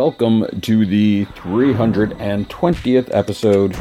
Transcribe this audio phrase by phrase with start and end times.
[0.00, 3.76] welcome to the 320th episode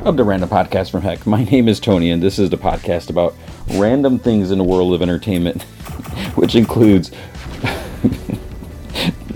[0.00, 1.26] of the Random Podcast from Heck.
[1.26, 3.34] My name is Tony, and this is the podcast about
[3.74, 5.62] random things in the world of entertainment,
[6.36, 7.10] which includes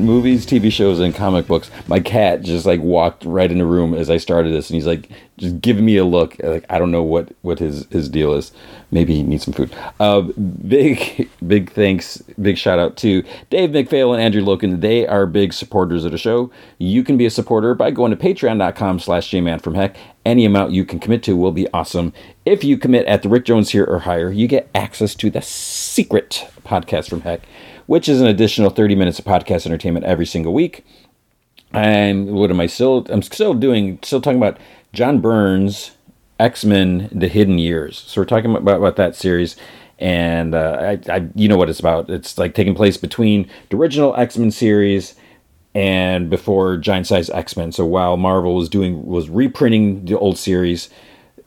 [0.02, 1.70] movies, TV shows, and comic books.
[1.86, 4.86] My cat just like walked right in the room as I started this, and he's
[4.86, 6.36] like just giving me a look.
[6.42, 8.52] Like I don't know what what his his deal is.
[8.90, 9.74] Maybe he needs some food.
[10.00, 14.80] Uh, big big thanks, big shout out to Dave McPhail and Andrew Loken.
[14.80, 16.50] They are big supporters of the show.
[16.78, 19.96] You can be a supporter by going to Patreon.com/slash G-Man from Heck.
[20.24, 22.12] Any amount you can commit to will be awesome.
[22.44, 25.42] If you commit at the Rick Jones here or higher, you get access to the
[25.42, 27.42] secret podcast from Heck
[27.86, 30.84] which is an additional 30 minutes of podcast entertainment every single week.
[31.72, 33.06] And what am I still?
[33.08, 34.58] I'm still doing, still talking about
[34.92, 35.92] John Byrne's,
[36.38, 37.98] X Men: The Hidden Years.
[37.98, 39.56] So we're talking about, about that series,
[39.98, 42.10] and uh, I, I, you know what it's about.
[42.10, 45.14] It's like taking place between the original X Men series
[45.74, 47.72] and before Giant Size X Men.
[47.72, 50.90] So while Marvel was doing was reprinting the old series,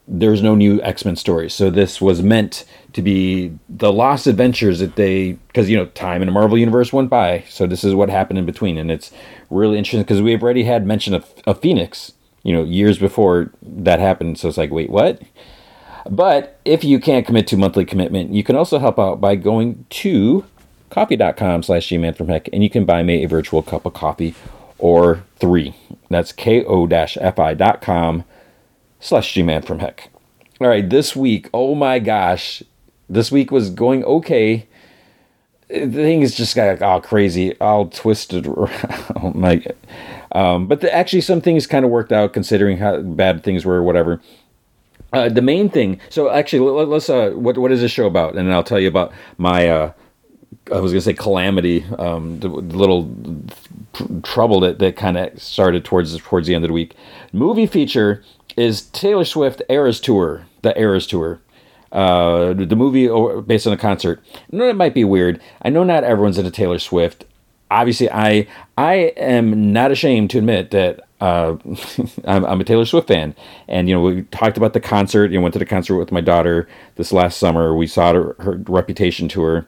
[0.08, 1.52] there's no new X-Men stories.
[1.52, 6.22] So this was meant to be the lost adventures that they because you know time
[6.22, 7.44] in the Marvel universe went by.
[7.48, 9.12] So this is what happened in between and it's
[9.50, 12.12] really interesting because we've already had mention of, of Phoenix,
[12.42, 14.38] you know, years before that happened.
[14.38, 15.22] So it's like, wait, what?
[16.08, 19.86] But if you can't commit to monthly commitment, you can also help out by going
[19.90, 20.44] to
[20.90, 24.36] ko-fi.com slash gman from heck and you can buy me a virtual cup of coffee
[24.78, 25.74] or three.
[26.08, 28.24] That's ko-fi.com
[29.00, 30.10] slash G-Man from Heck.
[30.60, 32.62] All right, this week, oh my gosh,
[33.08, 34.66] this week was going okay.
[35.68, 39.34] The thing is just got all crazy, all twisted around.
[39.34, 39.64] my,
[40.32, 43.82] um, but the, actually, some things kind of worked out considering how bad things were,
[43.82, 44.20] whatever.
[45.12, 46.00] Uh, the main thing.
[46.08, 48.36] So actually, let, us uh, what what is this show about?
[48.36, 49.68] And I'll tell you about my.
[49.68, 49.92] Uh,
[50.72, 53.10] I was gonna say calamity, um, the, the little
[54.22, 56.94] trouble that, that kind of started towards towards the end of the week.
[57.32, 58.24] Movie feature
[58.56, 61.40] is Taylor Swift Eras Tour, the Eras Tour.
[61.92, 63.08] Uh, the movie
[63.42, 64.22] based on a concert.
[64.34, 65.40] I know it might be weird.
[65.62, 67.24] I know not everyone's into Taylor Swift.
[67.70, 68.46] Obviously, I
[68.76, 71.56] I am not ashamed to admit that uh,
[72.24, 73.34] I'm, I'm, a Taylor Swift fan.
[73.68, 75.30] And you know, we talked about the concert.
[75.30, 77.74] You know, went to the concert with my daughter this last summer.
[77.74, 79.66] We saw her, her Reputation tour,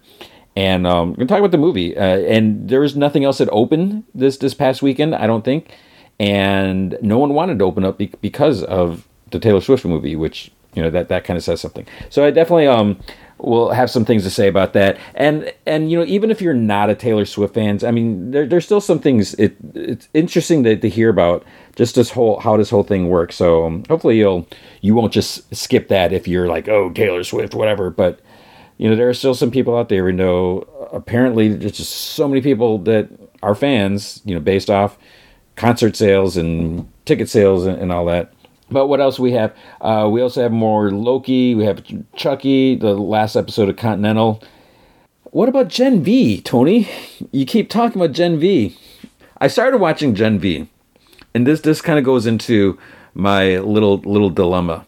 [0.57, 1.97] and um, we're gonna talk about the movie.
[1.97, 5.15] Uh, and there was nothing else that opened this this past weekend.
[5.15, 5.73] I don't think
[6.19, 10.51] and no one wanted to open up be- because of the Taylor Swift movie, which
[10.75, 11.87] you know that that kind of says something.
[12.11, 12.99] So I definitely um
[13.39, 14.99] will have some things to say about that.
[15.15, 18.47] And and you know even if you're not a Taylor Swift fans, I mean there,
[18.47, 21.45] there's still some things it it's interesting to, to hear about
[21.77, 23.37] just this whole how this whole thing works.
[23.37, 24.47] So um, hopefully you'll
[24.81, 28.21] you won't just skip that if you're like oh Taylor Swift whatever, but
[28.77, 30.59] you know there are still some people out there who know
[30.93, 33.09] apparently there's just so many people that
[33.43, 34.99] are fans you know based off
[35.59, 38.33] concert sales and ticket sales and, and all that.
[38.71, 39.55] But what else we have?
[39.81, 41.55] Uh, we also have more Loki.
[41.55, 41.83] We have
[42.15, 44.43] Chucky, the last episode of Continental.
[45.25, 46.89] What about Gen V, Tony?
[47.33, 48.77] You keep talking about Gen V.
[49.41, 50.69] I started watching Gen V,
[51.35, 52.79] and this this kind of goes into
[53.15, 54.87] my little little dilemma.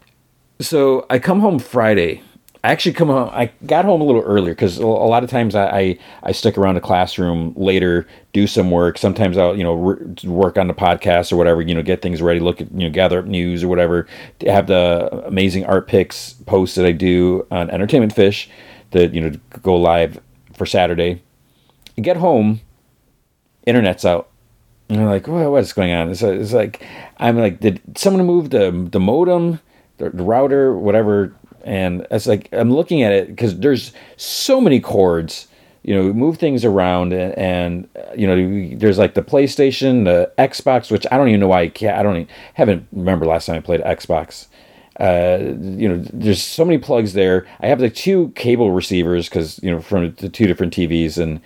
[0.61, 2.23] So I come home Friday
[2.62, 3.31] I actually come home.
[3.32, 6.59] I got home a little earlier because a lot of times I, I, I stick
[6.59, 8.98] around the classroom later, do some work.
[8.98, 11.62] Sometimes I'll you know re- work on the podcast or whatever.
[11.62, 14.06] You know, get things ready, look at you know gather up news or whatever.
[14.43, 18.50] Have the amazing art picks posts that I do on Entertainment Fish
[18.91, 19.32] that you know
[19.62, 20.21] go live
[20.54, 21.22] for Saturday.
[21.97, 22.60] I get home,
[23.66, 24.28] internet's out.
[24.91, 26.10] And I'm like, what, what's going on?
[26.10, 26.84] It's, it's like
[27.19, 29.60] I'm like, did someone move the the modem,
[29.97, 31.34] the, the router, whatever?
[31.65, 35.47] And it's like I'm looking at it because there's so many cords.
[35.82, 40.91] You know, move things around, and, and, you know, there's like the PlayStation, the Xbox,
[40.91, 41.97] which I don't even know why I can't.
[41.97, 44.48] I don't even, haven't remember last time I played Xbox.
[45.01, 47.47] Uh, you know, there's so many plugs there.
[47.60, 51.41] I have the two cable receivers because you know from the two different TVs, and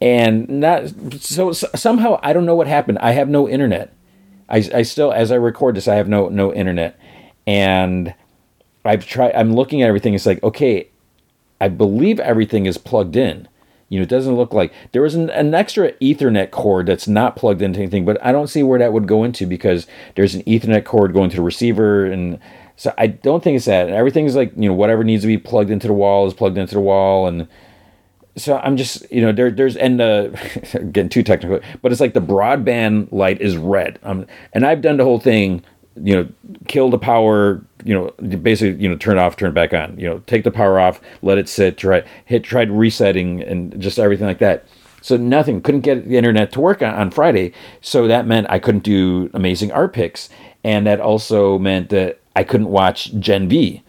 [0.00, 2.98] and not so, so somehow I don't know what happened.
[3.00, 3.92] I have no internet.
[4.48, 6.98] I, I still, as I record this, I have no no internet,
[7.44, 8.14] and
[8.86, 9.34] I've tried.
[9.34, 10.14] I'm looking at everything.
[10.14, 10.88] It's like okay,
[11.60, 13.48] I believe everything is plugged in.
[13.88, 17.36] You know, it doesn't look like there was an, an, extra Ethernet cord that's not
[17.36, 19.86] plugged into anything, but I don't see where that would go into because
[20.16, 22.40] there's an Ethernet cord going to the receiver, and
[22.74, 23.88] so I don't think it's that.
[23.88, 26.58] Everything is like you know whatever needs to be plugged into the wall is plugged
[26.58, 27.46] into the wall, and
[28.34, 30.28] so I'm just you know there there's and uh,
[30.90, 34.96] getting too technical, but it's like the broadband light is red, um, and I've done
[34.96, 35.62] the whole thing
[36.02, 36.28] you know,
[36.68, 40.18] kill the power, you know, basically, you know, turn off, turn back on, you know,
[40.26, 44.38] take the power off, let it sit, try hit, tried resetting and just everything like
[44.38, 44.66] that.
[45.00, 45.60] So nothing.
[45.60, 47.52] Couldn't get the internet to work on, on Friday.
[47.80, 50.28] So that meant I couldn't do amazing art picks.
[50.64, 53.82] And that also meant that I couldn't watch Gen V.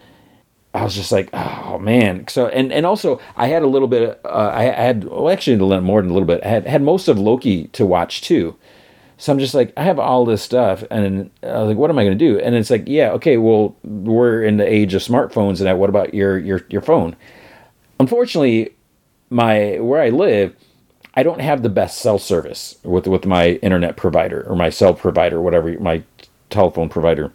[0.74, 2.28] I was just like, oh man.
[2.28, 4.20] So and and also I had a little bit.
[4.24, 6.40] Uh, I, I had well actually more than a little bit.
[6.44, 8.54] I had had most of Loki to watch too.
[9.18, 11.98] So I'm just like, I have all this stuff, and I was like, what am
[11.98, 12.38] I going to do?
[12.38, 15.78] And it's like, yeah, okay, well, we're in the age of smartphones, and.
[15.78, 17.16] What about your your your phone?
[17.98, 18.70] Unfortunately,
[19.28, 20.54] my where I live,
[21.14, 24.94] I don't have the best cell service with with my internet provider or my cell
[24.94, 26.04] provider, whatever my
[26.48, 27.32] telephone provider.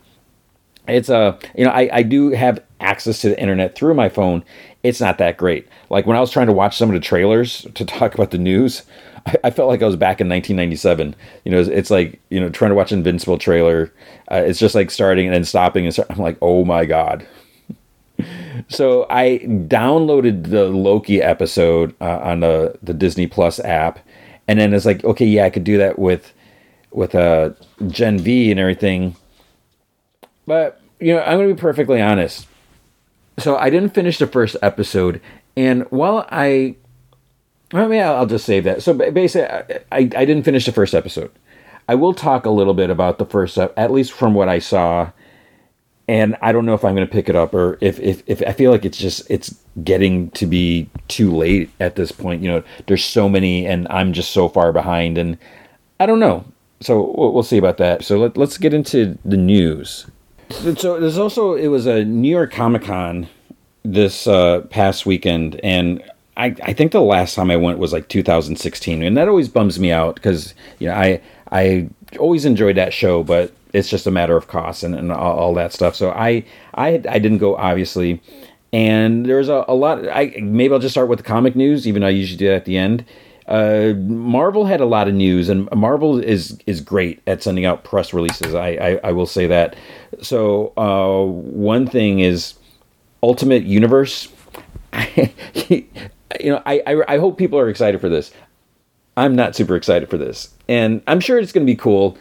[0.87, 4.07] It's a uh, you know I I do have access to the internet through my
[4.07, 4.43] phone.
[4.83, 5.67] It's not that great.
[5.89, 8.37] Like when I was trying to watch some of the trailers to talk about the
[8.37, 8.83] news,
[9.25, 11.15] I, I felt like I was back in 1997.
[11.45, 13.91] You know, it's, it's like you know trying to watch Invincible trailer.
[14.31, 17.25] Uh, it's just like starting and then stopping and start, I'm like, oh my god.
[18.67, 23.99] so I downloaded the Loki episode uh, on the the Disney Plus app,
[24.47, 26.33] and then it's like, okay, yeah, I could do that with
[26.91, 27.51] with uh,
[27.87, 29.15] Gen V and everything.
[30.45, 32.47] But you know, I'm to be perfectly honest.
[33.39, 35.19] So I didn't finish the first episode,
[35.57, 36.75] and while I
[37.73, 38.83] I mean, I'll just say that.
[38.83, 39.47] So basically,
[39.91, 41.31] I, I didn't finish the first episode.
[41.89, 45.11] I will talk a little bit about the first, at least from what I saw.
[46.07, 48.41] And I don't know if I'm going to pick it up or if, if, if
[48.45, 52.43] I feel like it's just, it's getting to be too late at this point.
[52.43, 55.37] You know, there's so many and I'm just so far behind and
[55.99, 56.45] I don't know.
[56.81, 58.03] So we'll, see about that.
[58.03, 60.05] So let, let's get into the news.
[60.49, 63.27] So, so there's also, it was a New York Comic Con
[63.83, 66.03] this uh, past weekend and
[66.35, 69.79] I, I think the last time I went was like 2016, and that always bums
[69.79, 71.21] me out because you know I
[71.51, 75.37] I always enjoyed that show, but it's just a matter of cost and, and all,
[75.37, 75.95] all, that stuff.
[75.95, 76.43] So I
[76.73, 78.21] I I didn't go obviously,
[78.71, 80.07] and there's a, a lot.
[80.09, 82.55] I maybe I'll just start with the comic news, even though I usually do that
[82.55, 83.05] at the end.
[83.47, 87.83] Uh, Marvel had a lot of news, and Marvel is is great at sending out
[87.83, 88.55] press releases.
[88.55, 89.75] I I, I will say that.
[90.21, 92.55] So uh, one thing is
[93.21, 94.29] Ultimate Universe.
[96.39, 98.31] you know, I, I, I hope people are excited for this.
[99.15, 102.17] I'm not super excited for this, and I'm sure it's going to be cool.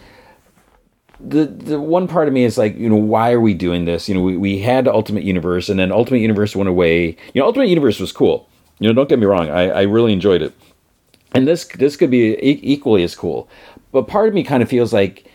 [1.20, 4.08] The the one part of me is like, you know, why are we doing this?
[4.08, 7.16] You know, we, we had Ultimate Universe, and then Ultimate Universe went away.
[7.32, 8.48] You know, Ultimate Universe was cool.
[8.78, 10.52] You know, don't get me wrong, I, I really enjoyed it,
[11.34, 13.48] and this this could be e- equally as cool.
[13.92, 15.30] But part of me kind of feels like,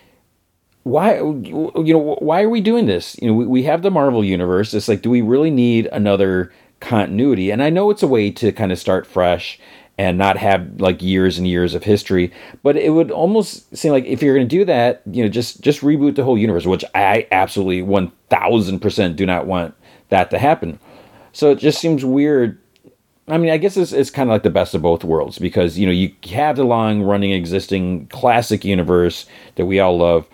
[0.83, 3.17] why you know why are we doing this?
[3.21, 4.73] You know, we, we have the Marvel universe.
[4.73, 7.51] It's like, do we really need another continuity.
[7.51, 9.59] And I know it's a way to kind of start fresh
[9.97, 12.31] and not have like years and years of history,
[12.61, 15.61] but it would almost seem like if you're going to do that, you know, just
[15.61, 19.73] just reboot the whole universe, which I absolutely 1000% do not want
[20.09, 20.79] that to happen.
[21.33, 22.59] So it just seems weird
[23.29, 25.77] I mean, I guess it's, it's kind of like the best of both worlds because
[25.77, 29.25] you know you have the long running existing classic universe
[29.55, 30.27] that we all love,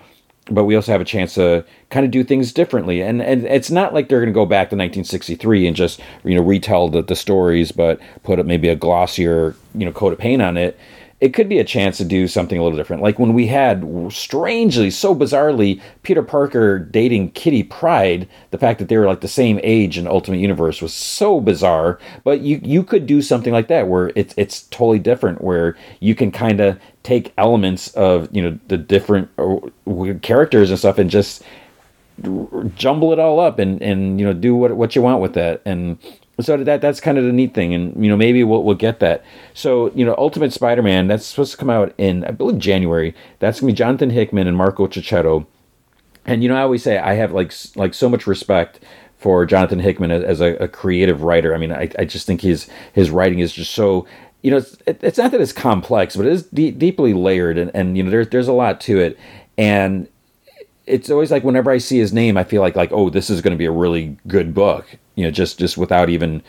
[0.49, 3.01] but we also have a chance to kind of do things differently.
[3.01, 6.35] And and it's not like they're going to go back to 1963 and just you
[6.35, 10.19] know retell the, the stories, but put up maybe a glossier you know coat of
[10.19, 10.77] paint on it
[11.23, 13.01] it could be a chance to do something a little different.
[13.01, 18.27] Like when we had, strangely, so bizarrely, Peter Parker dating Kitty Pryde.
[18.51, 21.97] The fact that they were like the same age in Ultimate Universe was so bizarre.
[22.25, 26.13] But you you could do something like that where it's it's totally different, where you
[26.13, 29.59] can kind of take elements of you know the different uh,
[30.21, 31.41] characters and stuff and just
[32.75, 35.61] jumble it all up and and you know do what what you want with that
[35.63, 35.97] and
[36.39, 38.99] so that that's kind of the neat thing and you know maybe we'll, we'll get
[38.99, 39.23] that.
[39.53, 43.15] So you know ultimate spider-man that's supposed to come out in i believe january.
[43.39, 45.45] That's to be jonathan hickman and marco checchetto
[46.25, 48.79] and you know i always say i have like like so much respect
[49.17, 51.53] for jonathan hickman as, a, a, creative writer.
[51.53, 54.07] I mean I, I just think his his writing is just so
[54.41, 57.71] you know it's, it's not that it's complex but it is de- deeply layered and,
[57.73, 59.17] and you know there's there's a lot to it.
[59.55, 60.07] And
[60.85, 63.41] it's always like whenever I see his name, I feel like like oh, this is
[63.41, 64.97] going to be a really good book.
[65.15, 66.41] You know, just just without even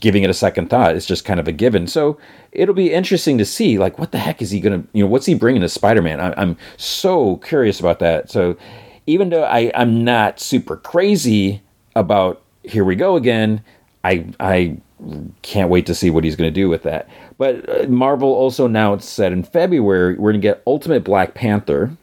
[0.00, 0.96] giving it a second thought.
[0.96, 1.86] It's just kind of a given.
[1.86, 2.18] So
[2.52, 5.10] it'll be interesting to see like what the heck is he going to you know
[5.10, 6.20] what's he bringing to Spider Man.
[6.20, 8.30] I'm so curious about that.
[8.30, 8.56] So
[9.06, 11.62] even though I I'm not super crazy
[11.94, 13.62] about here we go again,
[14.04, 14.78] I I
[15.42, 17.08] can't wait to see what he's going to do with that.
[17.38, 21.96] But uh, Marvel also announced that in February we're going to get Ultimate Black Panther.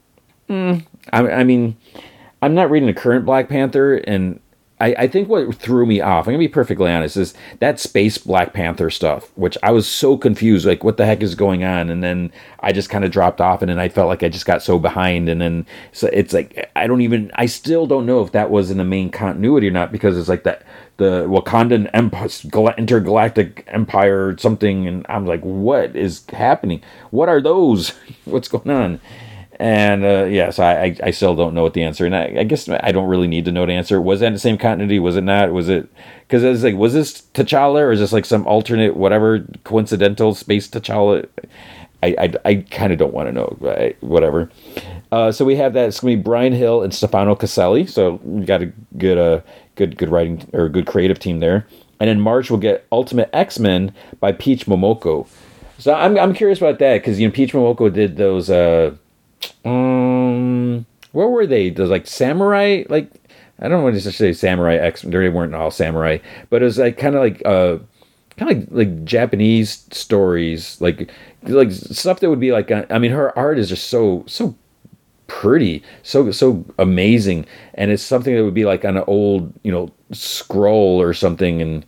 [0.49, 1.77] Mm, I, I mean,
[2.41, 4.39] I'm not reading the current Black Panther, and
[4.79, 8.17] I, I think what threw me off, I'm gonna be perfectly honest, is that space
[8.17, 11.89] Black Panther stuff, which I was so confused, like what the heck is going on,
[11.89, 14.45] and then I just kind of dropped off, and then I felt like I just
[14.45, 18.21] got so behind, and then so it's like I don't even, I still don't know
[18.23, 20.63] if that was in the main continuity or not because it's like that
[20.97, 26.81] the Wakandan Empire, intergalactic empire, something, and I'm like, what is happening?
[27.11, 27.93] What are those?
[28.25, 28.99] What's going on?
[29.57, 32.05] And uh, yeah, so I, I still don't know what the answer.
[32.05, 34.01] And I, I, guess I don't really need to know the answer.
[34.01, 34.99] Was that the same continuity?
[34.99, 35.51] Was it not?
[35.51, 35.87] Was it
[36.21, 40.33] because I was like was this T'Challa or is this like some alternate whatever coincidental
[40.33, 41.27] space T'Challa?
[42.01, 43.55] I I, I kind of don't want to know.
[43.59, 44.01] Right?
[44.01, 44.49] Whatever.
[45.11, 45.87] Uh, so we have that.
[45.87, 47.85] It's gonna be Bryan Hill and Stefano Caselli.
[47.85, 49.41] So we got a good uh
[49.75, 51.67] good good writing or good creative team there.
[51.99, 55.27] And in March we'll get Ultimate X Men by Peach Momoko.
[55.77, 58.49] So I'm I'm curious about that because you know Peach Momoko did those.
[58.49, 58.95] Uh,
[59.65, 61.69] um, what were they?
[61.69, 63.09] Those like samurai, like
[63.59, 65.03] I don't want to say samurai X.
[65.03, 66.17] They weren't all samurai,
[66.49, 67.77] but it was like kind of like uh,
[68.37, 71.11] kind of like like Japanese stories, like
[71.43, 72.71] like stuff that would be like.
[72.71, 74.55] I mean, her art is just so so
[75.27, 77.45] pretty, so so amazing,
[77.75, 81.61] and it's something that would be like on an old you know scroll or something,
[81.61, 81.85] and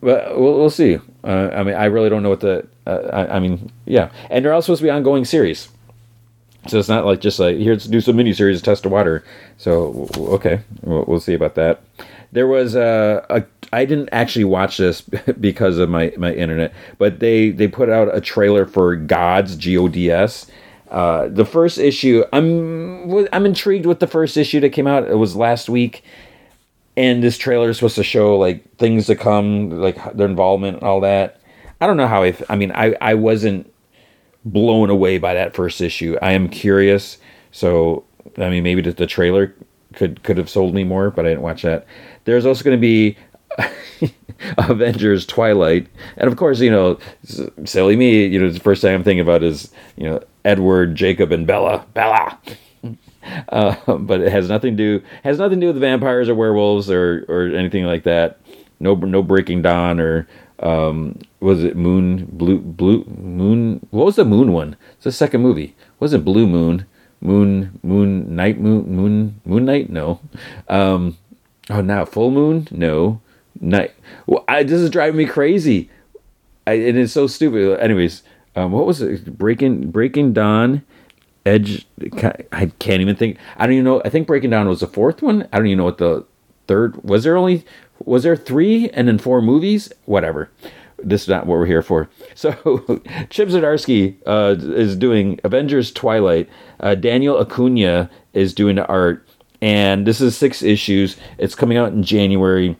[0.00, 0.98] but we'll, we'll see.
[1.24, 2.66] Uh, I mean, I really don't know what the.
[2.86, 5.68] Uh, I, I mean, yeah, and they're all supposed to be ongoing series.
[6.68, 9.24] So it's not like just like here, let's do some miniseries, test the water.
[9.56, 11.82] So okay, we'll, we'll see about that.
[12.32, 15.00] There was a, a I didn't actually watch this
[15.40, 19.76] because of my my internet, but they they put out a trailer for Gods G
[19.78, 20.46] O D S.
[20.90, 25.04] Uh, the first issue, I'm I'm intrigued with the first issue that came out.
[25.04, 26.02] It was last week,
[26.96, 30.84] and this trailer is supposed to show like things to come, like their involvement and
[30.84, 31.40] all that.
[31.80, 32.34] I don't know how I.
[32.48, 33.70] I mean, I I wasn't
[34.52, 36.16] blown away by that first issue.
[36.22, 37.18] I am curious.
[37.52, 38.04] So,
[38.36, 39.54] I mean, maybe the, trailer
[39.94, 41.86] could could have sold me more, but I didn't watch that.
[42.24, 43.16] There's also going to be
[44.58, 46.98] Avengers Twilight, and of course, you know,
[47.64, 48.26] silly me.
[48.26, 51.86] You know, the first thing I'm thinking about is you know Edward, Jacob, and Bella.
[51.94, 52.38] Bella.
[53.50, 56.90] Uh, but it has nothing to do has nothing to do with vampires or werewolves
[56.90, 58.40] or or anything like that.
[58.80, 60.26] No no Breaking Dawn or
[60.60, 63.86] um, was it Moon Blue Blue Moon?
[63.90, 64.76] What was the Moon one?
[64.94, 65.74] It's the second movie.
[66.00, 66.86] Was it Blue Moon?
[67.20, 69.90] Moon Moon Night Moon Moon Moon Night?
[69.90, 70.20] No.
[70.68, 71.16] Um,
[71.70, 72.68] oh, now Full Moon?
[72.70, 73.20] No.
[73.60, 73.94] Night.
[74.26, 75.90] Well, I, this is driving me crazy.
[76.66, 77.80] I, it's so stupid.
[77.80, 78.22] Anyways,
[78.54, 79.38] um, what was it?
[79.38, 80.82] Breaking Breaking Dawn.
[81.46, 81.86] Edge.
[82.52, 83.38] I can't even think.
[83.56, 84.02] I don't even know.
[84.04, 85.48] I think Breaking Dawn was the fourth one.
[85.52, 86.26] I don't even know what the
[86.66, 87.24] third was.
[87.24, 87.64] There only
[88.04, 89.92] was there three and then four movies?
[90.04, 90.50] Whatever.
[90.98, 92.08] This is not what we're here for.
[92.34, 92.52] So,
[93.30, 96.48] Chip Zdarsky uh, is doing Avengers Twilight.
[96.78, 99.26] Uh, Daniel Acuna is doing the art.
[99.60, 101.16] And this is six issues.
[101.36, 102.76] It's coming out in January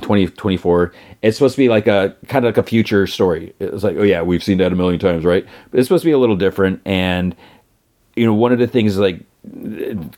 [0.00, 0.94] 2024.
[1.20, 3.54] It's supposed to be like a kind of like a future story.
[3.60, 5.46] It's like, oh, yeah, we've seen that a million times, right?
[5.70, 6.80] But it's supposed to be a little different.
[6.86, 7.36] And,
[8.16, 9.20] you know, one of the things is like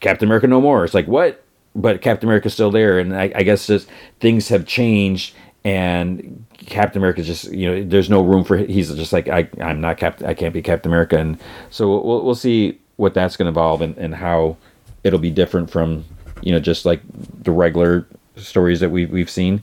[0.00, 0.84] Captain America No More.
[0.84, 1.43] It's like, what?
[1.74, 3.88] But Captain America's still there, and I, I guess just
[4.20, 9.12] things have changed, and Captain America's just you know there's no room for he's just
[9.12, 11.38] like I I'm not Captain I can't be Captain America, and
[11.70, 14.56] so we'll we'll see what that's going to evolve and, and how
[15.02, 16.04] it'll be different from
[16.42, 17.00] you know just like
[17.42, 19.62] the regular stories that we we've seen.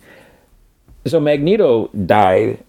[1.05, 2.63] So Magneto died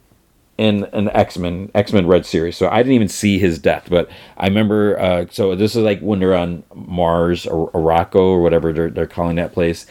[0.59, 2.57] in an X Men X Men Red series.
[2.57, 5.01] So I didn't even see his death, but I remember.
[5.01, 9.07] Uh, so this is like when they're on Mars or Arakko or whatever they're they're
[9.07, 9.87] calling that place,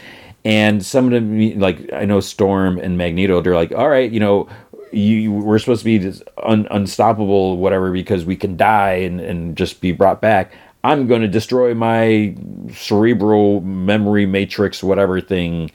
[0.45, 3.41] and some of them like I know Storm and Magneto.
[3.41, 4.47] They're like, all right, you know.
[4.93, 9.79] You, we're supposed to be un, unstoppable, whatever, because we can die and, and just
[9.79, 10.51] be brought back.
[10.83, 12.35] I'm going to destroy my
[12.73, 15.71] cerebral memory matrix, whatever thing.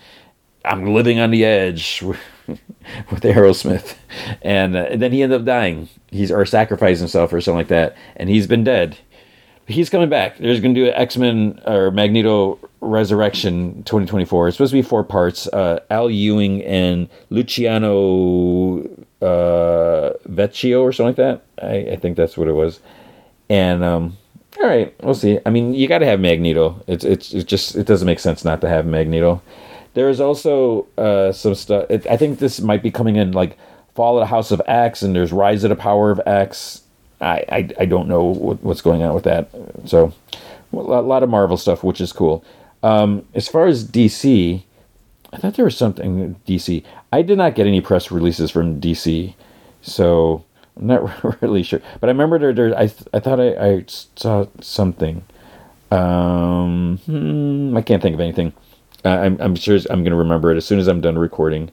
[0.66, 2.02] I'm living on the edge.
[3.10, 3.96] with Aerosmith,
[4.42, 5.88] and, uh, and, then he ended up dying.
[6.10, 8.96] He's or sacrificed himself or something like that, and he's been dead.
[9.66, 10.38] He's coming back.
[10.38, 14.48] There's going to do an X Men or Magneto Resurrection 2024.
[14.48, 15.48] It's supposed to be four parts.
[15.48, 18.78] Uh, Al Ewing and Luciano
[19.20, 21.44] uh, Vecchio or something like that.
[21.60, 22.78] I, I think that's what it was.
[23.48, 24.16] And um,
[24.58, 25.40] all right, we'll see.
[25.44, 26.80] I mean, you got to have Magneto.
[26.86, 29.42] It's it's it's just it doesn't make sense not to have Magneto.
[29.96, 31.86] There's also uh, some stuff.
[31.88, 33.56] I think this might be coming in like
[33.94, 36.82] Fall of the House of X, and there's Rise of the Power of X.
[37.18, 39.48] I I, I don't know what, what's going on with that.
[39.86, 40.12] So
[40.74, 42.44] a lot of Marvel stuff, which is cool.
[42.82, 44.62] Um, as far as DC,
[45.32, 46.84] I thought there was something DC.
[47.10, 49.32] I did not get any press releases from DC,
[49.80, 50.44] so
[50.76, 51.80] I'm not really sure.
[52.00, 55.24] But I remember there, there I I thought I, I saw something.
[55.90, 58.52] Um, hmm, I can't think of anything.
[59.08, 61.70] I'm, I'm sure I'm going to remember it as soon as I'm done recording.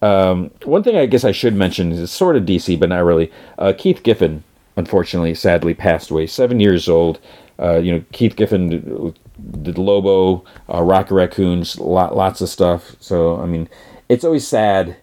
[0.00, 3.32] Um, one thing I guess I should mention is sort of DC, but not really.
[3.58, 4.44] Uh, Keith Giffen,
[4.76, 7.18] unfortunately, sadly passed away, seven years old.
[7.60, 9.14] Uh, you know, Keith Giffen
[9.62, 12.94] did, Lobo, uh, Rocket Raccoons, lot, lots of stuff.
[13.00, 13.68] So, I mean,
[14.08, 14.96] it's always sad.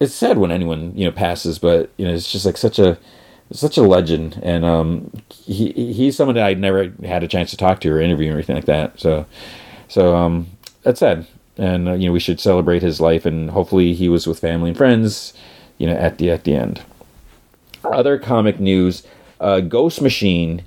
[0.00, 2.98] It's sad when anyone you know passes, but you know, it's just like such a
[3.52, 7.56] such a legend, and um, he he's someone that I never had a chance to
[7.56, 9.00] talk to or interview or anything like that.
[9.00, 9.24] So,
[9.88, 10.46] so um,
[10.82, 11.26] that's sad,
[11.56, 14.70] and uh, you know we should celebrate his life, and hopefully he was with family
[14.70, 15.34] and friends,
[15.78, 16.82] you know, at the at the end.
[17.84, 19.02] Other comic news:
[19.40, 20.62] uh, Ghost Machine,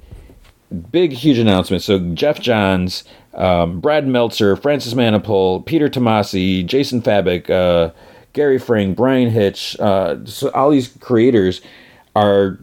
[0.91, 1.83] big huge announcement.
[1.83, 7.93] So Geoff Johns, um, Brad Meltzer, Francis Manapul, Peter Tomasi, Jason Fabok, uh,
[8.33, 11.61] Gary Frank, Bryan Hitch, uh, so all these creators
[12.15, 12.59] are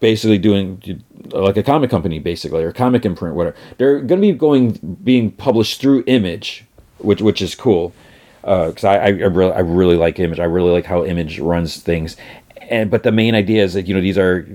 [0.00, 1.02] basically doing
[1.32, 3.56] like a comic company basically or comic imprint whatever.
[3.78, 6.64] They're going to be going being published through image
[7.04, 7.92] which which is cool
[8.42, 10.40] because uh, I, I, really I really like image.
[10.40, 12.16] I really like how image runs things.
[12.70, 14.46] And but the main idea is that you know these are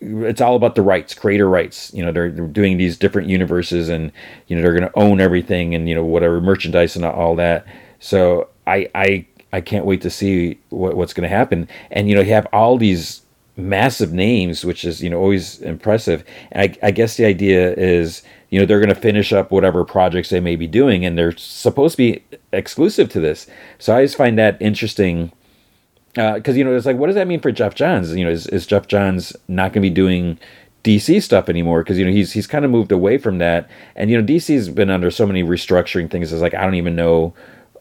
[0.00, 1.92] it's all about the rights creator rights.
[1.94, 4.12] You know they're, they're doing these different universes and
[4.46, 7.66] you know they're going to own everything and you know whatever merchandise and all that.
[8.00, 11.68] So I I I can't wait to see what, what's going to happen.
[11.90, 13.22] And you know you have all these
[13.58, 16.24] massive names, which is you know always impressive.
[16.52, 19.84] And I, I guess the idea is you know they're going to finish up whatever
[19.84, 23.46] projects they may be doing, and they're supposed to be exclusive to this.
[23.78, 25.32] So I just find that interesting
[26.14, 28.14] because uh, you know it's like what does that mean for Geoff Johns?
[28.14, 30.38] You know, is, is Geoff Johns not going to be doing
[30.84, 34.10] DC stuff anymore because you know he's he's kind of moved away from that, and
[34.10, 36.32] you know DC's been under so many restructuring things.
[36.32, 37.34] It's like I don't even know,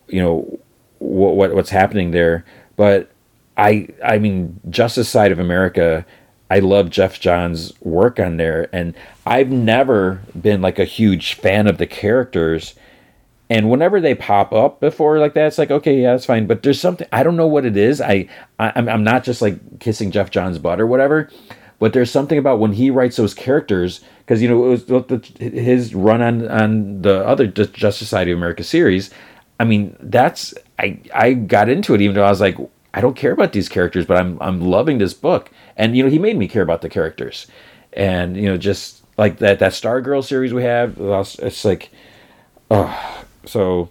[0.08, 0.60] you know,
[1.00, 2.44] what, what what's happening there.
[2.76, 3.12] But
[3.58, 6.06] I I mean Justice Society of America.
[6.50, 8.96] I love Geoff Johns' work on there, and
[9.26, 12.76] I've never been like a huge fan of the characters.
[13.50, 16.48] And whenever they pop up before like that, it's like okay, yeah, that's fine.
[16.48, 18.00] But there's something I don't know what it is.
[18.00, 21.30] I, I I'm I'm not just like kissing Geoff Johns' butt or whatever,
[21.80, 25.96] but there's something about when he writes those characters because you know it was his
[25.96, 29.12] run on on the other Justice Society of America series.
[29.60, 32.58] I mean, that's I I got into it even though I was like,
[32.98, 35.52] I don't care about these characters, but I'm I'm loving this book.
[35.76, 37.46] And you know, he made me care about the characters.
[37.94, 41.92] And you know, just like that that Stargirl series we have, it's like,
[42.72, 43.90] oh, so.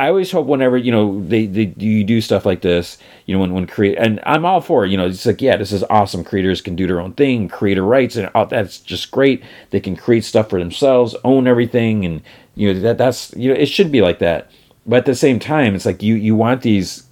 [0.00, 3.40] I always hope whenever you know they, they you do stuff like this, you know
[3.40, 4.90] when when create and I'm all for it.
[4.90, 6.24] You know, it's like yeah, this is awesome.
[6.24, 9.44] Creators can do their own thing, creator rights, and all, that's just great.
[9.70, 12.22] They can create stuff for themselves, own everything, and
[12.56, 14.50] you know that that's you know it should be like that.
[14.84, 17.03] But at the same time, it's like you you want these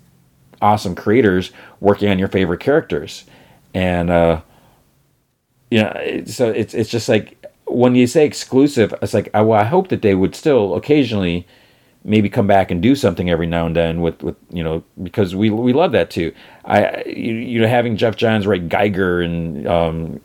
[0.63, 3.25] awesome creators working on your favorite characters,
[3.75, 4.41] and uh,
[5.71, 9.61] you know, so it's it's just like when you say exclusive, it's like I, well,
[9.61, 11.47] I hope that they would still occasionally
[12.05, 15.35] maybe come back and do something every now and then with with you know because
[15.35, 16.33] we we love that too.
[16.65, 20.21] I you, you know having Geoff Johns write Geiger and um,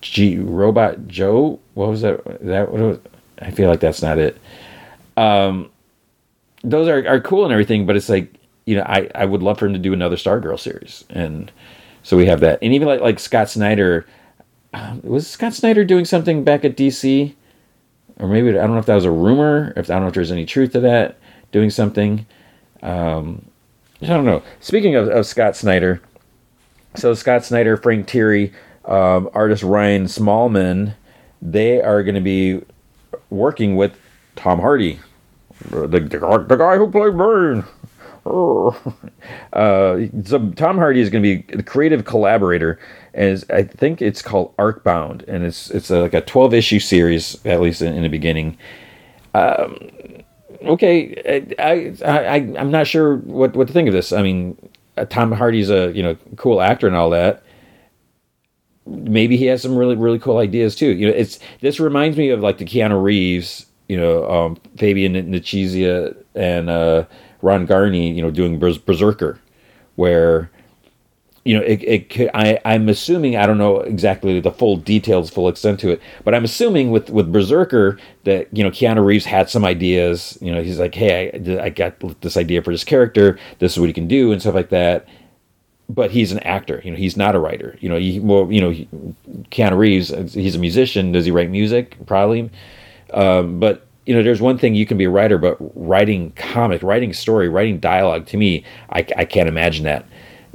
[0.00, 1.60] G Robot Joe.
[1.74, 2.22] What was that?
[2.44, 2.98] That was,
[3.40, 4.38] I feel like that's not it.
[5.16, 5.70] Um,
[6.64, 8.32] those are are cool and everything, but it's like
[8.64, 11.50] you know, I, I would love for him to do another Stargirl series, and
[12.02, 12.58] so we have that.
[12.62, 14.06] And even like like Scott Snyder,
[14.74, 17.34] um, was Scott Snyder doing something back at DC,
[18.18, 19.72] or maybe I don't know if that was a rumor.
[19.76, 21.18] If I don't know if there's any truth to that,
[21.50, 22.26] doing something.
[22.82, 23.46] Um,
[24.00, 24.42] I don't know.
[24.60, 26.00] Speaking of, of Scott Snyder,
[26.96, 28.52] so Scott Snyder, Frank Tieri,
[28.84, 30.94] um, artist Ryan Smallman,
[31.40, 32.62] they are going to be
[33.30, 33.96] working with
[34.36, 34.98] Tom Hardy,
[35.70, 35.98] the, the,
[36.48, 37.64] the guy who played Bane.
[39.52, 42.78] Uh, so Tom Hardy is going to be the creative collaborator,
[43.12, 47.44] as I think it's called Arcbound, and it's it's a, like a twelve issue series
[47.44, 48.56] at least in, in the beginning.
[49.34, 49.90] Um,
[50.62, 54.10] okay, I, I, I am not sure what what to think of this.
[54.10, 54.56] I mean,
[54.96, 57.42] uh, Tom Hardy's a you know cool actor and all that.
[58.86, 60.92] Maybe he has some really really cool ideas too.
[60.94, 65.12] You know, it's this reminds me of like the Keanu Reeves, you know, um, Fabian
[65.12, 66.70] Nicieza and.
[66.70, 67.04] Uh,
[67.42, 69.38] Ron Garney, you know, doing Berserker,
[69.96, 70.50] where
[71.44, 75.28] you know it, it could, I I'm assuming I don't know exactly the full details,
[75.28, 79.24] full extent to it, but I'm assuming with with Berserker that you know Keanu Reeves
[79.24, 80.38] had some ideas.
[80.40, 83.38] You know, he's like, hey, I, I got this idea for this character.
[83.58, 85.06] This is what he can do and stuff like that.
[85.88, 86.80] But he's an actor.
[86.84, 87.76] You know, he's not a writer.
[87.80, 88.88] You know, he, well, you know, he,
[89.50, 91.12] Keanu Reeves, he's a musician.
[91.12, 91.96] Does he write music?
[92.06, 92.50] Probably.
[93.12, 96.82] Um, but you know, there's one thing you can be a writer, but writing comic,
[96.82, 100.04] writing story, writing dialogue, to me, I, I can't imagine that.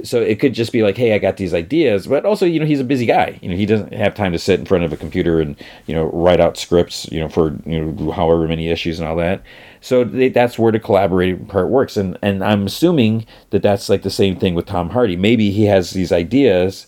[0.04, 2.66] so it could just be like, hey, I got these ideas, but also, you know,
[2.66, 3.38] he's a busy guy.
[3.42, 5.56] You know, he doesn't have time to sit in front of a computer and
[5.86, 9.16] you know write out scripts, you know, for you know however many issues and all
[9.16, 9.42] that.
[9.80, 14.02] So they, that's where the collaborating part works, and and I'm assuming that that's like
[14.02, 15.16] the same thing with Tom Hardy.
[15.16, 16.86] Maybe he has these ideas,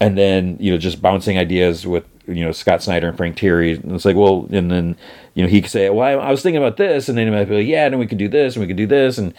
[0.00, 3.82] and then you know just bouncing ideas with you know Scott Snyder and Frank Tieri.
[3.82, 4.96] And it's like, well, and then
[5.36, 7.30] you know he could say, well, I, I was thinking about this, and then he
[7.30, 9.34] might be like, yeah, then we could do this, and we could do this, and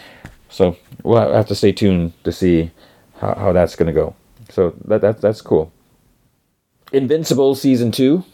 [0.48, 2.70] so we'll have to stay tuned to see
[3.20, 4.14] how, how that's going to go.
[4.48, 5.72] So that, that that's cool.
[6.92, 8.24] Invincible season two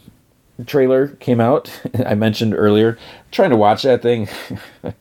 [0.65, 1.71] trailer came out.
[2.05, 2.97] I mentioned earlier
[3.31, 4.29] trying to watch that thing.
[4.83, 4.93] it,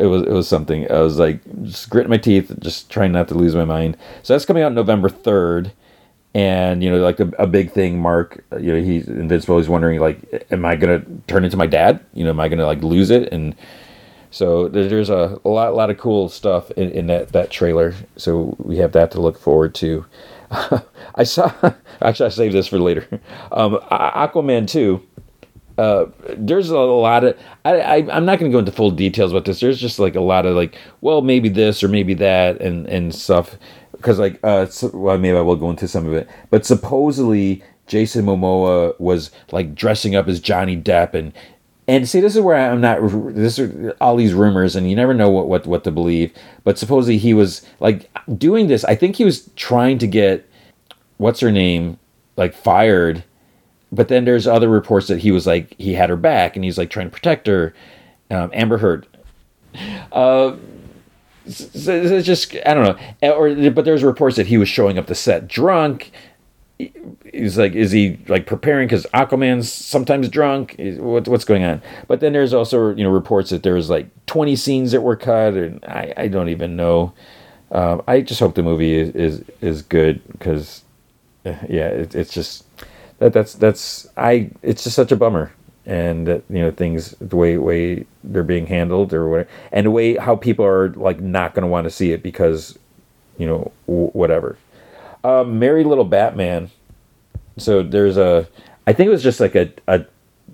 [0.00, 0.90] it, was it was something.
[0.90, 3.96] I was like just gritting my teeth, just trying not to lose my mind.
[4.22, 5.72] So that's coming out November third.
[6.34, 8.44] And you know, like a, a big thing, Mark.
[8.60, 9.58] You know, he's invincible.
[9.58, 12.04] He's wondering, like, am I gonna turn into my dad?
[12.12, 13.32] You know, am I gonna like lose it?
[13.32, 13.54] And
[14.34, 17.94] so there's a, a lot, lot of cool stuff in, in that, that trailer.
[18.16, 20.04] So we have that to look forward to.
[21.14, 21.52] I saw,
[22.02, 23.06] actually, I saved this for later.
[23.52, 25.00] Um, Aquaman 2.
[25.78, 29.30] Uh, there's a lot of I, I am not going to go into full details
[29.30, 29.60] about this.
[29.60, 33.14] There's just like a lot of like, well, maybe this or maybe that and and
[33.14, 33.56] stuff.
[34.04, 36.28] Because like, uh, so, well, maybe I will go into some of it.
[36.50, 41.32] But supposedly Jason Momoa was like dressing up as Johnny Depp and
[41.88, 42.98] and see, this is where I'm not.
[43.34, 46.32] This is all these rumors, and you never know what, what what to believe.
[46.64, 48.84] But supposedly he was like doing this.
[48.84, 50.48] I think he was trying to get
[51.18, 51.98] what's her name
[52.36, 53.24] like fired.
[53.92, 56.78] But then there's other reports that he was like he had her back, and he's
[56.78, 57.74] like trying to protect her.
[58.30, 59.06] Um, Amber Heard.
[60.12, 60.56] Uh,
[61.48, 63.32] so it's just I don't know.
[63.32, 66.10] Or but there's reports that he was showing up the set drunk
[66.78, 70.74] he's like, is he like preparing because Aquaman's sometimes drunk?
[70.78, 71.82] What, what's going on?
[72.08, 75.16] But then there's also you know reports that there was like 20 scenes that were
[75.16, 77.12] cut, and I, I don't even know.
[77.70, 80.82] Um, I just hope the movie is is, is good because
[81.44, 82.64] uh, yeah, it, it's just
[83.18, 85.52] that that's that's I it's just such a bummer
[85.86, 90.16] and you know things the way way they're being handled or whatever and the way
[90.16, 92.78] how people are like not going to want to see it because
[93.36, 94.56] you know w- whatever
[95.24, 96.70] uh, Merry Little Batman.
[97.56, 98.46] So there's a,
[98.86, 100.04] I think it was just like a, a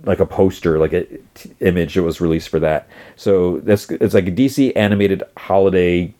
[0.04, 2.88] like a poster, like a t- image that was released for that.
[3.16, 6.14] So that's it's like a DC animated holiday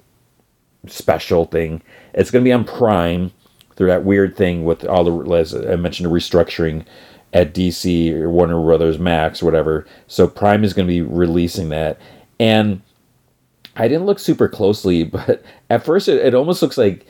[0.87, 1.81] special thing.
[2.13, 3.31] It's going to be on Prime
[3.77, 6.85] through that weird thing with all the as I mentioned the restructuring
[7.33, 9.87] at DC or Warner Brothers Max or whatever.
[10.07, 11.99] So Prime is going to be releasing that,
[12.39, 12.83] and
[13.77, 17.07] I didn't look super closely, but at first it, it almost looks like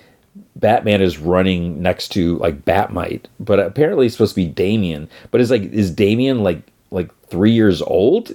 [0.56, 5.09] Batman is running next to like Batmite, but apparently it's supposed to be Damian.
[5.30, 8.33] But it's like is Damian like like three years old?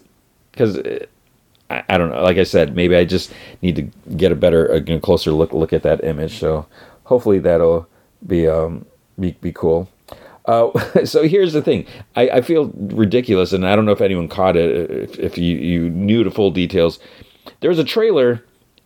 [0.52, 1.06] Because uh,
[1.70, 2.22] I, I, don't know.
[2.22, 3.82] Like I said, maybe I just need to
[4.16, 6.40] get a better, a closer look look at that image.
[6.40, 6.66] So
[7.06, 7.88] hopefully that'll
[8.26, 8.86] be um
[9.20, 9.90] be be cool.
[10.46, 10.72] Uh,
[11.06, 11.86] so here's the thing.
[12.16, 14.92] I, I feel ridiculous, and I don't know if anyone caught it.
[14.92, 17.00] If, if you you knew the full details,
[17.60, 18.44] there was a trailer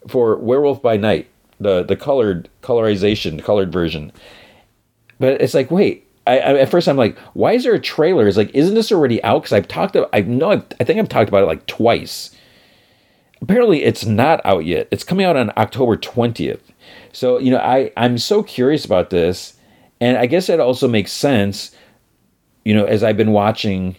[0.07, 4.11] for Werewolf by Night the the colored colorization, colored version.
[5.19, 6.05] But it's like, wait.
[6.27, 8.27] I, I, at first, I'm like, why is there a trailer?
[8.27, 9.41] It's like, isn't this already out?
[9.41, 9.95] Because I've talked.
[9.95, 10.51] About, I know.
[10.51, 12.35] I've, I think I've talked about it like twice.
[13.41, 14.87] Apparently, it's not out yet.
[14.91, 16.59] It's coming out on October 20th.
[17.13, 19.55] So you know, I I'm so curious about this,
[20.01, 21.75] and I guess it also makes sense.
[22.65, 23.95] You know, as I've been watching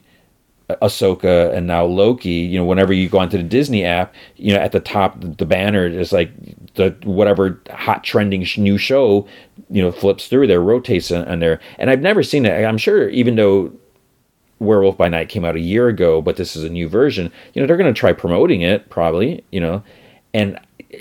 [0.82, 4.60] Ahsoka and now Loki, you know, whenever you go onto the Disney app, you know,
[4.60, 6.30] at the top the banner is like
[6.74, 9.26] the whatever hot trending new show,
[9.68, 11.60] you know, flips through there, rotates on, on there.
[11.78, 12.64] And I've never seen it.
[12.64, 13.72] I'm sure even though
[14.58, 17.60] Werewolf by Night came out a year ago, but this is a new version, you
[17.60, 19.82] know, they're going to try promoting it probably, you know.
[20.32, 20.58] And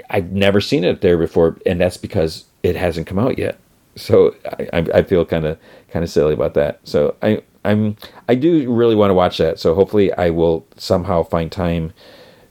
[0.09, 3.59] I've never seen it there before, and that's because it hasn't come out yet.
[3.99, 4.35] So
[4.73, 5.57] I, I feel kind of
[5.91, 6.79] kind of silly about that.
[6.83, 9.59] So I I'm I do really want to watch that.
[9.59, 11.93] So hopefully I will somehow find time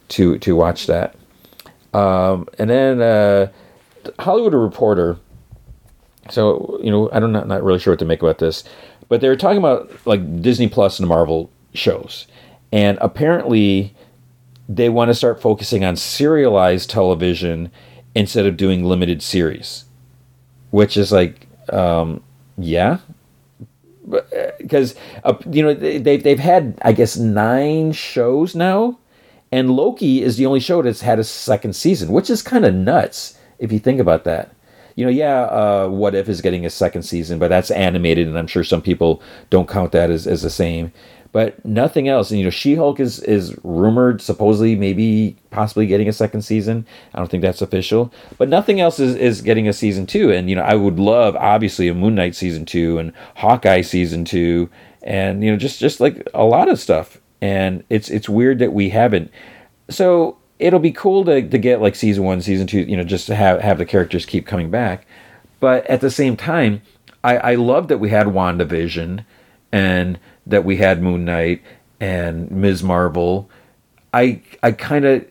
[0.08, 1.14] to to watch that.
[1.94, 3.48] Um, and then uh,
[4.18, 5.18] Hollywood Reporter.
[6.30, 8.64] So you know I don't not, not really sure what to make about this,
[9.08, 12.26] but they were talking about like Disney Plus and Marvel shows,
[12.70, 13.94] and apparently
[14.68, 17.70] they want to start focusing on serialized television
[18.14, 19.84] instead of doing limited series,
[20.70, 22.22] which is like um,
[22.56, 22.98] yeah
[24.58, 28.98] because uh, you know they've they've had I guess nine shows now,
[29.52, 32.74] and Loki is the only show that's had a second season, which is kind of
[32.74, 34.54] nuts if you think about that.
[34.96, 38.36] You know, yeah, uh, What If is getting a second season, but that's animated, and
[38.36, 40.92] I'm sure some people don't count that as, as the same.
[41.32, 42.30] But nothing else.
[42.30, 46.86] And you know, She Hulk is is rumored, supposedly, maybe possibly getting a second season.
[47.14, 50.32] I don't think that's official, but nothing else is is getting a season two.
[50.32, 54.24] And you know, I would love obviously a Moon Knight season two and Hawkeye season
[54.24, 54.70] two,
[55.02, 57.18] and you know, just just like a lot of stuff.
[57.40, 59.30] And it's it's weird that we haven't.
[59.90, 63.26] So it'll be cool to, to get like season one, season two, you know, just
[63.26, 65.06] to have have the characters keep coming back.
[65.60, 66.82] But at the same time,
[67.24, 69.24] I, I love that we had WandaVision
[69.72, 71.62] and that we had Moon Knight
[72.00, 72.82] and Ms.
[72.82, 73.48] Marvel.
[74.12, 75.24] I I kind of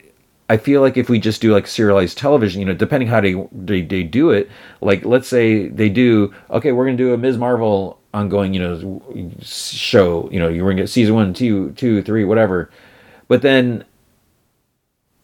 [0.50, 3.34] I feel like if we just do like serialized television, you know, depending how they,
[3.52, 4.50] they they do it,
[4.80, 7.38] like let's say they do, okay, we're gonna do a Ms.
[7.38, 9.02] Marvel ongoing, you know,
[9.42, 12.70] show, you know, you're gonna get season one, two, two, three, whatever,
[13.28, 13.84] but then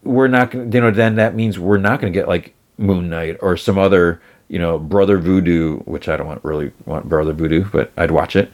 [0.04, 3.38] we're not gonna, you know, then that means we're not gonna get like Moon Knight
[3.42, 7.64] or some other, you know, Brother Voodoo, which I don't want really want Brother Voodoo,
[7.72, 8.52] but I'd watch it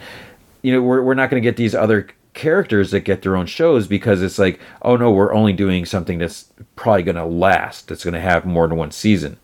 [0.62, 3.46] you know we're, we're not going to get these other characters that get their own
[3.46, 7.88] shows because it's like oh no we're only doing something that's probably going to last
[7.88, 9.38] that's going to have more than one season.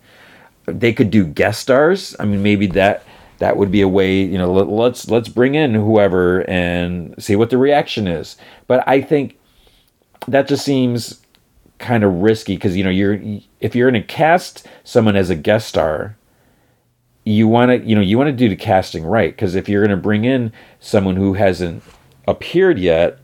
[0.66, 2.16] They could do guest stars.
[2.18, 3.04] I mean maybe that
[3.38, 7.36] that would be a way you know let, let's let's bring in whoever and see
[7.36, 8.36] what the reaction is.
[8.66, 9.38] But i think
[10.28, 11.20] that just seems
[11.78, 13.20] kind of risky because you know you're
[13.60, 16.16] if you're going to cast someone as a guest star
[17.26, 19.84] you want to you know you want to do the casting right because if you're
[19.84, 21.82] going to bring in someone who hasn't
[22.28, 23.18] appeared yet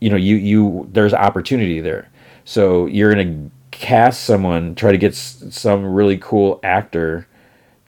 [0.00, 2.10] you know you you there's opportunity there.
[2.44, 7.28] So you're going to cast someone try to get some really cool actor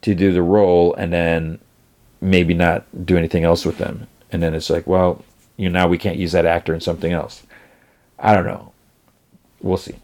[0.02, 1.58] to do the role and then
[2.20, 4.06] maybe not do anything else with them.
[4.30, 5.24] And then it's like well
[5.56, 7.42] you know now we can't use that actor in something else.
[8.16, 8.72] I don't know.
[9.60, 9.96] We'll see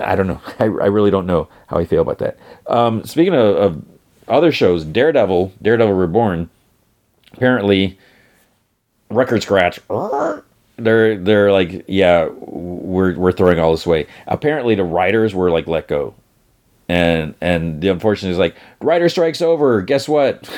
[0.00, 0.40] I don't know.
[0.58, 2.38] I, I really don't know how I feel about that.
[2.66, 3.84] Um, speaking of, of,
[4.26, 6.48] other shows, Daredevil, Daredevil Reborn,
[7.34, 7.98] apparently
[9.10, 9.78] record scratch.
[10.76, 14.06] They're they're like, yeah, we're we're throwing all this away.
[14.26, 16.14] Apparently, the writers were like let go,
[16.88, 19.82] and and the unfortunate is like writer strikes over.
[19.82, 20.48] Guess what?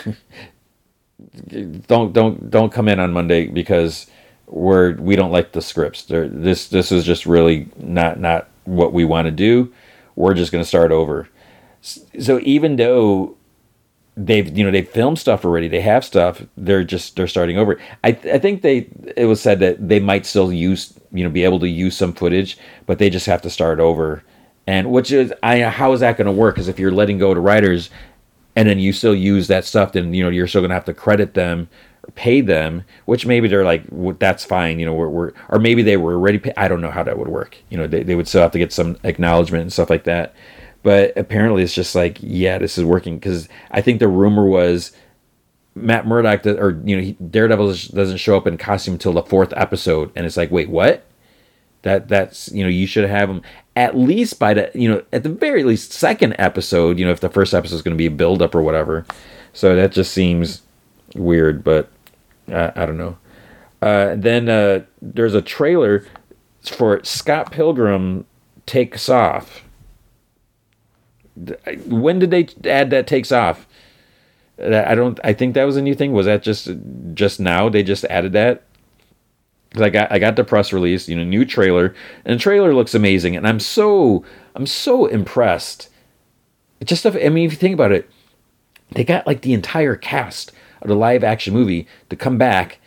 [1.88, 4.06] don't don't don't come in on Monday because
[4.46, 6.04] we're we don't like the scripts.
[6.04, 9.72] They're, this this is just really not not what we want to do.
[10.14, 11.28] We're just going to start over.
[11.80, 13.36] So even though
[14.16, 16.42] they've you know they've filmed stuff already, they have stuff.
[16.56, 17.78] They're just they're starting over.
[18.02, 21.44] I I think they it was said that they might still use you know be
[21.44, 24.22] able to use some footage, but they just have to start over.
[24.66, 26.54] And which is I how is that going to work?
[26.54, 27.90] Because if you're letting go to writers,
[28.56, 30.86] and then you still use that stuff, then you know you're still going to have
[30.86, 31.68] to credit them
[32.14, 35.82] pay them, which maybe they're like, well, that's fine, you know, we're, we're or maybe
[35.82, 36.54] they were already paid.
[36.56, 37.58] I don't know how that would work.
[37.70, 40.34] You know, they, they would still have to get some acknowledgement and stuff like that.
[40.82, 43.18] But apparently it's just like, yeah, this is working.
[43.18, 44.92] Because I think the rumor was
[45.74, 49.52] Matt Murdock, or, you know, he, Daredevil doesn't show up in costume until the fourth
[49.56, 50.12] episode.
[50.14, 51.04] And it's like, wait, what?
[51.82, 53.42] That that's you know you should have him
[53.76, 57.20] at least by the you know at the very least second episode you know if
[57.20, 59.06] the first episode is going to be a build up or whatever
[59.52, 60.62] so that just seems
[61.14, 61.88] weird but
[62.48, 63.18] I, I don't know.
[63.82, 66.04] Uh, then uh, there's a trailer
[66.62, 68.26] for Scott Pilgrim
[68.64, 69.62] takes off.
[71.86, 73.66] When did they add that takes off?
[74.58, 75.20] I don't.
[75.22, 76.12] I think that was a new thing.
[76.12, 76.70] Was that just
[77.12, 77.68] just now?
[77.68, 78.62] They just added that.
[79.72, 82.72] Cause I got I got the press release, you know, new trailer, and the trailer
[82.72, 85.90] looks amazing, and I'm so I'm so impressed.
[86.82, 87.16] Just stuff.
[87.16, 88.08] I mean, if you think about it,
[88.92, 90.52] they got like the entire cast
[90.86, 92.78] the live action movie to come back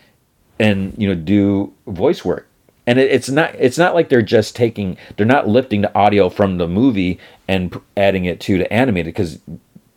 [0.59, 2.47] and you know do voice work.
[2.85, 6.29] And it, it's not it's not like they're just taking they're not lifting the audio
[6.29, 9.39] from the movie and adding it to the animated because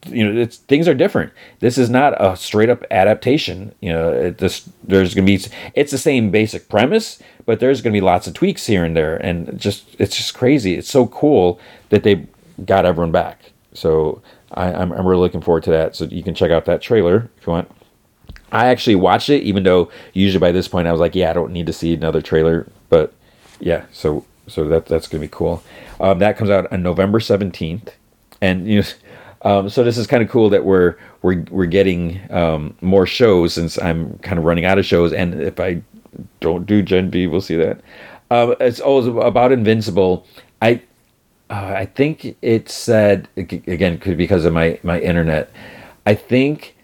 [0.07, 1.33] you know it's things are different.
[1.61, 5.41] This is not a straight up adaptation you know it, this there's gonna be
[5.75, 9.17] it's the same basic premise but there's gonna be lots of tweaks here and there
[9.17, 10.75] and just it's just crazy.
[10.75, 12.27] It's so cool that they
[12.65, 13.53] got everyone back.
[13.75, 15.97] So I, I'm, I'm really looking forward to that.
[15.97, 17.71] So you can check out that trailer if you want
[18.53, 21.33] I actually watched it, even though usually by this point I was like, yeah, I
[21.33, 22.67] don't need to see another trailer.
[22.91, 23.13] But
[23.59, 25.63] yeah, so so that that's gonna be cool.
[26.01, 27.95] Um, that comes out on November seventeenth,
[28.41, 28.89] and you know,
[29.43, 33.55] um, so this is kind of cool that we're we're we're getting um, more shows
[33.55, 35.83] since I'm kind of running out of shows, and if I
[36.41, 37.81] don't do Gen V, we'll see that.
[38.31, 40.27] Um, it's always about Invincible.
[40.61, 40.83] I
[41.51, 45.51] uh, I think it said again because of my my internet.
[46.05, 46.75] I think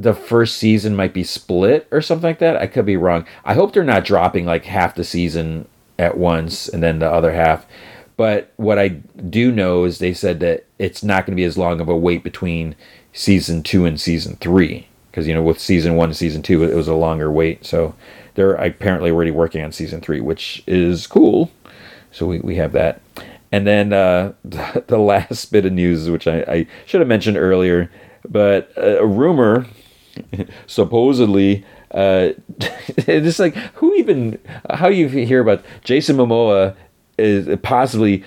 [0.00, 2.56] the first season might be split or something like that.
[2.56, 3.26] I could be wrong.
[3.44, 7.34] I hope they're not dropping like half the season at once and then the other
[7.34, 7.66] half.
[8.16, 11.58] But what I do know is they said that it's not going to be as
[11.58, 12.76] long of a wait between
[13.12, 14.88] season two and season three.
[15.10, 17.66] because you know with season one, and season two, it was a longer wait.
[17.66, 17.94] So
[18.34, 21.50] they're apparently already working on season three, which is cool.
[22.10, 23.02] So we, we have that.
[23.52, 27.90] And then uh, the last bit of news, which I, I should have mentioned earlier,
[28.26, 29.66] but a rumor
[30.66, 32.30] supposedly uh,
[32.96, 34.38] it's like who even
[34.70, 36.74] how you hear about Jason Momoa
[37.18, 38.24] is possibly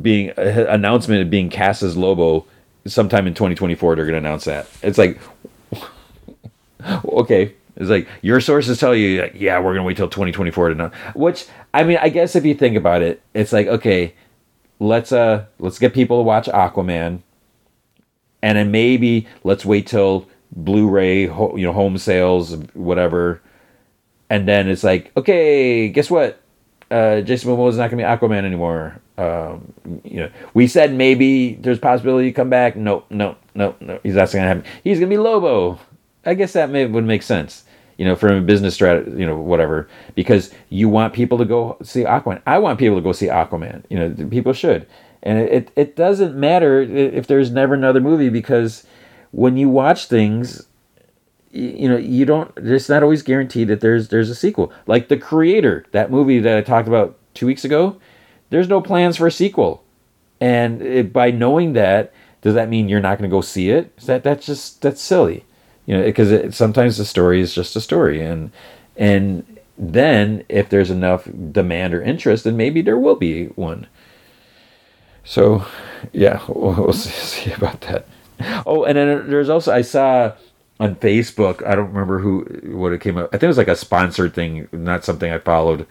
[0.00, 2.46] being uh, announcement of being cast as Lobo
[2.86, 4.68] sometime in 2024 they're going to announce that.
[4.82, 5.18] It's like
[7.04, 10.74] okay it's like your sources tell you yeah we're going to wait till 2024 to
[10.74, 14.14] know which i mean i guess if you think about it it's like okay
[14.80, 17.20] let's uh let's get people to watch aquaman
[18.42, 23.40] and then maybe let's wait till Blu-ray, you know, home sales, whatever.
[24.30, 26.40] And then it's like, okay, guess what?
[26.90, 29.00] Uh, Jason Momoa is not going to be Aquaman anymore.
[29.18, 29.72] Um,
[30.04, 32.76] you know, we said maybe there's possibility to come back.
[32.76, 33.98] No, no, no, no.
[34.02, 34.64] He's not going to happen.
[34.84, 35.78] He's going to be Lobo.
[36.24, 37.64] I guess that may, would make sense.
[37.98, 41.76] You know, from a business strategy, you know, whatever, because you want people to go
[41.82, 42.40] see Aquaman.
[42.46, 43.82] I want people to go see Aquaman.
[43.90, 44.86] You know, people should,
[45.24, 48.86] and it it doesn't matter if there's never another movie because
[49.32, 50.66] when you watch things
[51.50, 54.72] you know you don't it's not always guaranteed that there's there's a sequel.
[54.86, 57.98] Like the creator that movie that i talked about two weeks ago
[58.50, 59.84] there's no plans for a sequel.
[60.40, 63.92] And it, by knowing that does that mean you're not going to go see it?
[63.98, 65.44] Is that that's just that's silly.
[65.86, 68.22] You know because sometimes the story is just a story.
[68.22, 68.52] And
[68.96, 73.86] and then if there's enough demand or interest then maybe there will be one.
[75.24, 75.64] So
[76.12, 78.06] yeah we'll, we'll see about that
[78.66, 80.32] Oh, and then there's also I saw
[80.80, 81.66] on Facebook.
[81.66, 82.44] I don't remember who
[82.76, 83.28] what it came up.
[83.28, 85.86] I think it was like a sponsored thing, not something I followed.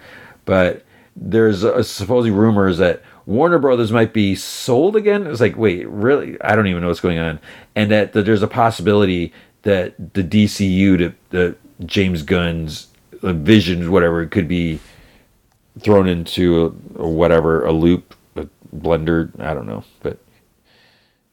[0.46, 5.28] But there's a, supposedly rumors that Warner Brothers might be sold again.
[5.28, 6.40] It's like, wait, really?
[6.42, 7.40] I don't even know what's going on.
[7.76, 9.34] And that, that there's a possibility
[9.64, 12.88] that the DCU, the, the James Gunn's
[13.24, 14.80] uh, visions, whatever, could be
[15.80, 19.38] thrown into a, whatever a loop, a blender.
[19.42, 20.20] I don't know, but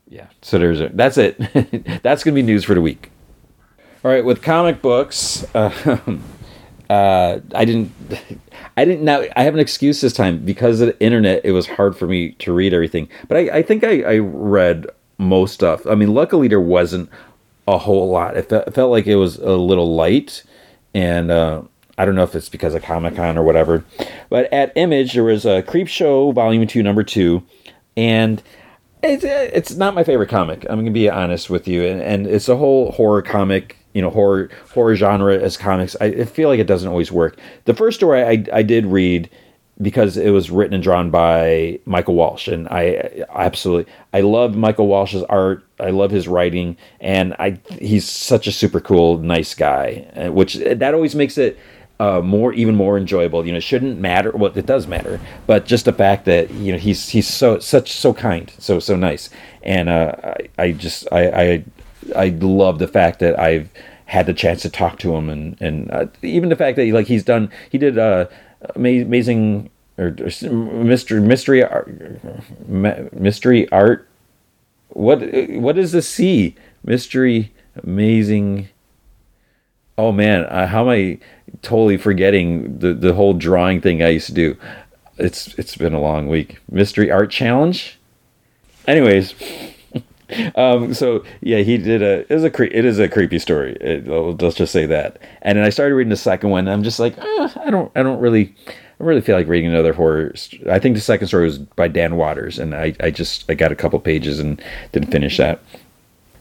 [0.09, 0.27] yeah.
[0.43, 1.39] So there's a, that's it.
[2.03, 3.11] that's gonna be news for the week.
[4.05, 5.99] All right, with comic books, uh,
[6.91, 7.93] uh, I didn't,
[8.77, 9.25] I didn't now.
[9.35, 11.45] I have an excuse this time because of the internet.
[11.45, 14.87] It was hard for me to read everything, but I, I think I, I read
[15.19, 15.87] most stuff.
[15.87, 17.09] I mean, luckily there wasn't
[17.67, 18.37] a whole lot.
[18.37, 20.43] It, fe- it felt like it was a little light,
[20.93, 21.63] and uh,
[21.97, 23.85] I don't know if it's because of Comic Con or whatever.
[24.29, 27.43] But at Image, there was a Creepshow Volume Two, Number Two,
[27.97, 28.43] and
[29.05, 30.67] it's, it's not my favorite comic.
[30.69, 34.11] I'm gonna be honest with you, and, and it's a whole horror comic, you know,
[34.11, 35.97] horror horror genre as comics.
[36.01, 37.39] I, feel like it doesn't always work.
[37.65, 39.31] The first story I, I did read
[39.83, 44.87] because it was written and drawn by Michael Walsh, and I absolutely I love Michael
[44.87, 45.65] Walsh's art.
[45.81, 50.55] I love his writing, and I he's such a super cool, nice guy, uh, which
[50.55, 51.59] that always makes it
[52.01, 53.47] uh, more even more enjoyable.
[53.47, 54.31] You know, it shouldn't matter.
[54.33, 57.93] Well, it does matter, but just the fact that you know he's he's so such
[57.93, 59.31] so kind, so so nice,
[59.63, 61.65] and uh, I, I just I, I
[62.17, 63.71] I love the fact that I've
[64.07, 66.93] had the chance to talk to him, and and uh, even the fact that he,
[66.93, 68.27] like he's done he did uh,
[68.75, 71.89] amazing or, or mystery mystery art,
[72.69, 74.09] mystery art.
[74.89, 77.53] What what is the C mystery
[77.83, 78.69] amazing?
[79.97, 81.19] Oh man, uh, how am I?
[81.63, 84.57] totally forgetting the the whole drawing thing I used to do.
[85.19, 86.59] It's it's been a long week.
[86.71, 87.99] Mystery art challenge.
[88.87, 89.35] Anyways,
[90.57, 93.77] um, so yeah, he did a it is a cre- it is a creepy story.
[93.81, 95.19] It, let's just say that.
[95.43, 96.69] And then I started reading the second one.
[96.69, 98.55] I'm just like, eh, I don't I don't really.
[99.01, 100.33] I really feel like reading another horror.
[100.71, 103.73] I think the second story was by Dan Waters, and I, I just I got
[103.73, 105.61] a couple pages and didn't finish that.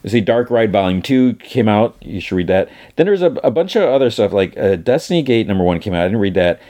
[0.04, 1.96] You see, Dark Ride Volume 2 came out.
[2.00, 2.68] You should read that.
[2.96, 5.94] Then there's a, a bunch of other stuff, like uh, Destiny Gate number 1 came
[5.94, 6.02] out.
[6.02, 6.60] I didn't read that.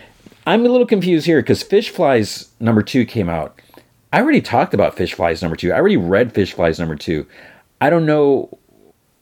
[0.47, 3.61] I'm a little confused here because Fishflies number 2 came out.
[4.13, 5.73] I already talked about Fishflies number 2.
[5.73, 7.27] I already read Fishflies number 2.
[7.81, 8.57] I don't know,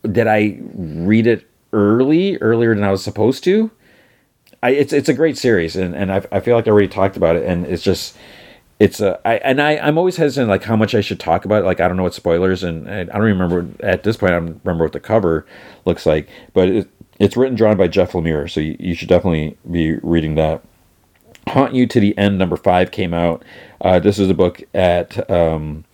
[0.03, 3.71] did I read it early, earlier than I was supposed to?
[4.63, 7.17] I, it's it's a great series, and, and I, I feel like I already talked
[7.17, 8.17] about it, and it's just
[8.79, 11.63] it's a I and I I'm always hesitant like how much I should talk about
[11.63, 11.65] it.
[11.65, 14.61] Like I don't know what spoilers and, I don't remember at this point I don't
[14.65, 15.47] remember what the cover
[15.85, 19.57] looks like, but it, it's written drawn by Jeff Lemire, so you, you, should definitely
[19.71, 20.63] be reading that.
[21.49, 23.45] Haunt You to the End number five came out.
[23.81, 25.85] Uh, this is a book at um,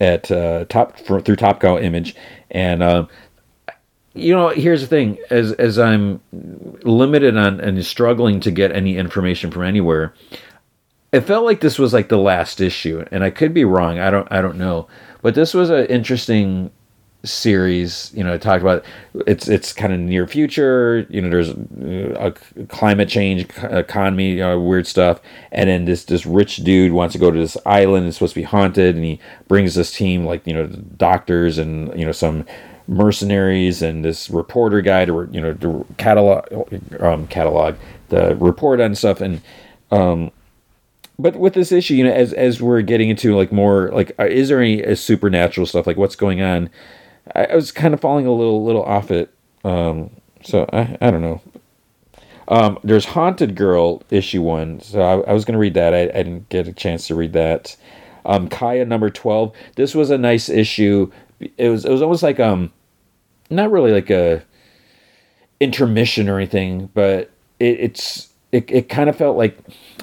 [0.00, 2.14] at uh, top for, through Top Cow Image,
[2.50, 3.08] and um,
[4.14, 8.96] you know here's the thing: as as I'm limited on and struggling to get any
[8.96, 10.14] information from anywhere,
[11.14, 14.00] it felt like this was like the last issue, and I could be wrong.
[14.00, 14.88] I don't I don't know,
[15.22, 16.72] but this was an interesting
[17.22, 18.10] series.
[18.14, 18.84] You know, it talked about
[19.24, 21.06] it's it's kind of near future.
[21.08, 22.34] You know, there's a
[22.66, 25.20] climate change, economy, you know, weird stuff,
[25.52, 28.08] and then this this rich dude wants to go to this island.
[28.08, 31.96] It's supposed to be haunted, and he brings this team like you know doctors and
[31.96, 32.44] you know some
[32.88, 36.44] mercenaries and this reporter guy to you know to catalog
[37.00, 37.76] um, catalog
[38.08, 39.40] the report on stuff and
[39.90, 40.30] um
[41.18, 44.26] but with this issue you know as as we're getting into like more like uh,
[44.26, 45.86] is there any uh, supernatural stuff?
[45.86, 46.70] Like what's going on?
[47.34, 49.32] I, I, was kind of falling a little little off it
[49.64, 50.10] um
[50.42, 51.40] so i i don't know.
[52.48, 55.94] Um there's haunted girl issue one so i, I was gonna read that.
[55.94, 57.76] I, I didn't get a chance to read that.
[58.24, 61.10] Um kaya number 12 this was a nice issue.
[61.56, 62.72] It was it was almost like um
[63.50, 64.42] not really like a
[65.60, 69.58] intermission or anything, but it, it's it, it kind of felt like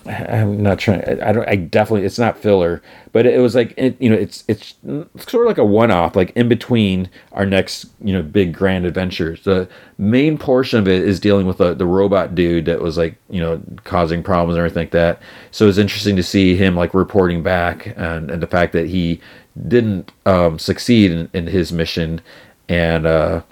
[0.06, 1.02] I'm not trying.
[1.22, 1.47] I don't.
[1.47, 2.06] I definitely.
[2.06, 2.82] It's not filler,
[3.14, 4.16] but it was like it, you know.
[4.16, 4.76] It's it's
[5.18, 8.86] sort of like a one off, like in between our next you know big grand
[8.86, 9.43] adventures.
[9.43, 13.16] The main portion of it is dealing with the the robot dude that was like
[13.30, 15.22] you know causing problems and everything like that.
[15.52, 19.22] So it's interesting to see him like reporting back and and the fact that he
[19.68, 22.22] didn't um, succeed in, in his mission,
[22.68, 23.43] and uh,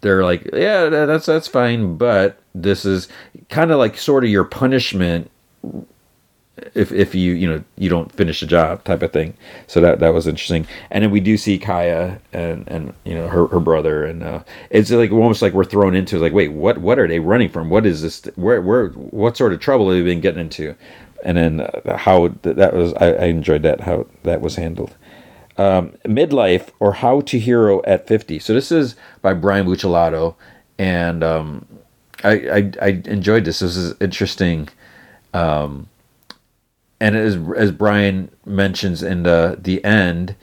[0.00, 3.08] they're like, yeah, that's that's fine, but this is
[3.48, 5.30] kind of like sort of your punishment
[6.74, 9.34] if if you you know you don't finish the job type of thing.
[9.66, 10.66] So that that was interesting.
[10.90, 14.42] And then we do see Kaya and and you know her her brother and uh,
[14.70, 17.70] it's like almost like we're thrown into like wait what what are they running from?
[17.70, 18.22] What is this?
[18.36, 20.74] Where where what sort of trouble have they been getting into?
[21.24, 24.94] And then uh, how that was I, I enjoyed that how that was handled
[25.60, 28.38] um, Midlife or How to Hero at 50.
[28.38, 30.34] So this is by Brian Buccellato,
[30.78, 31.66] and um,
[32.24, 33.58] I, I, I enjoyed this.
[33.58, 34.70] This is interesting.
[35.34, 35.90] Um,
[36.98, 40.34] and as as Brian mentions in the the end,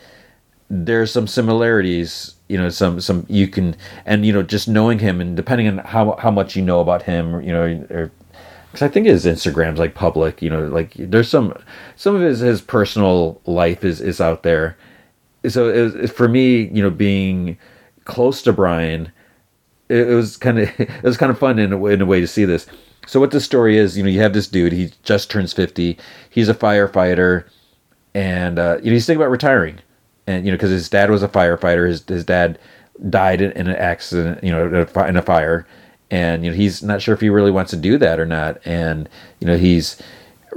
[0.69, 2.35] there's some similarities.
[2.47, 5.79] You know, some some you can and you know just knowing him and depending on
[5.79, 8.09] how how much you know about him, you know,
[8.71, 10.43] because I think his Instagram's like public.
[10.43, 11.57] You know, like there's some
[11.95, 14.77] some of his his personal life is is out there,
[15.49, 17.57] so it was, for me, you know, being
[18.05, 19.11] close to Brian,
[19.89, 22.19] it, was kind of it was kind of fun in a, way, in a way
[22.19, 22.67] to see this.
[23.05, 24.73] So what the story is, you know, you have this dude.
[24.73, 25.97] He just turns fifty.
[26.29, 27.45] He's a firefighter,
[28.13, 29.79] and uh, you know he's thinking about retiring,
[30.25, 31.87] and you know because his dad was a firefighter.
[31.87, 32.59] His his dad
[33.09, 35.65] died in, in an accident, you know, in a fire,
[36.11, 38.59] and you know he's not sure if he really wants to do that or not.
[38.65, 39.07] And
[39.39, 40.01] you know he's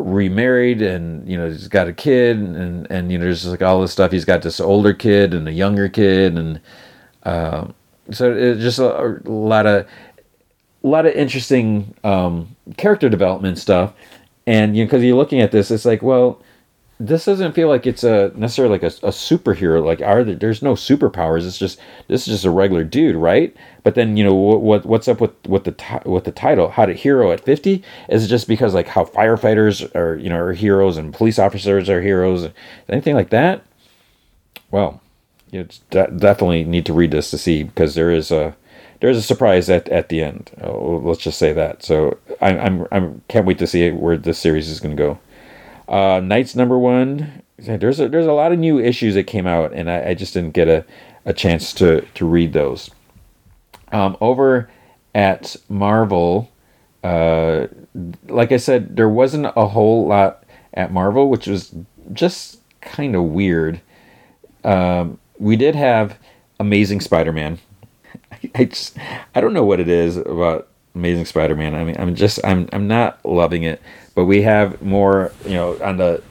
[0.01, 3.81] remarried and you know he's got a kid and and you know there's like all
[3.81, 4.13] this stuff.
[4.13, 6.61] He's got this older kid and a younger kid and
[7.25, 7.69] uh,
[8.11, 9.87] so it's just a, a, lot of
[10.83, 13.93] a lot of interesting um, character development stuff.
[14.47, 16.43] And you know because you're looking at this it's like well
[17.01, 19.83] this doesn't feel like it's a necessarily like a, a superhero.
[19.83, 21.47] Like, are there, there's no superpowers?
[21.47, 23.57] It's just this is just a regular dude, right?
[23.83, 26.69] But then you know what, what what's up with with the with the title?
[26.69, 27.83] How to hero at fifty?
[28.11, 31.89] Is it just because like how firefighters are you know are heroes and police officers
[31.89, 32.51] are heroes?
[32.89, 33.65] Anything like that?
[34.71, 35.01] Well,
[35.51, 38.55] you de- definitely need to read this to see because there is a
[39.01, 40.51] there's a surprise at, at the end.
[40.61, 41.83] Oh, let's just say that.
[41.83, 45.19] So I'm I'm I'm can't wait to see where this series is going to go.
[45.91, 47.43] Uh, Knights number one.
[47.59, 50.33] There's a, there's a lot of new issues that came out, and I, I just
[50.33, 50.85] didn't get a,
[51.27, 52.91] a chance to to read those.
[53.93, 54.71] Um, over
[55.15, 56.51] at Marvel,
[57.03, 57.67] uh,
[58.29, 61.75] like I said, there wasn't a whole lot at Marvel, which was
[62.13, 63.81] just kind of weird.
[64.65, 66.17] Um, we did have
[66.61, 67.59] Amazing Spider-Man.
[68.31, 68.97] I, I just
[69.35, 71.75] I don't know what it is about Amazing Spider-Man.
[71.75, 73.83] I mean, I'm just I'm I'm not loving it
[74.21, 76.23] but we have more, you know, on the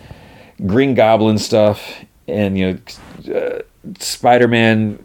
[0.67, 2.79] Green Goblin stuff, and you
[3.25, 3.61] know, uh,
[3.97, 5.03] Spider Man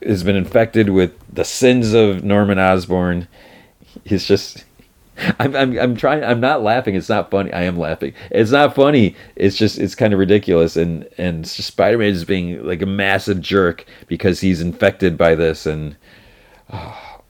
[0.00, 3.26] has been infected with the sins of Norman Osborn.
[4.04, 4.64] He's just.
[5.40, 6.22] I'm, I'm, I'm trying.
[6.22, 6.94] I'm not laughing.
[6.94, 7.52] It's not funny.
[7.52, 8.14] I am laughing.
[8.30, 9.16] It's not funny.
[9.34, 10.76] It's just it's kind of ridiculous.
[10.76, 15.66] And and Spider Man is being like a massive jerk because he's infected by this,
[15.66, 15.96] and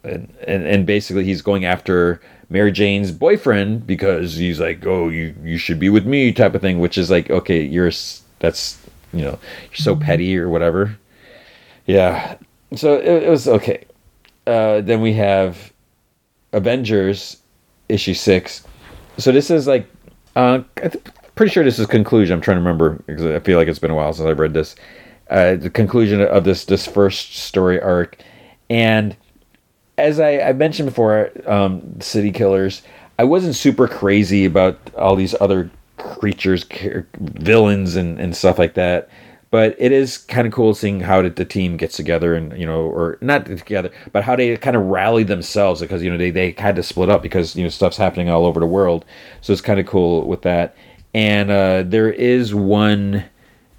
[0.04, 2.20] and and and basically he's going after
[2.50, 6.60] Mary Jane's boyfriend because he's like, oh, you you should be with me type of
[6.60, 7.92] thing, which is like, okay, you're
[8.40, 9.38] that's you know
[9.70, 10.04] you're so mm-hmm.
[10.04, 10.98] petty or whatever.
[11.86, 12.36] Yeah,
[12.74, 13.84] so it, it was okay.
[14.46, 15.72] Uh, then we have
[16.52, 17.36] Avengers
[17.88, 18.66] issue six.
[19.16, 19.88] So this is like,
[20.34, 20.92] uh, I'm
[21.34, 22.34] pretty sure this is conclusion.
[22.34, 24.54] I'm trying to remember because I feel like it's been a while since I've read
[24.54, 24.74] this.
[25.28, 28.18] Uh, the conclusion of this this first story arc,
[28.68, 29.16] and
[30.00, 32.82] as I, I mentioned before, um, City Killers,
[33.18, 36.64] I wasn't super crazy about all these other creatures,
[37.18, 39.08] villains, and, and stuff like that.
[39.50, 42.80] but it is kind of cool seeing how the team gets together and you know
[42.82, 46.54] or not together but how they kind of rally themselves because you know they, they
[46.58, 49.04] had to split up because you know stuff's happening all over the world
[49.40, 50.74] so it's kind of cool with that
[51.14, 53.24] and uh, there is one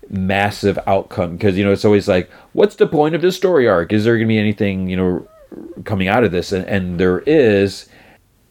[0.09, 3.93] massive outcome because you know it's always like what's the point of this story arc
[3.93, 5.25] is there going to be anything you know
[5.83, 7.87] coming out of this and, and there is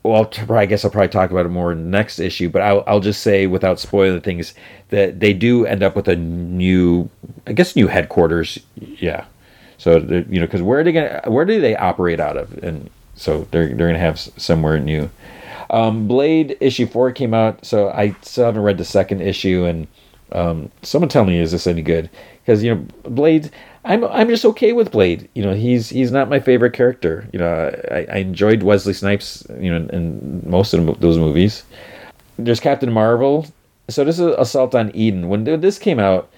[0.02, 2.82] well, I guess I'll probably talk about it more in the next issue, but I'll,
[2.86, 4.54] I'll just say without spoiling things
[4.88, 7.10] that they do end up with a new,
[7.46, 8.58] I guess, new headquarters.
[8.76, 9.26] Yeah.
[9.76, 12.52] So, you know, because where are they to, where do they operate out of?
[12.62, 15.10] And so they're, they're to have somewhere new.
[15.68, 19.64] Um, Blade issue four came out, so I still haven't read the second issue.
[19.64, 19.86] And
[20.32, 22.08] um, someone tell me, is this any good?
[22.42, 23.50] Because, you know, Blade,
[23.84, 25.28] I'm I'm just okay with Blade.
[25.34, 27.26] You know, he's he's not my favorite character.
[27.32, 29.46] You know, I, I enjoyed Wesley Snipes.
[29.58, 31.62] You know, in, in most of those movies.
[32.38, 33.46] There's Captain Marvel.
[33.88, 35.28] So this is Assault on Eden.
[35.28, 36.30] When this came out,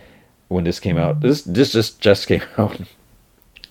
[0.48, 2.80] when this came out, this this just just came out.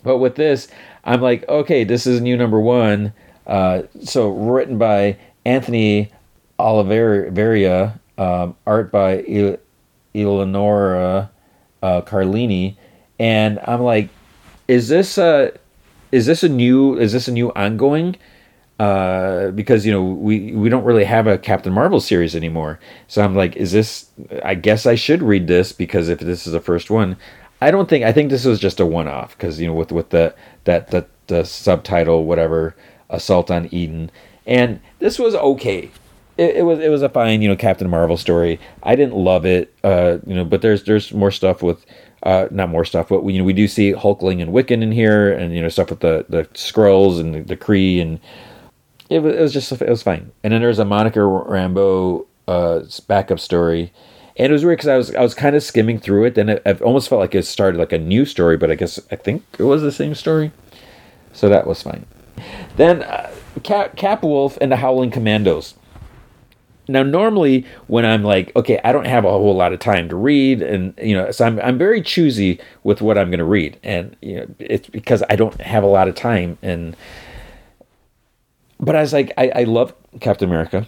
[0.04, 0.68] but with this,
[1.06, 3.14] I'm like, okay, this is new number one.
[3.48, 6.12] Uh, so written by Anthony
[6.60, 9.58] Oliveira, um, art by Il-
[10.14, 11.32] Eleonora
[11.82, 12.76] uh, Carlini
[13.22, 14.10] and I'm like,
[14.68, 15.52] is this a
[16.12, 18.16] is this a new is this a new ongoing?
[18.80, 22.80] Uh, because you know we we don't really have a Captain Marvel series anymore.
[23.08, 24.10] So I'm like, is this?
[24.44, 27.16] I guess I should read this because if this is the first one,
[27.62, 29.92] I don't think I think this was just a one off because you know with
[29.92, 32.76] with the that the the subtitle whatever
[33.12, 34.10] Assault on Eden,
[34.48, 35.92] and this was okay.
[36.38, 38.60] It, it, was it was a fine you know Captain Marvel story.
[38.82, 41.86] I didn't love it, uh, you know, but there's there's more stuff with
[42.24, 44.92] uh, not more stuff, but we, you know we do see Hulkling and Wiccan in
[44.92, 48.20] here, and you know stuff with the the Skrulls and the, the Kree, and
[49.10, 50.32] it was, it was just it was fine.
[50.44, 53.92] And then there's a Monica Rambeau uh, backup story,
[54.38, 56.50] and it was weird because I was I was kind of skimming through it, then
[56.50, 59.16] it, it, almost felt like it started like a new story, but I guess I
[59.16, 60.52] think it was the same story,
[61.34, 62.06] so that was fine.
[62.78, 63.32] Then uh,
[63.64, 65.74] Cap, Cap Wolf and the Howling Commandos.
[66.92, 70.16] Now, normally when I'm like, okay, I don't have a whole lot of time to
[70.16, 73.80] read, and you know, so I'm I'm very choosy with what I'm going to read,
[73.84, 76.58] and you know, it's because I don't have a lot of time.
[76.62, 76.96] And
[78.80, 80.88] but I was like, I, I love Captain America.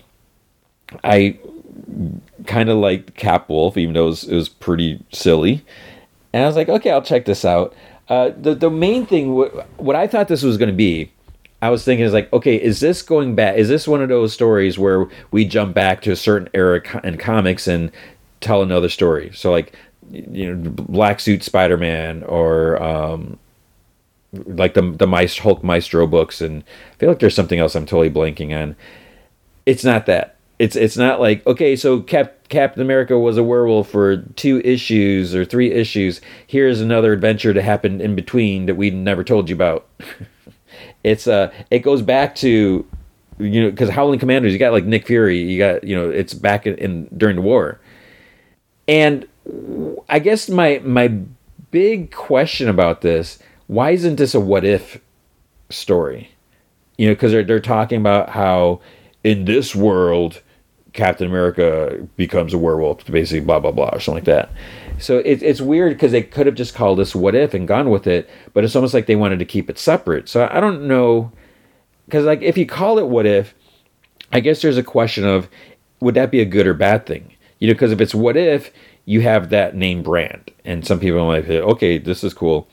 [1.04, 1.40] I
[2.46, 5.64] kind of like Cap Wolf, even though it was, it was pretty silly.
[6.34, 7.74] And I was like, okay, I'll check this out.
[8.10, 11.13] Uh, the the main thing, what, what I thought this was going to be,
[11.64, 13.56] I was thinking is like, okay, is this going back?
[13.56, 17.18] Is this one of those stories where we jump back to a certain era in
[17.18, 17.90] comics and
[18.42, 19.32] tell another story?
[19.34, 19.74] So like,
[20.12, 23.40] you know, Black Suit Spider Man or um,
[24.34, 27.86] like the the Maestro, Hulk Maestro books, and I feel like there's something else I'm
[27.86, 28.76] totally blanking on.
[29.66, 30.36] It's not that.
[30.60, 35.34] It's it's not like okay, so Cap Captain America was a werewolf for two issues
[35.34, 36.20] or three issues.
[36.46, 39.88] Here's another adventure to happen in between that we never told you about.
[41.04, 42.86] it's uh it goes back to
[43.40, 46.34] you know because Howling Commandos you got like Nick Fury you got you know it's
[46.34, 47.80] back in, in during the war.
[48.88, 49.28] And
[50.10, 51.20] I guess my my
[51.72, 55.00] big question about this why isn't this a what if
[55.70, 56.30] story?
[56.98, 58.82] You know because they're, they're talking about how
[59.24, 60.42] in this world
[60.94, 64.52] Captain America becomes a werewolf basically blah blah blah or something like that
[65.00, 67.90] so it, it's weird because they could have just called this "What If" and gone
[67.90, 70.30] with it, but it's almost like they wanted to keep it separate.
[70.30, 71.32] So I don't know
[72.06, 73.54] because like if you call it "What If,"
[74.32, 75.50] I guess there's a question of
[76.00, 77.34] would that be a good or bad thing?
[77.60, 78.72] You know, because if it's "What If,"
[79.06, 82.68] you have that name brand, and some people might say, "Okay, this is cool."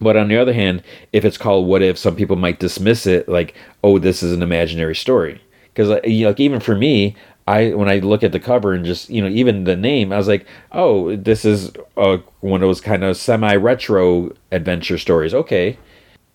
[0.00, 0.82] But on the other hand,
[1.12, 4.42] if it's called "What If," some people might dismiss it like, "Oh, this is an
[4.42, 5.40] imaginary story."
[5.72, 7.16] Because like, you know, like even for me,
[7.46, 10.16] I when I look at the cover and just you know even the name, I
[10.16, 15.34] was like, oh, this is uh, one of those kind of semi-retro adventure stories.
[15.34, 15.78] Okay,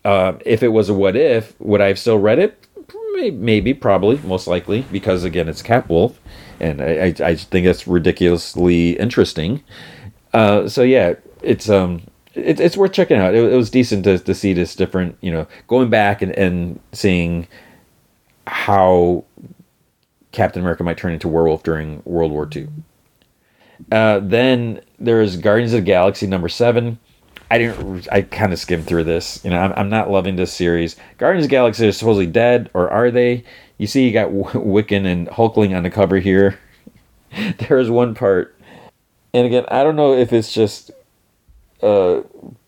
[0.04, 2.64] uh, if it was a what if, would I have still read it?
[3.20, 6.20] Maybe, probably, most likely, because again, it's Cap Wolf,
[6.60, 9.64] and I, I, I think that's ridiculously interesting.
[10.34, 12.04] Uh, so yeah, it's um,
[12.36, 13.34] it, it's worth checking out.
[13.34, 16.80] It, it was decent to, to see this different, you know, going back and, and
[16.92, 17.48] seeing
[18.46, 19.26] how
[20.38, 22.68] Captain America might turn into werewolf during World War II.
[23.92, 27.00] Uh, then there's Guardians of the Galaxy number seven.
[27.50, 28.08] I didn't.
[28.12, 29.44] I kind of skimmed through this.
[29.44, 30.96] You know, I'm, I'm, not loving this series.
[31.18, 33.46] Guardians of the Galaxy is supposedly dead, or are they?
[33.80, 36.60] You see, you got Wiccan and Hulkling on the cover here.
[37.58, 38.56] There's one part,
[39.34, 40.92] and again, I don't know if it's just,
[41.82, 42.22] uh,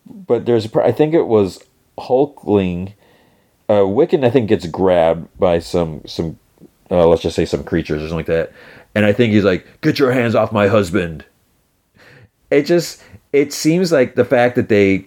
[0.07, 0.65] but there's.
[0.65, 1.63] A, I think it was
[1.99, 2.93] Hulkling.
[3.67, 6.39] Uh, Wiccan, I think, gets grabbed by some some
[6.91, 8.51] uh, let's just say some creatures or something like that.
[8.95, 11.25] And I think he's like, "Get your hands off my husband."
[12.49, 15.05] It just it seems like the fact that they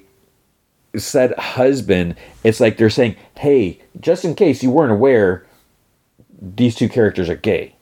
[0.97, 5.47] said husband, it's like they're saying, hey, just in case you weren't aware,
[6.41, 7.75] these two characters are gay.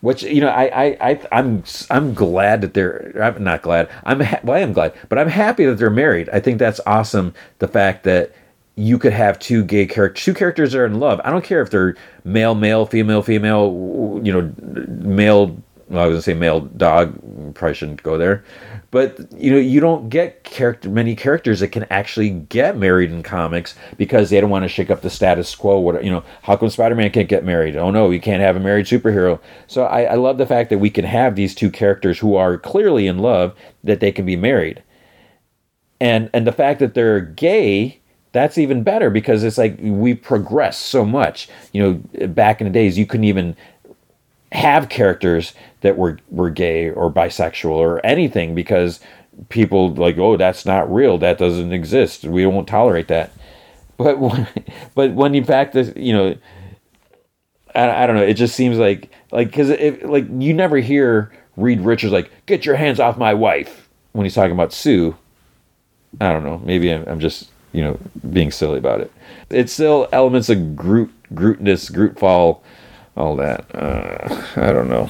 [0.00, 3.12] Which you know, I, I, I, I'm, I'm glad that they're.
[3.22, 3.90] I'm not glad.
[4.04, 6.30] I'm, ha- well, I am glad, but I'm happy that they're married.
[6.30, 7.34] I think that's awesome.
[7.58, 8.32] The fact that
[8.80, 11.20] you could have two gay characters, two characters that are in love.
[11.24, 14.20] I don't care if they're male, male, female, female.
[14.22, 14.52] You know,
[14.88, 15.62] male.
[15.88, 17.54] Well, I was gonna say male dog.
[17.54, 18.44] Probably shouldn't go there
[18.90, 23.22] but you know you don't get character many characters that can actually get married in
[23.22, 26.56] comics because they don't want to shake up the status quo what you know how
[26.56, 30.02] come spider-man can't get married oh no you can't have a married superhero so I,
[30.02, 33.18] I love the fact that we can have these two characters who are clearly in
[33.18, 33.54] love
[33.84, 34.82] that they can be married
[36.00, 37.99] and and the fact that they're gay
[38.32, 41.48] that's even better because it's like we progress so much.
[41.72, 43.56] You know back in the days you couldn't even
[44.52, 49.00] have characters that were were gay or bisexual or anything because
[49.48, 51.18] people like oh that's not real.
[51.18, 52.24] That doesn't exist.
[52.24, 53.32] We won't tolerate that.
[53.96, 54.48] But when,
[54.94, 56.36] but when in fact you know
[57.74, 58.22] I, I don't know.
[58.22, 59.70] It just seems like like because
[60.02, 64.34] like you never hear Reed Richards like get your hands off my wife when he's
[64.34, 65.16] talking about Sue.
[66.20, 66.58] I don't know.
[66.64, 67.98] Maybe I'm, I'm just you know
[68.32, 69.12] being silly about it
[69.50, 72.62] it's still elements of Groot Grootness Grootfall
[73.16, 75.08] all that uh, I don't know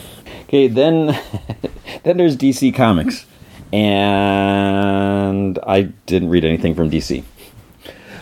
[0.50, 1.06] Okay, then
[2.02, 3.24] then there's DC Comics,
[3.72, 7.22] and I didn't read anything from DC.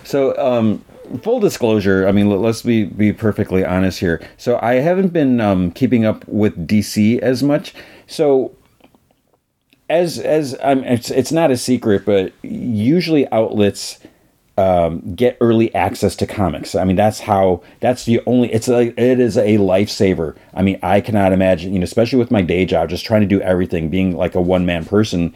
[0.05, 0.85] So, um,
[1.23, 4.21] full disclosure, I mean, let's be be perfectly honest here.
[4.37, 7.73] So, I haven't been um, keeping up with DC as much.
[8.07, 8.55] So,
[9.89, 14.01] as as um, it's it's not a secret, but usually outlets
[14.59, 16.75] um, get early access to comics.
[16.75, 17.63] I mean, that's how.
[17.79, 18.53] That's the only.
[18.53, 20.37] It's like it is a lifesaver.
[20.53, 21.73] I mean, I cannot imagine.
[21.73, 24.41] You know, especially with my day job, just trying to do everything, being like a
[24.41, 25.33] one man person.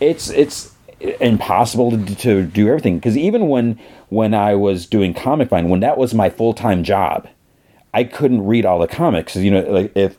[0.00, 0.74] It's it's
[1.20, 3.78] impossible to, to do everything because even when
[4.08, 7.28] when I was doing Comic Vine, when that was my full time job,
[7.94, 9.36] I couldn't read all the comics.
[9.36, 10.16] You know, like if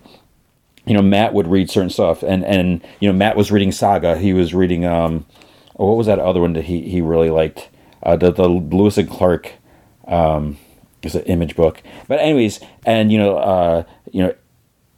[0.86, 4.18] you know Matt would read certain stuff, and and you know Matt was reading Saga.
[4.18, 5.26] He was reading um,
[5.74, 7.69] what was that other one that he he really liked?
[8.04, 9.54] Uh, the the Lewis and Clark
[10.08, 10.58] um,
[11.04, 11.82] is an image book.
[12.08, 14.36] But anyways, and you know, uh, you know,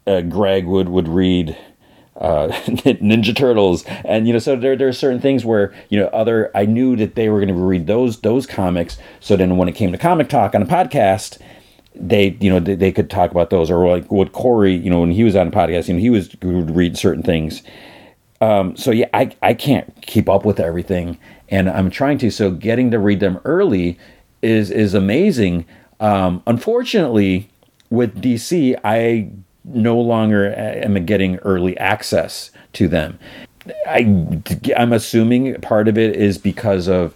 [0.08, 1.58] uh, Greg would would read
[2.16, 6.08] uh, Ninja Turtles, and you know, so there there are certain things where you know
[6.08, 8.98] other I knew that they were going to read those those comics.
[9.20, 11.40] So then when it came to comic talk on a podcast.
[11.94, 15.02] They, you know, they, they could talk about those, or like what Corey, you know,
[15.02, 17.64] when he was on a podcast, you know, he was would read certain things.
[18.40, 21.18] Um, so yeah, I I can't keep up with everything,
[21.52, 22.32] and I'm trying to.
[22.32, 24.00] So getting to read them early
[24.42, 25.66] is is amazing.
[26.00, 27.50] Um, unfortunately,
[27.92, 29.30] with DC, I
[29.64, 33.20] no longer am getting early access to them.
[33.88, 34.42] I,
[34.76, 37.14] I'm assuming part of it is because of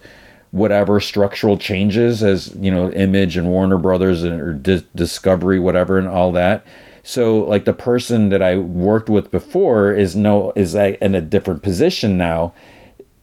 [0.52, 4.52] whatever structural changes, as you know, Image and Warner Brothers and or
[4.94, 6.64] Discovery, whatever, and all that.
[7.02, 11.62] So, like the person that I worked with before is no is in a different
[11.62, 12.52] position now,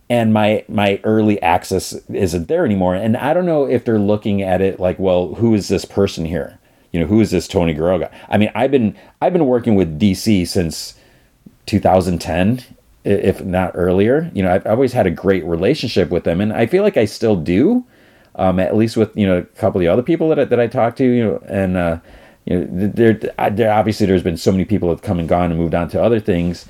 [0.10, 2.95] and my my early access isn't there anymore.
[2.95, 6.26] And i don't know if they're looking at it like well who is this person
[6.26, 6.60] here?
[6.91, 8.12] You know who is this tony guerrero guy?
[8.30, 10.95] I mean i've been i've been working with dc since
[11.66, 12.64] 2010
[13.06, 14.32] if not earlier.
[14.34, 17.06] You know i've, always had a great relationship with them and i feel like i
[17.06, 17.86] still do
[18.36, 20.60] um, at least with you know a couple of the other people that I, that
[20.60, 21.99] I talked to you know and uh,
[22.45, 25.51] you know there, there obviously there's been so many people that have come and gone
[25.51, 26.66] and moved on to other things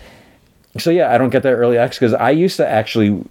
[0.78, 3.24] so yeah, I don't get that early access because I used to actually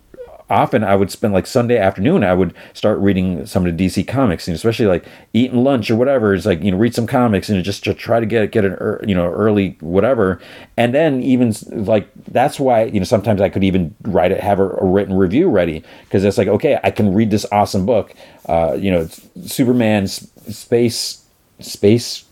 [0.50, 4.06] often I would spend like Sunday afternoon I would start reading some of the DC
[4.06, 7.48] comics and especially like eating lunch or whatever it's like you know read some comics
[7.48, 8.76] and just to try to get get an
[9.08, 10.40] you know early whatever.
[10.76, 14.60] And then even like that's why you know sometimes I could even write it have
[14.60, 18.14] a, a written review ready because it's like okay I can read this awesome book
[18.46, 19.08] uh, you know
[19.46, 21.24] Superman's space
[21.60, 22.24] space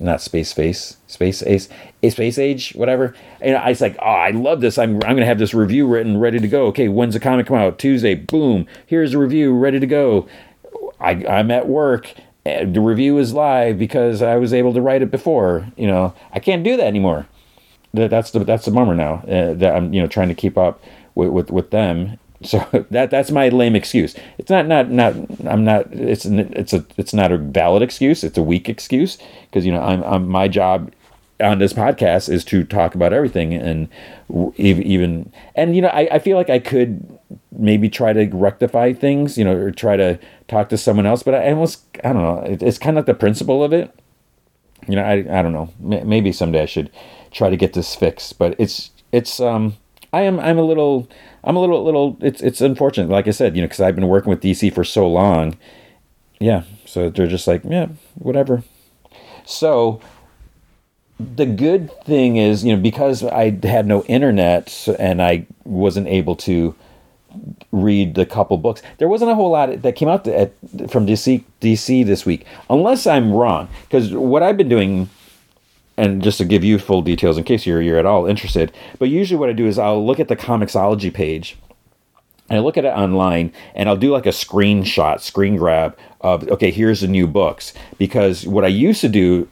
[0.00, 1.68] not space face, space ace,
[2.02, 3.14] a space age, whatever.
[3.40, 4.78] And I was like, oh, I love this.
[4.78, 6.66] I'm I'm gonna have this review written, ready to go.
[6.66, 7.78] Okay, when's the comic come out?
[7.78, 8.14] Tuesday.
[8.14, 8.66] Boom.
[8.86, 10.28] Here's the review, ready to go.
[11.00, 12.14] I I'm at work.
[12.44, 15.66] The review is live because I was able to write it before.
[15.76, 17.26] You know, I can't do that anymore.
[17.92, 19.14] That's the that's the bummer now.
[19.26, 20.80] Uh, that I'm you know trying to keep up
[21.14, 22.58] with with, with them so
[22.90, 24.14] that that's my lame excuse.
[24.38, 25.14] It's not not not
[25.46, 28.24] I'm not it's it's a it's not a valid excuse.
[28.24, 29.18] It's a weak excuse
[29.50, 30.92] because you know I'm, I'm my job
[31.40, 33.88] on this podcast is to talk about everything and
[34.56, 37.18] even and you know I, I feel like I could
[37.52, 40.18] maybe try to rectify things you know or try to
[40.48, 43.14] talk to someone else but I almost I don't know it's kind of like the
[43.14, 43.94] principle of it
[44.88, 46.90] you know I I don't know maybe someday I should
[47.30, 49.76] try to get this fixed but it's it's um
[50.12, 50.40] I am.
[50.40, 51.08] I'm a little.
[51.44, 51.84] I'm a little.
[51.84, 52.16] Little.
[52.20, 52.40] It's.
[52.40, 53.10] It's unfortunate.
[53.10, 55.58] Like I said, you know, because I've been working with DC for so long.
[56.40, 56.62] Yeah.
[56.86, 58.62] So they're just like, yeah, whatever.
[59.44, 60.00] So
[61.18, 66.36] the good thing is, you know, because I had no internet and I wasn't able
[66.36, 66.74] to
[67.72, 68.82] read the couple books.
[68.98, 70.52] There wasn't a whole lot that came out at,
[70.88, 73.68] from DC DC this week, unless I'm wrong.
[73.82, 75.08] Because what I've been doing,
[75.96, 79.08] and just to give you full details in case you're you're at all interested, but
[79.08, 81.56] usually what I do is I'll look at the Comixology page
[82.50, 86.70] I look at it online and I'll do like a screenshot, screen grab of, okay,
[86.70, 87.74] here's the new books.
[87.98, 89.48] Because what I used to do,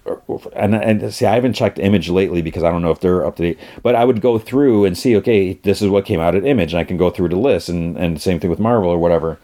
[0.54, 3.36] and, and see, I haven't checked Image lately because I don't know if they're up
[3.36, 6.34] to date, but I would go through and see, okay, this is what came out
[6.34, 8.90] at Image, and I can go through the list, and, and same thing with Marvel
[8.90, 9.38] or whatever.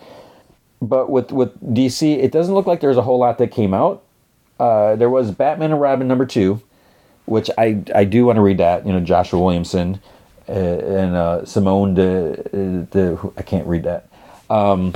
[0.80, 4.02] But with, with DC, it doesn't look like there's a whole lot that came out.
[4.58, 6.62] Uh, there was Batman and Robin number two,
[7.26, 9.98] which I, I do want to read that, you know, Joshua Williamson uh,
[10.48, 14.08] and uh, Simone de, de, I can't read that.
[14.50, 14.94] Um,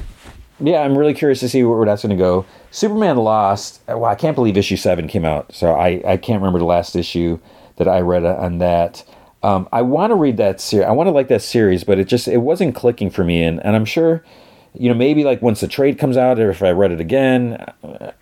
[0.61, 2.47] yeah, I'm really curious to see where, where that's going to go.
[2.71, 3.81] Superman Lost.
[3.89, 6.97] Well, I can't believe issue seven came out, so I, I can't remember the last
[6.97, 7.39] issue
[7.77, 9.05] that I read on that.
[9.43, 10.87] Um, I want to read that series.
[10.87, 13.65] I want to like that series, but it just it wasn't clicking for me, and
[13.65, 14.25] and I'm sure,
[14.75, 17.65] you know, maybe like once the trade comes out, or if I read it again,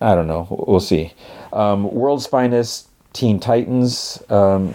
[0.00, 0.46] I don't know.
[0.66, 1.14] We'll see.
[1.52, 4.22] Um, World's Finest Teen Titans.
[4.28, 4.74] Um,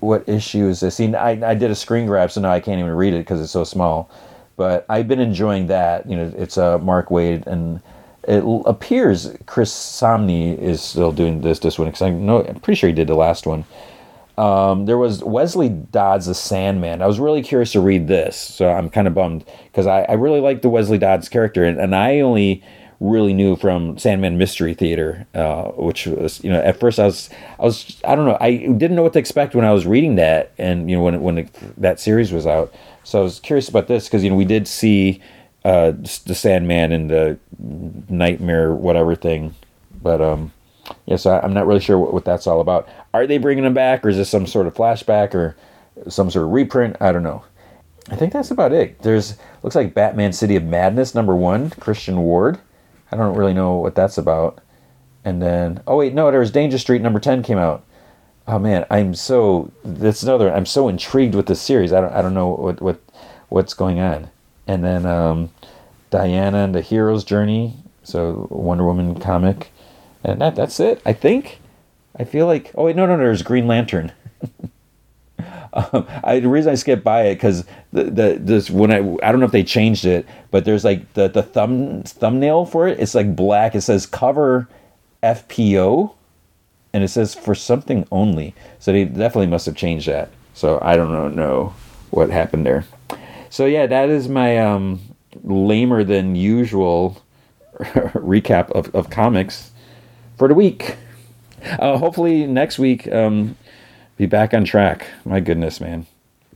[0.00, 0.96] what issue is this?
[0.96, 3.40] See, I, I did a screen grab, so now I can't even read it because
[3.40, 4.10] it's so small.
[4.56, 6.08] But I've been enjoying that.
[6.08, 7.80] You know, it's uh, Mark Waid, and
[8.24, 12.78] it appears Chris Samnee is still doing this this one because I know I'm pretty
[12.78, 13.64] sure he did the last one.
[14.36, 17.02] Um, there was Wesley Dodds, the Sandman.
[17.02, 20.12] I was really curious to read this, so I'm kind of bummed because I, I
[20.14, 22.64] really like the Wesley Dodds character, and, and I only
[23.00, 27.30] really knew from Sandman Mystery Theater, uh, which was you know at first I was
[27.58, 30.16] I was I don't know I didn't know what to expect when I was reading
[30.16, 32.72] that and you know when when that series was out,
[33.02, 35.22] so I was curious about this because you know we did see
[35.64, 35.92] uh,
[36.26, 37.38] the Sandman and the
[38.08, 39.54] nightmare whatever thing,
[40.02, 40.52] but um
[41.06, 42.86] yeah so I, am not really sure what, what that's all about.
[43.14, 45.56] Are they bringing him back or is this some sort of flashback or
[46.08, 46.96] some sort of reprint?
[47.00, 47.44] I don't know.
[48.10, 49.00] I think that's about it.
[49.02, 52.58] There's looks like Batman City of Madness number one, Christian Ward.
[53.12, 54.60] I don't really know what that's about.
[55.24, 57.84] And then, oh wait, no, there was Danger Street number ten came out.
[58.46, 60.52] Oh man, I'm so that's another.
[60.52, 61.92] I'm so intrigued with this series.
[61.92, 63.00] I don't I don't know what what
[63.48, 64.30] what's going on.
[64.66, 65.50] And then um,
[66.10, 69.70] Diana and the Hero's Journey, so Wonder Woman comic,
[70.24, 71.02] and that that's it.
[71.04, 71.58] I think.
[72.18, 74.12] I feel like oh wait no no, no there's Green Lantern.
[75.72, 79.30] Um, I, the reason I skipped by it because the, the this when I I
[79.30, 82.98] don't know if they changed it, but there's like the the thumb thumbnail for it.
[82.98, 83.74] It's like black.
[83.74, 84.68] It says cover
[85.22, 86.12] FPO,
[86.92, 88.54] and it says for something only.
[88.78, 90.30] So they definitely must have changed that.
[90.54, 91.74] So I don't know,
[92.10, 92.84] what happened there.
[93.48, 95.00] So yeah, that is my um,
[95.42, 97.22] lamer than usual
[97.80, 99.70] recap of, of comics
[100.36, 100.96] for the week.
[101.78, 103.56] Uh, hopefully next week um,
[104.20, 105.06] be back on track.
[105.24, 106.06] My goodness, man.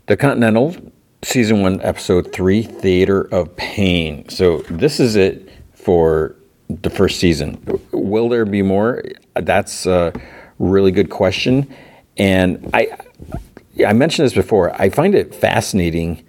[0.05, 0.77] The Continental,
[1.23, 4.29] season one, episode three, Theater of Pain.
[4.29, 6.37] So this is it for
[6.69, 7.81] the first season.
[7.91, 9.03] Will there be more?
[9.33, 10.13] That's a
[10.59, 11.75] really good question.
[12.19, 12.99] And I,
[13.87, 14.79] I mentioned this before.
[14.79, 16.23] I find it fascinating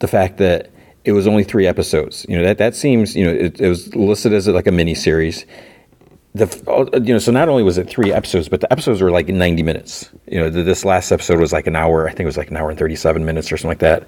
[0.00, 0.72] the fact that
[1.04, 2.26] it was only three episodes.
[2.28, 4.96] You know that that seems you know it, it was listed as like a mini
[4.96, 5.46] series
[6.36, 9.10] the oh, you know so not only was it three episodes but the episodes were
[9.10, 10.10] like 90 minutes.
[10.26, 12.56] You know this last episode was like an hour i think it was like an
[12.56, 14.06] hour and 37 minutes or something like that.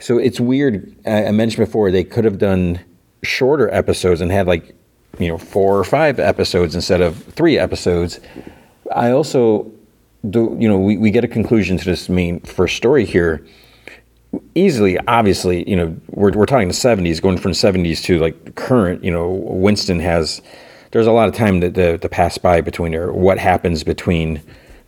[0.00, 2.80] So it's weird i mentioned before they could have done
[3.22, 4.74] shorter episodes and had like
[5.18, 8.20] you know four or five episodes instead of three episodes.
[8.94, 9.70] I also
[10.28, 13.46] do you know we, we get a conclusion to this main first story here.
[14.54, 19.04] Easily obviously you know we're, we're talking the 70s going from 70s to like current
[19.04, 20.42] you know winston has
[20.94, 24.40] there's a lot of time to, to, to pass by between or what happens between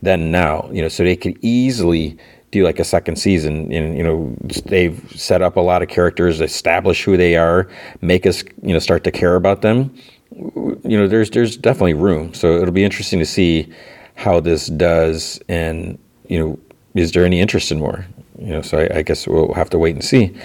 [0.02, 0.70] then and now.
[0.72, 2.16] You know, so they could easily
[2.52, 4.32] do like a second season and you know
[4.66, 7.68] they've set up a lot of characters establish who they are
[8.02, 9.92] make us you know start to care about them.
[10.32, 12.32] You know there's there's definitely room.
[12.34, 13.68] So it'll be interesting to see
[14.14, 15.98] how this does and
[16.28, 16.58] you know
[16.94, 18.06] is there any interest in more?
[18.38, 20.38] You know so i, I guess we'll have to wait and see.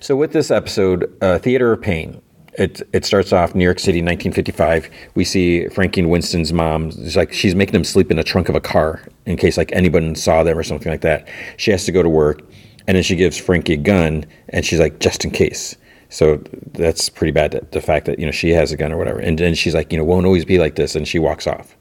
[0.00, 2.22] So with this episode uh, theater of pain
[2.54, 4.90] it it starts off New York City, 1955.
[5.14, 6.88] We see Frankie and Winston's mom.
[6.88, 9.72] It's like she's making them sleep in the trunk of a car in case like
[9.72, 11.28] anyone saw them or something like that.
[11.56, 12.42] She has to go to work,
[12.86, 15.76] and then she gives Frankie a gun, and she's like, just in case.
[16.10, 16.42] So
[16.72, 17.66] that's pretty bad.
[17.72, 19.90] The fact that you know she has a gun or whatever, and then she's like,
[19.90, 21.74] you know, won't always be like this, and she walks off.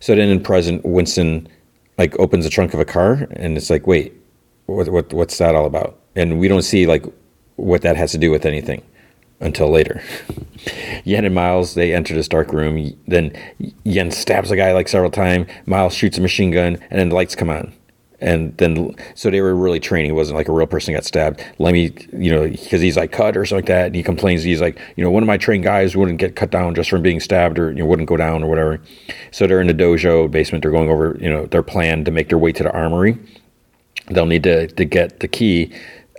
[0.00, 1.48] So then in present, Winston
[1.96, 4.12] like opens the trunk of a car, and it's like, wait,
[4.66, 5.98] what, what what's that all about?
[6.14, 7.06] And we don't see like
[7.56, 8.82] what that has to do with anything
[9.40, 10.02] until later.
[11.04, 12.96] Yen and Miles they enter this dark room.
[13.06, 13.32] Then
[13.84, 15.48] Yen stabs the guy like several times.
[15.66, 17.72] Miles shoots a machine gun, and then the lights come on.
[18.22, 20.10] And then, so they were really training.
[20.10, 21.42] It wasn't like a real person got stabbed.
[21.58, 23.86] Lemmy, you know, because he's like cut or something like that.
[23.86, 24.42] And he complains.
[24.42, 27.00] He's like, you know, one of my trained guys wouldn't get cut down just from
[27.00, 28.78] being stabbed or, you know, wouldn't go down or whatever.
[29.30, 30.62] So they're in the dojo basement.
[30.62, 33.18] They're going over, you know, their plan to make their way to the armory.
[34.10, 35.72] They'll need to, to get the key.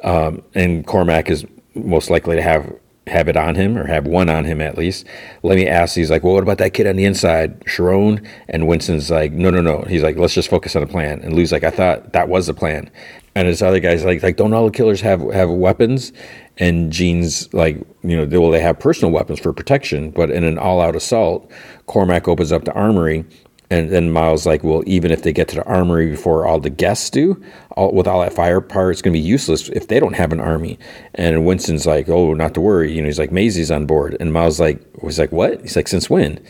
[0.04, 1.46] Um, and Cormac is
[1.76, 2.74] most likely to have
[3.12, 5.06] have it on him or have one on him at least.
[5.44, 5.96] Let me ask.
[5.96, 8.26] He's like, well, what about that kid on the inside, Charon?
[8.48, 9.84] And Winston's like, no, no, no.
[9.88, 11.20] He's like, let's just focus on the plan.
[11.22, 12.90] And Lou's like, I thought that was the plan.
[13.36, 16.12] And his other guys like, like, don't all the killers have have weapons?
[16.58, 20.44] And Gene's like, you know, they, well, they have personal weapons for protection, but in
[20.44, 21.50] an all-out assault,
[21.86, 23.26] Cormac opens up the armory
[23.72, 26.70] and then Miles like, well, even if they get to the armory before all the
[26.70, 27.42] guests do,
[27.78, 30.42] all, with all that firepower, it's going to be useless if they don't have an
[30.42, 30.78] army.
[31.16, 32.92] And Winston's like, oh, not to worry.
[32.92, 34.18] You know, he's like, Mazie's on board.
[34.20, 35.62] And Miles like, was like, what?
[35.62, 36.46] He's like, since when?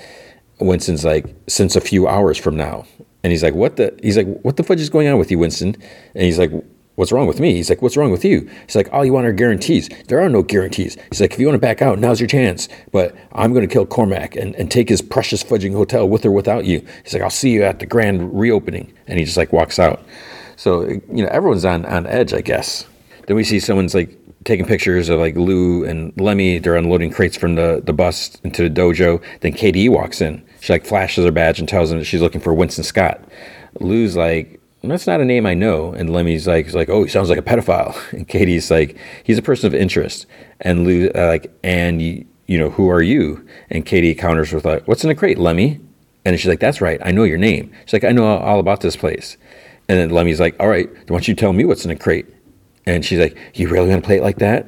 [0.59, 2.86] Winston's like, since a few hours from now.
[3.24, 3.95] And he's like, what the?
[4.01, 5.76] He's like, what the fudge is going on with you, Winston?
[6.15, 6.51] And he's like,
[7.02, 7.56] what's wrong with me?
[7.56, 8.47] He's like, what's wrong with you?
[8.68, 9.89] He's like, all you want are guarantees.
[10.08, 10.97] There are no guarantees.
[11.10, 12.70] He's like, if you want to back out, now's your chance.
[12.91, 16.32] But I'm going to kill Cormac and, and take his precious fudging hotel with or
[16.32, 16.86] without you.
[17.04, 18.93] He's like, I'll see you at the grand reopening.
[19.08, 20.04] And he just like walks out.
[20.58, 22.86] So, you know, everyone's on, on edge, I guess.
[23.26, 26.60] Then we see someone's like taking pictures of like Lou and Lemmy.
[26.60, 29.24] They're unloading crates from the, the bus into the dojo.
[29.39, 30.45] Then KD walks in.
[30.60, 33.28] She like flashes her badge and tells him that she's looking for Winston Scott.
[33.80, 35.94] Lou's like, that's not a name I know.
[35.94, 37.96] And Lemmy's like, he's like, oh, he sounds like a pedophile.
[38.14, 40.26] And KD's like, he's a person of interest.
[40.60, 43.48] And Lou, uh, like, and you, you know, who are you?
[43.70, 45.80] And KD counters with like, what's in the crate, Lemmy?
[46.26, 47.00] And she's like, that's right.
[47.04, 47.72] I know your name.
[47.86, 49.38] She's like, I know all about this place.
[49.88, 52.26] And then Lemmy's like, all right, why don't you tell me what's in the crate?
[52.86, 54.68] And she's like, you really want to play it like that?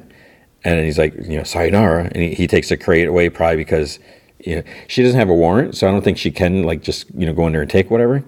[0.64, 2.04] And he's like, you know, sayonara.
[2.12, 3.98] And he, he takes the crate away probably because,
[4.40, 5.76] you know, she doesn't have a warrant.
[5.76, 7.90] So I don't think she can like just, you know, go in there and take
[7.90, 8.24] whatever.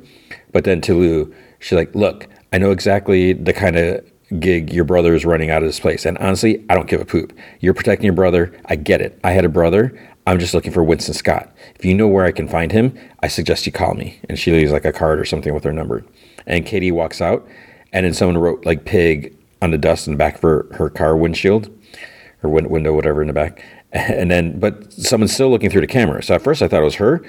[0.52, 4.04] But then to Lou, She's like, look, I know exactly the kind of
[4.40, 6.04] gig your brother is running out of this place.
[6.04, 7.32] And honestly, I don't give a poop.
[7.60, 8.58] You're protecting your brother.
[8.66, 9.18] I get it.
[9.22, 9.96] I had a brother.
[10.26, 11.54] I'm just looking for Winston Scott.
[11.76, 14.20] If you know where I can find him, I suggest you call me.
[14.28, 16.04] And she leaves like a card or something with her number.
[16.46, 17.46] And KD walks out,
[17.92, 20.90] and then someone wrote like pig on the dust in the back of her, her
[20.90, 21.70] car windshield
[22.42, 23.62] or win- window, whatever in the back.
[23.92, 26.22] And then, but someone's still looking through the camera.
[26.22, 27.24] So at first I thought it was her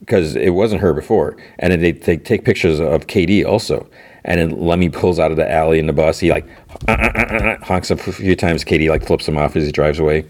[0.00, 1.36] because it wasn't her before.
[1.58, 3.88] And then they, they take pictures of KD also.
[4.24, 6.18] And then Lemmy pulls out of the alley in the bus.
[6.18, 6.46] He like
[6.86, 8.64] uh, uh, uh, honks a few times.
[8.64, 10.26] KD like flips him off as he drives away.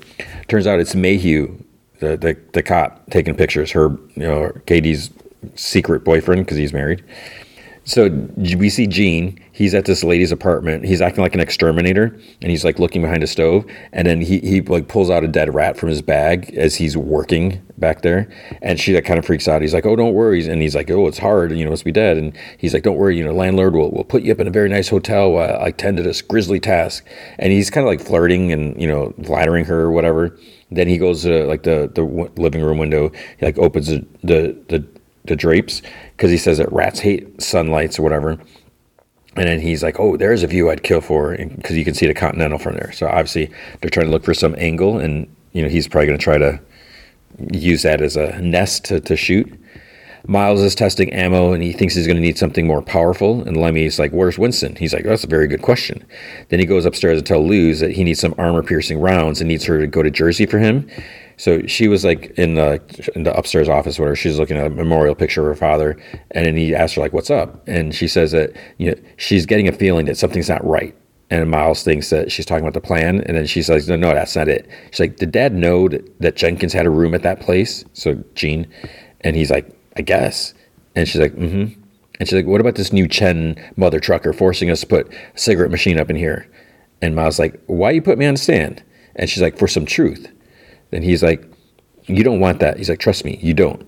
[0.47, 1.59] Turns out it's Mayhew,
[2.01, 3.73] the, the, the cop, taking pictures.
[3.73, 5.11] Her, you know, KD's
[5.55, 7.03] secret boyfriend because he's married.
[7.89, 9.43] So we see Gene.
[9.51, 10.85] He's at this lady's apartment.
[10.85, 13.65] He's acting like an exterminator, and he's like looking behind a stove.
[13.95, 16.99] And then he he like pulls out a dead rat from his bag as he's
[16.99, 18.31] working back there.
[18.61, 19.63] And she like kind of freaks out.
[19.63, 21.51] He's like, "Oh, don't worry." And he's like, "Oh, it's hard.
[21.51, 23.17] You know, must be dead." And he's like, "Don't worry.
[23.17, 25.71] You know, landlord will will put you up in a very nice hotel while I
[25.71, 27.07] tend to this grisly task."
[27.39, 30.37] And he's kind of like flirting and you know flattering her or whatever.
[30.71, 32.05] Then he goes to like the the
[32.37, 33.13] living room window.
[33.39, 34.87] He like opens the the the,
[35.25, 35.83] the drapes
[36.17, 38.39] because he says that rats hate sunlights or whatever.
[39.37, 42.07] And then he's like, "Oh, there's a view I'd kill for," because you can see
[42.07, 42.91] the Continental from there.
[42.93, 43.51] So obviously
[43.81, 46.39] they're trying to look for some angle, and you know he's probably going to try
[46.39, 46.61] to
[47.53, 49.53] use that as a nest to, to shoot.
[50.27, 53.43] Miles is testing ammo and he thinks he's going to need something more powerful.
[53.43, 54.77] And Lemmy's like, Where's Winston?
[54.77, 56.05] He's like, That's a very good question.
[56.49, 59.49] Then he goes upstairs to tell Luz that he needs some armor piercing rounds and
[59.49, 60.89] needs her to go to Jersey for him.
[61.39, 62.83] So she was like in the
[63.15, 65.97] in the upstairs office where she's looking at a memorial picture of her father,
[66.33, 69.47] and then he asked her like, "What's up?" And she says that you know she's
[69.47, 70.95] getting a feeling that something's not right.
[71.31, 74.13] And Miles thinks that she's talking about the plan, and then she says, "No, no,
[74.13, 77.23] that's not it." She's like, "Did Dad know that, that Jenkins had a room at
[77.23, 78.67] that place?" So Gene,
[79.21, 80.55] and he's like, "I guess."
[80.97, 81.81] And she's like, "Mm-hmm."
[82.19, 85.39] And she's like, "What about this new Chen mother trucker forcing us to put a
[85.39, 86.49] cigarette machine up in here?"
[87.01, 88.83] And Miles like, "Why you put me on the stand?"
[89.15, 90.27] And she's like, "For some truth."
[90.91, 91.45] Then he's like,
[92.07, 92.79] You don't want that.
[92.79, 93.87] He's like, Trust me, you don't.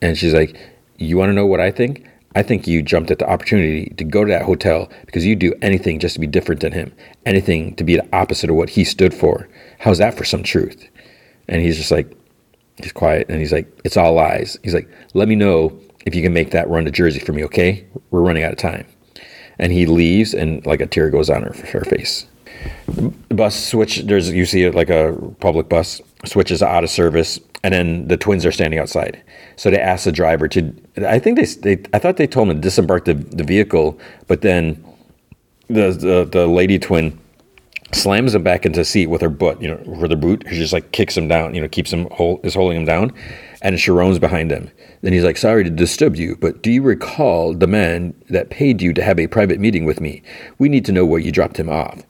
[0.00, 0.56] And she's like,
[0.98, 2.06] You want to know what I think?
[2.34, 5.54] I think you jumped at the opportunity to go to that hotel because you'd do
[5.60, 6.92] anything just to be different than him,
[7.26, 9.48] anything to be the opposite of what he stood for.
[9.78, 10.88] How's that for some truth?
[11.48, 12.10] And he's just like,
[12.76, 14.58] he's quiet and he's like, It's all lies.
[14.62, 17.44] He's like, Let me know if you can make that run to Jersey for me,
[17.44, 17.86] okay?
[18.10, 18.86] We're running out of time.
[19.58, 22.26] And he leaves and like a tear goes on her, her face.
[23.30, 27.72] Bus switch, there's, you see it like a public bus switches out of service, and
[27.72, 29.22] then the twins are standing outside.
[29.56, 30.74] So they ask the driver to.
[31.06, 34.42] I think they, they I thought they told him to disembark the, the vehicle, but
[34.42, 34.82] then
[35.68, 37.18] the, the the lady twin
[37.92, 40.44] slams him back into the seat with her butt, you know, with her boot.
[40.48, 43.12] She just like kicks him down, you know, keeps him hold, is holding him down,
[43.60, 44.70] and Charon's behind him.
[45.02, 48.82] Then he's like, "Sorry to disturb you, but do you recall the man that paid
[48.82, 50.22] you to have a private meeting with me?
[50.58, 52.02] We need to know where you dropped him off."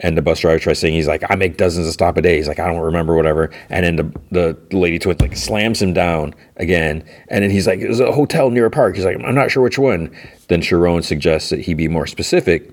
[0.00, 2.36] And the bus driver tries saying, he's like, I make dozens of stop a day.
[2.36, 3.50] He's like, I don't remember, whatever.
[3.68, 7.04] And then the, the lady twin like slams him down again.
[7.28, 8.96] And then he's like, there's a hotel near a park.
[8.96, 10.14] He's like, I'm not sure which one.
[10.48, 12.72] Then Charon suggests that he be more specific.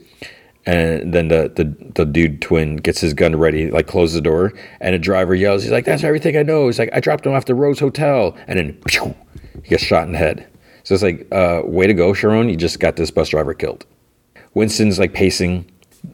[0.66, 4.52] And then the, the, the dude twin gets his gun ready, like closes the door,
[4.82, 6.66] and a driver yells, he's like, That's everything I know.
[6.68, 8.38] He's like, I dropped him off the Rose Hotel.
[8.48, 8.82] And then
[9.64, 10.46] he gets shot in the head.
[10.84, 12.50] So it's like, uh, way to go, Charon.
[12.50, 13.86] You just got this bus driver killed.
[14.54, 15.70] Winston's like pacing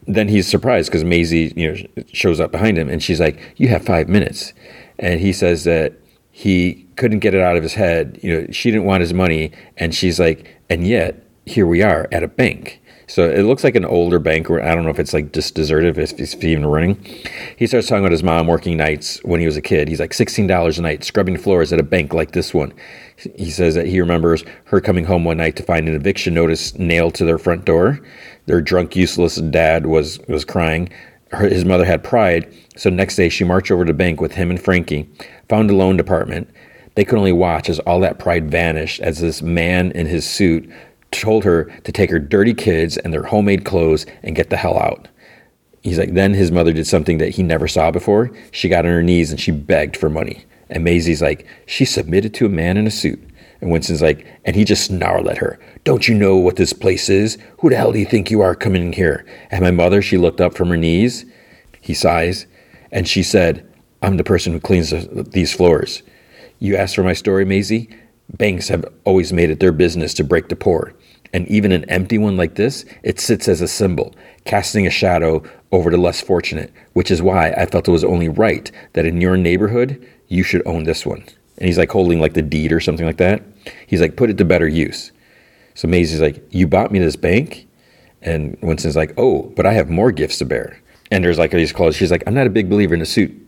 [0.06, 3.68] then he's surprised because Mazie, you know, shows up behind him and she's like, "You
[3.68, 4.52] have five minutes,"
[4.98, 5.94] and he says that
[6.30, 8.18] he couldn't get it out of his head.
[8.22, 12.08] You know, she didn't want his money, and she's like, "And yet here we are
[12.12, 14.98] at a bank." So it looks like an older bank, or I don't know if
[14.98, 16.96] it's like just deserted, if it's even running.
[17.56, 19.88] He starts talking about his mom working nights when he was a kid.
[19.88, 22.72] He's like $16 a night, scrubbing floors at a bank like this one.
[23.36, 26.76] He says that he remembers her coming home one night to find an eviction notice
[26.78, 28.00] nailed to their front door.
[28.46, 30.90] Their drunk, useless dad was was crying.
[31.30, 34.50] Her, his mother had pride, so next day she marched over to bank with him
[34.50, 35.08] and Frankie,
[35.48, 36.48] found a loan department.
[36.94, 40.70] They could only watch as all that pride vanished as this man in his suit
[41.10, 44.78] told her to take her dirty kids and their homemade clothes and get the hell
[44.78, 45.08] out.
[45.82, 48.30] He's like, then his mother did something that he never saw before.
[48.52, 50.44] She got on her knees and she begged for money.
[50.70, 53.22] And Mazie's like, she submitted to a man in a suit.
[53.64, 55.58] And Winston's like, and he just snarled at her.
[55.84, 57.38] Don't you know what this place is?
[57.60, 59.24] Who the hell do you think you are coming in here?
[59.50, 61.24] And my mother, she looked up from her knees.
[61.80, 62.44] He sighs.
[62.92, 63.66] And she said,
[64.02, 66.02] I'm the person who cleans the, these floors.
[66.58, 67.88] You asked for my story, Mazie?
[68.36, 70.92] Banks have always made it their business to break the poor.
[71.32, 75.42] And even an empty one like this, it sits as a symbol, casting a shadow
[75.72, 79.22] over the less fortunate, which is why I felt it was only right that in
[79.22, 81.24] your neighborhood, you should own this one.
[81.56, 83.42] And he's like holding like the deed or something like that.
[83.86, 85.12] He's like, put it to better use.
[85.74, 87.66] So Mazie's like, you bought me this bank?
[88.22, 90.80] And Winston's like, oh, but I have more gifts to bear.
[91.10, 91.96] And there's like these clothes.
[91.96, 93.40] She's like, I'm not a big believer in a suit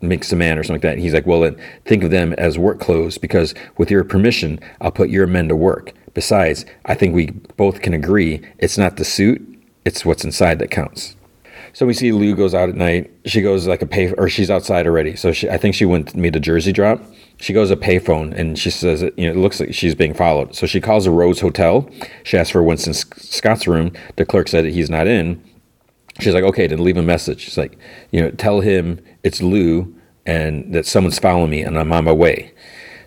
[0.00, 0.92] makes a man or something like that.
[0.94, 4.60] And he's like, well, then think of them as work clothes because with your permission,
[4.80, 5.92] I'll put your men to work.
[6.14, 9.42] Besides, I think we both can agree it's not the suit,
[9.84, 11.16] it's what's inside that counts.
[11.72, 13.12] So we see Lou goes out at night.
[13.26, 15.14] She goes like a pay, or she's outside already.
[15.14, 17.02] So she, I think she went to meet a Jersey drop.
[17.38, 20.54] She goes a payphone and she says, you know, it looks like she's being followed.
[20.54, 21.88] So she calls a Rose Hotel.
[22.24, 23.92] She asks for Winston Scott's room.
[24.16, 25.42] The clerk said that he's not in.
[26.18, 27.40] She's like, okay, then leave a message.
[27.40, 27.78] She's like,
[28.10, 32.12] you know, tell him it's Lou and that someone's following me and I'm on my
[32.12, 32.52] way.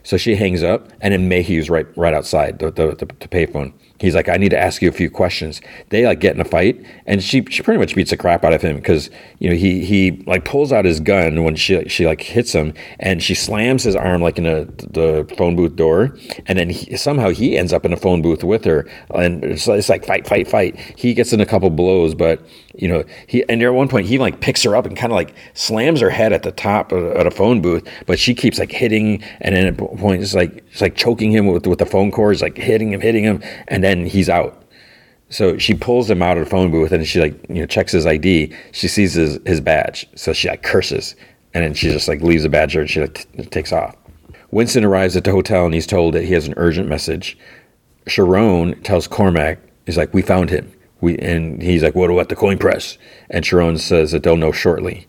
[0.03, 3.73] So she hangs up, and then Mayhew's right right outside the, the, the, the payphone.
[3.99, 5.61] He's like, I need to ask you a few questions.
[5.89, 8.53] They like get in a fight, and she she pretty much beats the crap out
[8.53, 12.05] of him because you know he he like pulls out his gun when she she
[12.05, 16.15] like hits him, and she slams his arm like in the the phone booth door,
[16.45, 19.67] and then he, somehow he ends up in a phone booth with her, and it's,
[19.67, 20.77] it's like fight fight fight.
[20.95, 22.41] He gets in a couple blows, but
[22.75, 25.15] you know he and at one point he like picks her up and kind of
[25.15, 28.59] like slams her head at the top of, of a phone booth, but she keeps
[28.59, 31.79] like hitting, and then at one point it's like it's like choking him with with
[31.79, 34.63] the phone cords, like hitting him, hitting him, and then he's out.
[35.29, 37.91] So she pulls him out of the phone booth and she like you know checks
[37.91, 38.53] his ID.
[38.71, 41.15] She sees his his badge, so she like curses,
[41.53, 43.95] and then she just like leaves the badge and she like t- takes off.
[44.51, 47.37] Winston arrives at the hotel and he's told that he has an urgent message.
[48.07, 50.71] Charon tells Cormac, he's like, "We found him."
[51.01, 52.97] We and he's like, "What about the coin press?"
[53.29, 55.07] And Charon says that they'll know shortly.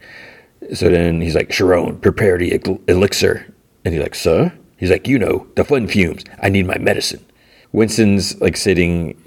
[0.75, 3.47] So then he's like, "Charon, prepare the elixir."
[3.85, 6.25] And he's like, "Sir?" He's like, "You know, the fun fumes.
[6.43, 7.25] I need my medicine."
[7.73, 9.21] Winston's like sitting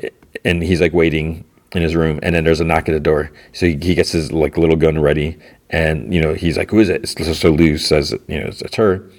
[0.44, 3.32] and he's like waiting in his room and then there's a knock at the door.
[3.54, 5.38] So he, he gets his like little gun ready
[5.70, 7.08] and you know he's like who is it?
[7.08, 9.10] So, so lou says you know it's, it's her.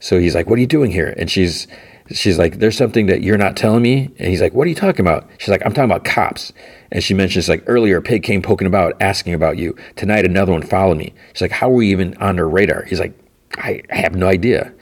[0.00, 1.14] So he's like what are you doing here?
[1.16, 1.66] And she's
[2.10, 4.10] she's like there's something that you're not telling me?
[4.18, 5.28] And he's like what are you talking about?
[5.38, 6.52] She's like i'm talking about cops.
[6.92, 9.76] And she mentions like earlier a pig came poking about asking about you.
[9.96, 11.14] Tonight another one followed me.
[11.32, 12.84] She's like how were we even on their radar?
[12.84, 13.18] He's like
[13.58, 14.73] i, I have no idea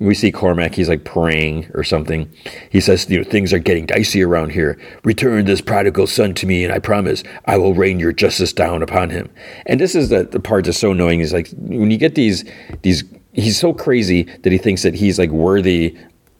[0.00, 2.30] we see Cormac, he's like praying or something.
[2.70, 4.78] He says, you know, things are getting dicey around here.
[5.02, 8.82] Return this prodigal son to me, and I promise I will rain your justice down
[8.82, 9.28] upon him.
[9.66, 12.44] And this is the, the part that's so annoying is like when you get these
[12.82, 15.96] these he's so crazy that he thinks that he's like worthy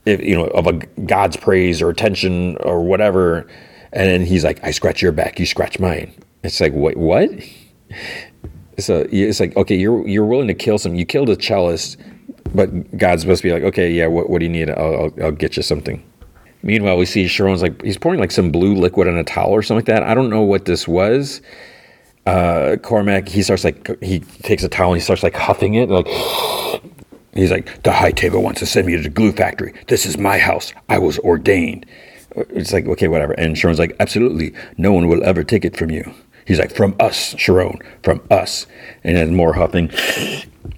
[0.07, 0.73] you know of a
[1.07, 3.47] God's praise or attention or whatever.
[3.93, 6.13] And then he's like, I scratch your back, you scratch mine.
[6.45, 7.31] It's like, wait, what?
[8.81, 10.95] So it's like, okay, you're you're willing to kill some.
[10.95, 11.97] You killed a cellist
[12.55, 14.71] but God's supposed to be like, okay, yeah, what, what do you need?
[14.71, 16.03] I'll, I'll, I'll, get you something.
[16.63, 19.63] Meanwhile, we see Charon's like he's pouring like some blue liquid on a towel or
[19.63, 20.03] something like that.
[20.03, 21.41] I don't know what this was.
[22.27, 25.89] Uh, Cormac he starts like he takes a towel and he starts like huffing it
[25.89, 26.07] like
[27.33, 29.73] he's like the high table wants to send me to the glue factory.
[29.87, 30.75] This is my house.
[30.89, 31.87] I was ordained.
[32.37, 33.33] It's like okay, whatever.
[33.35, 36.13] And Charon's like absolutely no one will ever take it from you.
[36.49, 38.67] He's like from us, Charon, from us.
[39.05, 39.91] And then more huffing.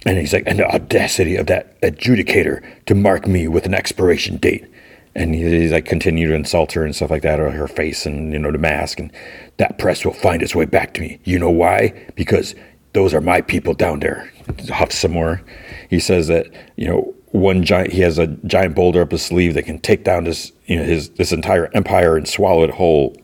[0.06, 4.36] And he's like, and the audacity of that adjudicator to mark me with an expiration
[4.36, 4.66] date.
[5.14, 8.32] And he's like continue to insult her and stuff like that or her face and
[8.32, 9.00] you know the mask.
[9.00, 9.12] And
[9.56, 11.18] that press will find its way back to me.
[11.24, 12.08] You know why?
[12.14, 12.54] Because
[12.92, 14.32] those are my people down there.
[14.68, 15.42] Huff some more.
[15.88, 19.54] He says that you know one giant he has a giant boulder up his sleeve
[19.54, 23.16] that can take down this you know his this entire empire and swallow it whole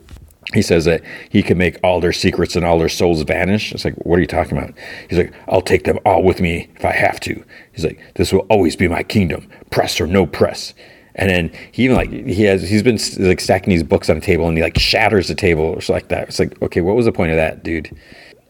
[0.54, 3.72] he says that he can make all their secrets and all their souls vanish.
[3.72, 4.74] It's like, what are you talking about?
[5.08, 7.44] He's like, I'll take them all with me if I have to.
[7.72, 10.72] He's like, this will always be my kingdom, press or no press.
[11.16, 14.20] And then he even like he has he's been like stacking these books on a
[14.20, 16.28] table and he like shatters the table or something like that.
[16.28, 17.96] It's like okay, what was the point of that, dude?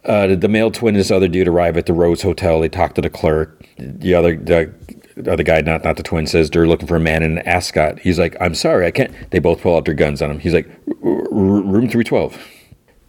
[0.05, 2.61] Uh, the, male twin and this other dude arrive at the Rose Hotel.
[2.61, 3.67] They talk to the clerk.
[3.77, 4.73] The other the,
[5.17, 7.47] the other guy, not not the twin, says they're looking for a man in an
[7.47, 7.99] ascot.
[8.01, 9.13] He's like, I'm sorry, I can't.
[9.31, 10.39] They both pull out their guns on him.
[10.39, 10.69] He's like,
[11.01, 12.39] room three twelve.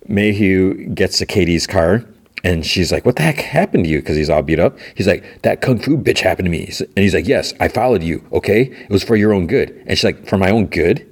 [0.07, 2.05] Mayhew gets to KD's car
[2.43, 4.77] and she's like, "What the heck happened to you?" Because he's all beat up.
[4.95, 8.03] He's like, "That kung fu bitch happened to me." And he's like, "Yes, I followed
[8.03, 8.25] you.
[8.31, 11.05] Okay, it was for your own good." And she's like, "For my own good."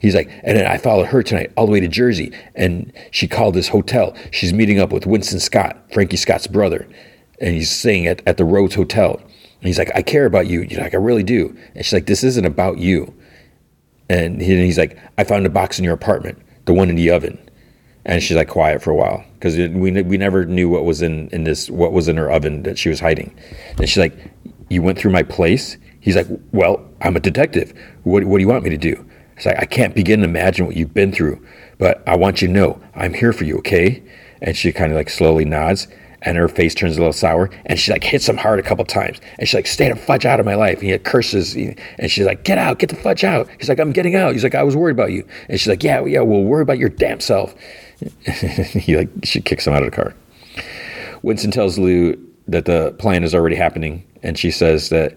[0.00, 3.28] He's like, and then I followed her tonight all the way to Jersey, and she
[3.28, 4.16] called this hotel.
[4.30, 6.88] She's meeting up with Winston Scott, Frankie Scott's brother,
[7.38, 9.20] and he's staying at, at the Rhodes Hotel.
[9.60, 10.62] And he's like, I care about you.
[10.62, 11.56] You're like, I really do.
[11.74, 13.14] And she's like, this isn't about you.
[14.08, 17.10] And, and he's like, I found a box in your apartment, the one in the
[17.10, 17.38] oven
[18.04, 21.28] and she's like quiet for a while because we we never knew what was in
[21.28, 23.34] in this what was in her oven that she was hiding.
[23.78, 24.16] And she's like,
[24.68, 27.72] "You went through my place." He's like, "Well, I'm a detective.
[28.04, 29.04] What what do you want me to do?"
[29.36, 31.44] It's like I can't begin to imagine what you've been through,
[31.78, 33.58] but I want you to know I'm here for you.
[33.58, 34.02] Okay?
[34.42, 35.86] And she kind of like slowly nods.
[36.22, 38.84] And her face turns a little sour, and she like hits him hard a couple
[38.84, 42.10] times, and she's like, "Stay the fudge out of my life!" And he curses, and
[42.10, 44.54] she's like, "Get out, get the fudge out!" He's like, "I'm getting out." He's like,
[44.54, 47.20] "I was worried about you," and she's like, "Yeah, yeah, we'll worry about your damn
[47.20, 47.54] self."
[48.26, 50.14] he like she kicks him out of the car.
[51.22, 52.16] Winston tells Lou
[52.48, 55.16] that the plan is already happening, and she says that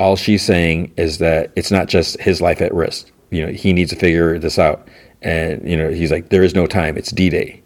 [0.00, 3.10] all she's saying is that it's not just his life at risk.
[3.30, 4.88] You know, he needs to figure this out.
[5.22, 6.96] And you know, he's like, there is no time.
[6.96, 7.62] It's D-Day.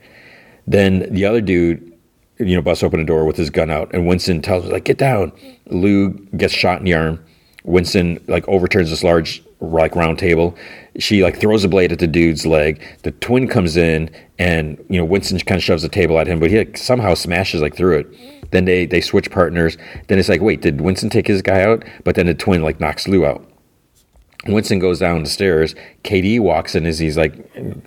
[0.66, 1.92] Then the other dude,
[2.38, 4.84] you know, busts open a door with his gun out, and Winston tells him like,
[4.84, 5.32] get down.
[5.66, 7.24] Lou gets shot in the arm.
[7.64, 10.54] Winston like overturns this large like round table.
[10.98, 12.82] She like throws a blade at the dude's leg.
[13.02, 16.40] The twin comes in and you know Winston kind of shoves the table at him,
[16.40, 18.50] but he like, somehow smashes like through it.
[18.50, 19.78] Then they they switch partners.
[20.08, 21.84] Then it's like, wait, did Winston take his guy out?
[22.04, 23.50] But then the twin like knocks Lou out.
[24.46, 25.74] Winston goes down the stairs.
[26.02, 27.34] KD walks in as he's like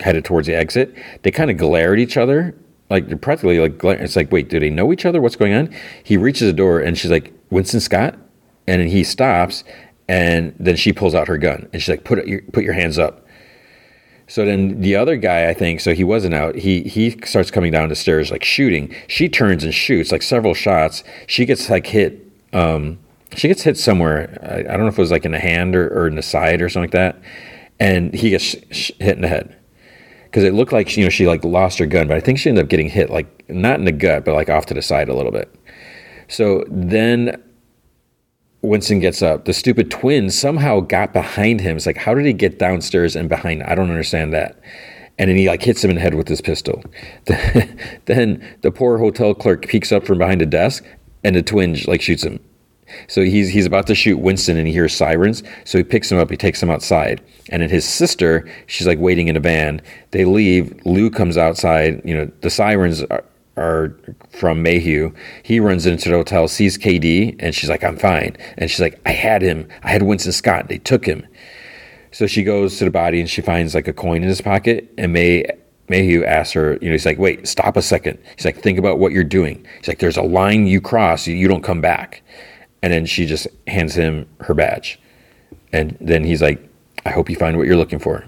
[0.01, 0.95] headed towards the exit.
[1.21, 2.55] They kind of glare at each other,
[2.89, 3.83] like practically like.
[3.83, 5.21] It's like, wait, do they know each other?
[5.21, 5.73] What's going on?
[6.03, 8.17] He reaches the door and she's like, Winston Scott,
[8.67, 9.63] and he stops
[10.07, 12.97] and then she pulls out her gun and she's like, "Put your put your hands
[12.97, 13.25] up."
[14.27, 16.55] So then the other guy, I think, so he wasn't out.
[16.55, 18.93] He he starts coming down the stairs like shooting.
[19.07, 21.03] She turns and shoots like several shots.
[21.27, 22.25] She gets like hit.
[22.53, 22.99] Um,
[23.35, 24.39] she gets hit somewhere.
[24.41, 26.21] I, I, don't know if it was like in the hand or, or in the
[26.21, 27.21] side or something like that.
[27.77, 29.56] And he gets sh- sh- hit in the head
[30.37, 32.47] because it looked like you know she like lost her gun, but I think she
[32.47, 35.09] ended up getting hit like not in the gut, but like off to the side
[35.09, 35.51] a little bit.
[36.27, 37.41] So then
[38.61, 39.45] Winston gets up.
[39.45, 41.75] The stupid twin somehow got behind him.
[41.75, 43.63] It's like, how did he get downstairs and behind?
[43.63, 44.59] I don't understand that.
[45.17, 46.83] And then he like hits him in the head with his pistol.
[48.05, 50.85] then the poor hotel clerk peeks up from behind a desk,
[51.23, 52.39] and the twin like shoots him.
[53.07, 55.43] So he's he's about to shoot Winston, and he hears sirens.
[55.65, 56.29] So he picks him up.
[56.29, 59.81] He takes him outside, and then his sister, she's like waiting in a van.
[60.11, 60.79] They leave.
[60.85, 62.01] Lou comes outside.
[62.05, 63.23] You know the sirens are,
[63.57, 63.95] are
[64.29, 65.13] from Mayhew.
[65.43, 68.37] He runs into the hotel, sees KD, and she's like, I'm fine.
[68.57, 69.67] And she's like, I had him.
[69.83, 70.69] I had Winston Scott.
[70.69, 71.25] They took him.
[72.11, 74.91] So she goes to the body and she finds like a coin in his pocket.
[74.97, 75.45] And May
[75.89, 78.19] Mayhew asks her, you know, he's like, wait, stop a second.
[78.35, 79.65] He's like, think about what you're doing.
[79.77, 82.21] He's like, there's a line you cross, you don't come back.
[82.81, 84.99] And then she just hands him her badge.
[85.73, 86.67] And then he's like,
[87.05, 88.25] I hope you find what you're looking for.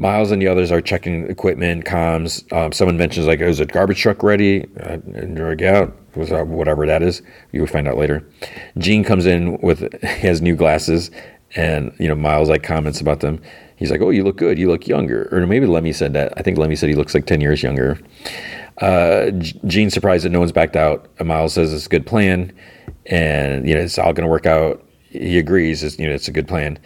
[0.00, 2.50] Miles and the others are checking equipment, comms.
[2.52, 6.86] Um, someone mentions like, "Is a garbage truck ready?" Uh, and they're like, "Yeah." Whatever
[6.86, 7.22] that is,
[7.52, 8.24] you will find out later.
[8.76, 11.10] Gene comes in with he has new glasses,
[11.56, 13.40] and you know Miles like comments about them.
[13.74, 14.56] He's like, "Oh, you look good.
[14.56, 16.32] You look younger." Or maybe Lemmy said that.
[16.36, 17.98] I think Lemmy said he looks like ten years younger.
[18.80, 19.30] Uh,
[19.66, 21.08] Gene's surprised that no one's backed out.
[21.24, 22.52] Miles says it's a good plan,
[23.06, 24.84] and you know it's all going to work out.
[25.10, 25.82] He agrees.
[25.82, 26.78] It's, you know it's a good plan.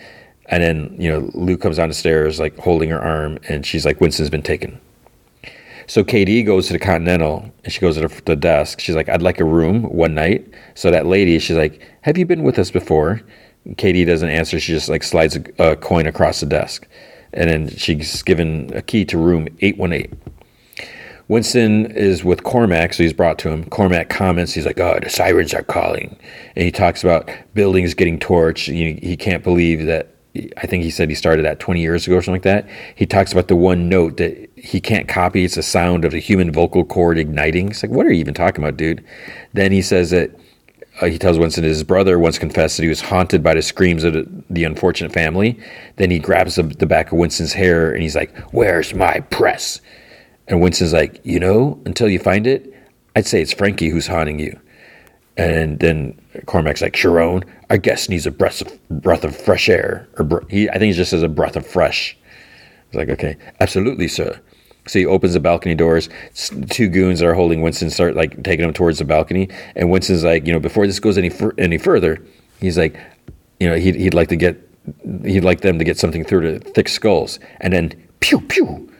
[0.46, 3.86] And then, you know, Lou comes down the stairs, like holding her arm, and she's
[3.86, 4.78] like, Winston's been taken.
[5.86, 8.80] So KD goes to the Continental and she goes to the, the desk.
[8.80, 10.46] She's like, I'd like a room one night.
[10.74, 13.20] So that lady, she's like, Have you been with us before?
[13.66, 14.58] KD doesn't answer.
[14.60, 16.86] She just like slides a, a coin across the desk.
[17.32, 20.31] And then she's given a key to room 818.
[21.32, 23.64] Winston is with Cormac, so he's brought to him.
[23.70, 26.14] Cormac comments, he's like, "Oh, the sirens are calling,"
[26.54, 28.70] and he talks about buildings getting torched.
[28.70, 30.14] He, he can't believe that.
[30.58, 32.68] I think he said he started that 20 years ago or something like that.
[32.94, 35.44] He talks about the one note that he can't copy.
[35.44, 37.68] It's the sound of the human vocal cord igniting.
[37.68, 39.02] It's like, what are you even talking about, dude?
[39.54, 40.30] Then he says that
[41.00, 44.04] uh, he tells Winston his brother once confessed that he was haunted by the screams
[44.04, 45.58] of the, the unfortunate family.
[45.96, 49.80] Then he grabs the, the back of Winston's hair and he's like, "Where's my press?"
[50.52, 52.74] And Winston's like, you know, until you find it,
[53.16, 54.60] I'd say it's Frankie who's haunting you.
[55.38, 60.06] And then Cormac's like, Charon, our guest needs a breath of, breath of fresh air.
[60.18, 62.14] Or he, I think he just says a breath of fresh.
[62.88, 64.38] It's like, okay, absolutely, sir.
[64.86, 66.10] So he opens the balcony doors.
[66.68, 70.22] Two goons that are holding Winston start like taking him towards the balcony, and Winston's
[70.22, 72.22] like, you know, before this goes any any further,
[72.60, 72.94] he's like,
[73.58, 74.60] you know, he'd, he'd like to get,
[75.24, 78.91] he'd like them to get something through the thick skulls, and then pew pew,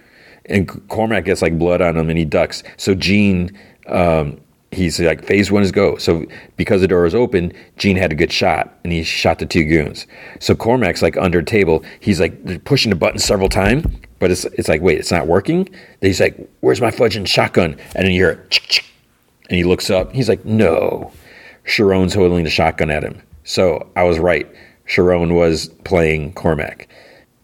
[0.47, 2.63] and Cormac gets like blood on him and he ducks.
[2.77, 3.57] So Gene,
[3.87, 4.41] um,
[4.71, 5.97] he's like phase one is go.
[5.97, 9.47] So because the door was open, Gene had a good shot and he shot the
[9.47, 10.07] two goons.
[10.41, 11.85] So Cormac's like under table.
[12.01, 13.87] He's like pushing the button several times,
[14.19, 15.65] but it's it's like wait, it's not working.
[16.01, 18.85] Then he's like, "Where's my fudging shotgun?" And then you hear, it,
[19.49, 20.13] and he looks up.
[20.13, 21.13] He's like, "No."
[21.65, 23.23] Charon's holding the shotgun at him.
[23.45, 24.51] So I was right.
[24.87, 26.89] Charon was playing Cormac.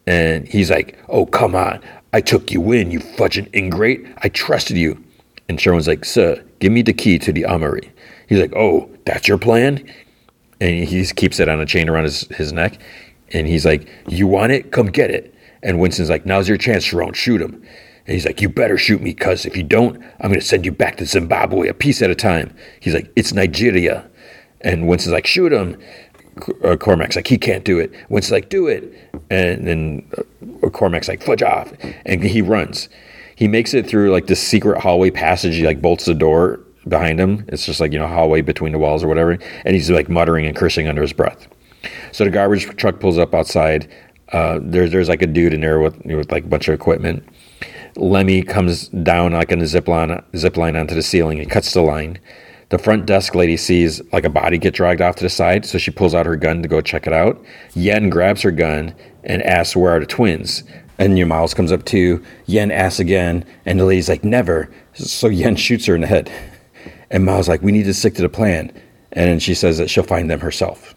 [0.07, 1.81] And he's like, Oh, come on.
[2.13, 4.07] I took you in, you fudging ingrate.
[4.19, 5.03] I trusted you.
[5.49, 7.93] And Charon's like, Sir, give me the key to the armory.
[8.29, 9.85] He's like, Oh, that's your plan?
[10.61, 12.79] And he keeps it on a chain around his, his neck.
[13.33, 14.73] And he's like, You want it?
[14.73, 15.35] Come get it.
[15.63, 17.13] And Winston's like, Now's your chance, Charon.
[17.13, 17.55] Shoot him.
[18.07, 20.65] And he's like, You better shoot me, cuz if you don't, I'm going to send
[20.65, 22.55] you back to Zimbabwe a piece at a time.
[22.81, 24.09] He's like, It's Nigeria.
[24.63, 25.77] And Winston's like, Shoot him
[26.65, 27.93] uh, Cormac's like, he can't do it.
[28.09, 28.93] Winston's like, do it.
[29.31, 31.73] And then uh, Cormac's like, fudge off.
[32.07, 32.89] And he runs.
[33.37, 35.55] He makes it through like this secret hallway passage.
[35.55, 37.45] He like bolts the door behind him.
[37.49, 39.39] It's just like, you know, hallway between the walls or whatever.
[39.65, 41.47] And he's like muttering and cursing under his breath.
[42.13, 43.91] So the garbage truck pulls up outside.
[44.33, 47.27] Uh, there's there's like a dude in there with, with like a bunch of equipment.
[47.97, 51.39] Lemmy comes down like on a zip line, zip line onto the ceiling.
[51.39, 52.19] He cuts the line.
[52.71, 55.79] The front desk lady sees like a body get dragged off to the side, so
[55.79, 57.43] she pulls out her gun to go check it out.
[57.75, 60.65] Yen grabs her gun and asks, Where are the twins?
[60.99, 62.23] And your Miles comes up too.
[62.45, 64.71] Yen asks again, and the lady's like, Never.
[64.93, 66.31] So Yen shoots her in the head.
[67.11, 68.71] And Miles like, We need to stick to the plan.
[69.13, 70.95] And she says that she'll find them herself.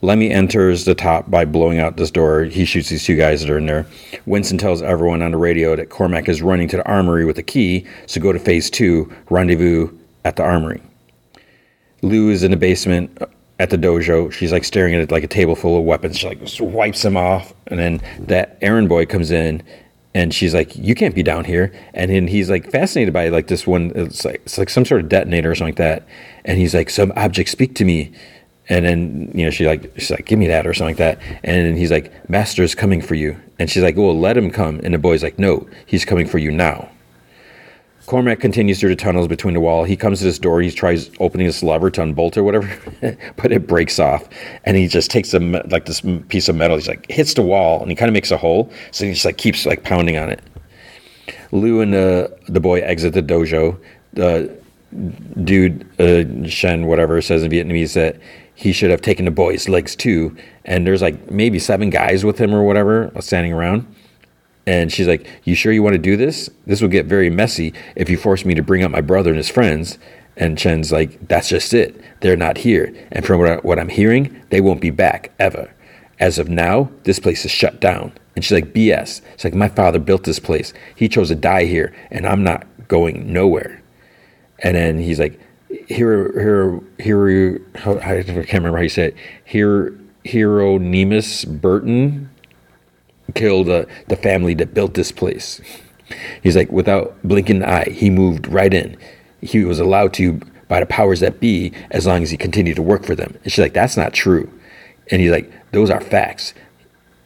[0.00, 2.44] Lemmy enters the top by blowing out this door.
[2.44, 3.86] He shoots these two guys that are in there.
[4.24, 7.42] Winston tells everyone on the radio that Cormac is running to the armory with a
[7.42, 9.90] key, so go to phase two, rendezvous
[10.24, 10.82] at the armory.
[12.04, 13.18] Lou is in the basement
[13.58, 14.30] at the dojo.
[14.30, 16.18] She's like staring at it like a table full of weapons.
[16.18, 19.62] She like wipes them off, and then that errand boy comes in,
[20.14, 23.48] and she's like, "You can't be down here." And then he's like fascinated by like
[23.48, 23.92] this one.
[23.94, 26.06] It's like it's like some sort of detonator or something like that.
[26.44, 28.12] And he's like, "Some object speak to me."
[28.68, 31.40] And then you know she like she's like, "Give me that" or something like that.
[31.42, 34.94] And he's like, "Master's coming for you." And she's like, "Well, let him come." And
[34.94, 36.90] the boy's like, "No, he's coming for you now."
[38.06, 39.84] Cormac continues through the tunnels between the wall.
[39.84, 40.60] He comes to this door.
[40.60, 42.68] He tries opening this lever to unbolt or whatever,
[43.36, 44.28] but it breaks off.
[44.64, 46.76] And he just takes a like this piece of metal.
[46.76, 48.70] He's like hits the wall, and he kind of makes a hole.
[48.90, 50.42] So he just like keeps like pounding on it.
[51.52, 53.78] Lou and the the boy exit the dojo.
[54.12, 54.54] The
[55.42, 58.20] dude uh, Shen whatever says in Vietnamese that
[58.54, 60.36] he should have taken the boy's legs too.
[60.64, 63.92] And there's like maybe seven guys with him or whatever standing around.
[64.66, 66.50] And she's like, You sure you want to do this?
[66.66, 69.36] This will get very messy if you force me to bring up my brother and
[69.36, 69.98] his friends.
[70.36, 72.00] And Chen's like, That's just it.
[72.20, 72.94] They're not here.
[73.10, 75.72] And from what, I, am hearing, they won't be back ever.
[76.18, 78.12] As of now, this place is shut down.
[78.34, 79.20] And she's like, BS.
[79.34, 80.72] It's like, My father built this place.
[80.96, 83.82] He chose to die here, and I'm not going nowhere.
[84.60, 85.38] And then he's like,
[85.88, 89.16] Hero, Hero, Hero, I can't remember how he said it.
[89.44, 89.96] Hero,
[90.26, 92.30] Hieronymus Burton
[93.34, 95.60] kill the, the family that built this place.
[96.42, 98.96] He's like, without blinking an eye, he moved right in.
[99.40, 102.82] He was allowed to by the powers that be as long as he continued to
[102.82, 103.36] work for them.
[103.42, 104.50] And she's like, that's not true.
[105.10, 106.54] And he's like, those are facts.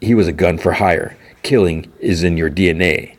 [0.01, 1.17] He was a gun for hire.
[1.43, 3.15] Killing is in your DNA.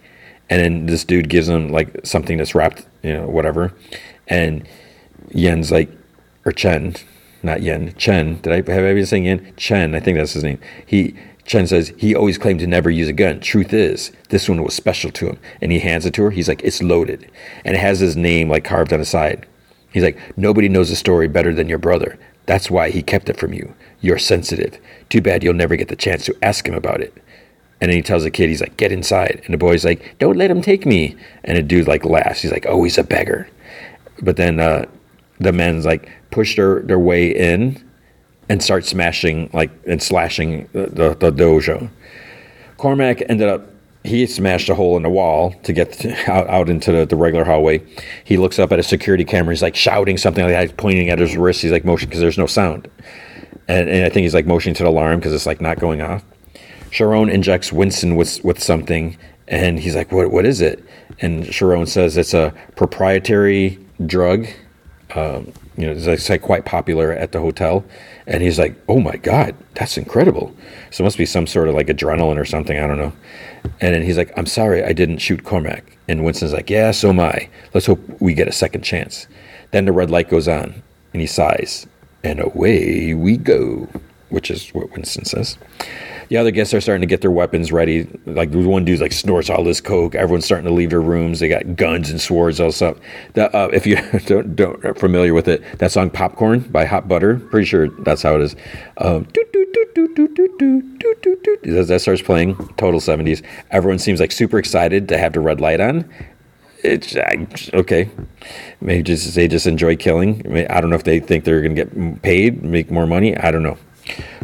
[0.49, 3.73] And then this dude gives him like something that's wrapped, you know, whatever.
[4.29, 4.67] And
[5.31, 5.91] Yen's like,
[6.45, 6.97] or Chen,
[7.43, 8.41] not Yen, Chen.
[8.41, 9.53] Did I have I been saying Yen?
[9.57, 10.59] Chen, I think that's his name.
[10.87, 11.15] He
[11.51, 13.41] Chen says he always claimed to never use a gun.
[13.41, 15.39] Truth is, this one was special to him.
[15.61, 16.31] And he hands it to her.
[16.31, 17.29] He's like, it's loaded.
[17.65, 19.49] And it has his name like carved on the side.
[19.93, 22.17] He's like, nobody knows the story better than your brother.
[22.47, 23.75] That's why he kept it from you.
[24.01, 24.79] You're sensitive.
[25.09, 27.13] Too bad you'll never get the chance to ask him about it.
[27.81, 29.43] And then he tells the kid, he's like, get inside.
[29.45, 31.17] And the boy's like, don't let him take me.
[31.43, 32.43] And the dude like laughs.
[32.43, 33.49] He's like, oh, he's a beggar.
[34.23, 34.87] But then uh,
[35.41, 37.90] the men's like push their, their way in
[38.51, 41.89] and start smashing like and slashing the, the, the dojo.
[42.77, 43.63] Cormac ended up
[44.03, 47.45] he smashed a hole in the wall to get out, out into the, the, regular
[47.45, 47.83] hallway.
[48.25, 49.55] He looks up at a security camera.
[49.55, 51.63] He's like shouting something like that, he's pointing at his wrist.
[51.63, 52.89] He's like motion because there's no sound.
[53.69, 56.01] And, and, I think he's like motioning to the alarm because it's like not going
[56.01, 56.25] off.
[56.91, 59.17] Charon injects Winston with, with something
[59.47, 60.83] and he's like, what, what is it?
[61.21, 64.49] And Charon says it's a proprietary drug.
[65.15, 67.85] Um, you know, it's like quite popular at the hotel.
[68.31, 70.55] And he's like, oh my God, that's incredible.
[70.91, 72.79] So it must be some sort of like adrenaline or something.
[72.79, 73.13] I don't know.
[73.81, 75.99] And then he's like, I'm sorry, I didn't shoot Cormac.
[76.09, 77.51] And Winston's like, yeah, so am I.
[77.75, 79.27] Let's hope we get a second chance.
[79.73, 80.83] Then the red light goes on
[81.13, 81.87] and he sighs.
[82.23, 83.89] And away we go,
[84.29, 85.59] which is what Winston says
[86.31, 88.09] the other guests are starting to get their weapons ready.
[88.25, 90.15] Like one dude like snorts all this coke.
[90.15, 91.41] Everyone's starting to leave their rooms.
[91.41, 92.99] They got guns and swords, all stuff.
[93.35, 93.97] The, uh, if you
[94.27, 97.41] don't, don't are familiar with it, that song "Popcorn" by Hot Butter.
[97.41, 98.57] Pretty sure that's how it is.
[98.99, 99.27] Um,
[101.65, 103.43] as that starts playing, total seventies.
[103.73, 106.09] Everyone seems like super excited to have the red light on
[106.83, 107.15] it's
[107.75, 108.09] okay.
[108.81, 110.67] Maybe just they just enjoy killing.
[110.71, 113.37] I don't know if they think they're going to get paid, make more money.
[113.37, 113.77] I don't know.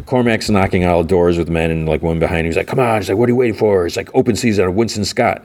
[0.05, 3.01] Cormac's knocking out doors with men, and like one behind him, he's like, "Come on!"
[3.01, 5.43] She's like, "What are you waiting for?" It's like open season on Winston Scott.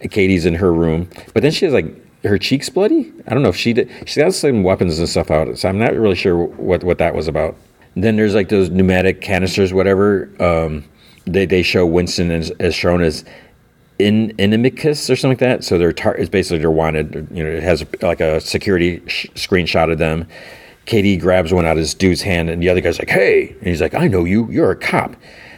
[0.00, 1.86] And KD's in her room, but then she has like
[2.24, 3.12] her cheeks bloody.
[3.26, 3.90] I don't know if she did.
[4.06, 7.14] She got some weapons and stuff out, so I'm not really sure what what that
[7.14, 7.56] was about.
[7.96, 10.28] then there's like those pneumatic canisters, whatever.
[10.40, 10.84] Um,
[11.26, 13.24] they they show Winston as, as shown as
[13.98, 15.64] in inimicus or something like that.
[15.64, 17.28] So they're tar- it's basically they're wanted.
[17.30, 20.26] You know, it has like a security sh- screenshot of them
[20.86, 23.68] KD grabs one out of this dude's hand, and the other guy's like, "Hey!" And
[23.68, 24.48] he's like, "I know you.
[24.50, 25.16] You're a cop."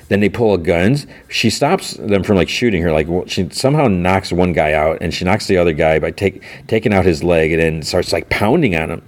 [0.08, 1.06] Then they pull guns.
[1.28, 2.92] She stops them from like shooting her.
[2.92, 6.42] Like she somehow knocks one guy out, and she knocks the other guy by take,
[6.68, 9.02] taking out his leg, and then starts like pounding on him.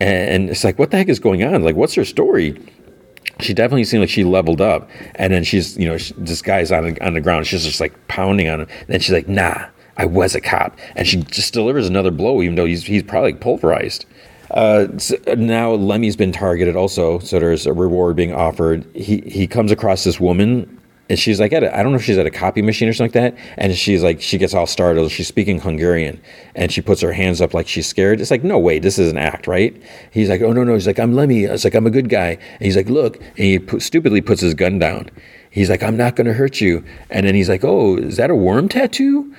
[0.00, 1.62] And it's like, what the heck is going on?
[1.62, 2.58] Like, what's her story?
[3.40, 6.72] She definitely seemed like she leveled up, and then she's, you know, she, this guy's
[6.72, 7.46] on on the ground.
[7.46, 8.68] She's just like pounding on him.
[8.80, 9.66] And then she's like, "Nah,
[9.98, 13.34] I was a cop," and she just delivers another blow, even though he's he's probably
[13.34, 14.06] pulverized.
[14.50, 14.88] Uh,
[15.36, 18.84] now Lemmy's been targeted also, so there's a reward being offered.
[18.94, 22.04] He he comes across this woman, and she's like at a, I don't know if
[22.04, 24.66] she's at a copy machine or something like that, and she's like she gets all
[24.66, 25.10] startled.
[25.12, 26.20] She's speaking Hungarian,
[26.56, 28.20] and she puts her hands up like she's scared.
[28.20, 29.80] It's like no way, this is an act, right?
[30.10, 31.44] He's like oh no no, he's like I'm Lemmy.
[31.44, 34.54] It's like I'm a good guy, and he's like look, and he stupidly puts his
[34.54, 35.10] gun down.
[35.50, 38.34] He's like I'm not to hurt you, and then he's like oh is that a
[38.34, 39.32] worm tattoo?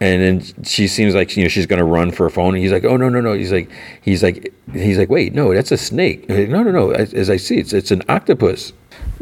[0.00, 2.62] And then she seems like you know she's going to run for a phone and
[2.62, 3.70] he's like oh no no no he's like
[4.00, 7.36] he's like he's like wait no that's a snake like, no no no as, i
[7.36, 8.72] see it's it's an octopus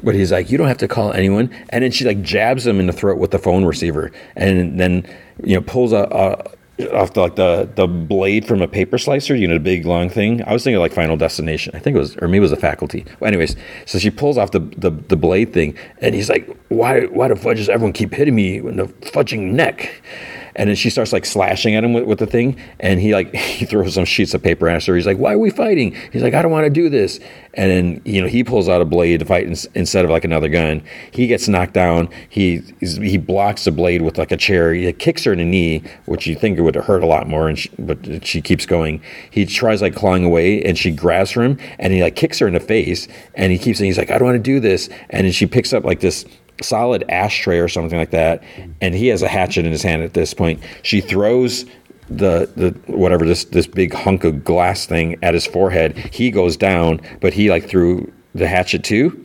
[0.03, 2.78] but he's like you don't have to call anyone and then she like jabs him
[2.78, 5.07] in the throat with the phone receiver and then
[5.43, 6.57] you know pulls a, a
[6.93, 10.11] off the, like the the blade from a paper slicer, you know, the big long
[10.11, 10.43] thing.
[10.44, 11.74] I was thinking like Final Destination.
[11.74, 13.07] I think it was, or maybe it was a faculty.
[13.19, 17.07] But anyways, so she pulls off the, the the blade thing, and he's like, "Why
[17.07, 20.03] why the fudge does everyone keep hitting me in the fudging neck?"
[20.57, 22.59] And then she starts like slashing at him with, with the thing.
[22.81, 24.97] And he like he throws some sheets of paper at her.
[24.97, 25.95] He's like why are we fighting?
[26.12, 27.20] He's like i don't want to do this.
[27.55, 30.24] And then you know he pulls out a blade to fight in, instead of like
[30.24, 30.83] another gun.
[31.12, 32.09] He gets knocked down.
[32.28, 34.73] He he blocks the blade with like a chair.
[34.74, 37.49] He kicks her in the knee which you think it would hurt a lot more
[37.49, 39.03] and she, but she keeps going.
[39.31, 42.49] He tries like clawing away and she grabs for him and he like kicks her
[42.49, 44.89] in the face and he keeps saying he's like i don't want to do this.
[45.11, 46.24] And then she picks up like this
[46.62, 48.43] solid ashtray or something like that,
[48.81, 50.62] and he has a hatchet in his hand at this point.
[50.83, 51.65] She throws
[52.09, 55.97] the the whatever this this big hunk of glass thing at his forehead.
[55.97, 59.23] He goes down, but he like threw the hatchet too.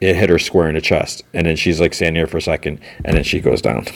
[0.00, 2.42] It hit her square in the chest, and then she's like standing there for a
[2.42, 3.86] second, and then she goes down.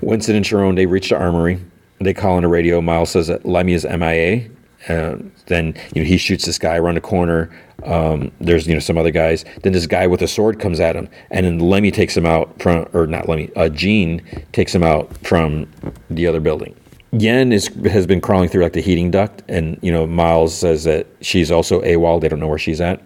[0.00, 1.60] Winston and Charon they reach the armory.
[2.00, 2.80] They call on the radio.
[2.80, 4.48] Miles says that Lemmy is MIA.
[4.90, 7.50] Uh, then you know he shoots this guy around the corner.
[7.84, 9.44] Um, there's you know some other guys.
[9.62, 12.60] Then this guy with a sword comes at him, and then Lemmy takes him out
[12.60, 14.22] from, or not Lemmy, uh, Gene
[14.52, 15.70] takes him out from
[16.10, 16.74] the other building.
[17.12, 20.84] Yen is has been crawling through like the heating duct, and you know Miles says
[20.84, 22.20] that she's also AWOL.
[22.20, 23.02] They don't know where she's at.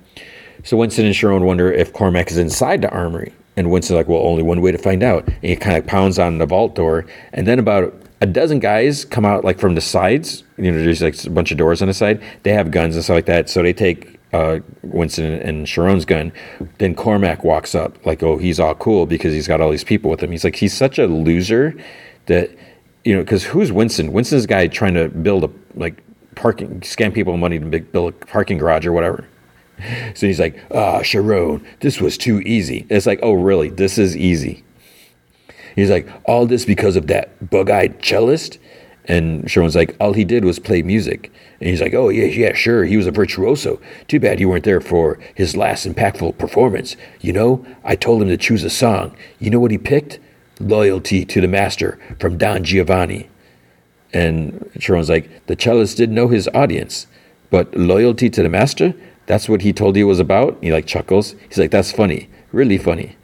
[0.62, 4.22] So Winston and Charon wonder if Cormac is inside the armory, and Winston's like, "Well,
[4.22, 7.06] only one way to find out." And he kind of pounds on the vault door,
[7.32, 10.44] and then about a dozen guys come out like from the sides.
[10.56, 12.22] You know, there's like a bunch of doors on the side.
[12.42, 13.50] They have guns and stuff like that.
[13.50, 16.32] So they take uh, Winston and Charon's gun.
[16.78, 20.10] Then Cormac walks up, like, oh, he's all cool because he's got all these people
[20.10, 20.32] with him.
[20.32, 21.76] He's like, he's such a loser
[22.26, 22.50] that,
[23.04, 24.12] you know, because who's Winston?
[24.12, 26.02] Winston's guy trying to build a, like,
[26.34, 29.24] parking, scam people money to build a parking garage or whatever.
[30.14, 32.86] So he's like, ah, Charon, this was too easy.
[32.90, 33.70] It's like, oh, really?
[33.70, 34.63] This is easy.
[35.74, 38.58] He's like, all this because of that bug eyed cellist?
[39.06, 41.30] And Charon's like, all he did was play music.
[41.60, 42.84] And he's like, oh, yeah, yeah, sure.
[42.84, 43.80] He was a virtuoso.
[44.08, 46.96] Too bad you weren't there for his last impactful performance.
[47.20, 49.14] You know, I told him to choose a song.
[49.38, 50.18] You know what he picked?
[50.58, 53.28] Loyalty to the Master from Don Giovanni.
[54.12, 57.06] And Charon's like, the cellist didn't know his audience,
[57.50, 58.94] but loyalty to the Master?
[59.26, 60.56] That's what he told you was about?
[60.62, 61.34] He like chuckles.
[61.48, 63.16] He's like, that's funny, really funny.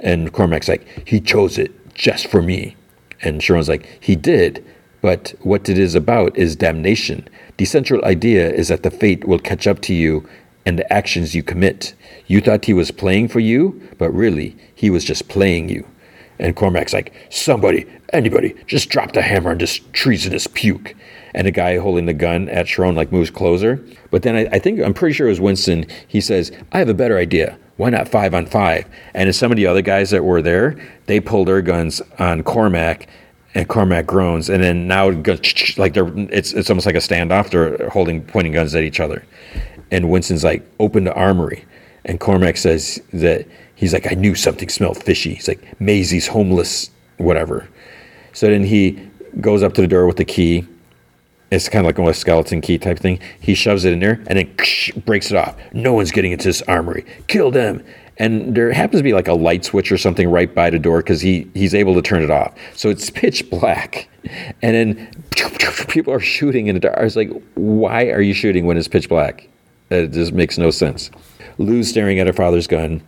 [0.00, 2.76] And Cormac's like, he chose it just for me.
[3.22, 4.64] And Charon's like, he did,
[5.00, 7.28] but what it is about is damnation.
[7.56, 10.28] The central idea is that the fate will catch up to you
[10.66, 11.94] and the actions you commit.
[12.26, 15.86] You thought he was playing for you, but really, he was just playing you.
[16.38, 20.94] And Cormac's like, somebody, anybody, just drop the hammer on this treasonous puke.
[21.34, 23.84] And the guy holding the gun at Charon like moves closer.
[24.10, 25.86] But then I, I think, I'm pretty sure it was Winston.
[26.08, 27.58] He says, I have a better idea.
[27.76, 28.86] Why not five on five?
[29.14, 30.76] And as some of the other guys that were there,
[31.06, 33.08] they pulled their guns on Cormac
[33.54, 37.50] and Cormac groans, and then now like they're it's it's almost like a standoff.
[37.50, 39.24] They're holding pointing guns at each other,
[39.90, 41.64] and Winston's like, "Open the armory,"
[42.04, 46.90] and Cormac says that he's like, "I knew something smelled fishy." He's like, "Mazie's homeless,
[47.18, 47.68] whatever."
[48.32, 49.08] So then he
[49.40, 50.66] goes up to the door with the key.
[51.54, 53.20] It's kind of like a skeleton key type thing.
[53.40, 55.56] He shoves it in there and then breaks it off.
[55.72, 57.04] No one's getting into this armory.
[57.28, 57.82] Kill them
[58.18, 60.98] and there happens to be like a light switch or something right by the door
[60.98, 62.54] because he he's able to turn it off.
[62.74, 64.08] So it's pitch black,
[64.62, 65.24] and then
[65.88, 66.98] people are shooting in the dark.
[66.98, 69.48] I was like, why are you shooting when it's pitch black?
[69.90, 71.10] It just makes no sense.
[71.58, 73.02] Lou's staring at her father's gun.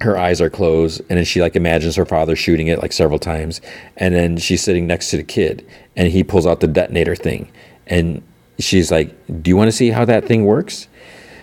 [0.00, 3.18] Her eyes are closed, and then she like imagines her father shooting it like several
[3.18, 3.60] times,
[3.96, 5.66] and then she's sitting next to the kid,
[5.96, 7.50] and he pulls out the detonator thing,
[7.86, 8.22] and
[8.58, 10.88] she's like, "Do you want to see how that thing works?"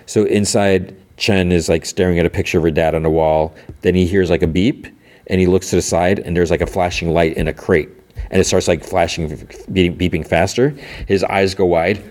[0.07, 3.53] So inside Chen is like staring at a picture of her dad on the wall.
[3.81, 4.87] Then he hears like a beep
[5.27, 7.89] and he looks to the side and there's like a flashing light in a crate.
[8.31, 10.69] And it starts like flashing, beeping faster.
[11.07, 12.01] His eyes go wide.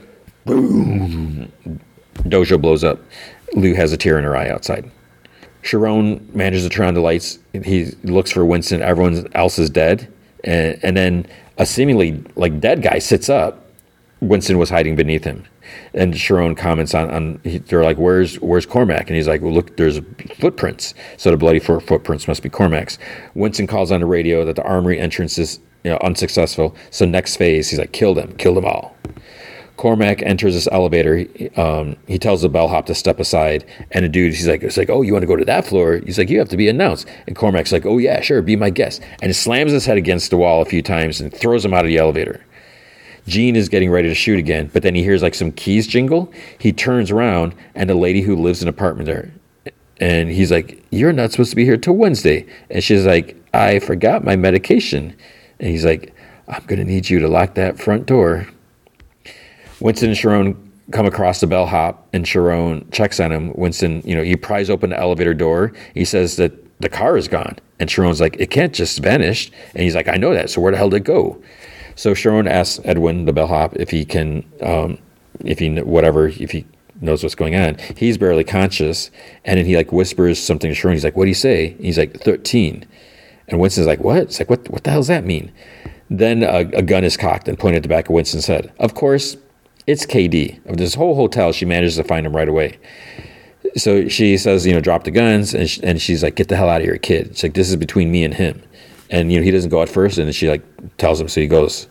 [0.44, 1.50] Boom.
[2.20, 3.00] Dojo blows up.
[3.54, 4.90] Lou has a tear in her eye outside.
[5.66, 7.38] Charon manages to turn on the lights.
[7.52, 8.82] He looks for Winston.
[8.82, 10.12] Everyone else is dead.
[10.44, 11.26] And, and then
[11.58, 13.64] a seemingly like dead guy sits up.
[14.20, 15.44] Winston was hiding beneath him
[15.94, 19.76] and Charon comments on, on they're like, "Where's where's Cormac?" And he's like, "Well, look,
[19.76, 20.00] there's
[20.38, 20.94] footprints.
[21.16, 22.98] So the bloody footprints must be Cormac's."
[23.34, 26.74] Winston calls on the radio that the armory entrance is you know, unsuccessful.
[26.90, 28.96] So next phase, he's like, "Kill them, kill them all."
[29.76, 31.26] Cormac enters this elevator.
[31.56, 34.88] Um, he tells the bellhop to step aside, and the dude, he's like, "It's like,
[34.88, 37.06] oh, you want to go to that floor?" He's like, "You have to be announced."
[37.26, 40.30] And Cormac's like, "Oh yeah, sure, be my guest." And he slams his head against
[40.30, 42.44] the wall a few times and throws him out of the elevator.
[43.26, 46.32] Gene is getting ready to shoot again, but then he hears like some keys jingle.
[46.58, 49.30] He turns around, and a lady who lives in an apartment there,
[50.00, 53.78] and he's like, "You're not supposed to be here till Wednesday." And she's like, "I
[53.80, 55.12] forgot my medication."
[55.60, 56.14] And he's like,
[56.48, 58.46] "I'm gonna need you to lock that front door."
[59.80, 63.52] Winston and Charon come across the bellhop, and Charon checks on him.
[63.54, 65.72] Winston, you know, he pries open the elevator door.
[65.94, 69.82] He says that the car is gone, and Charon's like, "It can't just vanish." And
[69.82, 70.50] he's like, "I know that.
[70.50, 71.40] So where the hell did it go?"
[71.96, 74.98] So Charon asks Edwin, the bellhop, if he can, um,
[75.44, 76.66] if he whatever, if he
[77.00, 77.76] knows what's going on.
[77.96, 79.10] He's barely conscious,
[79.44, 80.94] and then he like whispers something to Charon.
[80.94, 82.84] He's like, "What do you say?" He's like, 13.
[83.48, 84.68] And Winston's like, "What?" It's like, "What?
[84.70, 85.50] What the hell does that mean?"
[86.08, 88.72] Then a, a gun is cocked and pointed at the back of Winston's head.
[88.78, 89.36] Of course,
[89.86, 90.64] it's KD.
[90.66, 92.78] Of this whole hotel, she manages to find him right away.
[93.76, 96.56] So she says, you know, drop the guns, and, she, and she's like, "Get the
[96.56, 98.62] hell out of here, kid." It's like, "This is between me and him."
[99.10, 100.62] and you know he doesn't go at first, and she like
[100.96, 101.88] tells him, so he goes.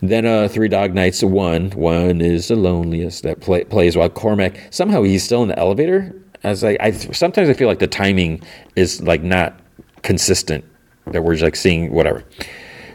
[0.00, 1.70] Then uh, Three Dog Nights one.
[1.70, 6.14] One is the loneliest that play, plays while Cormac somehow he's still in the elevator.
[6.44, 8.42] As I, I sometimes I feel like the timing
[8.76, 9.58] is like not
[10.02, 10.64] consistent.
[11.06, 12.22] That we're just like seeing whatever.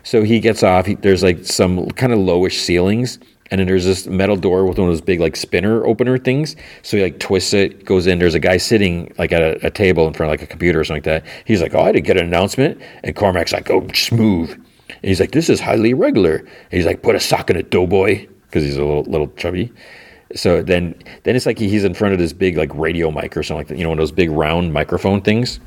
[0.04, 0.86] So he gets off.
[0.86, 3.20] He, there's like some kind of lowish ceilings,
[3.52, 6.56] and then there's this metal door with one of those big like spinner opener things.
[6.82, 8.20] So he like twists it, goes in.
[8.20, 10.80] There's a guy sitting like at a, a table in front of like a computer
[10.80, 11.32] or something like that.
[11.46, 15.20] He's like, "Oh, I didn't get an announcement," and Cormac's like, "Oh, smooth." And he's
[15.20, 18.64] like, "This is highly irregular." And he's like, "Put a sock in it, doughboy," because
[18.64, 19.72] he's a little little chubby.
[20.36, 23.44] So then then it's like he's in front of this big like radio mic or
[23.44, 23.78] something like that.
[23.78, 25.60] You know, one of those big round microphone things.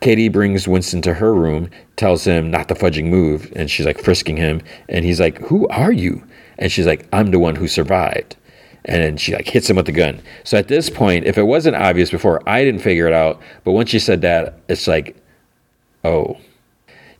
[0.00, 4.02] KD brings Winston to her room, tells him not the fudging move, and she's like
[4.02, 4.62] frisking him.
[4.88, 6.22] And he's like, Who are you?
[6.60, 8.36] And she's like, I'm the one who survived.
[8.84, 10.22] And then she like hits him with the gun.
[10.44, 13.40] So at this point, if it wasn't obvious before, I didn't figure it out.
[13.64, 15.16] But once she said that, it's like,
[16.04, 16.38] oh.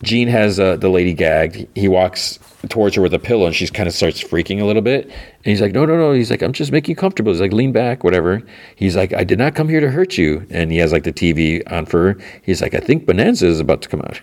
[0.03, 1.67] Gene has uh, the lady gagged.
[1.75, 2.39] He walks
[2.71, 5.05] towards her with a pillow and she kind of starts freaking a little bit.
[5.05, 6.13] And he's like, no, no, no.
[6.13, 7.33] He's like, I'm just making you comfortable.
[7.33, 8.43] He's like, lean back, whatever.
[8.77, 10.47] He's like, I did not come here to hurt you.
[10.49, 12.21] And he has like the TV on for her.
[12.43, 14.19] He's like, I think Bonanza is about to come out.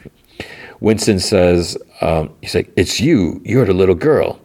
[0.79, 3.39] Winston says, um, he's like, it's you.
[3.45, 4.39] You're the little girl.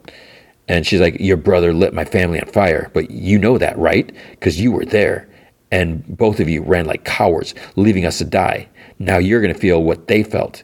[0.68, 2.90] And she's like, your brother lit my family on fire.
[2.94, 4.12] But you know that, right?
[4.30, 5.28] Because you were there.
[5.70, 8.68] And both of you ran like cowards, leaving us to die.
[8.98, 10.62] Now you're going to feel what they felt.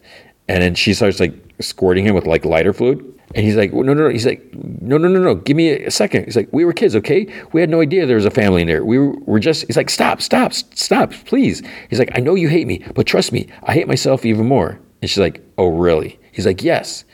[0.49, 3.05] And then she starts like squirting him with like lighter fluid.
[3.35, 4.09] And he's like, no, no, no.
[4.09, 5.35] He's like, no, no, no, no.
[5.35, 6.25] Give me a second.
[6.25, 7.27] He's like, we were kids, okay?
[7.53, 8.85] We had no idea there was a family in there.
[8.85, 11.63] We were, were just, he's like, stop, stop, stop, please.
[11.91, 14.81] He's like, I know you hate me, but trust me, I hate myself even more.
[15.03, 16.19] And she's like, oh, really?
[16.33, 17.05] He's like, yes.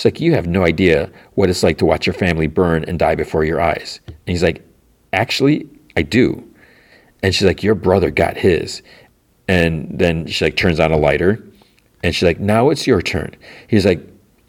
[0.00, 2.98] She's like, you have no idea what it's like to watch your family burn and
[2.98, 4.00] die before your eyes.
[4.06, 4.66] And he's like,
[5.12, 6.42] actually, I do.
[7.22, 8.80] And she's like, your brother got his.
[9.46, 11.44] And then she like turns on a lighter
[12.02, 13.36] and she's like, now it's your turn.
[13.68, 14.00] He's like,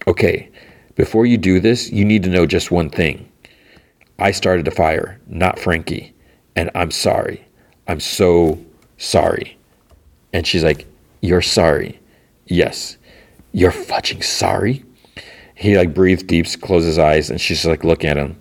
[0.07, 0.49] okay,
[0.95, 3.29] before you do this, you need to know just one thing.
[4.19, 6.13] I started the fire, not Frankie.
[6.55, 7.45] And I'm sorry.
[7.89, 8.57] I'm so
[8.99, 9.57] sorry.
[10.31, 10.87] And she's like,
[11.19, 11.99] You're sorry.
[12.45, 12.95] Yes.
[13.51, 14.85] You're fudging sorry?
[15.61, 18.39] He like breathes deep, closes his eyes, and she's like looking at him.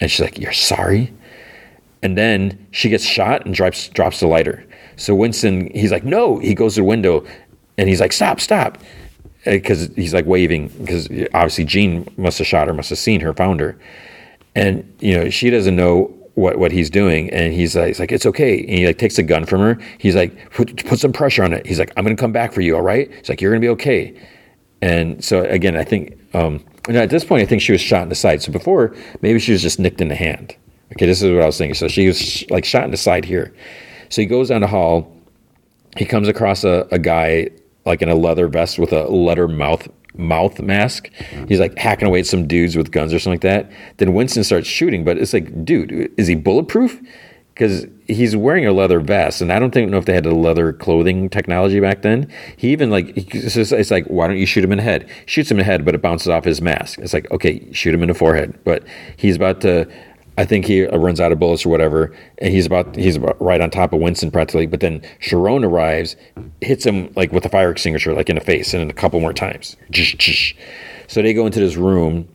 [0.00, 1.12] And she's like, You're sorry?
[2.02, 4.64] And then she gets shot and drops drops the lighter.
[4.96, 6.38] So Winston, he's like, No.
[6.38, 7.26] He goes to the window
[7.76, 8.78] and he's like, Stop, stop
[9.46, 13.20] uh, because he's like waving because obviously Gene must have shot her, must have seen
[13.20, 13.78] her, found her,
[14.54, 18.12] and you know she doesn't know what what he's doing, and he's like, he's like
[18.12, 19.78] it's okay, and he like takes a gun from her.
[19.98, 21.64] He's like, put put some pressure on it.
[21.64, 23.10] He's like, I'm gonna come back for you, all right?
[23.12, 24.18] He's like, you're gonna be okay.
[24.82, 28.08] And so again, I think um, at this point, I think she was shot in
[28.08, 28.42] the side.
[28.42, 30.54] So before, maybe she was just nicked in the hand.
[30.92, 31.74] Okay, this is what I was thinking.
[31.74, 33.54] So she was like shot in the side here.
[34.08, 35.12] So he goes down the hall.
[35.96, 37.48] He comes across a, a guy
[37.86, 41.10] like in a leather vest with a leather mouth mouth mask.
[41.48, 43.70] He's like hacking away at some dudes with guns or something like that.
[43.98, 47.00] Then Winston starts shooting, but it's like, dude, is he bulletproof?
[47.56, 50.34] Because he's wearing a leather vest, and I don't think know if they had the
[50.34, 52.30] leather clothing technology back then.
[52.58, 55.08] He even like it's like, why don't you shoot him in the head?
[55.24, 56.98] Shoots him in the head, but it bounces off his mask.
[56.98, 58.84] It's like, okay, shoot him in the forehead, but
[59.16, 59.88] he's about to
[60.38, 63.40] I think he uh, runs out of bullets or whatever, and he's about he's about
[63.40, 64.66] right on top of Winston practically.
[64.66, 66.16] But then Charon arrives,
[66.60, 69.32] hits him like with a fire extinguisher, like in the face, and a couple more
[69.32, 69.76] times.
[71.08, 72.28] So they go into this room,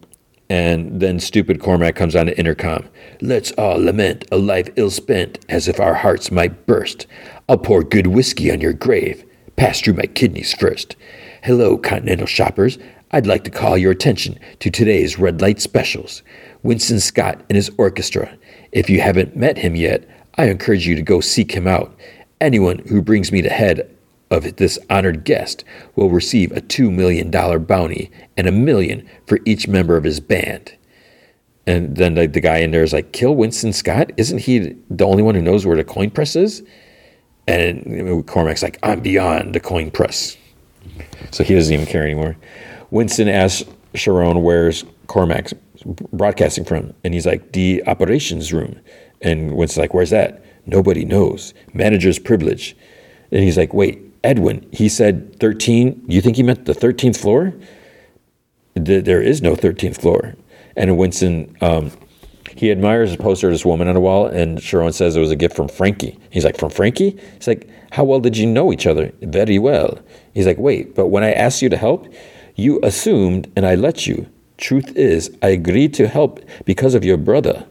[0.52, 2.86] and then stupid Cormac comes on the intercom.
[3.22, 7.08] Let's all lament a life ill spent, as if our hearts might burst.
[7.48, 9.24] I'll pour good whiskey on your grave.
[9.56, 10.98] Pass through my kidneys first.
[11.42, 12.78] Hello, Continental shoppers.
[13.12, 16.22] I'd like to call your attention to today's red light specials.
[16.64, 18.38] Winston Scott and his orchestra.
[18.74, 20.06] If you haven't met him yet,
[20.36, 21.98] I encourage you to go seek him out.
[22.42, 23.90] Anyone who brings me the head
[24.32, 25.64] of this honored guest
[25.96, 27.30] will receive a $2 million
[27.66, 30.76] bounty and a million for each member of his band.
[31.68, 34.12] And then the, the guy in there is like, Kill Winston Scott?
[34.18, 36.64] Isn't he the only one who knows where the coin press is?
[37.48, 40.38] And Cormac's like, I'm beyond the coin press.
[41.32, 42.38] So he doesn't even care anymore.
[42.90, 45.54] Winston asks Charon where's Cormac's
[45.86, 46.94] broadcasting from?
[47.04, 48.80] And he's like, the operations room.
[49.22, 50.44] And Winston's like, where's that?
[50.66, 51.54] Nobody knows.
[51.74, 52.76] Manager's privilege.
[53.32, 56.06] And he's like, wait, Edwin, he said 13.
[56.08, 57.54] You think he meant the 13th floor?
[58.76, 60.36] There is no 13th floor.
[60.76, 61.92] And Winston, um,
[62.56, 65.32] he admires a poster of this woman on the wall, and Charon says it was
[65.32, 66.18] a gift from Frankie.
[66.30, 67.20] He's like, From Frankie?
[67.36, 69.12] He's like, How well did you know each other?
[69.22, 70.00] Very well.
[70.34, 72.08] He's like, Wait, but when I asked you to help,
[72.56, 74.28] you assumed and I let you.
[74.58, 77.66] Truth is, I agreed to help because of your brother.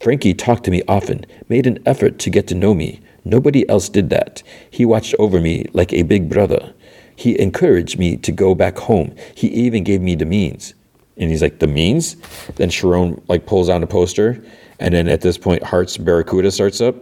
[0.00, 3.00] Frankie talked to me often, made an effort to get to know me.
[3.24, 4.42] Nobody else did that.
[4.70, 6.74] He watched over me like a big brother.
[7.16, 9.14] He encouraged me to go back home.
[9.34, 10.74] He even gave me the means.
[11.16, 12.16] And he's like, the means?
[12.56, 14.44] Then Charon like pulls on a poster,
[14.80, 16.96] and then at this point, Heart's Barracuda starts up.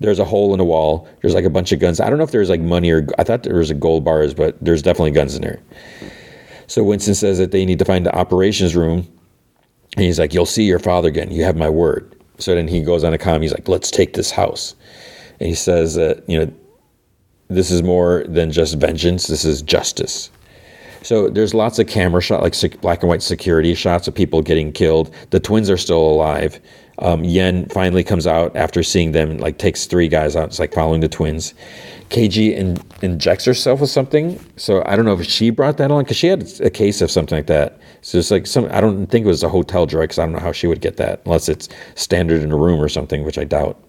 [0.00, 1.08] There's a hole in the wall.
[1.20, 2.00] There's like a bunch of guns.
[2.00, 4.32] I don't know if there's like money or I thought there was a gold bars,
[4.32, 5.60] but there's definitely guns in there.
[6.68, 9.08] So Winston says that they need to find the operations room.
[9.96, 11.32] And he's like, You'll see your father again.
[11.32, 12.14] You have my word.
[12.38, 13.42] So then he goes on a com.
[13.42, 14.76] He's like, Let's take this house.
[15.38, 16.52] He says that, you know,
[17.48, 20.30] this is more than just vengeance, this is justice.
[21.02, 24.42] So there's lots of camera shot, like sec- black and white security shots of people
[24.42, 25.14] getting killed.
[25.30, 26.60] The twins are still alive.
[26.98, 30.48] Um, Yen finally comes out after seeing them, like takes three guys out.
[30.48, 31.54] It's like following the twins.
[32.10, 34.44] KD in, injects herself with something.
[34.56, 37.10] So I don't know if she brought that on because she had a case of
[37.10, 37.78] something like that.
[38.02, 38.66] So it's like some.
[38.70, 40.80] I don't think it was a hotel drug because I don't know how she would
[40.80, 43.80] get that unless it's standard in a room or something, which I doubt.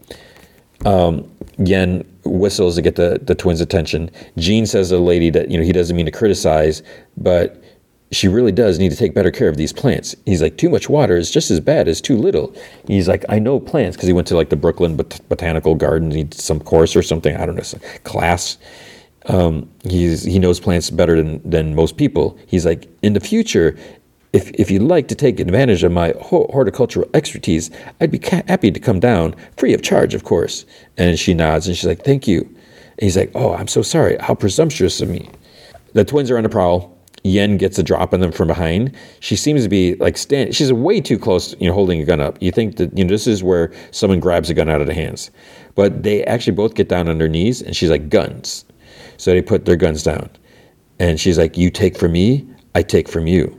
[0.86, 4.10] Um, Yen whistles to get the, the twins' attention.
[4.38, 6.84] Gene says to the lady that you know he doesn't mean to criticize,
[7.18, 7.62] but
[8.12, 10.16] she really does need to take better care of these plants.
[10.26, 12.56] He's like, too much water is just as bad as too little.
[12.88, 16.12] He's like, I know plants because he went to like the Brooklyn Bot- Botanical Garden,
[16.12, 17.36] he did some course or something.
[17.36, 18.58] I don't know, class.
[19.26, 22.38] Um, he's he knows plants better than than most people.
[22.48, 23.78] He's like, in the future,
[24.32, 28.80] if if you'd like to take advantage of my horticultural expertise, I'd be happy to
[28.80, 30.66] come down, free of charge, of course.
[30.98, 32.42] And she nods and she's like, thank you.
[32.42, 34.18] And he's like, oh, I'm so sorry.
[34.20, 35.30] How presumptuous of me.
[35.94, 36.96] The twins are on the prowl.
[37.24, 38.96] Yen gets a drop on them from behind.
[39.20, 40.56] She seems to be like stand.
[40.56, 42.38] She's way too close, you know, holding a gun up.
[42.42, 44.94] You think that you know this is where someone grabs a gun out of the
[44.94, 45.32] hands,
[45.76, 48.64] but they actually both get down on their knees, and she's like guns.
[49.18, 50.30] So they put their guns down,
[51.00, 53.59] and she's like, "You take from me, I take from you."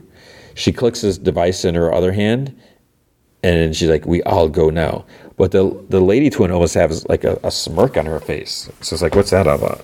[0.55, 2.55] She clicks this device in her other hand,
[3.43, 5.05] and she's like, "We all go now."
[5.37, 8.69] But the the lady twin almost has like a, a smirk on her face.
[8.81, 9.83] So it's like, "What's that about?"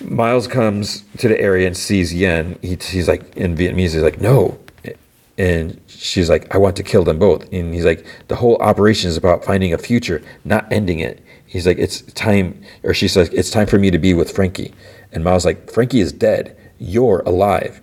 [0.00, 2.58] Miles comes to the area and sees Yen.
[2.62, 3.92] He, he's like in Vietnamese.
[3.92, 4.58] He's like, "No,"
[5.38, 9.08] and she's like, "I want to kill them both." And he's like, "The whole operation
[9.08, 13.28] is about finding a future, not ending it." He's like, "It's time," or she says,
[13.30, 14.74] "It's time for me to be with Frankie."
[15.12, 16.56] And Miles like, "Frankie is dead.
[16.78, 17.80] You're alive."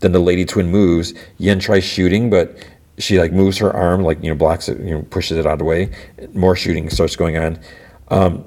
[0.00, 1.14] Then the lady twin moves.
[1.38, 2.56] Yen tries shooting, but
[2.98, 5.54] she like moves her arm, like you know, blocks it, you know, pushes it out
[5.54, 5.90] of the way.
[6.32, 7.58] More shooting starts going on.
[8.08, 8.44] Um,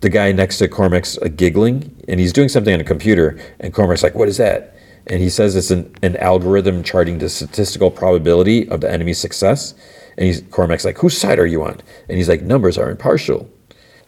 [0.00, 3.72] the guy next to Cormac's uh, giggling, and he's doing something on a computer, and
[3.72, 4.76] Cormac's like, "What is that?"
[5.06, 9.74] And he says it's an, an algorithm charting the statistical probability of the enemy's success.
[10.16, 13.48] And he's Cormac's like, "Whose side are you on?" And he's like, "Numbers are impartial."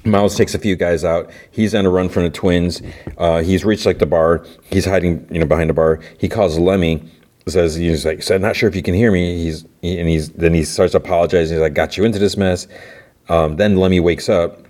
[0.05, 1.31] Miles takes a few guys out.
[1.51, 2.83] He's on a run from the twins.
[3.19, 4.45] Uh, he's reached like the bar.
[4.65, 6.01] He's hiding, you know, behind the bar.
[6.19, 7.03] He calls Lemmy.
[7.47, 9.43] Says he's like, so I'm not sure if you can hear me.
[9.43, 11.57] He's and he's then he starts apologizing.
[11.57, 12.69] He's like, got you into this mess.
[13.29, 14.67] Um, then Lemmy wakes up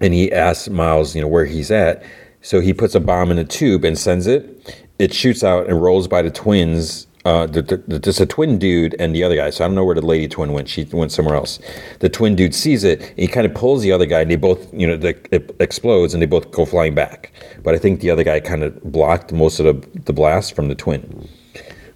[0.00, 2.02] and he asks Miles, you know, where he's at.
[2.42, 4.84] So he puts a bomb in a tube and sends it.
[4.98, 7.06] It shoots out and rolls by the twins.
[7.22, 9.50] Uh, a twin dude and the other guy.
[9.50, 10.70] So I don't know where the lady twin went.
[10.70, 11.58] She went somewhere else.
[11.98, 13.00] The twin dude sees it.
[13.10, 15.54] And he kind of pulls the other guy, and they both, you know, the, it
[15.60, 17.30] explodes, and they both go flying back.
[17.62, 20.68] But I think the other guy kind of blocked most of the, the blast from
[20.68, 21.28] the twin.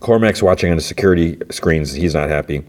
[0.01, 1.94] Cormac's watching on the security screens.
[1.94, 2.62] He's not happy.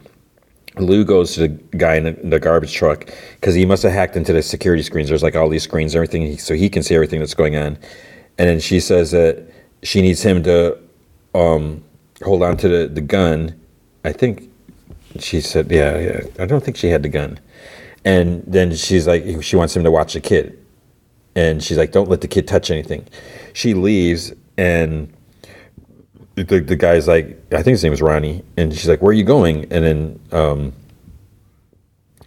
[0.77, 3.09] Lou goes to the guy in the, the garbage truck
[3.39, 5.09] because he must have hacked into the security screens.
[5.09, 7.77] There's like all these screens and everything, so he can see everything that's going on.
[8.37, 9.45] And then she says that
[9.83, 10.77] she needs him to
[11.33, 11.83] um,
[12.23, 13.59] hold on to the, the gun.
[14.03, 14.49] I think
[15.19, 16.21] she said, yeah, yeah.
[16.39, 17.39] I don't think she had the gun.
[18.03, 20.59] And then she's like, she wants him to watch the kid.
[21.35, 23.07] And she's like, don't let the kid touch anything.
[23.53, 25.11] She leaves and
[26.35, 29.13] the, the guy's like, I think his name is Ronnie, and she's like, "Where are
[29.13, 30.73] you going?" And then um,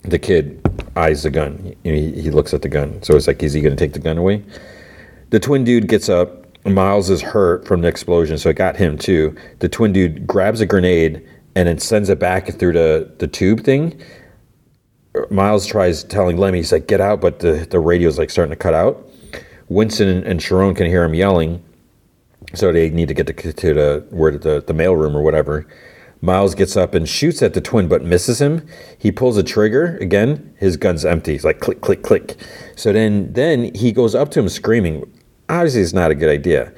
[0.03, 0.67] the kid
[0.97, 1.75] eyes the gun.
[1.85, 3.03] He, he looks at the gun.
[3.03, 4.43] So it's like, is he going to take the gun away?
[5.31, 6.38] The twin dude gets up.
[6.75, 9.37] Miles is hurt from the explosion, so it got him too.
[9.61, 13.61] The twin dude grabs a grenade and then sends it back through the, the tube
[13.61, 14.01] thing.
[15.31, 18.57] Miles tries telling Lemmy, he's like, get out, but the, the radio's like starting to
[18.57, 19.09] cut out.
[19.69, 21.63] Winston and, Charon can hear him yelling,
[22.55, 25.67] so they need to get to, to the where the the mail room or whatever.
[26.21, 28.67] Miles gets up and shoots at the twin, but misses him.
[28.99, 30.53] He pulls a trigger again.
[30.59, 31.33] His gun's empty.
[31.33, 32.37] He's like click, click, click.
[32.75, 35.11] So then, then he goes up to him screaming.
[35.49, 36.73] Obviously, it's not a good idea.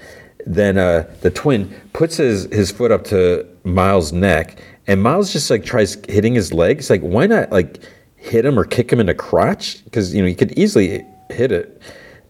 [0.47, 5.51] Then uh, the twin puts his his foot up to Miles' neck, and Miles just
[5.51, 6.89] like tries hitting his legs.
[6.91, 7.79] Like, why not like
[8.17, 9.85] hit him or kick him in the crotch?
[9.85, 11.81] Because you know he could easily hit it.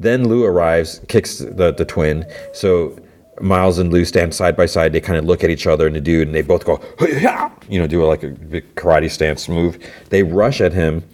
[0.00, 2.24] Then Lou arrives, kicks the the twin.
[2.52, 2.98] So
[3.40, 4.92] Miles and Lou stand side by side.
[4.92, 6.80] They kind of look at each other and the dude, and they both go,
[7.68, 9.78] you know, do like a big karate stance move.
[10.08, 11.04] They rush at him,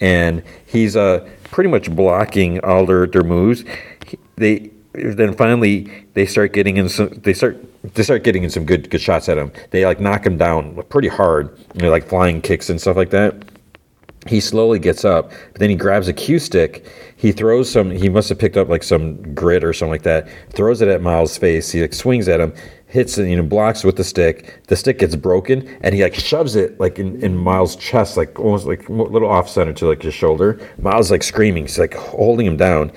[0.00, 3.64] and he's uh, pretty much blocking all their, their moves.
[4.06, 7.08] He- They then finally they start getting in some.
[7.08, 7.56] They start
[7.94, 9.52] they start getting in some good good shots at him.
[9.70, 13.10] They like knock him down pretty hard, you know, like flying kicks and stuff like
[13.10, 13.34] that
[14.28, 16.86] he slowly gets up, but then he grabs a cue stick.
[17.16, 17.90] He throws some.
[17.90, 20.28] He must have picked up like some grit or something like that.
[20.50, 21.70] Throws it at Miles' face.
[21.70, 22.52] He like swings at him,
[22.86, 24.62] hits it, you know, blocks with the stick.
[24.66, 28.38] The stick gets broken, and he like shoves it like in, in Miles' chest, like
[28.38, 30.60] almost like a little off center to like his shoulder.
[30.78, 31.64] Miles like screaming.
[31.64, 32.92] He's like holding him down.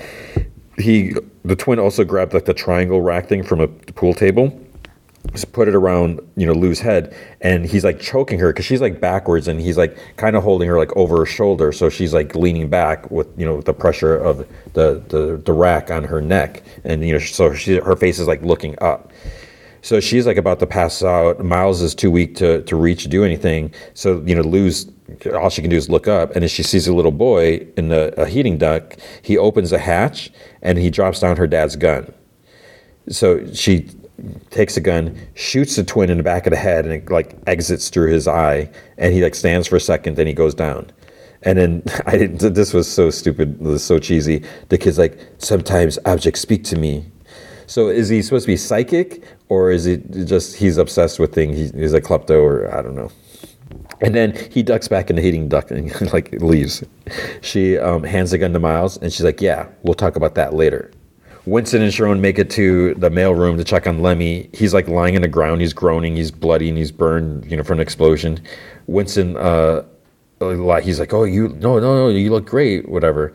[0.80, 4.60] He the twin also grabbed like the triangle rack thing from a pool table
[5.32, 8.82] just put it around you know Lou's head, and he's like choking her because she's
[8.82, 12.14] like backwards, and he's like kind of holding her like over her shoulder, so she's
[12.14, 14.38] like leaning back with you know the pressure of
[14.74, 18.28] the the the rack on her neck, and you know so she her face is
[18.28, 19.12] like looking up.
[19.82, 21.44] So she's like about to pass out.
[21.44, 23.74] Miles is too weak to, to reach do anything.
[23.94, 24.92] So, you know, Lou's
[25.34, 26.36] all she can do is look up.
[26.36, 29.78] And as she sees a little boy in the, a heating duct, he opens a
[29.80, 32.14] hatch and he drops down her dad's gun.
[33.10, 33.90] So she
[34.50, 37.36] takes a gun, shoots the twin in the back of the head, and it like
[37.48, 38.70] exits through his eye.
[38.98, 40.92] And he like stands for a second, then he goes down.
[41.44, 42.54] And then I didn't.
[42.54, 43.60] This was so stupid.
[43.60, 44.44] Was so cheesy.
[44.70, 47.06] The kid's like, sometimes objects speak to me.
[47.66, 51.72] So is he supposed to be psychic, or is it just he's obsessed with things?
[51.72, 53.12] He's a klepto, or I don't know.
[54.02, 56.84] And then he ducks back into heating duck and like leaves.
[57.42, 60.54] She um, hands the gun to Miles, and she's like, "Yeah, we'll talk about that
[60.54, 60.92] later."
[61.46, 64.50] Winston and Charon make it to the mail room to check on Lemmy.
[64.54, 65.62] He's like lying on the ground.
[65.62, 66.16] He's groaning.
[66.16, 68.40] He's bloody and he's burned, you know, from an explosion.
[68.88, 69.84] Winston, uh,
[70.40, 73.34] he's like, "Oh, you no, no, no, you look great." Whatever.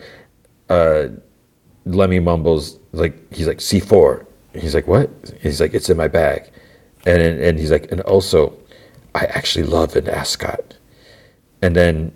[0.69, 1.09] Uh,
[1.86, 4.27] Lemmy mumbles like he's like C four.
[4.55, 6.51] He's like, "What?" He's like, "It's in my bag,"
[7.06, 8.56] and and he's like, "And also,
[9.15, 10.77] I actually love an ascot."
[11.62, 12.12] And then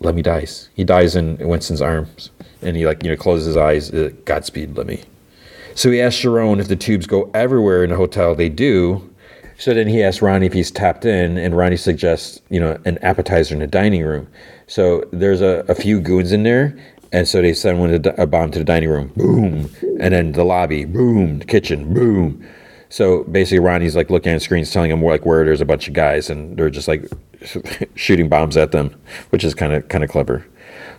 [0.00, 0.68] Lemmy dies.
[0.74, 2.30] He dies in Winston's arms
[2.64, 3.92] and he like you know closes his eyes.
[3.92, 5.02] Uh, Godspeed, Lemmy.
[5.74, 8.34] So he asks Charon if the tubes go everywhere in the hotel.
[8.34, 9.10] They do.
[9.56, 12.98] So then he asks Ronnie if he's tapped in, and Ronnie suggests you know an
[12.98, 14.26] appetizer in the dining room.
[14.66, 16.76] So there's a, a few goons in there,
[17.12, 19.70] and so they send one a bomb to the dining room, boom,
[20.00, 22.44] and then the lobby, boom, the kitchen, boom.
[22.94, 25.94] So basically, Ronnie's like looking at screens, telling him like where there's a bunch of
[25.94, 27.10] guys, and they're just like
[27.96, 28.94] shooting bombs at them,
[29.30, 30.46] which is kind of kind of clever.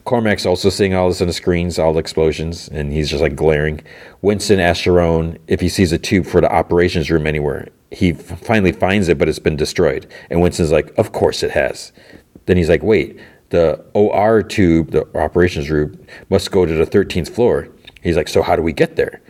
[0.04, 3.34] Cormac's also seeing all this on the screens, all the explosions, and he's just like
[3.34, 3.80] glaring.
[4.22, 7.70] Winston asks Charon if he sees a tube for the operations room anywhere.
[7.92, 10.06] He f- finally finds it, but it's been destroyed.
[10.30, 11.94] And Winston's like, Of course it has.
[12.46, 13.18] Then he's like, Wait,
[13.52, 15.98] the OR tube, the operations room,
[16.30, 17.70] must go to the 13th floor.
[18.04, 19.22] He's like, So how do we get there?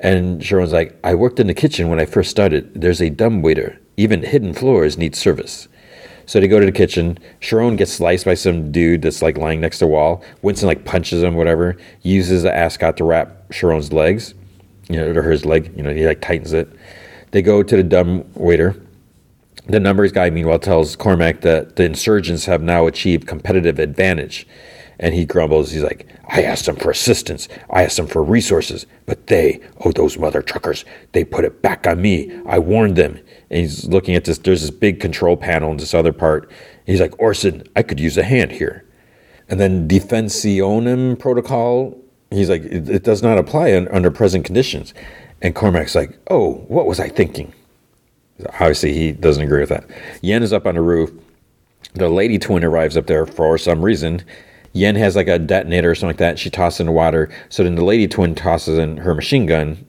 [0.00, 2.80] And Charon's like, I worked in the kitchen when I first started.
[2.80, 3.78] There's a dumb waiter.
[3.96, 5.68] Even hidden floors need service.
[6.26, 7.18] So they go to the kitchen.
[7.40, 10.22] Charon gets sliced by some dude that's like lying next to the wall.
[10.42, 11.76] Winston like punches him, whatever.
[12.02, 14.34] Uses the ascot to wrap Charon's legs,
[14.88, 15.72] you know, or his leg.
[15.74, 16.68] You know, he like tightens it.
[17.30, 18.76] They go to the dumb waiter.
[19.68, 24.46] The numbers guy, meanwhile, tells Cormac that the insurgents have now achieved competitive advantage.
[24.98, 25.70] And he grumbles.
[25.70, 27.48] He's like, I asked them for assistance.
[27.70, 28.86] I asked them for resources.
[29.06, 32.32] But they, oh, those mother truckers, they put it back on me.
[32.46, 33.20] I warned them
[33.50, 34.38] and he's looking at this.
[34.38, 36.50] There's this big control panel in this other part.
[36.86, 38.84] he's like, Orson, I could use a hand here.
[39.48, 41.96] And then defensionem protocol,
[42.30, 44.92] he's like, it, it does not apply un, under present conditions.
[45.40, 47.52] And Cormac's like, oh, what was I thinking?
[48.54, 49.86] Obviously, he doesn't agree with that.
[50.20, 51.10] Yen is up on the roof.
[51.94, 54.22] The lady twin arrives up there for some reason.
[54.72, 56.38] Yen has like a detonator or something like that.
[56.38, 57.28] She tosses in the water.
[57.48, 59.84] So then the lady twin tosses in her machine gun.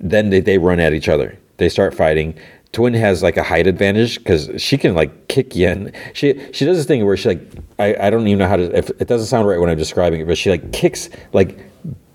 [0.00, 1.38] Then they, they run at each other.
[1.58, 2.38] They start fighting.
[2.72, 5.92] Twin has like a height advantage because she can like kick Yen.
[6.14, 8.76] She she does this thing where she like I, I don't even know how to
[8.76, 11.58] if it doesn't sound right when I'm describing it, but she like kicks like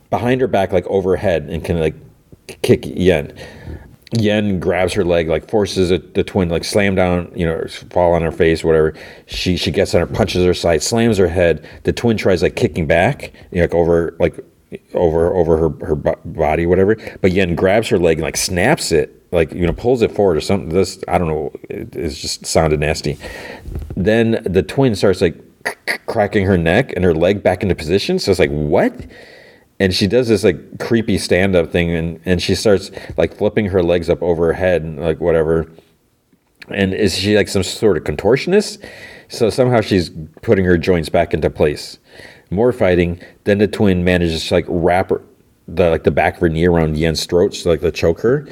[0.10, 1.96] behind her back like overhead and can like
[2.62, 3.38] kick Yen.
[4.14, 8.14] Yen grabs her leg, like forces it, the twin like slam down, you know, fall
[8.14, 8.94] on her face, whatever.
[9.26, 11.68] She she gets on her, punches her side, slams her head.
[11.84, 14.40] The twin tries like kicking back, you know, like over like
[14.94, 16.96] over over her her body, whatever.
[17.22, 20.38] But Yen grabs her leg and like snaps it like you know pulls it forward
[20.38, 20.70] or something.
[20.70, 21.52] This I don't know.
[21.70, 23.18] It, it just sounded nasty.
[23.96, 25.36] Then the twin starts like
[26.08, 28.18] cracking her neck and her leg back into position.
[28.20, 28.96] So it's like what?
[29.80, 33.68] And she does this like creepy stand up thing and and she starts like flipping
[33.68, 35.70] her legs up over her head and like whatever.
[36.70, 38.84] And is she like some sort of contortionist?
[39.28, 40.12] So somehow she's
[40.42, 42.00] putting her joints back into place.
[42.50, 43.22] More fighting.
[43.44, 45.22] Then the twin manages to like wrap her,
[45.68, 48.48] the like the back of her knee around Yen's throat, so like to choke her.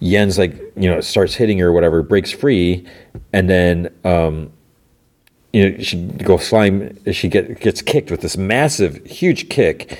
[0.00, 2.86] Yen's like, you know, starts hitting her, whatever, breaks free,
[3.32, 4.52] and then, um,
[5.52, 6.96] you know, she goes flying.
[7.12, 9.98] She get, gets kicked with this massive, huge kick.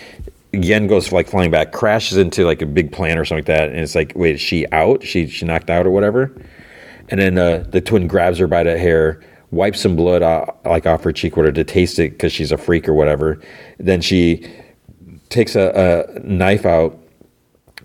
[0.53, 3.69] Yen goes like flying back, crashes into like a big plant or something like that,
[3.69, 5.03] and it's like, wait, is she out?
[5.05, 6.35] She she knocked out or whatever.
[7.11, 10.87] And then uh, the twin grabs her by the hair, wipes some blood off, like
[10.87, 13.41] off her cheek, whatever, to taste it because she's a freak or whatever.
[13.79, 14.47] Then she
[15.31, 16.99] takes a, a knife out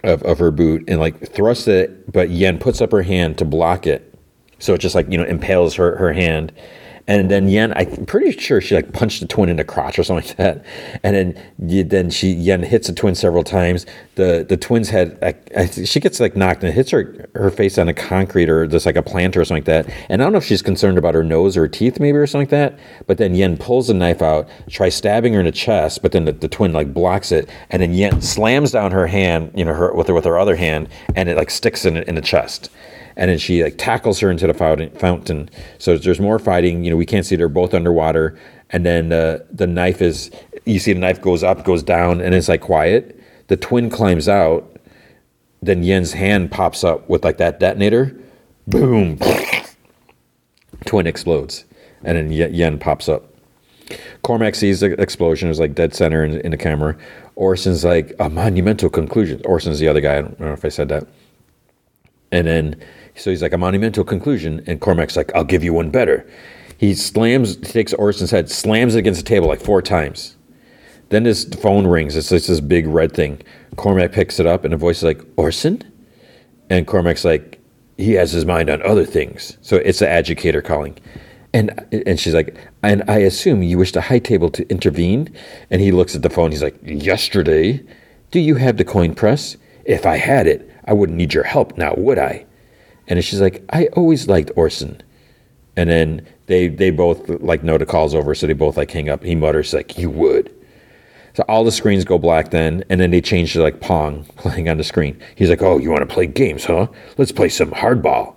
[0.04, 3.46] of, of her boot and like thrusts it, but Yen puts up her hand to
[3.46, 4.14] block it.
[4.60, 6.54] So it just like, you know, impales her, her hand.
[7.06, 10.04] And then Yen, I'm pretty sure she like punched the twin in the crotch or
[10.04, 10.66] something like that.
[11.04, 13.86] And then then she Yen hits the twin several times.
[14.16, 15.20] The the twin's head,
[15.86, 18.86] she gets like knocked and it hits her her face on a concrete or just
[18.86, 19.94] like a planter or something like that.
[20.10, 22.26] And I don't know if she's concerned about her nose or her teeth maybe or
[22.26, 22.80] something like that.
[23.06, 26.24] But then Yen pulls the knife out, tries stabbing her in the chest, but then
[26.24, 29.74] the, the twin like blocks it, and then Yen slams down her hand, you know,
[29.74, 32.70] her with her with her other hand, and it like sticks in in the chest
[33.16, 35.50] and then she like tackles her into the fountain.
[35.78, 36.84] So there's more fighting.
[36.84, 38.38] You know, we can't see they're both underwater,
[38.70, 40.32] and then uh, the knife is.
[40.66, 43.20] You see the knife goes up, goes down, and it's like quiet.
[43.48, 44.70] The twin climbs out.
[45.62, 48.18] Then Yen's hand pops up with like that detonator.
[48.68, 49.20] Boom.
[50.86, 51.66] twin explodes,
[52.04, 53.26] and then Yen pops up.
[54.24, 55.50] Cormac sees the explosion.
[55.50, 56.98] It's like dead center in, in the camera.
[57.36, 59.42] Orson's like a monumental conclusion.
[59.46, 60.18] Orson's the other guy.
[60.18, 61.08] I don't know if I said that.
[62.32, 62.82] And then
[63.16, 64.64] so he's like, a monumental conclusion.
[64.68, 66.28] And Cormac's like, I'll give you one better.
[66.78, 70.36] He slams, takes Orson's head, slams it against the table like four times.
[71.10, 72.16] Then his phone rings.
[72.16, 73.42] It's just this big red thing.
[73.76, 75.82] Cormac picks it up, and the voice is like, Orson?
[76.70, 77.60] And Cormac's like,
[77.98, 79.58] he has his mind on other things.
[79.62, 80.98] So it's the educator calling.
[81.54, 85.32] And and she's like, and I assume you wish the high table to intervene.
[85.70, 86.52] And he looks at the phone.
[86.52, 87.84] He's like, yesterday,
[88.32, 89.56] do you have the coin press?
[89.86, 92.46] If I had it, I wouldn't need your help now, would I?
[93.08, 95.02] And she's like, I always liked Orson.
[95.76, 99.10] And then they they both like know the call's over, so they both like hang
[99.10, 99.24] up.
[99.24, 100.52] He mutters like, "You would."
[101.34, 104.70] So all the screens go black then, and then they change to like Pong playing
[104.70, 105.20] on the screen.
[105.36, 106.88] He's like, "Oh, you want to play games, huh?
[107.18, 108.36] Let's play some hardball."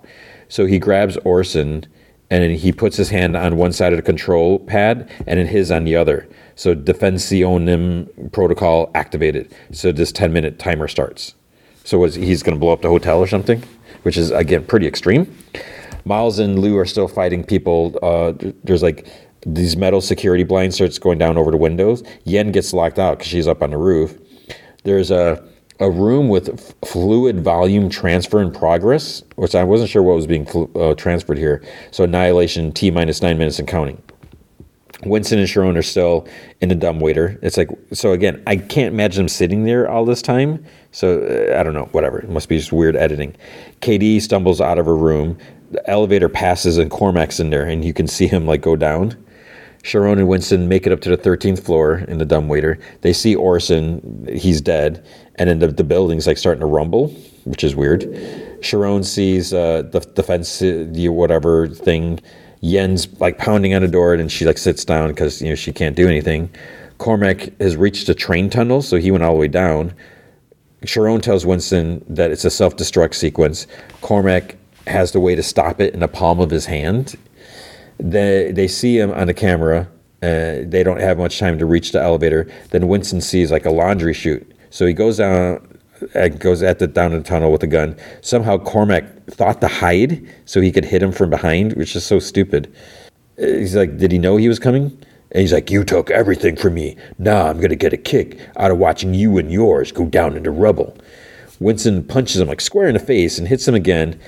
[0.49, 1.85] So he grabs Orson,
[2.31, 5.47] and then he puts his hand on one side of the control pad, and then
[5.47, 6.27] his on the other.
[6.55, 9.53] So Defensionem protocol activated.
[9.71, 11.35] So this ten minute timer starts.
[11.83, 13.63] So was he's going to blow up the hotel or something?
[14.07, 15.37] Which is again pretty extreme.
[16.05, 17.99] Miles and Lou are still fighting people.
[18.01, 18.31] Uh,
[18.63, 19.05] there's like
[19.45, 22.03] these metal security blinds starts going down over the windows.
[22.23, 24.17] Yen gets locked out because she's up on the roof.
[24.85, 25.45] There's a
[25.81, 30.47] a room with fluid volume transfer in progress, which I wasn't sure what was being
[30.75, 31.61] uh, transferred here.
[31.91, 34.01] So annihilation T minus nine minutes and counting.
[35.05, 36.27] Winston and Charon are still
[36.59, 37.37] in the dumb waiter.
[37.43, 38.41] It's like so again.
[38.47, 40.65] I can't imagine them sitting there all this time.
[40.91, 41.89] So uh, I don't know.
[41.91, 42.19] Whatever.
[42.19, 43.35] It must be just weird editing.
[43.81, 45.37] KD stumbles out of her room.
[45.71, 49.15] The elevator passes and Cormac's in there, and you can see him like go down.
[49.83, 52.79] Charon and Winston make it up to the 13th floor in the dumb waiter.
[53.01, 54.27] They see Orson.
[54.33, 55.05] He's dead,
[55.35, 57.09] and then the, the building's like starting to rumble,
[57.45, 58.03] which is weird.
[58.61, 62.19] Sharon sees uh, the the fence, the whatever thing
[62.61, 65.71] Yen's like pounding on the door, and she like sits down because you know she
[65.71, 66.49] can't do anything.
[66.97, 69.93] Cormac has reached a train tunnel, so he went all the way down.
[70.85, 73.67] Charon tells Winston that it's a self-destruct sequence.
[74.01, 74.55] Cormac
[74.85, 77.15] has the way to stop it in the palm of his hand.
[77.99, 79.87] They they see him on the camera.
[80.23, 82.51] Uh, they don't have much time to reach the elevator.
[82.71, 85.76] Then Winston sees like a laundry chute, so he goes down
[86.39, 87.95] goes at the down the tunnel with a gun.
[88.21, 92.19] Somehow Cormac thought to hide so he could hit him from behind, which is so
[92.19, 92.73] stupid.
[93.37, 94.85] He's like, did he know he was coming?
[95.31, 96.95] And he's like, you took everything from me.
[97.19, 100.51] Now I'm gonna get a kick out of watching you and yours go down into
[100.51, 100.97] rubble.
[101.59, 104.19] Winston punches him like square in the face and hits him again.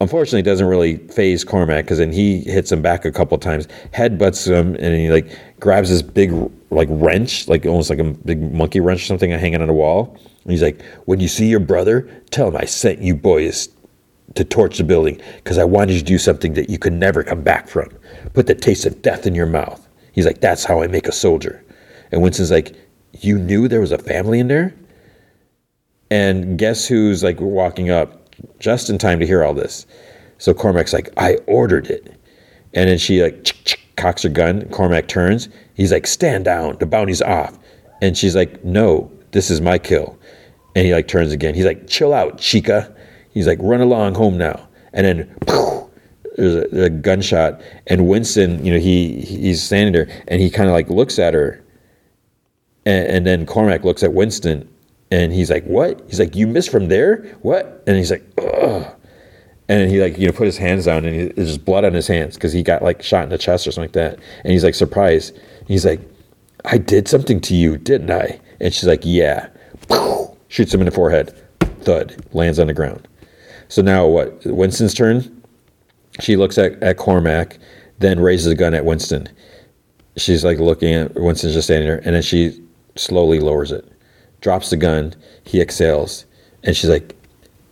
[0.00, 4.48] Unfortunately, doesn't really phase Cormac because then he hits him back a couple times, headbutts
[4.48, 6.32] him, and he like grabs this big
[6.70, 10.16] like wrench, like almost like a big monkey wrench or something hanging on the wall.
[10.48, 13.68] And he's like, "When you see your brother, tell him I sent you boys
[14.34, 17.22] to torch the building because I wanted you to do something that you could never
[17.22, 17.90] come back from.
[18.32, 21.12] Put the taste of death in your mouth." He's like, "That's how I make a
[21.12, 21.62] soldier."
[22.10, 22.74] And Winston's like,
[23.20, 24.74] "You knew there was a family in there?"
[26.10, 28.18] And guess who's like walking up
[28.58, 29.84] just in time to hear all this.
[30.38, 32.14] So Cormac's like, I ordered it.
[32.72, 33.52] And then she like
[33.96, 34.68] cocks her gun.
[34.70, 35.48] Cormac turns.
[35.74, 36.78] He's like, stand down.
[36.78, 37.58] The bounty's off.
[38.00, 40.16] And she's like, no, this is my kill.
[40.74, 41.54] And he like turns again.
[41.54, 42.94] He's like, chill out, chica.
[43.32, 44.68] He's like, run along home now.
[44.92, 45.90] And then poof,
[46.36, 47.60] there's a, a, gunshot.
[47.86, 51.34] And Winston, you know, he he's standing there and he kind of like looks at
[51.34, 51.62] her.
[52.86, 54.68] And, and then Cormac looks at Winston
[55.10, 57.36] and he's like, "What?" He's like, "You missed from there?
[57.42, 58.86] What?" And he's like, "Ugh."
[59.68, 61.92] And he like you know put his hands down and he, there's just blood on
[61.92, 64.18] his hands because he got like shot in the chest or something like that.
[64.44, 65.38] And he's like surprised.
[65.66, 66.00] He's like,
[66.64, 69.48] "I did something to you, didn't I?" And she's like, "Yeah."
[70.48, 71.34] Shoots him in the forehead.
[71.80, 73.06] Thud lands on the ground.
[73.68, 74.44] So now what?
[74.44, 75.42] Winston's turn.
[76.20, 77.58] She looks at, at Cormac,
[77.98, 79.28] then raises a gun at Winston.
[80.16, 82.60] She's like looking at Winston's just standing there, and then she
[82.96, 83.90] slowly lowers it
[84.40, 85.14] drops the gun.
[85.44, 86.24] He exhales.
[86.64, 87.14] And she's like,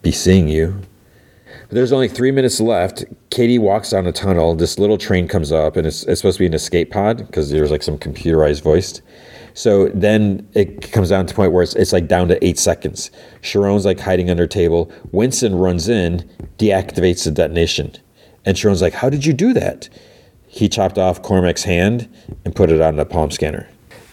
[0.03, 0.81] Be seeing you.
[1.69, 3.05] There's only three minutes left.
[3.31, 4.55] KD walks down a tunnel.
[4.55, 7.51] This little train comes up, and it's, it's supposed to be an escape pod because
[7.51, 9.03] there's like some computerized voiced.
[9.57, 12.59] So then it comes down to the point where it's, it's like down to eight
[12.59, 13.11] seconds.
[13.41, 14.93] Charon's like hiding under a table.
[15.13, 16.29] Winston runs in,
[16.59, 17.97] deactivates the detonation.
[18.45, 19.89] And Charon's like, How did you do that?
[20.47, 22.07] He chopped off Cormac's hand
[22.45, 23.67] and put it on the palm scanner.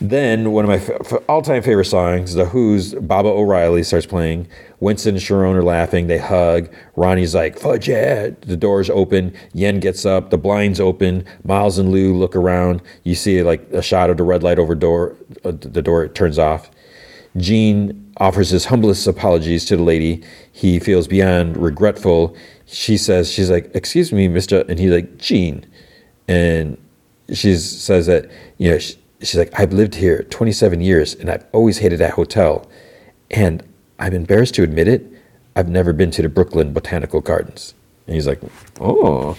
[0.03, 4.49] Then one of my f- all-time favorite songs, The Who's Baba O'Riley starts playing.
[4.81, 6.07] Winston and Charon are laughing.
[6.07, 6.69] They hug.
[6.97, 9.33] Ronnie's like, "Fudge yeah!" The doors open.
[9.53, 10.29] Yen gets up.
[10.29, 11.23] The blinds open.
[11.45, 12.81] Miles and Lou look around.
[13.03, 15.15] You see like a shot of the red light over door.
[15.45, 16.69] Uh, the door turns off.
[17.37, 20.21] Jean offers his humblest apologies to the lady.
[20.51, 22.35] He feels beyond regretful.
[22.65, 25.65] She says, "She's like, excuse me, Mister," and he's like, "Jean,"
[26.27, 26.77] and
[27.31, 28.79] she says that you know.
[28.79, 32.69] She, she's like, I've lived here 27 years and I've always hated that hotel.
[33.31, 33.63] And
[33.99, 35.05] I'm embarrassed to admit it,
[35.55, 37.73] I've never been to the Brooklyn Botanical Gardens.
[38.07, 38.41] And he's like,
[38.79, 39.37] Oh.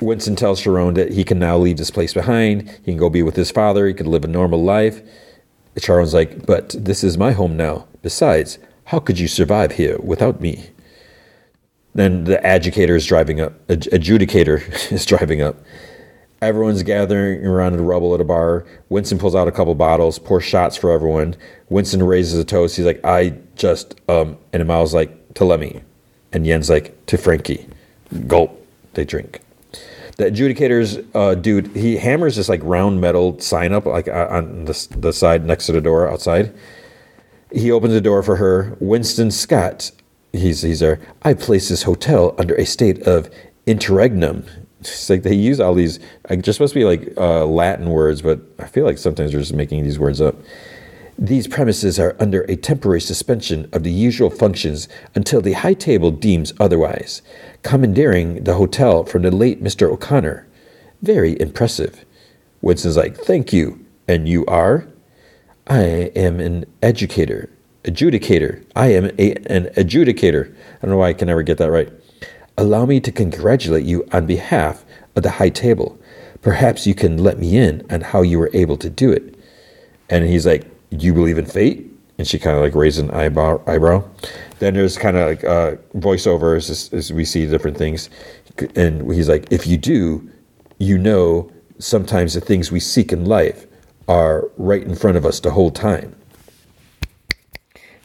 [0.00, 2.68] Winston tells Charon that he can now leave this place behind.
[2.68, 3.86] He can go be with his father.
[3.86, 5.00] He can live a normal life.
[5.78, 7.86] Charon's like, But this is my home now.
[8.02, 10.70] Besides, how could you survive here without me?
[11.94, 13.66] Then the adjudicator is driving up.
[13.68, 15.56] Adjudicator is driving up.
[16.42, 18.66] Everyone's gathering around the rubble at a bar.
[18.88, 21.36] Winston pulls out a couple bottles, pours shots for everyone.
[21.68, 22.76] Winston raises a toast.
[22.76, 25.82] He's like, I just, um, and Miles like, to Lemmy.
[26.32, 27.68] And Yen's like, to Frankie.
[28.26, 28.58] Gulp.
[28.94, 29.40] They drink.
[30.16, 34.64] The adjudicator's uh, dude, he hammers this like round metal sign up like uh, on
[34.64, 36.52] the, the side next to the door outside.
[37.52, 38.76] He opens the door for her.
[38.80, 39.92] Winston Scott,
[40.32, 40.98] he's, he's there.
[41.22, 43.30] I place this hotel under a state of
[43.64, 44.44] interregnum
[44.88, 45.98] it's like they use all these
[46.28, 49.40] like just supposed to be like uh, Latin words, but I feel like sometimes they're
[49.40, 50.36] just making these words up.
[51.18, 56.10] These premises are under a temporary suspension of the usual functions until the high table
[56.10, 57.22] deems otherwise,
[57.62, 59.88] commandeering the hotel from the late Mr.
[59.90, 60.46] O'Connor.
[61.02, 62.04] Very impressive.
[62.60, 63.84] Winston's like, Thank you.
[64.08, 64.86] And you are?
[65.66, 67.48] I am an educator,
[67.84, 68.64] adjudicator.
[68.74, 70.50] I am a, an adjudicator.
[70.50, 71.88] I don't know why I can never get that right.
[72.58, 74.84] Allow me to congratulate you on behalf
[75.16, 75.98] of the high table.
[76.42, 79.34] Perhaps you can let me in on how you were able to do it.
[80.10, 81.86] And he's like, You believe in fate?
[82.18, 83.62] And she kind of like raises an eyebrow.
[83.66, 84.04] eyebrow.
[84.58, 88.10] Then there's kind of like uh, voiceovers as, as we see different things.
[88.76, 90.28] And he's like, If you do,
[90.78, 93.66] you know sometimes the things we seek in life
[94.08, 96.14] are right in front of us the whole time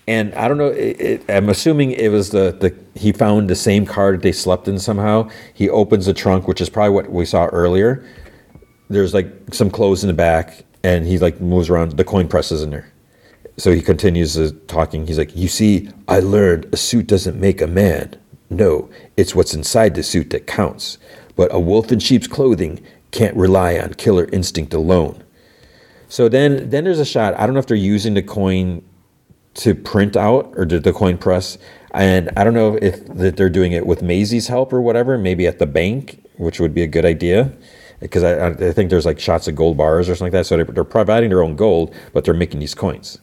[0.08, 0.68] and I don't know.
[0.68, 4.32] It, it, I'm assuming it was the, the he found the same car that they
[4.32, 5.30] slept in somehow.
[5.54, 8.06] He opens the trunk, which is probably what we saw earlier.
[8.90, 11.98] There's like some clothes in the back, and he like moves around.
[11.98, 12.92] The coin press is in there.
[13.58, 15.08] So he continues talking.
[15.08, 18.16] He's like, "You see, I learned a suit doesn't make a man.
[18.50, 20.98] No, it's what's inside the suit that counts.
[21.36, 22.82] But a wolf in sheep's clothing
[23.12, 25.24] can't rely on killer instinct alone."
[26.10, 27.38] So then, then there's a shot.
[27.38, 28.82] I don't know if they're using the coin
[29.58, 31.58] to print out or did the coin press.
[31.92, 35.48] And I don't know if that they're doing it with Mazie's help or whatever, maybe
[35.48, 37.52] at the bank, which would be a good idea.
[38.00, 40.46] Because I, I think there's like shots of gold bars or something like that.
[40.46, 43.20] So they're, they're providing their own gold, but they're making these coins.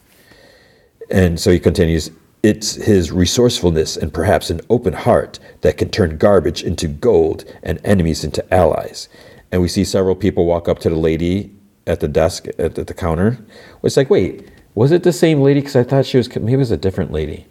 [1.11, 2.11] And so he continues
[2.43, 7.81] it's his resourcefulness and perhaps an open heart that can turn garbage into gold and
[7.85, 9.09] enemies into allies.
[9.51, 11.57] And we see several people walk up to the lady
[11.87, 13.39] at the desk at the, counter.
[13.83, 15.61] It's like, wait, was it the same lady?
[15.61, 17.47] Because I thought she was, maybe it was a different lady.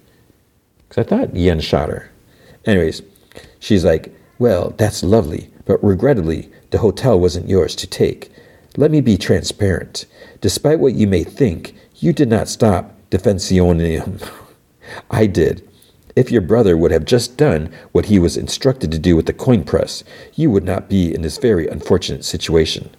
[0.88, 2.12] Because I thought Yen shot her.
[2.66, 3.02] Anyways,
[3.60, 8.32] she's like, Well, that's lovely, but regrettably, the hotel wasn't yours to take.
[8.76, 10.06] Let me be transparent.
[10.42, 14.30] Despite what you may think, you did not stop Defensionem.
[15.12, 15.68] I did.
[16.16, 19.34] If your brother would have just done what he was instructed to do with the
[19.34, 20.04] coin press,
[20.36, 22.90] you would not be in this very unfortunate situation.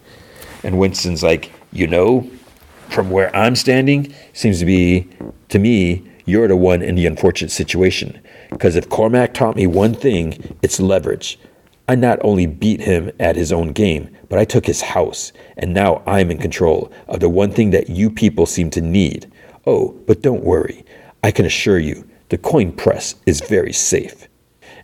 [0.63, 2.31] And Winston's like, You know,
[2.89, 5.09] from where I'm standing, seems to be,
[5.49, 8.21] to me, you're the one in the unfortunate situation.
[8.51, 11.39] Because if Cormac taught me one thing, it's leverage.
[11.87, 15.75] I not only beat him at his own game, but I took his house, and
[15.75, 19.31] now I'm in control of the one thing that you people seem to need.
[19.67, 20.85] Oh, but don't worry.
[21.23, 24.29] I can assure you, the coin press is very safe.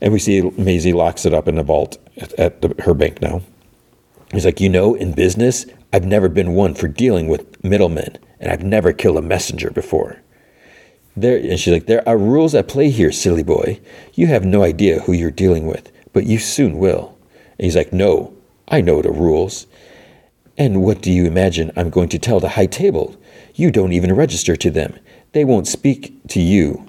[0.03, 3.21] And we see Mazie locks it up in the vault at, at the, her bank
[3.23, 3.43] now.
[4.33, 8.51] He's like, You know, in business, I've never been one for dealing with middlemen, and
[8.51, 10.21] I've never killed a messenger before.
[11.17, 13.81] There, and she's like, There are rules at play here, silly boy.
[14.15, 17.19] You have no idea who you're dealing with, but you soon will.
[17.59, 18.33] And he's like, No,
[18.69, 19.67] I know the rules.
[20.57, 23.17] And what do you imagine I'm going to tell the high table?
[23.55, 24.99] You don't even register to them.
[25.33, 26.87] They won't speak to you.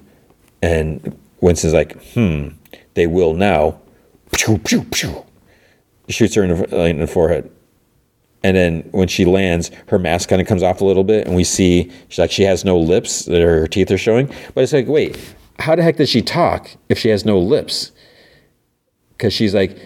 [0.62, 2.50] And Winston's like, Hmm,
[2.94, 3.80] They will now.
[4.32, 5.26] Pew, pew, pew.
[6.10, 7.50] Shoots her in the, uh, in the forehead.
[8.44, 11.36] And then when she lands, her mask kind of comes off a little bit, and
[11.36, 14.28] we see she's like she has no lips her teeth are showing.
[14.54, 15.18] But it's like, wait,
[15.60, 17.92] how the heck does she talk if she has no lips?
[19.12, 19.78] Because she's like,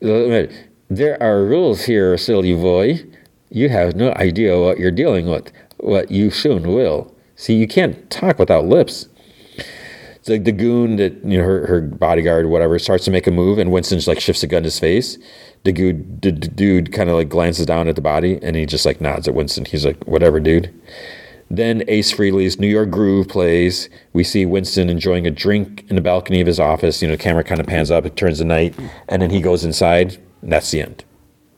[0.00, 3.04] there are rules here, silly boy.
[3.50, 5.52] You have no idea what you're dealing with.
[5.76, 7.14] What you soon will.
[7.36, 9.08] See, you can't talk without lips.
[10.16, 13.32] It's like the goon that you know her, her bodyguard, whatever, starts to make a
[13.32, 15.18] move, and Winston just like shifts a gun to his face.
[15.64, 18.84] The dude, the dude kind of like glances down at the body, and he just
[18.84, 19.64] like nods at Winston.
[19.64, 20.72] He's like, "Whatever, dude."
[21.50, 23.90] Then Ace Frehley's New York Groove plays.
[24.12, 27.02] We see Winston enjoying a drink in the balcony of his office.
[27.02, 28.74] You know, the camera kind of pans up, it turns to night,
[29.08, 31.04] and then he goes inside, and that's the end.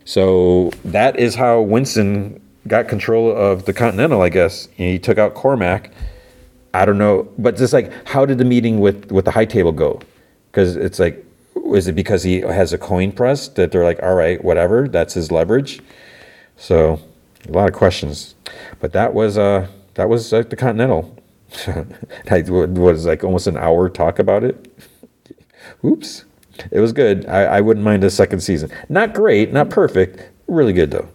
[0.04, 4.68] So that is how Winston got control of the Continental, I guess.
[4.74, 5.90] He took out Cormac
[6.74, 9.70] I don't know, but just like, how did the meeting with with the high table
[9.70, 10.00] go?
[10.50, 11.24] Because it's like,
[11.72, 15.14] is it because he has a coin press that they're like, all right, whatever, that's
[15.14, 15.80] his leverage.
[16.56, 17.00] So,
[17.48, 18.34] a lot of questions,
[18.80, 21.16] but that was uh that was like the Continental.
[22.30, 24.72] I was like almost an hour talk about it.
[25.84, 26.24] Oops,
[26.70, 27.26] it was good.
[27.26, 28.70] I, I wouldn't mind a second season.
[28.88, 31.08] Not great, not perfect, really good though.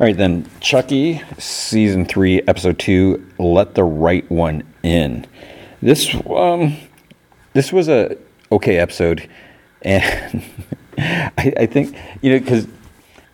[0.00, 3.24] All right, then Chucky, season three, episode two.
[3.38, 5.26] Let the right one in.
[5.80, 6.76] This um,
[7.52, 8.16] this was a
[8.52, 9.28] okay episode,
[9.82, 10.44] and
[10.98, 12.66] I, I think you know because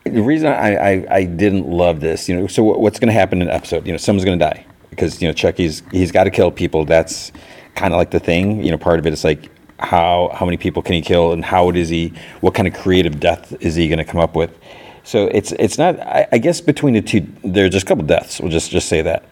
[0.05, 3.41] the reason I, I, I didn't love this, you know, so what's going to happen
[3.43, 3.87] in the episode?
[3.87, 6.85] You know, someone's going to die because you know Chucky's he's got to kill people.
[6.85, 7.33] That's
[7.75, 8.63] kind of like the thing.
[8.65, 11.45] You know, part of it is like how how many people can he kill and
[11.45, 12.13] how is he?
[12.41, 14.57] What kind of creative death is he going to come up with?
[15.05, 15.99] So it's it's not.
[16.01, 18.41] I, I, guess between the two, there's just a couple deaths.
[18.41, 19.25] We'll just just say that.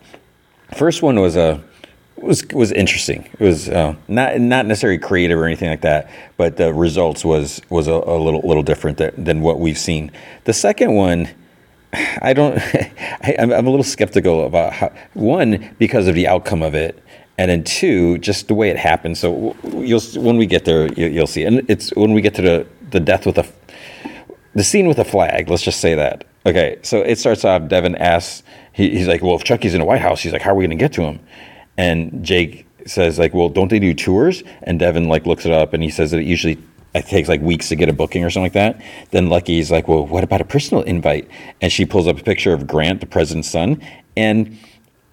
[0.75, 1.63] First one was a.
[2.16, 3.28] Was was interesting.
[3.38, 7.60] It was uh, not not necessarily creative or anything like that, but the results was
[7.68, 10.10] was a, a little little different than, than what we've seen.
[10.44, 11.28] The second one,
[11.93, 12.59] I don't.
[13.22, 17.02] I, am a little skeptical about how one because of the outcome of it,
[17.36, 19.18] and then two just the way it happened.
[19.18, 21.44] So you'll when we get there, you, will see.
[21.44, 23.47] And it's when we get to the the death with a
[24.55, 25.51] the scene with the flag.
[25.51, 26.24] Let's just say that.
[26.47, 27.68] Okay, so it starts off.
[27.68, 30.52] Devon asks, he, he's like, "Well, if Chucky's in the White House, he's like, how
[30.52, 31.20] are we going to get to him?"
[31.78, 35.73] And Jake says, like, "Well, don't they do tours?" And Devon like looks it up,
[35.73, 36.59] and he says that it usually
[36.94, 38.81] it takes like weeks to get a booking or something like that.
[39.11, 41.28] Then Lucky's like, "Well, what about a personal invite?"
[41.61, 43.82] And she pulls up a picture of Grant, the president's son,
[44.16, 44.59] and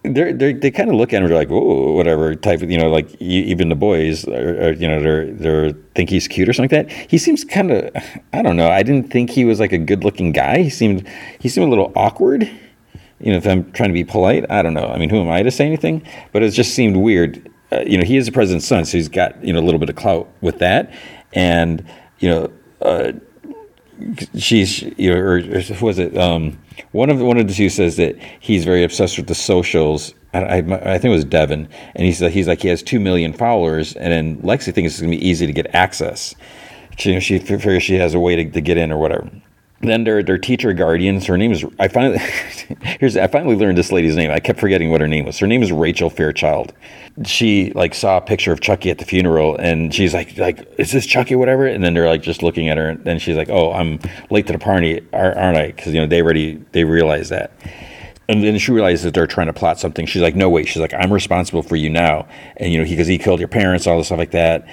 [0.04, 2.70] they're, they're, they kind of look at him and are like, oh, whatever type of,
[2.70, 6.50] you know, like even the boys, are, are, you know, they're, they're think he's cute
[6.50, 7.10] or something like that.
[7.10, 7.90] He seems kind of,
[8.34, 8.70] I don't know.
[8.70, 10.62] I didn't think he was like a good looking guy.
[10.62, 11.08] He seemed,
[11.40, 12.50] he seemed a little awkward.
[13.24, 14.88] You know, if I'm trying to be polite, I don't know.
[14.88, 16.06] I mean, who am I to say anything?
[16.34, 17.50] But it just seemed weird.
[17.72, 19.80] Uh, you know, he is the president's son, so he's got, you know, a little
[19.80, 20.94] bit of clout with that.
[21.32, 21.86] And,
[22.20, 22.52] you know,
[22.82, 23.14] uh,
[24.36, 26.60] she's you know, or, or was it um,
[26.92, 30.14] one of the, one of the two says that he's very obsessed with the socials.
[30.34, 33.32] I, I, I think it was Devon, and he's he's like he has two million
[33.32, 36.36] followers, and then Lexy thinks it's gonna be easy to get access.
[36.98, 39.30] She she figures she has a way to, to get in or whatever
[39.90, 41.26] then their their teacher guardians.
[41.26, 42.18] Her name is I finally
[43.00, 44.32] here's I finally learned this lady's name.
[44.32, 45.40] I kept forgetting what her name was.
[45.40, 46.74] Her name is Rachel Fairchild.
[47.26, 50.92] She like saw a picture of Chucky at the funeral, and she's like like is
[50.92, 51.66] this Chucky whatever?
[51.68, 54.00] And then they're like just looking at her, and then she's like oh I'm
[54.30, 55.68] late to the party, aren't I?
[55.68, 57.52] Because you know they already they realize that.
[58.30, 60.06] And then she realizes that they're trying to plot something.
[60.06, 63.08] She's like, "No, wait." She's like, "I'm responsible for you now." And you know, because
[63.08, 64.66] he, he killed your parents, all this stuff like that.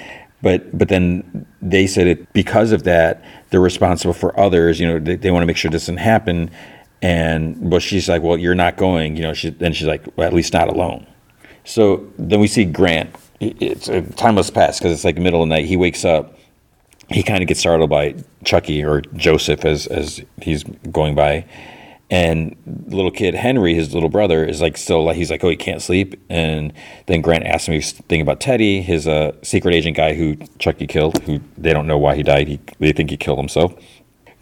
[0.43, 4.81] But but then they said it because of that they're responsible for others.
[4.81, 6.51] You know, they, they want to make sure this doesn't happen.
[7.03, 9.17] And but she's like, well, you're not going.
[9.17, 11.07] You know, she then she's like, well, at least not alone.
[11.65, 13.15] So then we see Grant.
[13.41, 15.65] It's uh, a timeless past because it's like middle of the night.
[15.65, 16.37] He wakes up.
[17.09, 18.15] He kind of gets startled by
[18.45, 20.63] Chucky or Joseph as as he's
[20.93, 21.45] going by,
[22.11, 22.57] and
[22.89, 25.81] little kid Henry, his little brother, is like still like he's like, oh, he can't
[25.81, 26.21] sleep.
[26.29, 26.73] And
[27.07, 30.89] then Grant asks him he's thinking about Teddy, his uh, secret agent guy who Chucky
[30.89, 32.49] killed, who they don't know why he died.
[32.49, 33.75] He they think he killed himself.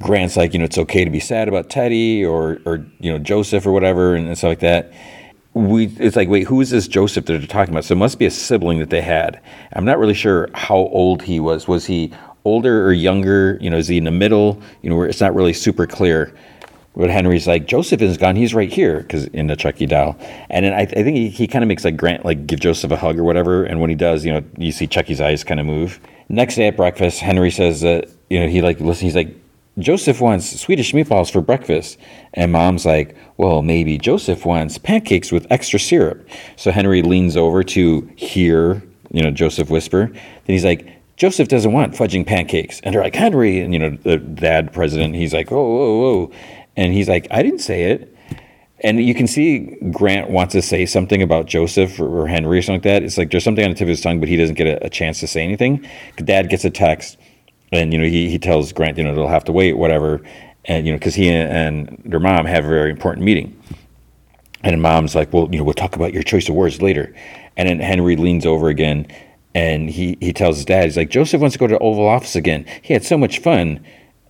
[0.01, 3.19] Grant's like, you know, it's okay to be sad about Teddy or or you know
[3.19, 4.93] Joseph or whatever and, and stuff like that.
[5.53, 7.85] We it's like, wait, who is this Joseph that they're talking about?
[7.85, 9.41] So it must be a sibling that they had.
[9.75, 11.69] I'm not really sure how old he was.
[11.69, 12.15] Was he
[12.47, 13.59] older or younger?
[13.61, 14.63] You know, is he in the middle?
[14.81, 16.35] You know, it's not really super clear.
[16.99, 18.35] But Henry's like, Joseph is gone.
[18.35, 20.17] He's right here because in the Chucky doll.
[20.51, 22.91] And then I, I think he, he kind of makes like Grant like give Joseph
[22.91, 23.63] a hug or whatever.
[23.63, 26.01] And when he does, you know, you see Chucky's eyes kind of move.
[26.29, 29.05] Next day at breakfast, Henry says that you know he like listen.
[29.05, 29.33] He's like,
[29.79, 31.99] Joseph wants Swedish meatballs for breakfast.
[32.35, 36.29] And mom's like, well, maybe Joseph wants pancakes with extra syrup.
[36.57, 40.07] So Henry leans over to hear, you know, Joseph whisper.
[40.09, 42.81] Then he's like, Joseph doesn't want fudging pancakes.
[42.81, 43.61] And they're like, Henry.
[43.61, 46.33] And, you know, the dad president, he's like, oh, whoa, whoa.
[46.79, 48.15] And he's like, I didn't say it.
[48.85, 52.77] And you can see Grant wants to say something about Joseph or, Henry or something
[52.77, 53.03] like that.
[53.03, 54.87] It's like there's something on the tip of his tongue, but he doesn't get a,
[54.87, 55.85] a chance to say anything.
[56.19, 57.19] Dad gets a text,
[57.73, 60.23] and you know he, he tells Grant, you know, they'll have to wait, whatever,
[60.67, 63.61] and you know because he and their mom have a very important meeting.
[64.63, 67.13] And mom's like, well, you know, we'll talk about your choice of words later.
[67.57, 69.09] And then Henry leans over again,
[69.53, 72.07] and he he tells his dad, he's like, Joseph wants to go to the Oval
[72.07, 72.65] Office again.
[72.83, 73.85] He had so much fun.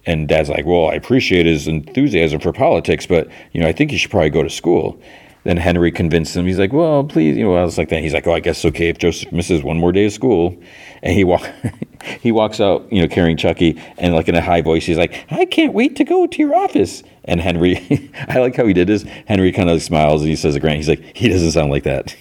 [0.08, 3.92] And dad's like, well, I appreciate his enthusiasm for politics, but you know, I think
[3.92, 4.98] you should probably go to school.
[5.44, 6.46] Then Henry convinced him.
[6.46, 8.00] He's like, well, please, you know, I was like that.
[8.00, 10.56] He's like, oh, I guess it's okay if Joseph misses one more day of school.
[11.02, 11.46] And he walk,
[12.22, 15.26] he walks out, you know, carrying Chucky, and like in a high voice, he's like,
[15.30, 17.02] I can't wait to go to your office.
[17.24, 19.02] And Henry, I like how he did this.
[19.26, 21.84] Henry kind of smiles and he says to Grant, he's like, he doesn't sound like
[21.84, 22.16] that.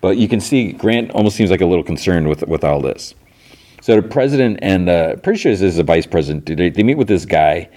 [0.00, 3.16] But you can see Grant almost seems like a little concerned with with all this.
[3.80, 6.46] So the president and uh, pretty sure this is the vice president.
[6.46, 7.68] They, they meet with this guy.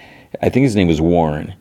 [0.42, 1.54] I think his name is Warren.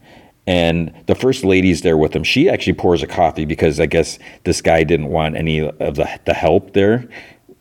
[0.45, 2.23] And the first lady's there with him.
[2.23, 6.19] She actually pours a coffee because I guess this guy didn't want any of the,
[6.25, 7.07] the help there.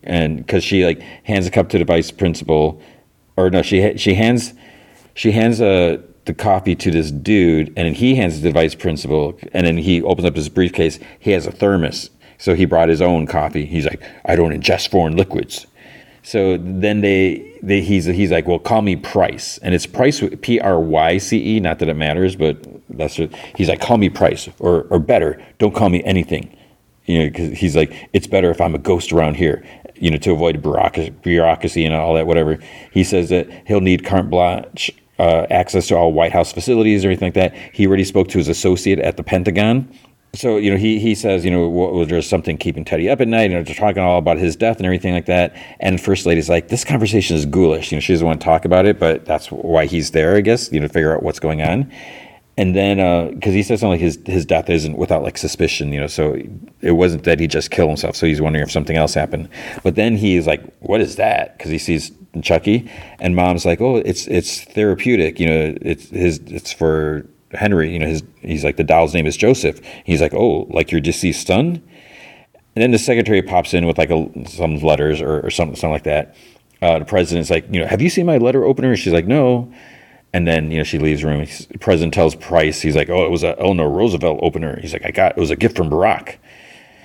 [0.03, 2.83] And because she like hands a cup to the vice principal,
[3.37, 4.53] or no, she she hands
[5.15, 8.75] she hands a uh, the coffee to this dude, and then he hands the vice
[8.75, 10.99] principal, and then he opens up his briefcase.
[11.19, 13.67] He has a thermos, so he brought his own coffee.
[13.67, 15.67] He's like, I don't ingest foreign liquids.
[16.23, 20.61] So then they, they he's he's like, well, call me Pryce, and it's Pryce P
[20.61, 21.61] R Y C E.
[21.61, 23.81] Not that it matters, but that's what he's like.
[23.81, 26.57] Call me Pryce, or or better, don't call me anything.
[27.07, 29.65] You know, because he's like, it's better if I'm a ghost around here.
[29.97, 32.59] You know, to avoid bureaucracy, and all that, whatever.
[32.93, 37.09] He says that he'll need carte blanche uh, access to all White House facilities or
[37.09, 37.55] anything like that.
[37.73, 39.93] He already spoke to his associate at the Pentagon
[40.35, 43.29] so you know he he says you know was there something keeping Teddy up at
[43.29, 43.51] night?
[43.51, 45.55] You know, they're talking all about his death and everything like that.
[45.81, 47.93] And First Lady's like, this conversation is ghoulish.
[47.93, 50.41] You know, she doesn't want to talk about it, but that's why he's there, I
[50.41, 50.73] guess.
[50.73, 51.93] You know, to figure out what's going on.
[52.57, 55.93] And then because uh, he says something like his his death isn't without like suspicion,
[55.93, 56.37] you know, so
[56.81, 58.17] it wasn't that he just killed himself.
[58.17, 59.49] So he's wondering if something else happened.
[59.83, 61.57] But then he's like, what is that?
[61.57, 62.91] Because he sees Chucky,
[63.21, 65.41] and Mom's like, oh, it's it's therapeutic.
[65.41, 69.27] You know, it's his it's for Henry, you know, his he's like the doll's name
[69.27, 69.81] is Joseph.
[70.05, 71.83] He's like, oh, like your deceased son.
[72.75, 75.93] And then the secretary pops in with like a, some letters or, or something, something
[75.93, 76.35] like that.
[76.81, 78.97] Uh, the president's like, you know, have you seen my letter opener?
[78.97, 79.73] She's like, no.
[80.33, 81.45] And then you know she leaves the room.
[81.45, 84.81] The president tells Pryce, he's like, oh, it was a Eleanor Roosevelt opener.
[84.81, 86.37] He's like, I got it was a gift from Barack.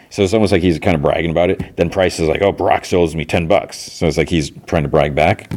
[0.09, 1.75] So it's almost like he's kind of bragging about it.
[1.75, 3.77] Then Pryce is like, oh, Barack owes me ten bucks.
[3.77, 5.51] So it's like he's trying to brag back.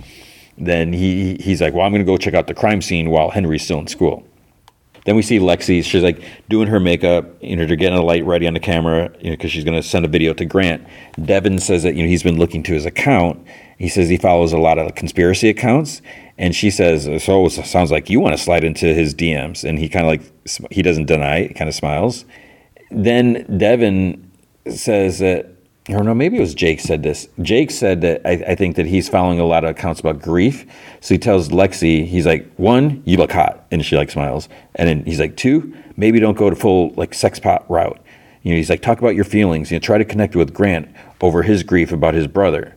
[0.58, 3.30] Then he he's like, well, I'm going to go check out the crime scene while
[3.30, 4.26] Henry's still in school.
[5.06, 5.82] Then we see Lexy.
[5.82, 7.26] She's like doing her makeup.
[7.40, 9.10] You know, they're getting a light ready on the camera.
[9.20, 10.86] You know, because she's going to send a video to Grant.
[11.24, 13.44] Devon says that you know he's been looking to his account.
[13.78, 16.02] He says he follows a lot of conspiracy accounts,
[16.36, 19.78] and she says, "So it sounds like you want to slide into his DMs." And
[19.78, 21.44] he kind of like he doesn't deny.
[21.44, 22.24] He kind of smiles.
[22.90, 24.30] Then Devon
[24.68, 25.46] says that
[25.92, 27.28] or no, maybe it was Jake said this.
[27.42, 30.66] Jake said that I, I, think that he's following a lot of accounts about grief.
[31.00, 34.88] So he tells Lexy, he's like, one, you look hot, and she like smiles, and
[34.88, 38.00] then he's like, two, maybe don't go to full like sex pot route.
[38.42, 39.70] You know, he's like, talk about your feelings.
[39.70, 40.88] You know, try to connect with Grant
[41.20, 42.76] over his grief about his brother.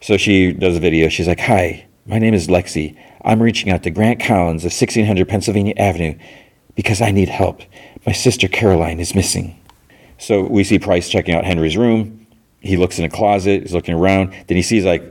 [0.00, 1.08] So she does a video.
[1.08, 2.96] She's like, hi, my name is Lexy.
[3.24, 6.18] I'm reaching out to Grant Collins of 1600 Pennsylvania Avenue
[6.74, 7.62] because I need help.
[8.06, 9.61] My sister Caroline is missing.
[10.22, 12.28] So we see Pryce checking out Henry's room.
[12.60, 13.62] He looks in a closet.
[13.62, 14.32] He's looking around.
[14.46, 15.02] Then he sees like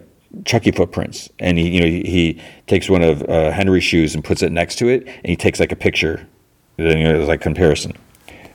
[0.45, 4.23] Chucky footprints, and he you know he, he takes one of uh, Henry's shoes and
[4.23, 6.25] puts it next to it, and he takes like a picture.
[6.77, 7.91] Then you know, there's like comparison.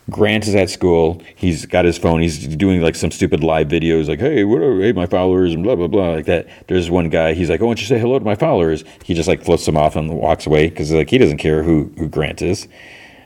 [0.09, 1.21] Grant is at school.
[1.35, 2.23] He's got his phone.
[2.23, 5.63] He's doing like some stupid live videos, like, "Hey, what are hey my followers?" and
[5.63, 6.47] blah blah blah, like that.
[6.69, 7.35] There's one guy.
[7.35, 9.67] He's like, "Oh, why don't you say hello to my followers?" He just like flips
[9.67, 12.67] them off and walks away because like he doesn't care who who Grant is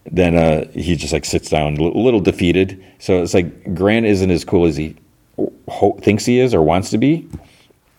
[0.07, 2.83] then uh, he just like sits down, a little defeated.
[2.99, 4.97] So it's like Grant isn't as cool as he
[5.69, 7.29] ho- thinks he is or wants to be.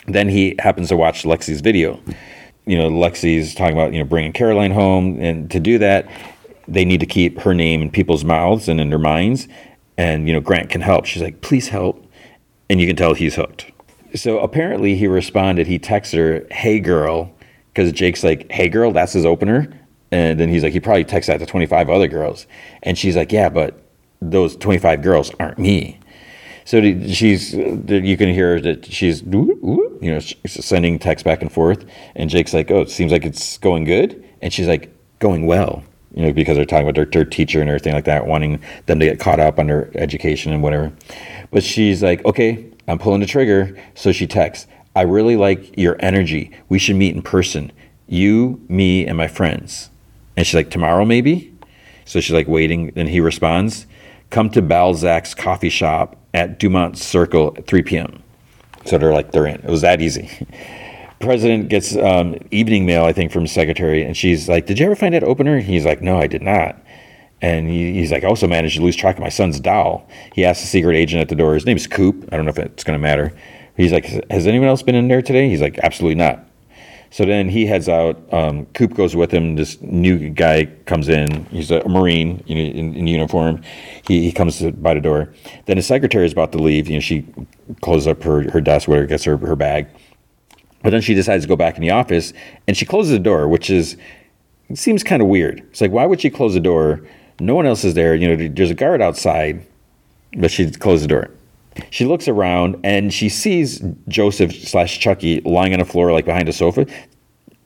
[0.07, 1.99] Then he happens to watch Lexy's video.
[2.65, 6.09] You know, Lexy's talking about you know bringing Caroline home, and to do that,
[6.67, 9.47] they need to keep her name in people's mouths and in their minds.
[9.97, 11.05] And you know, Grant can help.
[11.05, 12.03] She's like, "Please help,"
[12.69, 13.71] and you can tell he's hooked.
[14.15, 15.67] So apparently, he responded.
[15.67, 17.31] He texted her, "Hey, girl,"
[17.73, 19.71] because Jake's like, "Hey, girl," that's his opener.
[20.11, 22.47] And then he's like, he probably texts that to 25 other girls.
[22.83, 23.81] And she's like, yeah, but
[24.21, 25.99] those 25 girls aren't me.
[26.65, 31.85] So she's, you can hear that she's, you know, sending text back and forth.
[32.15, 34.23] And Jake's like, oh, it seems like it's going good.
[34.41, 35.83] And she's like, going well,
[36.13, 38.99] you know, because they're talking about their, their teacher and everything like that, wanting them
[38.99, 40.91] to get caught up on their education and whatever.
[41.51, 43.77] But she's like, okay, I'm pulling the trigger.
[43.93, 46.51] So she texts, I really like your energy.
[46.67, 47.71] We should meet in person.
[48.07, 49.90] You, me, and my friends.
[50.41, 51.53] And she's like, Tomorrow, maybe?
[52.05, 52.91] So she's like waiting.
[52.95, 53.85] And he responds,
[54.31, 58.23] Come to Balzac's coffee shop at Dupont Circle at 3 p.m.
[58.87, 59.57] So they're like, they're in.
[59.57, 60.31] It was that easy.
[61.19, 64.95] President gets um, evening mail, I think, from secretary, and she's like, "Did you ever
[64.95, 66.75] find that opener?" He's like, "No, I did not."
[67.43, 70.43] And he, he's like, "I also managed to lose track of my son's doll." He
[70.43, 71.53] asks the secret agent at the door.
[71.53, 72.27] His name's Coop.
[72.31, 73.31] I don't know if it's going to matter.
[73.77, 76.43] He's like, "Has anyone else been in there today?" He's like, "Absolutely not."
[77.11, 78.17] So then he heads out.
[78.33, 79.57] Um, Coop goes with him.
[79.57, 81.43] This new guy comes in.
[81.45, 83.61] He's a Marine you know, in, in uniform.
[84.07, 85.33] He, he comes by the door.
[85.65, 86.87] Then his secretary is about to leave.
[86.87, 87.25] You know, she
[87.81, 89.87] closes up her, her desk, where gets her, her bag.
[90.83, 92.31] But then she decides to go back in the office
[92.65, 93.97] and she closes the door, which is
[94.73, 95.59] seems kind of weird.
[95.71, 97.05] It's like why would she close the door?
[97.41, 98.15] No one else is there.
[98.15, 99.65] You know, there's a guard outside,
[100.37, 101.29] but she closed the door.
[101.89, 106.49] She looks around and she sees Joseph slash Chucky lying on the floor, like behind
[106.49, 106.85] a sofa,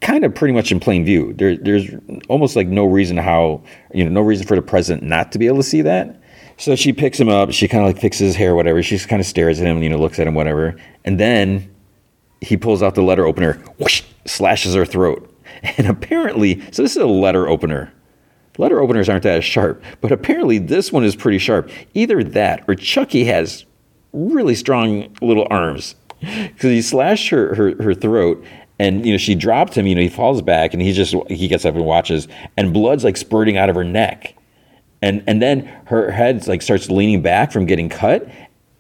[0.01, 1.33] kind of pretty much in plain view.
[1.33, 1.89] There, there's
[2.29, 3.63] almost like no reason how,
[3.93, 6.21] you know, no reason for the president not to be able to see that.
[6.57, 7.51] So she picks him up.
[7.51, 8.81] She kind of like fixes his hair, whatever.
[8.81, 10.75] She kind of stares at him, you know, looks at him, whatever.
[11.03, 11.73] And then
[12.41, 15.31] he pulls out the letter opener, whoosh, slashes her throat.
[15.77, 17.91] And apparently, so this is a letter opener.
[18.57, 21.69] Letter openers aren't that sharp, but apparently this one is pretty sharp.
[21.93, 23.65] Either that or Chucky has
[24.15, 25.95] really strong little arms.
[26.19, 28.43] Because he slashed her, her, her throat
[28.79, 31.47] and you know she dropped him you know he falls back and he just he
[31.47, 32.27] gets up and watches
[32.57, 34.35] and blood's like spurting out of her neck.
[35.01, 38.27] And and then her head like starts leaning back from getting cut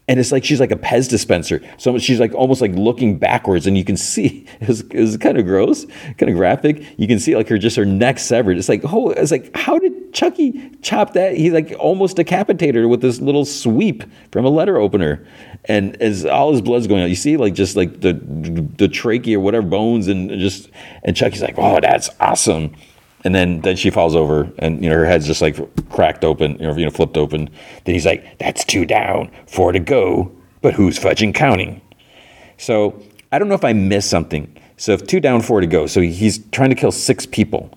[0.07, 1.61] and it's like she's like a Pez dispenser.
[1.77, 5.17] So she's like almost like looking backwards, and you can see it was, it was
[5.17, 5.85] kind of gross,
[6.17, 6.83] kind of graphic.
[6.97, 8.57] You can see like her just her neck severed.
[8.57, 11.35] It's like oh, it's like how did Chucky chop that?
[11.35, 15.25] He like almost decapitated her with this little sweep from a letter opener,
[15.65, 18.13] and as all his blood's going out, you see like just like the
[18.77, 20.69] the trachea or whatever bones, and just
[21.03, 22.75] and Chucky's like oh that's awesome
[23.25, 25.57] and then then she falls over and you know her head's just like
[25.89, 27.49] cracked open you know, you know flipped open.
[27.83, 30.31] Then he's like that's two down four to go
[30.61, 31.81] but who's fudging counting?
[32.57, 34.55] So i don't know if i missed something.
[34.77, 37.71] So if two down four to go so he's trying to kill six people.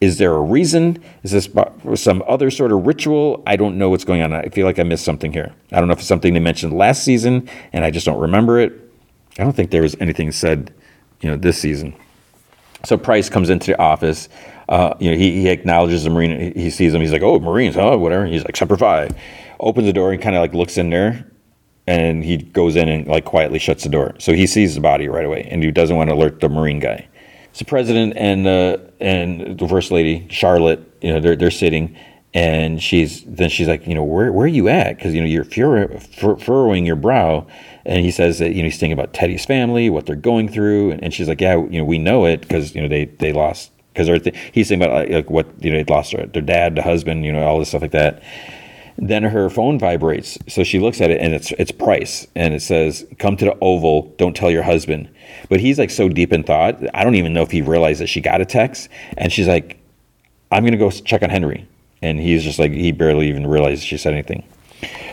[0.00, 1.00] Is there a reason?
[1.22, 1.48] Is this
[1.94, 3.40] some other sort of ritual?
[3.46, 4.32] I don't know what's going on.
[4.32, 5.52] I feel like i missed something here.
[5.70, 8.60] I don't know if it's something they mentioned last season and i just don't remember
[8.60, 8.72] it.
[9.38, 10.72] I don't think there was anything said
[11.20, 11.94] you know this season.
[12.84, 14.28] So Pryce comes into the office
[14.68, 16.52] uh, you know, he, he acknowledges the Marine.
[16.54, 17.00] He sees him.
[17.00, 17.96] He's like, "Oh, Marines, huh?
[17.98, 19.10] Whatever." He's like, "Semper Fi."
[19.60, 21.30] Opens the door and kind of like looks in there,
[21.86, 24.14] and he goes in and like quietly shuts the door.
[24.18, 26.80] So he sees the body right away, and he doesn't want to alert the Marine
[26.80, 27.08] guy.
[27.52, 31.96] So president and uh, and the first lady Charlotte, you know, they're they're sitting,
[32.32, 34.96] and she's then she's like, you know, where where are you at?
[34.96, 37.46] Because you know you're fur- fur- furrowing your brow,
[37.84, 40.92] and he says that you know he's thinking about Teddy's family, what they're going through,
[40.92, 43.32] and, and she's like, yeah, you know, we know it because you know they they
[43.32, 46.42] lost because th- he's saying about like, like, what you know, they lost their, their
[46.42, 48.22] dad, the husband, you know, all this stuff like that.
[48.98, 52.60] Then her phone vibrates, so she looks at it and it's it's Pryce, and it
[52.60, 54.14] says, "Come to the Oval.
[54.18, 55.08] Don't tell your husband."
[55.48, 58.08] But he's like so deep in thought, I don't even know if he realized that
[58.08, 58.88] she got a text.
[59.16, 59.78] And she's like,
[60.50, 61.66] "I'm gonna go check on Henry,"
[62.02, 64.44] and he's just like he barely even realized she said anything.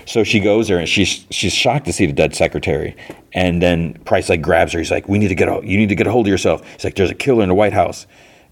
[0.06, 2.96] So she goes there and she's she's shocked to see the dead secretary.
[3.34, 4.80] And then Pryce like grabs her.
[4.80, 6.68] He's like, "We need to get a, you need to get a hold of yourself."
[6.74, 8.08] He's like, "There's a killer in the White House."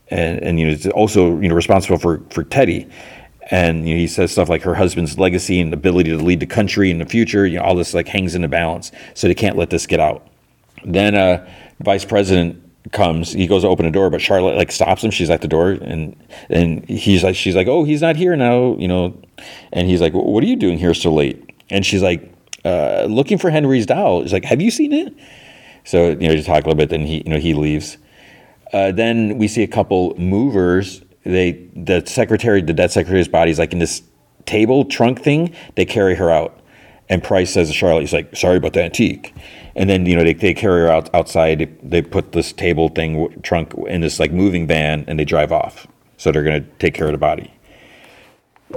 [0.09, 2.87] And, and you know, it's also you know responsible for for Teddy.
[3.49, 6.45] And you know, he says stuff like her husband's legacy and ability to lead the
[6.45, 7.45] country in the future.
[7.45, 9.99] You know, all this like hangs in the balance, so they can't let this get
[9.99, 10.27] out.
[10.83, 11.47] Then uh,
[11.79, 12.61] vice president
[12.91, 13.33] comes.
[13.33, 15.11] He goes to open the door, but Charlotte like stops him.
[15.11, 16.15] She's at the door, and
[16.49, 19.17] and he's like, she's like, oh, he's not here now, you know.
[19.71, 21.53] And he's like, what are you doing here so late?
[21.69, 22.33] And she's like,
[22.65, 24.21] uh, looking for Henry's doll.
[24.21, 25.13] He's like, have you seen it?
[25.83, 26.89] So you know, just talk a little bit.
[26.89, 27.97] Then he you know he leaves.
[28.73, 31.01] Uh, then we see a couple movers.
[31.23, 34.01] They the secretary, the dead secretary's body is like in this
[34.45, 35.53] table trunk thing.
[35.75, 36.59] They carry her out,
[37.09, 39.33] and Pryce says to Charlotte, "He's like, sorry about the antique."
[39.75, 41.77] And then you know they, they carry her out outside.
[41.83, 45.87] They put this table thing trunk in this like moving van, and they drive off.
[46.17, 47.53] So they're going to take care of the body.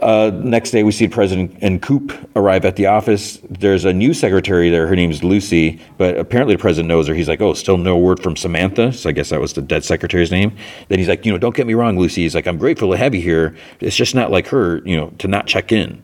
[0.01, 3.41] Uh, next day, we see President and Coop arrive at the office.
[3.51, 4.87] There's a new secretary there.
[4.87, 7.15] Her name's Lucy, but apparently the president knows her.
[7.15, 9.85] He's like, "Oh, still no word from Samantha." So I guess that was the dead
[9.85, 10.57] secretary's name.
[10.89, 12.97] Then he's like, "You know, don't get me wrong, Lucy." He's like, "I'm grateful to
[12.97, 13.57] have you here.
[13.81, 16.03] It's just not like her, you know, to not check in."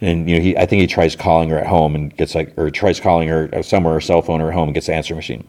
[0.00, 2.52] And you know, he I think he tries calling her at home and gets like,
[2.58, 5.14] or tries calling her somewhere, her cell phone or at home, and gets the answer
[5.14, 5.46] machine.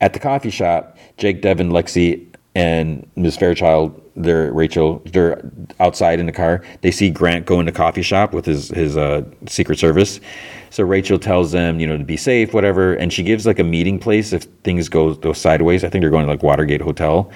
[0.00, 5.42] At the coffee shop, Jake, Devon, Lexy, and Miss Fairchild, they're Rachel, they're
[5.80, 6.62] outside in the car.
[6.82, 10.20] They see Grant go into coffee shop with his his uh, Secret Service.
[10.68, 13.64] So Rachel tells them, you know, to be safe, whatever, and she gives like a
[13.64, 15.82] meeting place if things go go sideways.
[15.82, 17.30] I think they're going to like Watergate Hotel.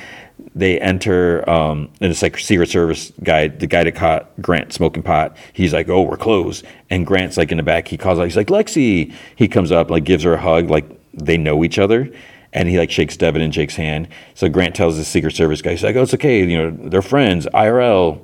[0.55, 5.02] They enter, um, and it's like Secret Service guy, the guy that caught Grant smoking
[5.02, 5.34] pot.
[5.55, 7.88] He's like, "Oh, we're closed," and Grant's like in the back.
[7.88, 10.84] He calls out, he's like, "Lexy." He comes up, like gives her a hug, like
[11.14, 12.10] they know each other
[12.57, 14.09] and he like shakes Devon and Jake's hand.
[14.35, 16.45] So Grant tells the Secret Service guy, he's like, "Oh, it's okay.
[16.45, 18.20] You know, they're friends, IRL."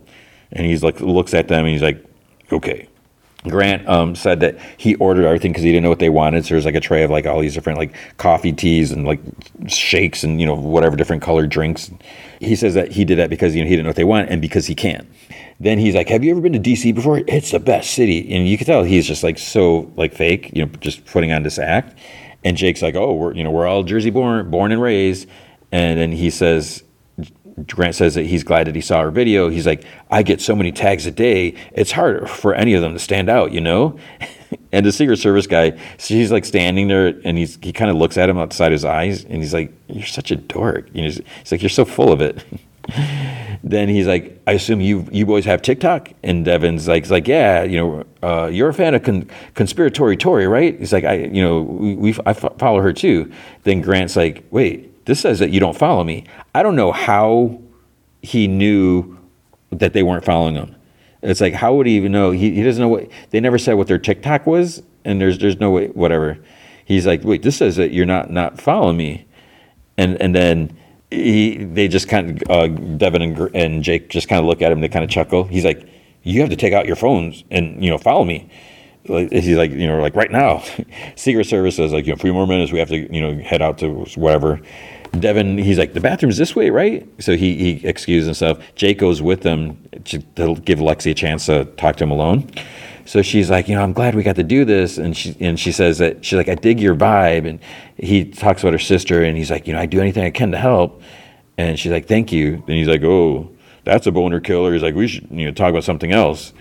[0.53, 2.05] And he's like, looks at them, and he's like,
[2.51, 2.89] "Okay."
[3.49, 6.45] Grant um, said that he ordered everything because he didn't know what they wanted.
[6.45, 9.21] So there's like a tray of like all these different like coffee, teas, and like
[9.67, 11.91] shakes, and you know whatever different colored drinks.
[12.41, 14.31] He says that he did that because you know he didn't know what they want
[14.31, 15.09] and because he can.
[15.59, 17.23] Then he's like, "Have you ever been to DC before?
[17.27, 20.65] It's the best city." And you can tell he's just like so like fake, you
[20.65, 21.99] know, just putting on this act.
[22.45, 25.29] And Jake's like, "Oh, we're you know we're all Jersey born, born and raised."
[25.71, 26.83] And then he says,
[27.67, 29.49] Grant says that he's glad that he saw our video.
[29.49, 31.55] He's like, "I get so many tags a day.
[31.73, 33.99] It's hard for any of them to stand out, you know."
[34.73, 37.97] and the Secret Service guy, so he's like standing there, and he's he kind of
[37.97, 41.09] looks at him outside his eyes, and he's like, "You're such a dork." You know,
[41.09, 42.45] he's, he's like, "You're so full of it."
[43.65, 47.63] then he's like, I assume you you boys have TikTok, and Devon's like, like, yeah,
[47.63, 50.79] you know, uh, you're a fan of con- conspiratory Tory, right?
[50.79, 53.33] He's like, I, you know, we, we I follow her too.
[53.63, 56.25] Then Grant's like, wait, this says that you don't follow me.
[56.55, 57.61] I don't know how
[58.21, 59.19] he knew
[59.71, 60.75] that they weren't following him.
[61.23, 62.33] It's like, how would he even know?
[62.33, 65.61] He, he doesn't know what they never said what their TikTok was, and there's there's
[65.61, 66.39] no way whatever.
[66.85, 69.25] He's like, wait, this says that you're not not following me,
[69.97, 70.77] and and then
[71.13, 74.73] he they just kind of uh, Devon and, and Jake just kind of look at
[74.73, 74.81] him.
[74.81, 75.45] They kind of chuckle.
[75.45, 75.87] He's like,
[76.23, 78.51] "You have to take out your phones and you know follow me."
[79.05, 80.63] He's like, you know, like right now.
[81.17, 82.71] Secret Service says like, you know, three more minutes.
[82.71, 84.61] We have to you know head out to whatever.
[85.19, 87.07] Devon, he's like, the bathroom's this way, right?
[87.21, 88.59] So he he excuses himself.
[88.75, 90.19] Jake goes with them to
[90.65, 92.51] give Lexy a chance to talk to him alone.
[93.05, 94.99] So she's like, you know, I'm glad we got to do this.
[94.99, 97.49] And she and she says that she's like, I dig your vibe.
[97.49, 97.61] And
[97.97, 100.53] he talks about her sister, and he's like, you know, I do anything I can
[100.53, 101.03] to help.
[101.59, 102.55] And she's like, thank you.
[102.67, 103.51] And he's like, oh,
[103.85, 104.73] that's a boner killer.
[104.73, 106.53] He's like, we should, you know, talk about something else.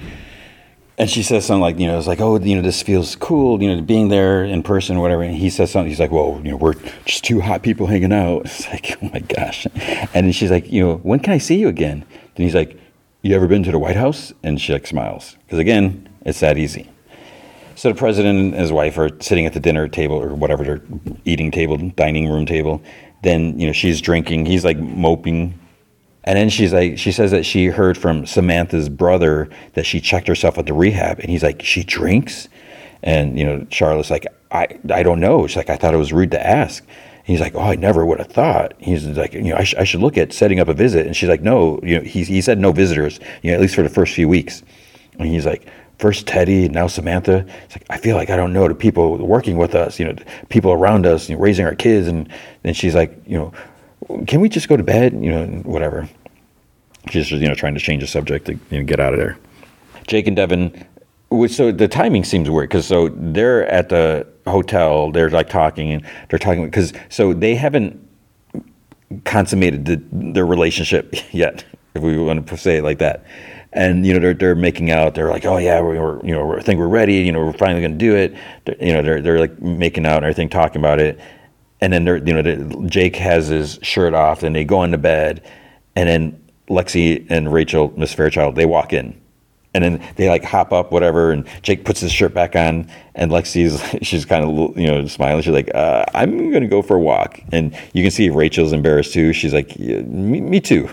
[0.97, 3.61] And she says something like, you know, it's like, oh, you know, this feels cool,
[3.61, 5.23] you know, being there in person or whatever.
[5.23, 8.13] And he says something, he's like, well, you know, we're just two hot people hanging
[8.13, 8.41] out.
[8.45, 9.65] It's like, oh my gosh.
[10.13, 12.05] And then she's like, you know, when can I see you again?
[12.35, 12.77] Then he's like,
[13.23, 14.33] you ever been to the White House?
[14.43, 15.37] And she like smiles.
[15.45, 16.89] Because again, it's that easy.
[17.75, 20.81] So the president and his wife are sitting at the dinner table or whatever, their
[21.25, 22.81] eating table, dining room table.
[23.23, 24.45] Then, you know, she's drinking.
[24.45, 25.57] He's like moping.
[26.23, 30.27] And then she's like, she says that she heard from Samantha's brother that she checked
[30.27, 31.19] herself at the rehab.
[31.19, 32.47] And he's like, she drinks?
[33.01, 35.47] And, you know, Charlotte's like, I, I don't know.
[35.47, 36.85] She's like, I thought it was rude to ask.
[37.23, 38.73] he's like, oh, I never would have thought.
[38.79, 41.07] He's like, you know, I, sh- I should look at setting up a visit.
[41.07, 43.73] And she's like, no, you know, he, he said no visitors, you know, at least
[43.73, 44.61] for the first few weeks.
[45.17, 45.67] And he's like,
[46.01, 47.45] first Teddy, now Samantha.
[47.65, 50.15] It's like I feel like I don't know the people working with us, you know,
[50.49, 52.27] people around us, you know, raising our kids, and
[52.63, 56.09] then she's like, you know, can we just go to bed, you know, whatever.
[57.09, 59.19] She's just you know trying to change the subject to you know, get out of
[59.19, 59.37] there.
[60.07, 60.85] Jake and Devon.
[61.47, 66.05] So the timing seems weird because so they're at the hotel, they're like talking and
[66.29, 68.05] they're talking because so they haven't
[69.23, 71.63] consummated the, their relationship yet,
[71.93, 73.23] if we want to say it like that
[73.73, 75.15] and you know they're they're making out.
[75.15, 77.15] They're like, oh yeah, we're, you know I think we're ready.
[77.15, 78.35] You know we're finally going to do it.
[78.65, 81.19] They're, you know they're they're like making out and everything, talking about it.
[81.79, 85.47] And then they're you know Jake has his shirt off, and they go into bed,
[85.95, 89.19] and then Lexy and Rachel, Miss Fairchild, they walk in.
[89.73, 93.31] And then they like hop up, whatever, and Jake puts his shirt back on, and
[93.31, 95.41] Lexy's she's kind of you know smiling.
[95.43, 99.13] She's like, uh, "I'm gonna go for a walk," and you can see Rachel's embarrassed
[99.13, 99.31] too.
[99.31, 100.89] She's like, yeah, me, "Me too."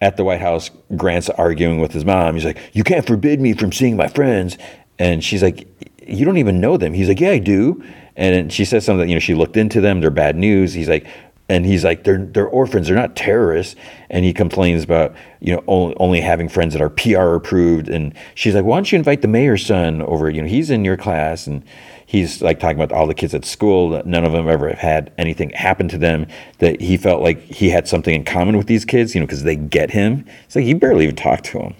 [0.00, 2.34] At the White House, Grant's arguing with his mom.
[2.34, 4.58] He's like, "You can't forbid me from seeing my friends,"
[4.98, 5.66] and she's like,
[6.06, 7.82] "You don't even know them." He's like, "Yeah, I do."
[8.16, 9.08] And she says something.
[9.08, 10.00] You know, she looked into them.
[10.00, 10.72] They're bad news.
[10.72, 11.06] He's like,
[11.48, 12.86] and he's like, "They're they're orphans.
[12.86, 13.74] They're not terrorists."
[14.10, 17.88] And he complains about you know only, only having friends that are PR approved.
[17.88, 20.30] And she's like, "Why don't you invite the mayor's son over?
[20.30, 21.64] You know, he's in your class." And
[22.08, 24.02] he's like talking about all the kids at school.
[24.06, 26.26] None of them ever have had anything happen to them.
[26.58, 29.42] That he felt like he had something in common with these kids, you know, because
[29.42, 30.24] they get him.
[30.46, 31.74] It's like he barely even talked to them.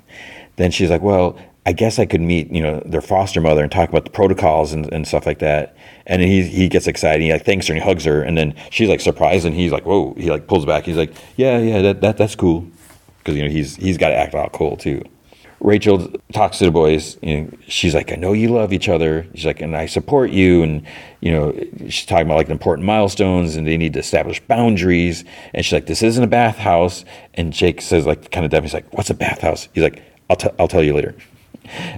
[0.57, 3.73] Then she's like, well, I guess I could meet, you know, their foster mother and
[3.73, 5.77] talk about the protocols and, and stuff like that.
[6.07, 7.23] And he he gets excited.
[7.23, 8.23] He like thanks her and he hugs her.
[8.23, 10.15] And then she's like surprised and he's like, whoa.
[10.19, 10.85] He like pulls back.
[10.85, 12.67] He's like, yeah, yeah, that, that that's cool,
[13.19, 15.03] because you know he's he's got to act out cool too.
[15.61, 17.19] Rachel talks to the boys.
[17.21, 19.27] You know, she's like, I know you love each other.
[19.35, 20.63] She's like, and I support you.
[20.63, 20.87] And,
[21.21, 21.53] you know,
[21.89, 25.25] she's talking about like the important milestones and they need to establish boundaries.
[25.53, 27.05] And she's like, this isn't a bathhouse.
[27.35, 28.63] And Jake says, like, kind of dumb.
[28.63, 29.69] He's like, what's a bathhouse?
[29.73, 31.15] He's like, I'll, t- I'll tell you later.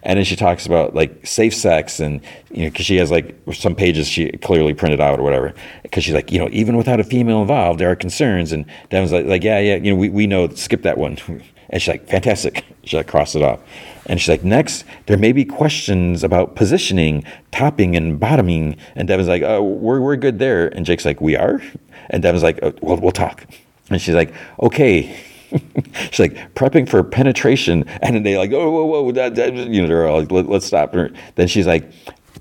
[0.02, 2.20] And then she talks about like safe sex and,
[2.50, 5.54] you know, because she has like some pages she clearly printed out or whatever.
[5.82, 8.52] Because she's like, you know, even without a female involved, there are concerns.
[8.52, 11.18] And Devon's like, like yeah, yeah, you know, we, we know, skip that one.
[11.70, 12.64] And she's like, fantastic.
[12.84, 13.60] She like crossed it off.
[14.06, 18.76] And she's like, next, there may be questions about positioning, topping, and bottoming.
[18.97, 20.66] And Devon's like, oh, we're, we're good there.
[20.68, 21.62] And Jake's like, we are?
[22.10, 23.47] And Devon's like, oh, well, we'll talk.
[23.88, 25.16] And she's like, okay.
[26.10, 27.84] she's like, prepping for penetration.
[28.02, 30.48] And then they like, oh, whoa, whoa, that, that, you know, they're all like, Let,
[30.48, 30.92] let's stop.
[30.92, 31.88] Then she's like,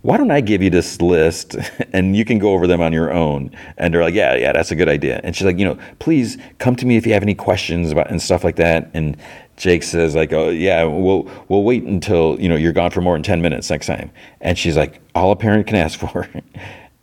[0.02, 1.56] why don't I give you this list
[1.94, 3.52] and you can go over them on your own?
[3.78, 5.20] And they're like, yeah, yeah, that's a good idea.
[5.24, 8.10] And she's like, you know, please come to me if you have any questions about
[8.10, 8.90] and stuff like that.
[8.94, 9.18] And
[9.58, 13.16] Jake says like, oh yeah, we'll we'll wait until you know you're gone for more
[13.16, 14.10] than ten minutes next time.
[14.40, 16.30] And she's like, all a parent can ask for.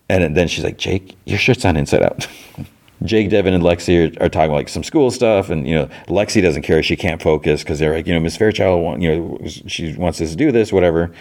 [0.08, 2.26] And then she's like, Jake, your shirt's on inside out.
[3.02, 6.40] Jake, Devon, and Lexy are, are, talking like some school stuff, and you know, Lexy
[6.40, 9.38] doesn't care; she can't focus because they're like, you know, Miss Fairchild, want, you know,
[9.44, 11.12] she wants us to do this, whatever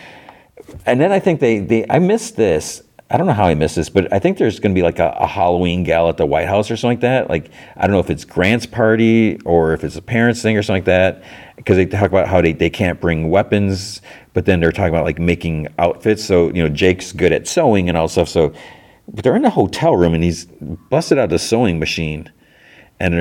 [0.85, 2.81] and then I think they, they I missed this.
[3.09, 4.97] I don't know how I missed this, but I think there's going to be like
[4.97, 7.29] a, a, Halloween gal at the White House or something like that.
[7.29, 10.63] Like I don't know if it's Grant's party or if it's a parents thing or
[10.63, 11.23] something like that.
[11.55, 14.01] Because they talk about how they, they can't bring weapons,
[14.33, 16.25] but then they're talking about like making outfits.
[16.25, 18.27] So you know Jake's good at sewing and all stuff.
[18.27, 18.53] So
[19.07, 22.31] but they're in the hotel room and he's busted out the sewing machine.
[22.99, 23.13] And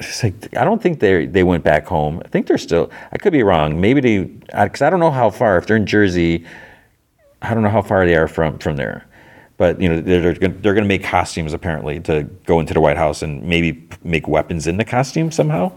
[0.00, 2.22] it's like I don't think they they went back home.
[2.24, 2.90] I think they're still.
[3.12, 3.80] I could be wrong.
[3.80, 5.58] Maybe they because I don't know how far.
[5.58, 6.46] If they're in Jersey
[7.42, 9.06] I don't know how far they are from from there,
[9.56, 12.96] but you know they're they're going, to make costumes apparently to go into the White
[12.96, 15.72] House and maybe make weapons in the costume somehow.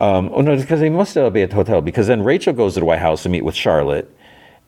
[0.00, 1.80] Um, oh no, because they must still be at the hotel.
[1.80, 4.14] Because then Rachel goes to the White House to meet with Charlotte,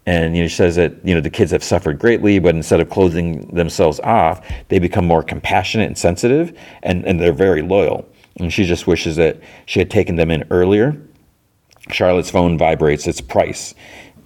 [0.06, 2.80] and you know she says that you know the kids have suffered greatly, but instead
[2.80, 8.08] of closing themselves off, they become more compassionate and sensitive, and and they're very loyal.
[8.38, 10.96] And she just wishes that she had taken them in earlier.
[11.90, 13.06] Charlotte's phone vibrates.
[13.06, 13.74] It's Pryce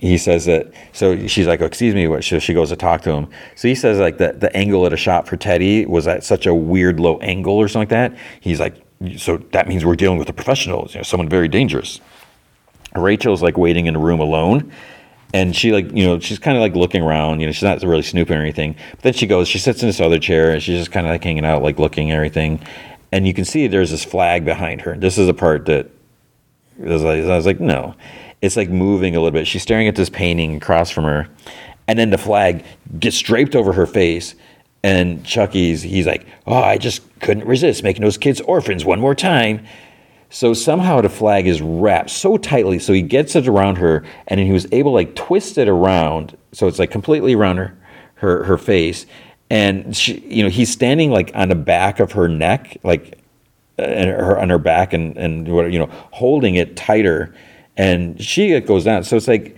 [0.01, 3.03] he says that so she's like oh, excuse me what she, she goes to talk
[3.03, 3.29] to him.
[3.55, 6.47] So he says like the, the angle at a shot for teddy was at such
[6.47, 8.19] a weird low angle or something like that.
[8.41, 8.83] He's like
[9.19, 12.01] so that means we're dealing with a professional you know someone very dangerous.
[12.97, 14.73] Rachel's like waiting in a room alone
[15.35, 17.83] and she like you know she's kind of like looking around you know she's not
[17.83, 18.77] really snooping or anything.
[18.93, 21.11] But then she goes she sits in this other chair and she's just kind of
[21.11, 22.61] like hanging out like looking and everything.
[23.13, 24.97] And you can see there's this flag behind her.
[24.97, 25.91] This is a part that
[26.83, 27.95] I was like no
[28.43, 29.47] it's like moving a little bit.
[29.47, 31.29] She's staring at this painting across from her,
[31.87, 32.65] and then the flag
[32.99, 34.35] gets draped over her face.
[34.83, 39.15] And Chucky's, he's like, oh, I just couldn't resist making those kids orphans one more
[39.15, 39.67] time.
[40.31, 44.39] So somehow the flag is wrapped so tightly, so he gets it around her, and
[44.39, 47.77] then he was able to like twist it around, so it's like completely around her,
[48.15, 49.07] her, her face,
[49.51, 53.19] and she, you know, he's standing like on the back of her neck, like,
[53.79, 57.35] uh, and her on her back, and and you know, holding it tighter
[57.77, 59.05] and she goes down.
[59.05, 59.57] So it's like,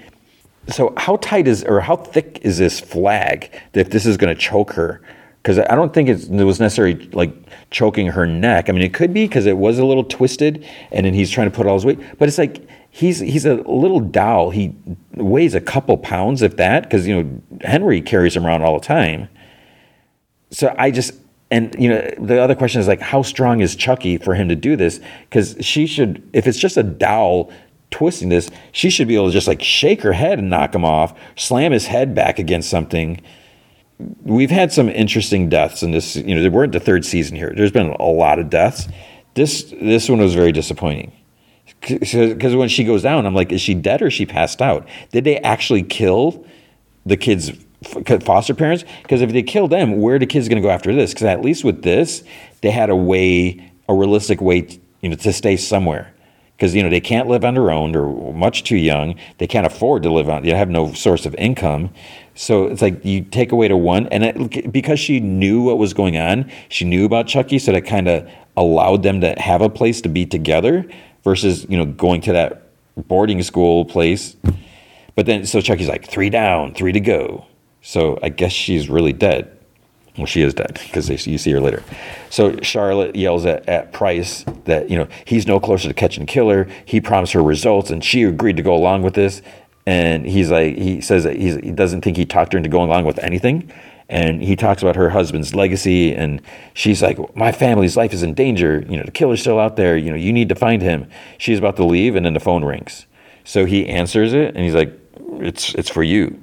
[0.69, 4.41] so how tight is or how thick is this flag that this is going to
[4.41, 5.01] choke her?
[5.43, 7.35] Because I don't think it was necessarily like
[7.71, 8.69] choking her neck.
[8.69, 11.51] I mean, it could be because it was a little twisted, and then he's trying
[11.51, 11.99] to put all his weight.
[12.17, 14.51] But it's like he's he's a little doll.
[14.51, 14.73] He
[15.17, 16.85] weighs a couple pounds, if that.
[16.85, 19.29] Because you know Henry carries him around all the time.
[20.53, 21.15] So I just
[21.51, 24.55] and you know the other question is like how strong is Chucky for him to
[24.55, 25.01] do this?
[25.29, 27.53] Because she should, if it's just a dowel
[27.93, 30.85] twisting this, she should be able to just like shake her head and knock him
[30.85, 33.21] off, slam his head back against something.
[34.23, 36.17] We've had some interesting deaths in this.
[36.17, 37.53] You know, we're in the third season here.
[37.55, 38.89] There's been a lot of deaths.
[39.35, 41.13] This this one was very disappointing
[41.81, 44.89] because when she goes down, I'm like, is she dead or she passed out?
[45.11, 46.45] Did they actually kill
[47.07, 47.53] the kids'
[48.25, 48.85] foster parents?
[49.03, 51.13] Because if they kill them, where are the kids going to go after this?
[51.13, 52.23] Because at least with this,
[52.61, 56.13] they had a way, a realistic way, you know, to stay somewhere
[56.57, 57.93] because you know they can't live on their own.
[57.93, 59.17] They're much too young.
[59.39, 60.43] They can't afford to live on.
[60.43, 61.91] They have no source of income.
[62.35, 65.93] So it's like you take away to one, and it, because she knew what was
[65.93, 69.69] going on, she knew about Chucky, so that kind of allowed them to have a
[69.69, 70.87] place to be together
[71.25, 74.37] versus you know going to that boarding school place.
[75.15, 77.47] But then so Chucky's like three down, three to go.
[77.83, 79.59] So I guess she's really dead.
[80.17, 81.83] Well, she is dead because you see her later.
[82.29, 86.69] So Charlotte yells at, at Pryce that you know he's no closer to catching killer.
[86.85, 89.41] He promised her results, and she agreed to go along with this.
[89.87, 93.05] And he's like, he says that he doesn't think he talked her into going along
[93.05, 93.73] with anything.
[94.09, 96.43] And he talks about her husband's legacy, and
[96.75, 98.85] she's like, "My family's life is in danger.
[98.87, 99.97] You know, the killer's still out there.
[99.97, 101.09] You know, you need to find him."
[101.39, 103.07] She's about to leave, and then the phone rings.
[103.45, 104.93] So he answers it and he's like,
[105.41, 106.43] "It's it's for you."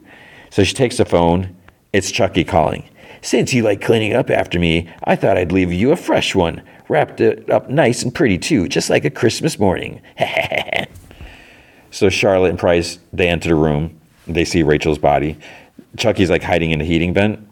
[0.49, 1.55] So she takes the phone.
[1.93, 2.89] It's Chucky calling.
[3.21, 6.61] Since you like cleaning up after me, I thought I'd leave you a fresh one.
[6.87, 10.01] Wrapped it up nice and pretty too, just like a Christmas morning.
[11.91, 13.99] so Charlotte and Pryce they enter the room.
[14.27, 15.37] They see Rachel's body.
[15.97, 17.47] Chucky's like hiding in a heating vent.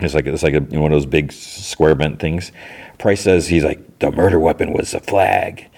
[0.00, 2.52] It's like it's like a, one of those big square vent things.
[2.98, 5.68] Pryce says he's like the murder weapon was a flag,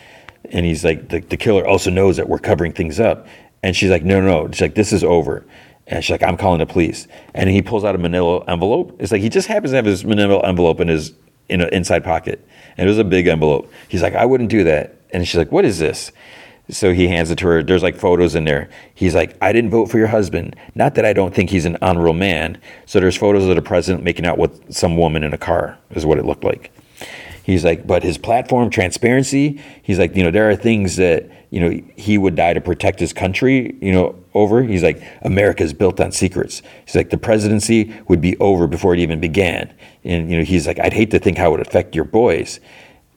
[0.51, 3.27] and he's like the, the killer also knows that we're covering things up.
[3.62, 4.51] And she's like, no, no, no.
[4.52, 5.44] She's like, this is over.
[5.87, 7.07] And she's like, I'm calling the police.
[7.35, 8.97] And he pulls out a manila envelope.
[8.99, 11.13] It's like he just happens to have his manila envelope in his
[11.49, 12.47] in an inside pocket.
[12.77, 13.71] And it was a big envelope.
[13.89, 14.97] He's like, I wouldn't do that.
[15.11, 16.13] And she's like, What is this?
[16.69, 17.63] So he hands it to her.
[17.63, 18.69] There's like photos in there.
[18.95, 20.57] He's like, I didn't vote for your husband.
[20.75, 22.61] Not that I don't think he's an honorable man.
[22.87, 26.05] So there's photos of the president making out with some woman in a car, is
[26.05, 26.73] what it looked like.
[27.45, 31.60] He's like, but his platform, transparency, he's like, you know, there are things that, you
[31.60, 34.62] know, he would die to protect his country, you know, over.
[34.62, 36.62] He's like, America's built on secrets.
[36.85, 39.73] He's like, the presidency would be over before it even began.
[40.05, 42.60] And, you know, he's like, I'd hate to think how it would affect your boys.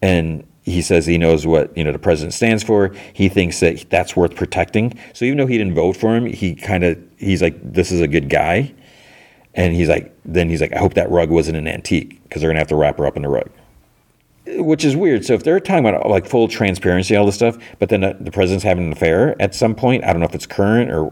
[0.02, 2.94] And he says he knows what, you know, the president stands for.
[3.14, 4.98] He thinks that that's worth protecting.
[5.14, 8.02] So even though he didn't vote for him, he kind of, he's like, this is
[8.02, 8.74] a good guy.
[9.56, 12.50] And he's like, then he's like, I hope that rug wasn't an antique because they're
[12.50, 13.50] going to have to wrap her up in the rug
[14.58, 15.26] which is weird.
[15.26, 18.64] So if they're talking about like full transparency, all this stuff, but then the president's
[18.64, 21.12] having an affair at some point, I don't know if it's current or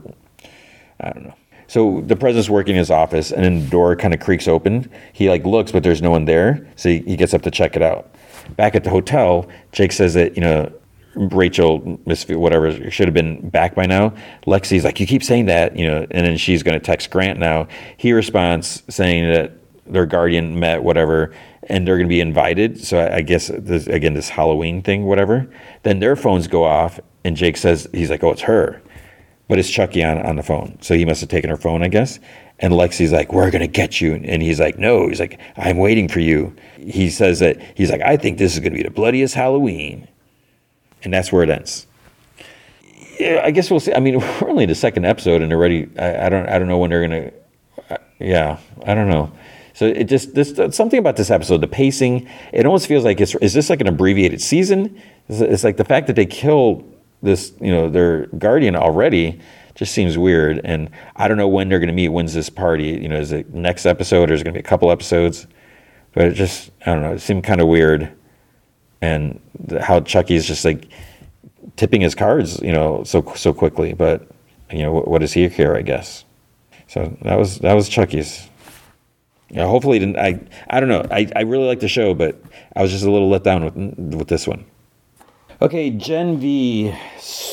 [0.99, 1.34] I don't know.
[1.68, 4.89] So the president's working in his office, and then the door kind of creaks open.
[5.11, 7.76] He like looks, but there's no one there, so he, he gets up to check
[7.76, 8.09] it out.
[8.55, 10.72] Back at the hotel, Jake says that you know
[11.18, 14.14] Rachel, Miss whatever, should have been back by now.
[14.45, 17.39] Lexy's like, you keep saying that, you know, and then she's going to text Grant
[17.39, 17.68] now.
[17.97, 19.53] He responds saying that
[19.85, 21.34] their guardian met, whatever,
[21.68, 22.84] and they're going to be invited.
[22.84, 25.48] So I, I guess this, again, this Halloween thing, whatever.
[25.84, 28.81] Then their phones go off, and Jake says he's like, "Oh, it's her,"
[29.48, 30.77] but it's Chucky on on the phone.
[30.81, 32.19] So he must have taken her phone, I guess.
[32.60, 35.77] And Lexy's like, "We're going to get you," and he's like, "No," he's like, "I'm
[35.77, 38.84] waiting for you." He says that he's like, "I think this is going to be
[38.84, 40.07] the bloodiest Halloween,"
[41.03, 41.85] and that's where it ends.
[43.19, 43.94] Yeah, I guess we'll see.
[43.94, 46.68] I mean, we're only in the second episode, and already, I, I don't, I don't
[46.68, 47.31] know when they're gonna.
[47.89, 49.31] Uh, yeah, I don't know.
[49.78, 52.28] So it just this something about this episode, the pacing.
[52.52, 54.99] It almost feels like it's is this like an abbreviated season?
[55.30, 56.84] It's, it's like the fact that they kill
[57.22, 59.40] this, you know, their guardian already
[59.76, 60.62] just seems weird.
[60.64, 62.08] And I don't know when they're going to meet.
[62.08, 62.86] When's this party?
[62.88, 65.45] You know, is it next episode or is it going to be a couple episodes?
[66.14, 67.14] But it just I don't know.
[67.14, 68.12] It seemed kind of weird,
[69.04, 69.40] and
[69.80, 70.88] how Chucky's just like
[71.76, 73.94] tipping his cards, you know, so so quickly.
[73.94, 74.28] But
[74.72, 75.78] you know, what, what does he care?
[75.78, 76.26] I guess.
[76.88, 78.49] So that was that was Chucky's.
[79.49, 80.40] Yeah, hopefully, didn't I?
[80.69, 81.06] I don't know.
[81.10, 82.41] I, I really like the show, but
[82.76, 83.76] I was just a little let down with
[84.15, 84.65] with this one.
[85.61, 86.94] Okay, Gen V,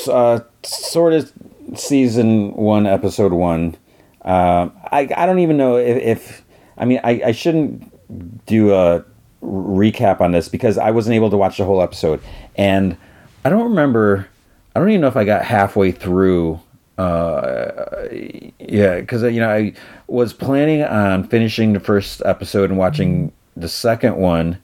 [0.08, 1.32] uh, sort of
[1.76, 3.76] season one, episode one.
[4.22, 6.44] Uh, I I don't even know if, if
[6.76, 9.04] I mean I, I shouldn't do a
[9.42, 12.20] recap on this because I wasn't able to watch the whole episode,
[12.56, 12.96] and
[13.44, 14.28] I don't remember.
[14.74, 16.60] I don't even know if I got halfway through
[16.98, 18.06] uh,
[18.58, 19.74] yeah, because you know I
[20.06, 24.58] was planning on finishing the first episode and watching the second one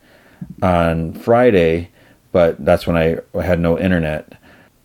[0.63, 1.91] on Friday,
[2.33, 4.33] but that's when I had no internet.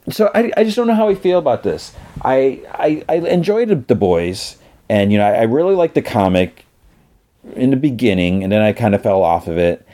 [0.10, 1.94] So I, I just don't know how I feel about this.
[2.24, 4.58] I I, I enjoyed the boys,
[4.90, 6.66] and you know I, I really liked the comic
[7.56, 9.88] in the beginning, and then I kind of fell off of it,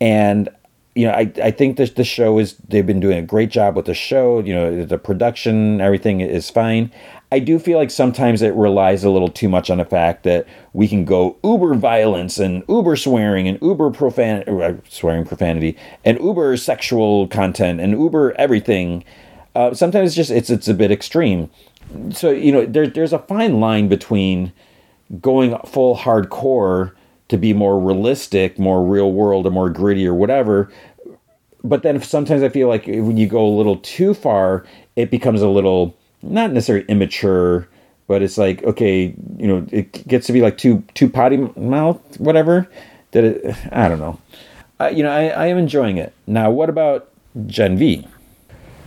[0.00, 0.48] and
[0.96, 3.76] you know, I, I think that the show is they've been doing a great job
[3.76, 4.40] with the show.
[4.40, 6.90] You know, the production, everything is fine.
[7.30, 10.46] I do feel like sometimes it relies a little too much on the fact that
[10.72, 16.18] we can go uber violence and uber swearing and uber profan uh, swearing profanity and
[16.18, 19.04] uber sexual content and uber everything.
[19.54, 21.50] Uh, sometimes it's just it's it's a bit extreme.
[22.10, 24.54] So you know, there, there's a fine line between
[25.20, 26.92] going full hardcore
[27.28, 30.70] to be more realistic, more real world, or more gritty, or whatever.
[31.64, 34.64] But then sometimes I feel like when you go a little too far,
[34.94, 37.68] it becomes a little not necessarily immature,
[38.06, 42.00] but it's like okay, you know, it gets to be like too too potty mouth,
[42.20, 42.68] whatever.
[43.12, 44.20] That it, I don't know.
[44.90, 46.12] You know, I, I am enjoying it.
[46.26, 47.08] Now, what about
[47.46, 48.06] Gen V?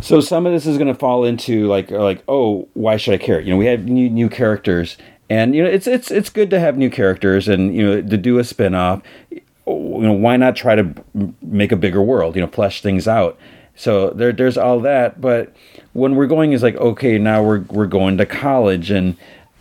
[0.02, 3.18] So some of this is going to fall into like like oh, why should I
[3.18, 3.42] care?
[3.42, 4.98] You know, we have new new characters,
[5.30, 8.18] and you know it's it's it's good to have new characters and you know to
[8.18, 9.02] do a spin-off.
[9.32, 10.94] You know why not try to
[11.42, 13.38] make a bigger world you know flesh things out?
[13.76, 15.54] So there there's all that but
[15.94, 18.92] when we're going is like okay now we're we're going to college.
[18.92, 19.18] And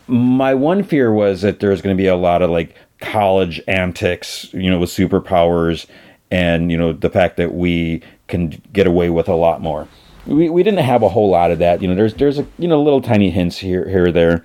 [0.06, 4.52] my one fear was that there's going to be a lot of like college antics
[4.52, 5.86] you know with superpowers
[6.30, 9.88] and you know the fact that we can get away with a lot more.
[10.26, 11.80] We, we didn't have a whole lot of that.
[11.80, 14.44] You know, there's there's a you know little tiny hints here here or there,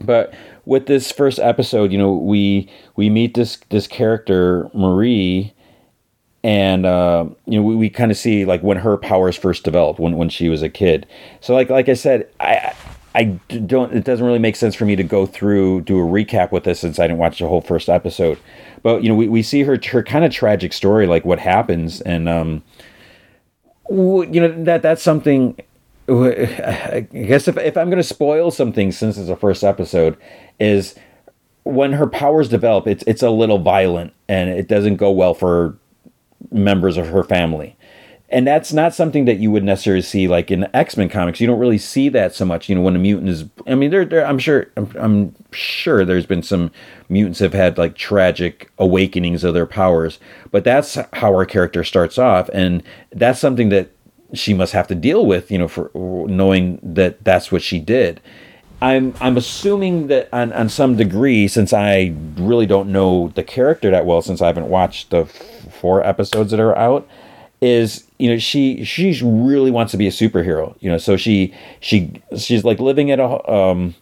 [0.00, 5.52] but with this first episode, you know, we we meet this this character Marie,
[6.42, 10.00] and uh, you know we, we kind of see like when her powers first developed
[10.00, 11.06] when when she was a kid.
[11.40, 12.74] So like like I said, I
[13.14, 13.92] I don't.
[13.92, 16.80] It doesn't really make sense for me to go through do a recap with this
[16.80, 18.38] since I didn't watch the whole first episode.
[18.82, 22.00] But you know, we, we see her her kind of tragic story, like what happens,
[22.00, 22.62] and um,
[23.90, 25.58] you know that that's something.
[26.08, 30.16] I guess if if I'm going to spoil something since it's the first episode,
[30.58, 30.94] is
[31.64, 35.78] when her powers develop, it's it's a little violent and it doesn't go well for
[36.50, 37.76] members of her family
[38.32, 41.38] and that's not something that you would necessarily see like in X Men comics.
[41.38, 42.68] You don't really see that so much.
[42.68, 46.06] You know, when a mutant is, I mean, there, there I'm sure, I'm, I'm, sure
[46.06, 46.70] there's been some
[47.10, 50.18] mutants have had like tragic awakenings of their powers,
[50.50, 53.90] but that's how our character starts off, and that's something that
[54.34, 55.50] she must have to deal with.
[55.50, 58.20] You know, for knowing that that's what she did.
[58.80, 63.90] I'm I'm assuming that on, on some degree, since I really don't know the character
[63.92, 67.08] that well, since I haven't watched the f- four episodes that are out,
[67.62, 71.54] is you know she she really wants to be a superhero you know so she
[71.78, 73.94] she she's like living at a um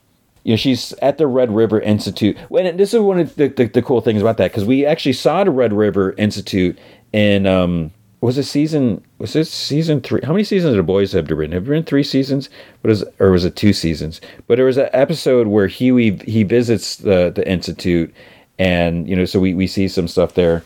[0.44, 3.66] you know she's at the red river institute and this is one of the, the,
[3.66, 6.78] the cool things about that because we actually saw the red river institute
[7.12, 11.26] in um was it season was this season three how many seasons the boys have
[11.26, 12.50] there been have there been three seasons
[12.82, 16.42] what is or was it two seasons but there was an episode where Hughie he
[16.42, 18.12] visits the the institute
[18.58, 20.62] and you know so we, we see some stuff there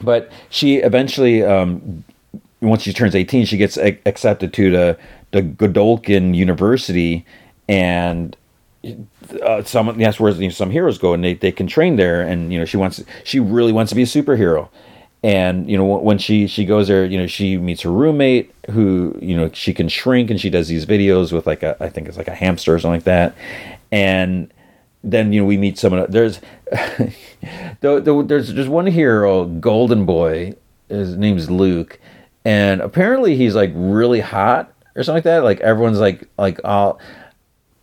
[0.00, 2.04] but she eventually, um,
[2.60, 4.98] once she turns 18, she gets a- accepted to the,
[5.32, 7.26] the Godolkin University,
[7.68, 8.36] and
[9.42, 12.22] uh, some that's where some heroes go, and they, they can train there.
[12.22, 14.68] And you know, she wants she really wants to be a superhero.
[15.22, 19.18] And you know, when she she goes there, you know, she meets her roommate who
[19.20, 22.06] you know she can shrink, and she does these videos with like a I think
[22.06, 23.34] it's like a hamster or something like that,
[23.90, 24.52] and
[25.02, 26.06] then you know we meet someone.
[26.08, 26.40] There's
[26.70, 27.12] the,
[27.80, 30.54] the, there's there's one hero, Golden Boy.
[30.88, 31.98] His name's Luke,
[32.44, 35.42] and apparently he's like really hot or something like that.
[35.42, 37.00] Like everyone's like like all.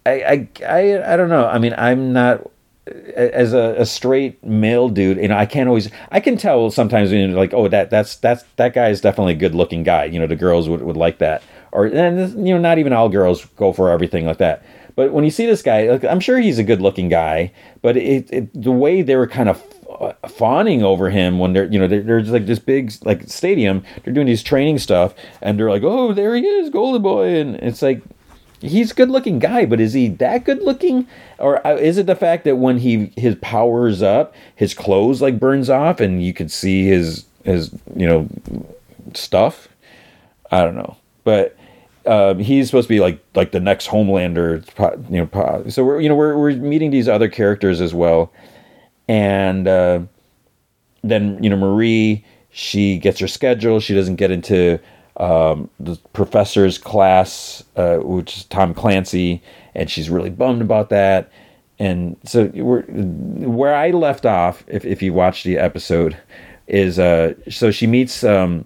[0.05, 1.47] I I I, I don't know.
[1.47, 2.49] I mean, I'm not
[2.87, 7.11] as a, a straight male dude, you know, I can't always I can tell sometimes
[7.11, 9.83] when you know, like, oh that that's that's that guy is definitely a good looking
[9.83, 10.05] guy.
[10.05, 11.43] You know, the girls would, would like that.
[11.71, 14.63] Or and you know, not even all girls go for everything like that.
[14.95, 17.97] But when you see this guy, like, I'm sure he's a good looking guy, but
[17.97, 19.61] it, it, the way they were kind of
[19.99, 23.23] uh, fawning over him when they're you know they're, they're just like this big like
[23.29, 27.39] stadium they're doing these training stuff and they're like oh there he is golden boy
[27.39, 28.01] and it's like
[28.65, 31.07] he's a good looking guy but is he that good looking
[31.39, 35.39] or uh, is it the fact that when he his powers up his clothes like
[35.39, 38.27] burns off and you could see his his you know
[39.13, 39.67] stuff
[40.51, 41.57] i don't know but
[42.07, 44.63] um, he's supposed to be like like the next Homelander,
[45.09, 45.69] you know.
[45.69, 48.31] So we're you know we're we're meeting these other characters as well,
[49.07, 50.01] and uh,
[51.03, 53.79] then you know Marie she gets her schedule.
[53.81, 54.79] She doesn't get into
[55.17, 59.41] um, the professor's class, uh, which is Tom Clancy,
[59.73, 61.31] and she's really bummed about that.
[61.77, 64.63] And so we're where I left off.
[64.67, 66.17] If if you watch the episode,
[66.67, 68.65] is uh so she meets um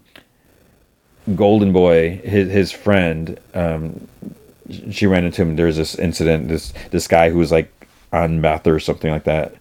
[1.35, 4.07] Golden Boy, his his friend, um,
[4.91, 5.55] she ran into him.
[5.55, 6.47] There's this incident.
[6.47, 7.71] This this guy who was like
[8.11, 9.55] on meth or something like that,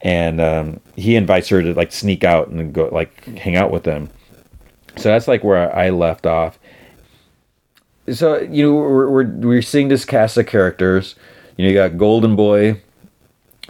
[0.00, 3.84] and um, he invites her to like sneak out and go like hang out with
[3.84, 4.10] them.
[4.96, 6.58] So that's like where I left off.
[8.10, 11.14] So you know we're we're, we're seeing this cast of characters.
[11.56, 12.80] You know you got Golden Boy,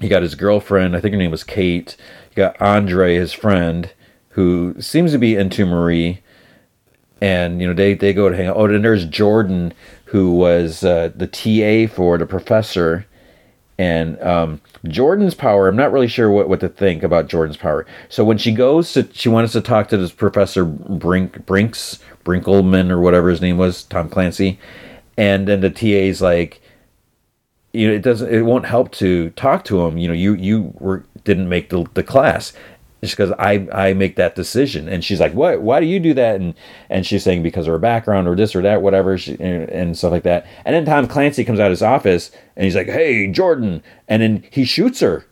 [0.00, 0.96] you got his girlfriend.
[0.96, 1.96] I think her name was Kate.
[2.30, 3.92] You got Andre, his friend,
[4.30, 6.22] who seems to be into Marie
[7.22, 8.56] and you know they they go to hang out.
[8.56, 9.72] Oh, and there's Jordan,
[10.06, 13.06] who was uh, the TA for the professor,
[13.78, 15.68] and um, Jordan's power.
[15.68, 17.86] I'm not really sure what what to think about Jordan's power.
[18.08, 22.90] So when she goes to, she wants to talk to this Professor Brink Brinks Brinkleman
[22.90, 24.58] or whatever his name was, Tom Clancy,
[25.16, 26.60] and then the TA's like.
[27.74, 28.30] You know, it doesn't.
[28.30, 29.96] It won't help to talk to him.
[29.96, 32.52] You know, you you were didn't make the the class
[33.02, 34.88] just because I I make that decision.
[34.88, 35.60] And she's like, what?
[35.60, 36.36] Why do you do that?
[36.36, 36.54] And
[36.88, 39.98] and she's saying because of her background or this or that, whatever, she, and, and,
[39.98, 40.46] stuff like that.
[40.64, 44.22] And then Tom Clancy comes out of his office and he's like, hey, Jordan, and
[44.22, 45.26] then he shoots her.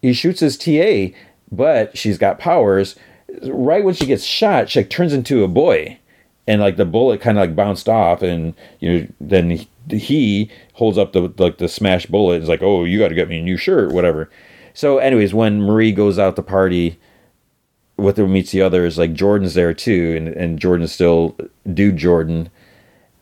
[0.00, 1.14] He shoots his TA,
[1.50, 2.96] but she's got powers.
[3.42, 5.98] Right when she gets shot, she like, turns into a boy,
[6.46, 10.50] and like the bullet kind of like bounced off, and you know then he, he
[10.74, 12.36] holds up the like the smashed bullet.
[12.36, 14.30] And is like, oh, you got to get me a new shirt, whatever
[14.74, 16.98] so, anyways, when Marie goes out to party
[17.96, 21.36] with her meets the others, like Jordan's there too, and, and Jordan's still
[21.72, 22.50] dude Jordan,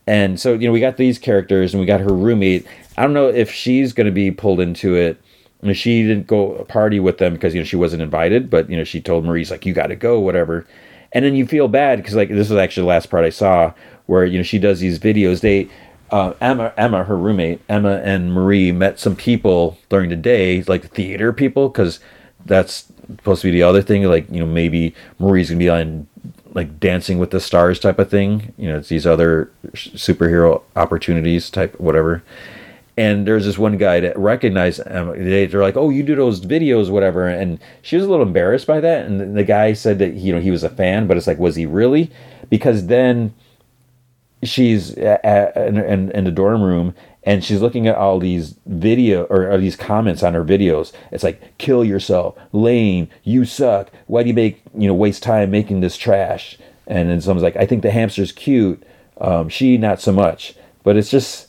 [0.07, 2.67] and so you know we got these characters and we got her roommate.
[2.97, 5.20] I don't know if she's to be pulled into it.
[5.62, 8.70] You know, she didn't go party with them because you know she wasn't invited, but
[8.70, 10.67] you know she told Marie's like you got to go, whatever.
[11.12, 13.73] And then you feel bad because like this is actually the last part I saw
[14.07, 15.41] where you know she does these videos.
[15.41, 15.69] They
[16.11, 20.91] uh, Emma, Emma, her roommate, Emma and Marie met some people during the day, like
[20.91, 22.01] theater people, because
[22.45, 24.05] that's supposed to be the other thing.
[24.05, 26.07] Like you know maybe Marie's gonna be on
[26.55, 28.53] like Dancing with the Stars type of thing.
[28.57, 32.23] You know, it's these other superhero opportunities type whatever.
[32.97, 35.17] And there's this one guy that recognized Emma.
[35.17, 38.67] They, they're like, "Oh, you do those videos, whatever." And she was a little embarrassed
[38.67, 39.07] by that.
[39.07, 41.57] And the guy said that you know he was a fan, but it's like, was
[41.57, 42.11] he really?
[42.51, 43.33] Because then
[44.43, 49.51] she's in, in, in the dorm room and she's looking at all these video or,
[49.51, 50.93] or, these comments on her videos.
[51.12, 53.91] It's like kill yourself, lame, you suck.
[54.07, 56.59] Why do you make you know waste time making this trash?
[56.86, 58.83] And then someone's like, I think the hamster's cute.
[59.20, 60.55] Um, she not so much.
[60.83, 61.49] But it's just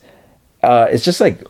[0.61, 1.41] uh, it's just like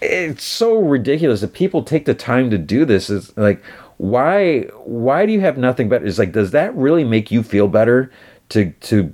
[0.00, 3.10] it's so ridiculous that people take the time to do this.
[3.10, 3.62] It's like
[3.98, 6.06] why why do you have nothing better?
[6.06, 8.10] It's like does that really make you feel better
[8.50, 9.12] to to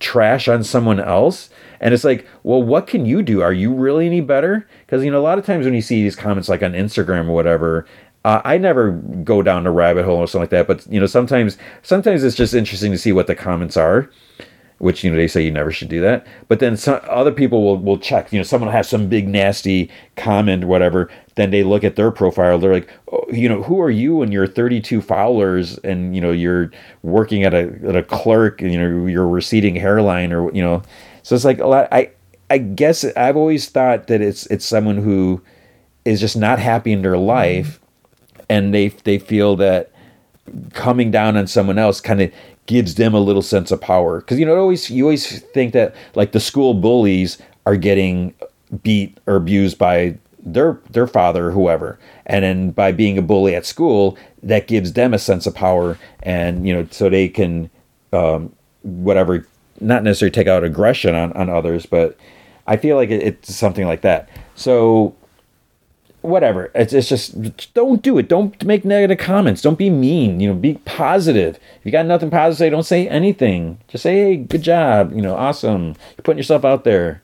[0.00, 1.50] trash on someone else?
[1.80, 3.42] And it's like, well, what can you do?
[3.42, 4.66] Are you really any better?
[4.86, 7.28] Because you know, a lot of times when you see these comments like on Instagram
[7.28, 7.86] or whatever,
[8.24, 10.66] uh, I never go down the rabbit hole or something like that.
[10.66, 14.10] But you know, sometimes sometimes it's just interesting to see what the comments are
[14.78, 16.26] which you know they say you never should do that.
[16.48, 18.32] But then some other people will will check.
[18.32, 21.10] You know, someone has some big nasty comment, or whatever.
[21.34, 22.58] Then they look at their profile.
[22.58, 26.30] They're like, oh, you know, who are you and you're 32 followers, and you know
[26.32, 26.70] you're
[27.02, 30.82] working at a at a clerk, and you know you're receding hairline, or you know.
[31.22, 31.88] So it's like a lot.
[31.90, 32.10] I
[32.50, 35.42] I guess I've always thought that it's it's someone who
[36.04, 37.80] is just not happy in their life,
[38.48, 39.90] and they they feel that
[40.72, 42.32] coming down on someone else kind of
[42.66, 44.20] gives them a little sense of power.
[44.20, 48.34] Because you know always you always think that like the school bullies are getting
[48.82, 51.98] beat or abused by their their father or whoever.
[52.26, 55.98] And then by being a bully at school that gives them a sense of power
[56.22, 57.70] and you know so they can
[58.12, 59.46] um, whatever
[59.80, 62.16] not necessarily take out aggression on, on others but
[62.66, 64.28] i feel like it, it's something like that.
[64.54, 65.14] So
[66.26, 66.70] whatever.
[66.74, 68.28] It's, it's just don't do it.
[68.28, 69.62] Don't make negative comments.
[69.62, 70.40] Don't be mean.
[70.40, 71.56] You know, be positive.
[71.56, 73.78] If you got nothing positive to say, don't say anything.
[73.88, 75.12] Just say, hey, good job.
[75.12, 75.94] You know, awesome.
[76.16, 77.22] You're putting yourself out there.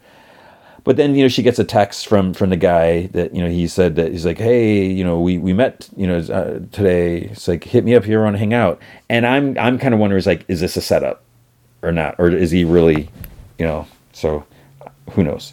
[0.84, 3.48] But then you know she gets a text from from the guy that you know
[3.48, 7.18] he said that he's like, hey, you know we we met you know uh, today.
[7.18, 8.80] It's like hit me up here on hang out.
[9.08, 11.22] And I'm I'm kind of wondering is like is this a setup
[11.82, 13.08] or not or is he really
[13.58, 14.44] you know so
[15.12, 15.52] who knows.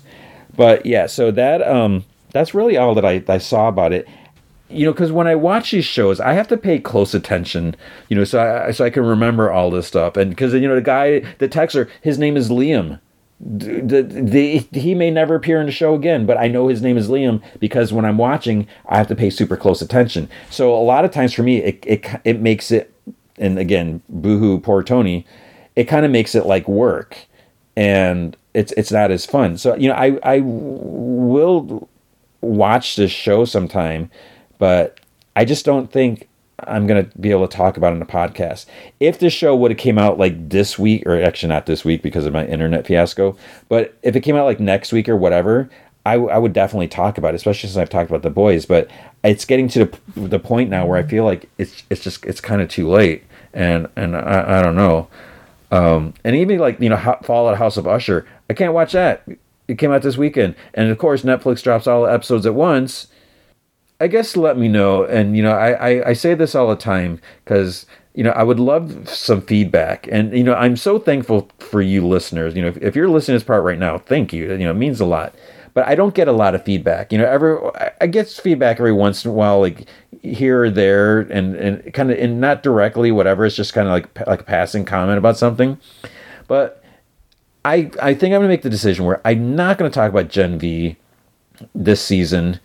[0.55, 4.07] But yeah, so that um that's really all that I, I saw about it
[4.69, 7.75] you know because when i watch these shows i have to pay close attention
[8.07, 10.75] you know so i so i can remember all this stuff and because you know
[10.75, 12.99] the guy the texter his name is liam
[13.39, 16.97] the, the, he may never appear in the show again, but I know his name
[16.97, 20.29] is Liam because when I'm watching, I have to pay super close attention.
[20.49, 22.93] So a lot of times for me, it it, it makes it,
[23.37, 25.25] and again, boohoo, poor Tony,
[25.77, 27.17] it kind of makes it like work,
[27.77, 29.57] and it's it's not as fun.
[29.57, 31.87] So you know, I I will
[32.41, 34.09] watch this show sometime,
[34.57, 34.99] but
[35.35, 36.27] I just don't think
[36.67, 38.65] I'm gonna be able to talk about it in a podcast.
[38.99, 42.01] If this show would have came out like this week, or actually not this week
[42.01, 43.37] because of my internet fiasco,
[43.67, 45.69] but if it came out like next week or whatever,
[46.05, 48.65] I, w- I would definitely talk about it, especially since I've talked about the boys.
[48.65, 48.89] But
[49.23, 52.41] it's getting to the, the point now where I feel like it's it's just it's
[52.41, 55.07] kind of too late, and and I, I don't know.
[55.71, 59.23] Um, and even like you know Fall of House of Usher, I can't watch that
[59.69, 63.07] it came out this weekend, and of course Netflix drops all episodes at once.
[64.01, 66.75] I guess let me know, and you know I I, I say this all the
[66.75, 71.49] time because you know I would love some feedback, and you know I'm so thankful
[71.59, 72.55] for you listeners.
[72.55, 74.51] You know if, if you're listening to this part right now, thank you.
[74.51, 75.35] You know it means a lot.
[75.75, 77.11] But I don't get a lot of feedback.
[77.11, 77.57] You know, every
[78.01, 79.87] I get feedback every once in a while, like
[80.23, 83.45] here or there, and and kind of and not directly, whatever.
[83.45, 85.77] It's just kind of like like a passing comment about something.
[86.47, 86.83] But
[87.69, 90.57] I I think I'm gonna make the decision where I'm not gonna talk about Gen
[90.57, 90.97] V
[91.75, 92.59] this season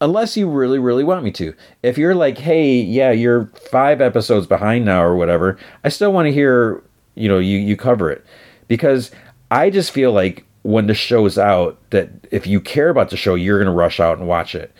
[0.00, 1.54] unless you really really want me to.
[1.82, 6.26] If you're like hey yeah you're five episodes behind now or whatever i still want
[6.26, 6.82] to hear
[7.14, 8.24] you know you you cover it.
[8.68, 9.10] Because
[9.50, 13.34] i just feel like when the show's out that if you care about the show
[13.34, 14.72] you're going to rush out and watch it.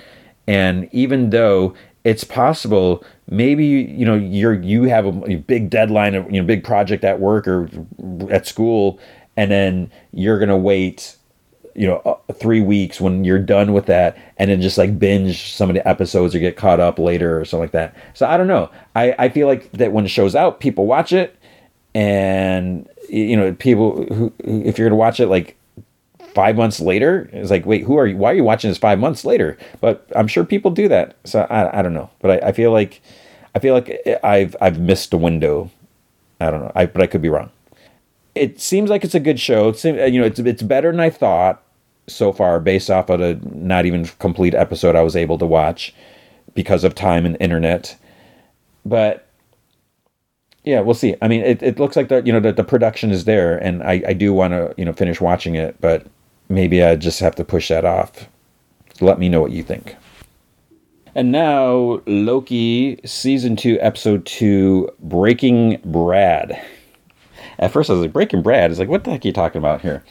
[0.47, 6.41] And even though it's possible maybe you know you're you have a, big deadline you
[6.41, 7.69] know big project at work or
[8.31, 8.99] at school
[9.39, 11.17] and then you're gonna wait
[11.77, 15.53] you know uh, three weeks when you're done with that and then just like binge
[15.53, 17.95] some of the episodes or get caught up later or something like that.
[18.15, 18.69] So i don't know.
[18.97, 21.37] I, I feel like that when the show's out people watch it
[21.95, 25.57] and you know people who if you're gonna watch it like
[26.35, 28.99] five months later it's like wait who are you why are you watching this five
[28.99, 29.57] months later?
[29.81, 31.17] But i'm sure people do that.
[31.25, 32.11] So i, I don't know.
[32.19, 33.01] But I, I feel like
[33.55, 35.71] i feel like i've i've missed a window.
[36.41, 36.73] I don't know.
[36.75, 37.51] I, but i could be wrong
[38.39, 40.91] it seems like it's a good show it seems, uh, you know it's, it's better
[40.91, 41.63] than i thought
[42.07, 45.95] so far based off of a not even complete episode i was able to watch
[46.55, 47.97] because of time and internet
[48.85, 49.29] but
[50.69, 51.17] yeah, we'll see.
[51.23, 53.83] I mean, it, it looks like the you know the, the production is there, and
[53.83, 56.07] I, I do want to you know finish watching it, but
[56.51, 58.29] maybe I just have to push that off.
[59.01, 59.97] Let me know what you think.
[61.15, 66.61] And now Loki season two, episode two, Breaking Brad.
[67.59, 68.71] At first, I was like, Breaking Brad.
[68.71, 70.05] It's like, what the heck are you talking about here?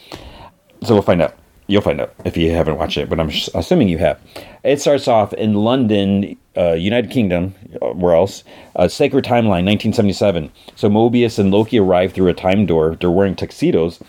[0.84, 1.36] So we'll find out.
[1.70, 4.22] You'll find out if you haven't watched it, but I'm assuming you have.
[4.64, 8.46] It starts off in London, uh, United Kingdom, uh, where else?
[8.78, 10.50] Uh, Sacred Timeline, 1977.
[10.76, 12.96] So Mobius and Loki arrive through a time door.
[12.96, 14.02] They're wearing tuxedos.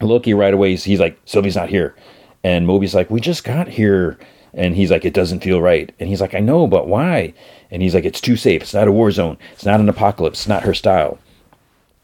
[0.00, 1.96] Loki right away, he's like, Sylvie's not here.
[2.44, 4.18] And Mobius like, we just got here.
[4.54, 5.92] And he's like, it doesn't feel right.
[5.98, 7.32] And he's like, I know, but why?
[7.70, 8.62] And he's like, it's too safe.
[8.62, 9.38] It's not a war zone.
[9.52, 10.40] It's not an apocalypse.
[10.40, 11.18] It's not her style.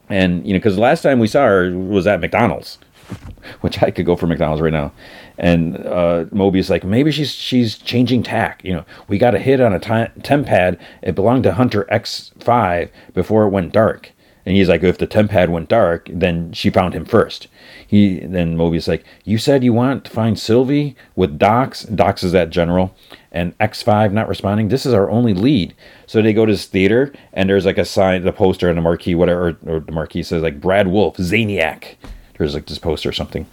[0.09, 2.79] And, you know, because the last time we saw her was at McDonald's.
[3.61, 4.93] which I could go for McDonald's right now.
[5.39, 8.63] And uh, Mobius like maybe she's she's changing tack.
[8.65, 10.79] You know, we got a hit on a TemPad.
[11.03, 14.13] It belonged to Hunter X five before it went dark.
[14.45, 17.49] And he's like, if the TemPad went dark, then she found him first.
[17.87, 21.83] He then Mobius like, you said you want to find Sylvie with Dox.
[21.83, 22.95] Dox is that general,
[23.33, 24.69] and X five not responding.
[24.69, 25.75] This is our only lead.
[26.07, 28.83] So they go to this theater, and there's like a sign, the poster, and the
[28.83, 31.97] marquee, whatever, or, the marquee says like Brad Wolfe, Zaniac.
[32.39, 33.47] There's like this poster or something.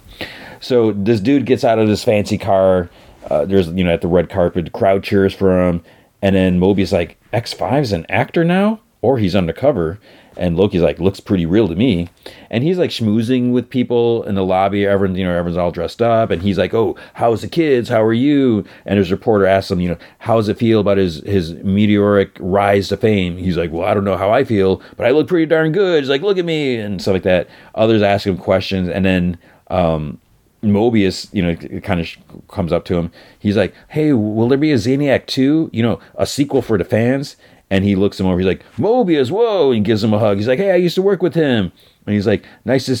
[0.60, 2.88] So this dude gets out of this fancy car.
[3.28, 5.82] Uh, there's you know at the red carpet, crowd cheers for him,
[6.22, 9.98] and then Mobius like X 5s an actor now, or he's undercover.
[10.36, 12.08] And Loki's like, looks pretty real to me.
[12.50, 14.86] And he's like schmoozing with people in the lobby.
[14.86, 16.30] Everyone, you know, everyone's all dressed up.
[16.30, 17.88] And he's like, oh, how's the kids?
[17.88, 18.64] How are you?
[18.84, 22.36] And his reporter asks him, you know, how does it feel about his, his meteoric
[22.38, 23.36] rise to fame?
[23.38, 26.02] He's like, well, I don't know how I feel, but I look pretty darn good.
[26.02, 27.48] He's like, look at me and stuff like that.
[27.74, 28.88] Others ask him questions.
[28.88, 30.20] And then, um,
[30.62, 33.10] Mobius, you know, kind of comes up to him.
[33.38, 35.70] He's like, "Hey, will there be a Zaniac 2?
[35.72, 37.36] You know, a sequel for the fans?"
[37.68, 38.38] And he looks him over.
[38.38, 39.72] He's like, Mobius, whoa!
[39.72, 40.36] And gives him a hug.
[40.36, 41.72] He's like, hey, I used to work with him.
[42.06, 42.92] And he's like, nice to,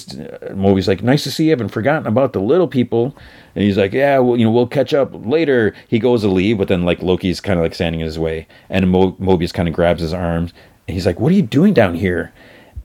[0.50, 1.50] Mobius like, nice to see you.
[1.50, 3.16] haven't forgotten about the little people.
[3.54, 5.72] And he's like, yeah, well, you know, we'll catch up later.
[5.86, 8.48] He goes to leave, but then like Loki's kind of like standing in his way.
[8.68, 10.52] And Mo- Mobius kind of grabs his arms.
[10.88, 12.32] And he's like, what are you doing down here?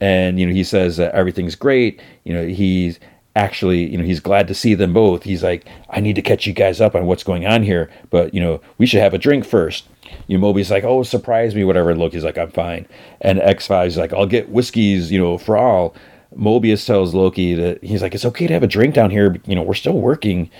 [0.00, 2.00] And, you know, he says that everything's great.
[2.22, 3.00] You know, he's
[3.34, 5.24] actually, you know, he's glad to see them both.
[5.24, 8.32] He's like, I need to catch you guys up on what's going on here, but,
[8.34, 9.88] you know, we should have a drink first
[10.26, 11.94] you know, Mobius like, oh, surprise me, whatever.
[11.94, 12.86] Loki's like, I'm fine.
[13.20, 15.94] And X5 is like, I'll get whiskeys, you know, for all.
[16.36, 19.36] Mobius tells Loki that he's like, it's okay to have a drink down here.
[19.46, 20.50] You know, we're still working.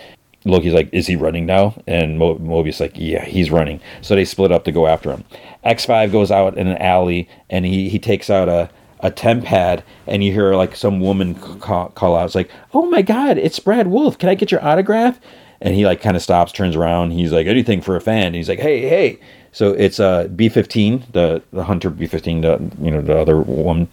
[0.45, 1.75] Loki's like, is he running now?
[1.87, 3.81] And Mo- Mobius like, yeah, he's running.
[4.01, 5.25] So they split up to go after him.
[5.65, 8.69] X5 goes out in an alley and he, he takes out a,
[9.01, 12.27] a TemPad and you hear like some woman call, call out.
[12.27, 14.19] It's like, oh my God, it's Brad Wolfe.
[14.19, 15.21] Can I get your autograph?
[15.63, 17.13] And he like kind of stops, turns around.
[17.13, 18.27] He's like, anything for a fan.
[18.27, 19.19] And he's like, hey, hey.
[19.53, 23.39] So it's uh, B fifteen, the the hunter B fifteen, the you know the other
[23.39, 23.89] woman,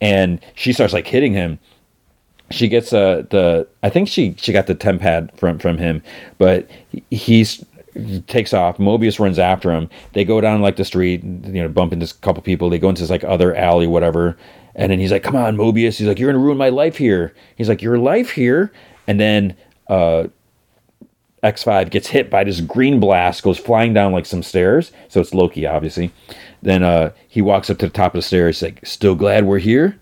[0.00, 1.58] and she starts like hitting him.
[2.50, 6.02] She gets uh, the I think she she got the TemPad from from him,
[6.38, 6.70] but
[7.10, 8.78] he's he takes off.
[8.78, 9.90] Mobius runs after him.
[10.12, 12.70] They go down like the street, you know, bump into a couple people.
[12.70, 14.38] They go into this like other alley, whatever.
[14.76, 17.34] And then he's like, "Come on, Mobius." He's like, "You're gonna ruin my life here."
[17.56, 18.72] He's like, "Your life here."
[19.08, 19.56] And then
[19.88, 20.28] uh,
[21.42, 24.92] X5 gets hit by this green blast, goes flying down like some stairs.
[25.08, 26.12] So it's Loki, obviously.
[26.62, 29.58] Then uh, he walks up to the top of the stairs, like, still glad we're
[29.58, 29.98] here?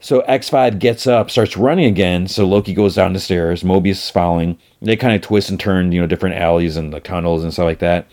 [0.00, 2.26] So X5 gets up, starts running again.
[2.26, 3.62] So Loki goes down the stairs.
[3.62, 4.58] Mobius is following.
[4.82, 7.64] They kind of twist and turn, you know, different alleys and the tunnels and stuff
[7.64, 8.06] like that.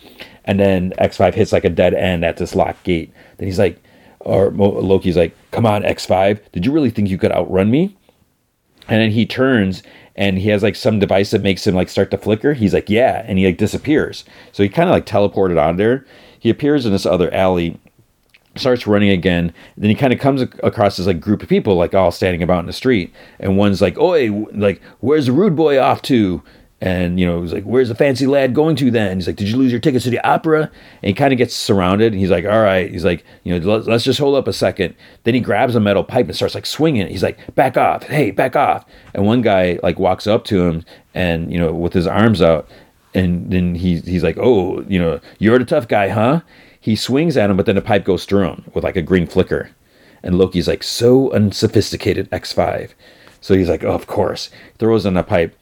[0.44, 3.12] And then X5 hits like a dead end at this locked gate.
[3.36, 3.78] Then he's like,
[4.20, 6.40] or Loki's like, come on, X5.
[6.52, 7.96] Did you really think you could outrun me?
[8.88, 9.82] And then he turns
[10.16, 12.52] and he has like some device that makes him like start to flicker.
[12.52, 14.24] He's like, yeah, and he like disappears.
[14.52, 16.04] So he kind of like teleported on there.
[16.38, 17.78] He appears in this other alley,
[18.56, 19.52] starts running again.
[19.76, 22.60] Then he kind of comes across this like group of people like all standing about
[22.60, 26.42] in the street, and one's like, "Oi, like where's the rude boy off to?"
[26.82, 29.16] And, you know, he's like, Where's the fancy lad going to then?
[29.16, 30.62] He's like, Did you lose your tickets to the opera?
[30.62, 32.12] And he kind of gets surrounded.
[32.12, 32.90] And He's like, All right.
[32.90, 34.96] He's like, You know, let's, let's just hold up a second.
[35.22, 37.12] Then he grabs a metal pipe and starts like swinging it.
[37.12, 38.02] He's like, Back off.
[38.02, 38.84] Hey, back off.
[39.14, 42.68] And one guy like walks up to him and, you know, with his arms out.
[43.14, 46.40] And then he, he's like, Oh, you know, you're the tough guy, huh?
[46.80, 49.28] He swings at him, but then the pipe goes through him with like a green
[49.28, 49.70] flicker.
[50.24, 52.90] And Loki's like, so unsophisticated, X5.
[53.40, 54.50] So he's like, oh, of course.
[54.78, 55.56] Throws on a pipe.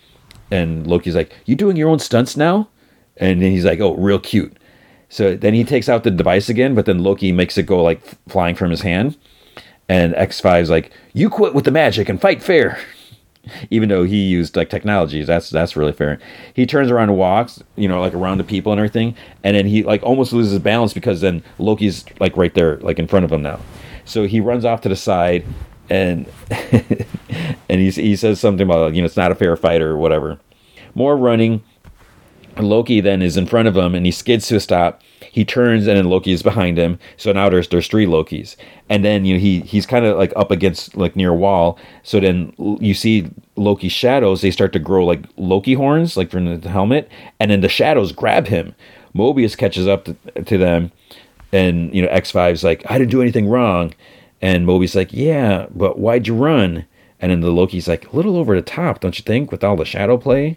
[0.51, 2.69] And Loki's like, you doing your own stunts now?
[3.17, 4.57] And then he's like, oh, real cute.
[5.09, 8.01] So then he takes out the device again, but then Loki makes it go like
[8.29, 9.17] flying from his hand.
[9.89, 12.79] And X5's like, you quit with the magic and fight fair.
[13.71, 16.21] Even though he used like technologies, that's that's really fair.
[16.55, 19.65] He turns around and walks, you know, like around the people and everything, and then
[19.65, 23.33] he like almost loses balance because then Loki's like right there, like in front of
[23.33, 23.59] him now.
[24.05, 25.45] So he runs off to the side,
[25.91, 26.27] and
[27.69, 30.39] and he he says something about you know it's not a fair fight or whatever.
[30.95, 31.63] More running.
[32.59, 35.01] Loki then is in front of him and he skids to a stop.
[35.31, 36.99] He turns and then Loki is behind him.
[37.17, 38.57] So now there's there's three Lokis.
[38.89, 41.79] And then you know he he's kind of like up against like near a wall.
[42.03, 44.43] So then you see Loki's shadows.
[44.43, 47.09] They start to grow like Loki horns like from the helmet.
[47.39, 48.75] And then the shadows grab him.
[49.15, 50.93] Mobius catches up to, to them,
[51.53, 53.95] and you know X5's like I didn't do anything wrong.
[54.43, 56.87] And Mobius like yeah, but why'd you run?
[57.21, 59.77] And then the Loki's like a little over the top, don't you think, with all
[59.77, 60.57] the shadow play?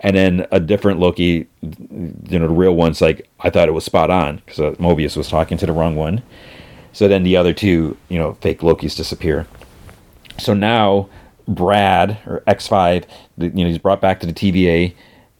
[0.00, 3.84] and then a different Loki, you know, the real one's like I thought it was
[3.84, 6.22] spot on because uh, Mobius was talking to the wrong one.
[6.92, 9.46] So then the other two, you know, fake Lokis disappear.
[10.38, 11.08] So now
[11.46, 13.04] Brad or X5,
[13.38, 14.94] you know, he's brought back to the TVA,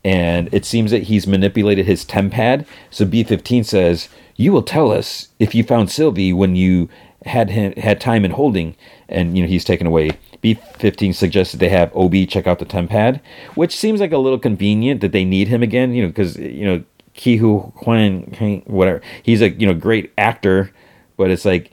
[0.05, 2.67] and it seems that he's manipulated his tempad.
[2.91, 6.89] So B15 says, "You will tell us if you found Sylvie when you
[7.27, 8.77] had had time in holding."
[9.09, 10.13] And you know, he's taken away.
[10.43, 13.21] B15 suggested they have OB check out the tempad,
[13.55, 16.65] which seems like a little convenient that they need him again, you know, because, you
[16.65, 16.79] know,
[17.15, 20.71] Ke Huy Quan, whatever, he's a, you know, great actor,
[21.17, 21.73] but it's like,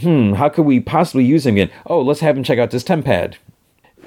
[0.00, 1.70] hmm, how could we possibly use him again?
[1.86, 3.36] Oh, let's have him check out this tempad.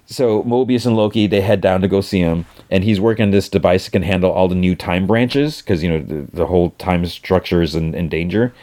[0.07, 3.31] So Mobius and Loki, they head down to go see him, and he's working on
[3.31, 6.47] this device that can handle all the new time branches, because, you know, the, the
[6.47, 8.53] whole time structure is in, in danger.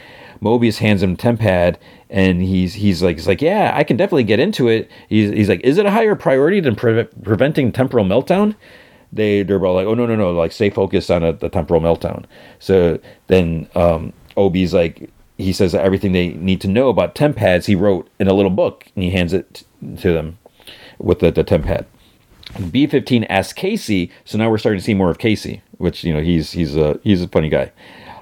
[0.43, 1.77] Mobius hands him tempad,
[2.11, 4.91] and he's he's like he's like yeah I can definitely get into it.
[5.09, 8.57] He's he's like is it a higher priority than pre- preventing temporal meltdown?
[9.13, 11.81] They they're all like oh no no no like stay focused on a, the temporal
[11.81, 12.25] meltdown.
[12.59, 12.99] So
[13.29, 18.09] then um, OB's like he says everything they need to know about tempads he wrote
[18.19, 20.39] in a little book and he hands it t- to them
[20.99, 21.87] with the, the tempad.
[22.55, 26.21] B15 asks Casey, so now we're starting to see more of Casey, which you know
[26.21, 27.73] he's he's a he's a funny guy.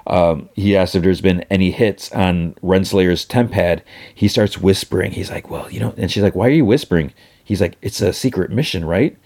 [0.07, 3.81] Um, he asks if there's been any hits on Renslayer's tempad.
[4.13, 5.11] He starts whispering.
[5.11, 7.13] He's like, "Well, you know," and she's like, "Why are you whispering?"
[7.43, 9.17] He's like, "It's a secret mission, right?"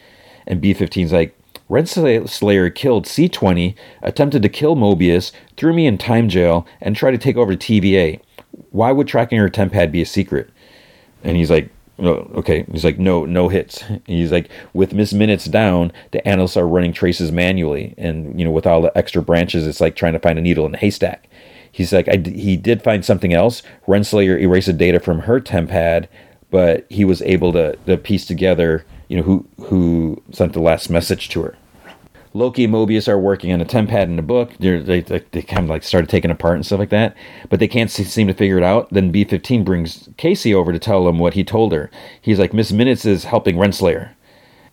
[0.48, 1.36] And B15's like,
[1.70, 7.18] Renslayer killed C20, attempted to kill Mobius, threw me in time jail, and tried to
[7.18, 8.20] take over TVA.
[8.72, 10.50] Why would tracking her TemPad be a secret?
[11.24, 12.66] And he's like, okay.
[12.72, 13.84] He's like, no, no hits.
[14.06, 18.52] He's like, with Miss Minutes down, the analysts are running traces manually, and you know,
[18.52, 21.30] with all the extra branches, it's like trying to find a needle in a haystack.
[21.72, 23.62] He's like, I, he did find something else.
[23.86, 26.08] Renslayer erased the data from her tempad,
[26.50, 30.90] but he was able to, to piece together, you know, who who sent the last
[30.90, 31.58] message to her.
[32.36, 34.52] Loki and Mobius are working on a TemPad in the book.
[34.60, 37.16] They're, they they, they kind of like started taking apart and stuff like that,
[37.50, 38.90] but they can't see, seem to figure it out.
[38.90, 41.90] Then B15 brings Casey over to tell him what he told her.
[42.22, 44.12] He's like, Miss Minutes is helping Renslayer.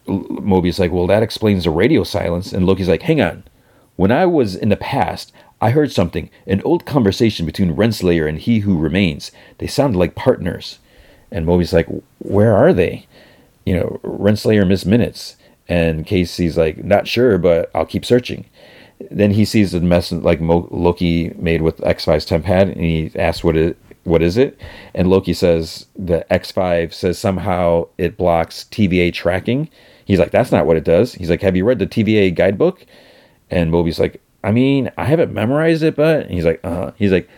[0.09, 2.53] Mobius is like, well, that explains the radio silence.
[2.53, 3.45] And Loki's like, hang on.
[3.95, 8.41] When I was in the past, I heard something, an old conversation between Renslayer and
[8.41, 9.31] he who remains.
[9.59, 10.81] They sounded like partners.
[11.31, 11.87] And Mobius like,
[12.19, 13.07] where are they?
[13.65, 15.37] You know, Renslayer Miss Minutes.
[15.69, 18.47] And Casey's like, not sure, but I'll keep searching.
[19.11, 23.43] Then he sees the mess like Mo- Loki made with X5's tempad, and he asks
[23.43, 24.59] what it what is it?
[24.95, 29.69] And Loki says the X5 says somehow it blocks TVA tracking.
[30.05, 31.15] He's like, that's not what it does.
[31.15, 32.85] He's like, have you read the TVA guidebook?
[33.51, 37.13] And Moby's like, I mean, I haven't memorized it, but and he's like, uh, he's
[37.13, 37.29] like,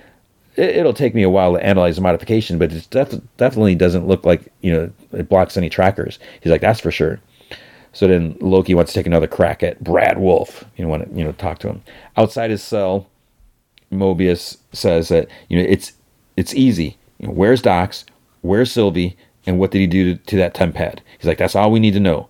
[0.57, 4.07] it, will take me a while to analyze the modification, but it def- definitely doesn't
[4.07, 6.19] look like you know it blocks any trackers.
[6.41, 7.21] He's like, that's for sure.
[7.95, 10.65] So then Loki wants to take another crack at Brad Wolfe.
[10.77, 11.83] You know, want to you know talk to him
[12.17, 13.09] outside his cell.
[13.91, 15.93] Mobius says that you know it's
[16.37, 16.99] it's easy.
[17.19, 18.05] You know, where's Dox?
[18.43, 19.17] Where's Sylvie?
[19.47, 21.01] And what did he do to, to that tempad?
[21.19, 22.29] He's like, that's all we need to know.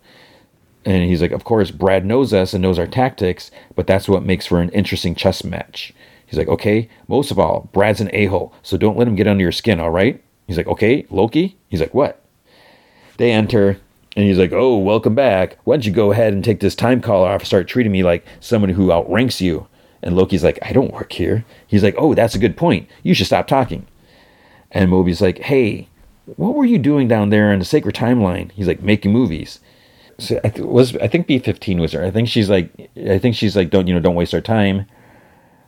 [0.85, 4.25] And he's like, of course, Brad knows us and knows our tactics, but that's what
[4.25, 5.95] makes for an interesting chess match.
[6.27, 9.29] He's like, okay, most of all, Brad's an a hole, so don't let him get
[9.29, 10.23] under your skin, all right?
[10.47, 11.57] He's like, okay, Loki?
[11.69, 12.21] He's like, what?
[13.17, 13.79] They enter.
[14.17, 15.59] And he's like, Oh, welcome back.
[15.65, 18.03] Why don't you go ahead and take this time call off and start treating me
[18.03, 19.67] like someone who outranks you?
[20.03, 21.45] And Loki's like, I don't work here.
[21.67, 22.89] He's like, Oh, that's a good point.
[23.03, 23.87] You should stop talking.
[24.71, 25.89] And Mobius like, Hey,
[26.37, 28.51] what were you doing down there in the sacred timeline?
[28.53, 29.61] He's like, making movies.
[30.19, 32.05] So I th- was I think B fifteen was there.
[32.05, 34.87] I think she's like I think she's like, Don't you know, don't waste our time.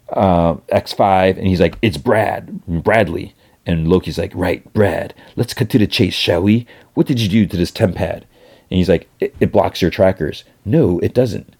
[0.08, 3.34] Uh, X five and he's like, It's Brad, Bradley.
[3.66, 6.68] And Loki's like, right, Brad, let's cut to the chase, shall we?
[6.94, 8.22] What did you do to this tempad?
[8.70, 10.44] And he's like, it, it blocks your trackers.
[10.64, 11.54] No, it doesn't.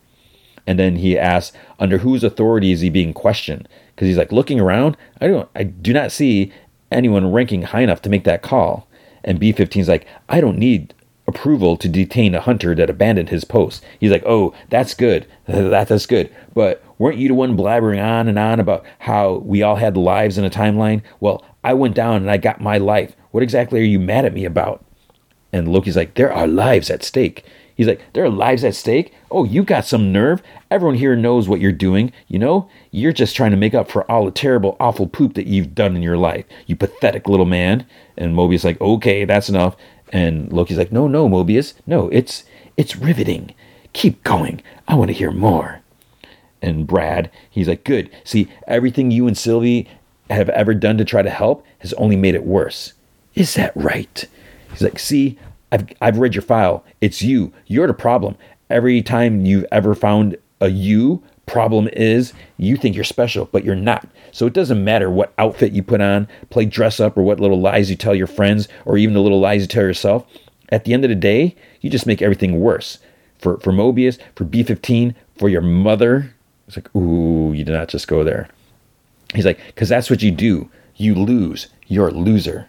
[0.67, 3.69] And then he asks, under whose authority is he being questioned?
[3.95, 4.97] Because he's like looking around.
[5.21, 6.53] I don't, I do not see
[6.91, 8.89] anyone ranking high enough to make that call.
[9.23, 10.95] And B15 is like, I don't need
[11.29, 13.85] approval to detain a hunter that abandoned his post.
[13.99, 15.27] He's like, oh, that's good.
[15.47, 16.35] That, that's good.
[16.55, 20.39] But weren't you the one blabbering on and on about how we all had lives
[20.39, 21.03] in a timeline?
[21.21, 23.15] Well, I went down and I got my life.
[23.31, 24.85] What exactly are you mad at me about?
[25.53, 27.45] And Loki's like, there are lives at stake.
[27.77, 29.13] He's like, there are lives at stake?
[29.31, 30.43] Oh, you got some nerve.
[30.71, 32.11] Everyone here knows what you're doing.
[32.27, 35.47] You know, you're just trying to make up for all the terrible, awful poop that
[35.47, 36.47] you've done in your life.
[36.67, 37.87] You pathetic little man.
[38.17, 39.77] And Mobius like, okay, that's enough.
[40.11, 41.75] And Loki's like, no, no, Mobius.
[41.87, 42.45] No, it's
[42.77, 43.55] it's riveting.
[43.93, 44.63] Keep going.
[44.89, 45.83] I want to hear more.
[46.63, 48.11] And Brad, he's like, good.
[48.25, 49.89] See, everything you and Sylvie
[50.31, 52.95] have ever done to try to help has only made it worse.
[53.35, 54.25] Is that right?
[54.77, 55.39] He's like, see,
[55.73, 56.85] I've, I've read your file.
[57.01, 57.51] It's you.
[57.67, 58.37] You're the problem.
[58.69, 63.75] Every time you've ever found a you, problem is you think you're special, but you're
[63.75, 64.07] not.
[64.33, 67.59] So it doesn't matter what outfit you put on, play dress up, or what little
[67.59, 70.27] lies you tell your friends, or even the little lies you tell yourself.
[70.69, 72.99] At the end of the day, you just make everything worse.
[73.39, 76.35] For, for Mobius, for B15, for your mother.
[76.67, 78.49] It's like, ooh, you did not just go there.
[79.35, 80.69] He's like, because that's what you do.
[80.97, 81.69] You lose.
[81.87, 82.69] You're a loser.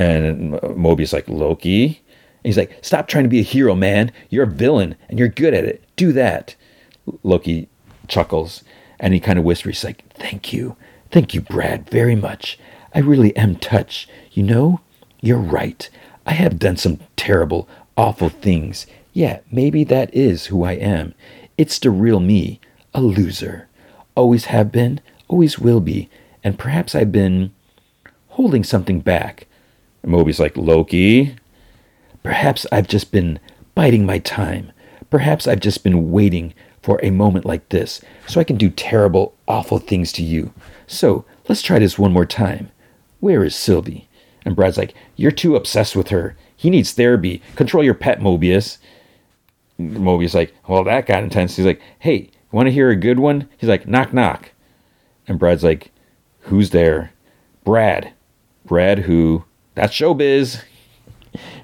[0.00, 2.02] And Mobius like, Loki?
[2.42, 4.12] he's like, stop trying to be a hero, man.
[4.30, 5.84] You're a villain and you're good at it.
[5.96, 6.54] Do that.
[7.22, 7.68] Loki
[8.08, 8.64] chuckles
[8.98, 10.76] and he kind of whispers, he's like, thank you.
[11.10, 12.58] Thank you, Brad, very much.
[12.94, 14.10] I really am touched.
[14.32, 14.80] You know,
[15.20, 15.88] you're right.
[16.26, 18.86] I have done some terrible, awful things.
[19.12, 21.14] Yeah, maybe that is who I am.
[21.58, 22.60] It's the real me,
[22.94, 23.68] a loser.
[24.14, 26.08] Always have been, always will be,
[26.42, 27.52] and perhaps I've been
[28.28, 29.46] holding something back.
[30.02, 31.36] And Mobius like, Loki.
[32.22, 33.38] Perhaps I've just been
[33.74, 34.72] biding my time.
[35.10, 39.34] Perhaps I've just been waiting for a moment like this so I can do terrible,
[39.46, 40.52] awful things to you.
[40.86, 42.70] So let's try this one more time.
[43.20, 44.08] Where is Sylvie?
[44.44, 46.36] And Brad's like, You're too obsessed with her.
[46.56, 47.42] He needs therapy.
[47.56, 48.78] Control your pet, Mobius.
[49.78, 51.56] Mobius like, Well, that got intense.
[51.56, 53.48] He's like, Hey, want to hear a good one?
[53.58, 54.52] He's like, Knock, knock.
[55.26, 55.90] And Brad's like,
[56.40, 57.12] Who's there?
[57.64, 58.12] Brad.
[58.64, 59.44] Brad, who?
[59.80, 60.62] That's showbiz.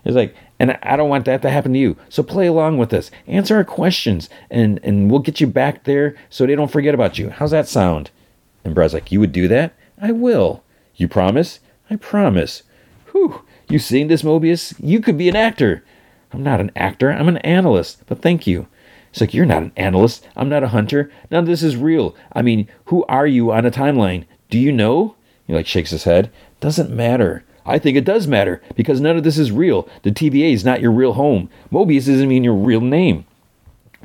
[0.02, 1.98] He's like, and I don't want that to happen to you.
[2.08, 3.10] So play along with us.
[3.26, 7.18] Answer our questions, and, and we'll get you back there so they don't forget about
[7.18, 7.28] you.
[7.28, 8.10] How's that sound?
[8.64, 9.74] And Brad's like, You would do that?
[10.00, 10.62] I will.
[10.94, 11.60] You promise?
[11.90, 12.62] I promise.
[13.12, 13.42] Whew.
[13.68, 14.74] You seeing this, Mobius?
[14.82, 15.84] You could be an actor.
[16.32, 17.10] I'm not an actor.
[17.10, 18.02] I'm an analyst.
[18.06, 18.66] But thank you.
[19.10, 20.26] It's like, You're not an analyst.
[20.36, 21.12] I'm not a hunter.
[21.30, 22.16] None of this is real.
[22.32, 24.24] I mean, who are you on a timeline?
[24.48, 25.16] Do you know?
[25.46, 26.30] He like shakes his head.
[26.60, 27.44] Doesn't matter.
[27.66, 29.88] I think it does matter because none of this is real.
[30.02, 31.50] The TVA is not your real home.
[31.72, 33.24] Mobius isn't even your real name.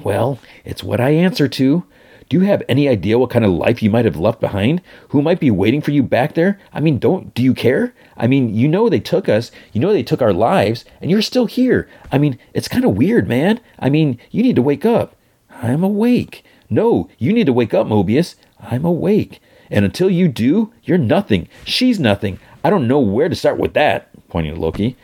[0.03, 1.83] Well, it's what I answer to.
[2.29, 4.81] Do you have any idea what kind of life you might have left behind?
[5.09, 6.59] Who might be waiting for you back there?
[6.73, 7.93] I mean, don't do you care?
[8.15, 11.21] I mean, you know they took us, you know they took our lives, and you're
[11.21, 11.89] still here.
[12.09, 13.59] I mean, it's kind of weird, man.
[13.79, 15.15] I mean, you need to wake up.
[15.49, 16.45] I'm awake.
[16.69, 18.35] No, you need to wake up, Mobius.
[18.61, 19.41] I'm awake.
[19.69, 21.49] And until you do, you're nothing.
[21.65, 22.39] She's nothing.
[22.63, 24.95] I don't know where to start with that, pointing at Loki.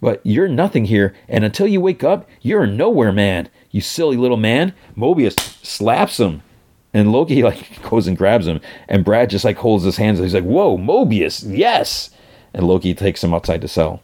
[0.00, 3.48] But you're nothing here, and until you wake up, you're nowhere man.
[3.70, 4.72] You silly little man.
[4.96, 6.42] Mobius slaps him.
[6.94, 10.18] And Loki like goes and grabs him, and Brad just like holds his hands.
[10.18, 12.10] He's like, "Whoa, Mobius, yes!"
[12.54, 14.02] And Loki takes him outside the cell,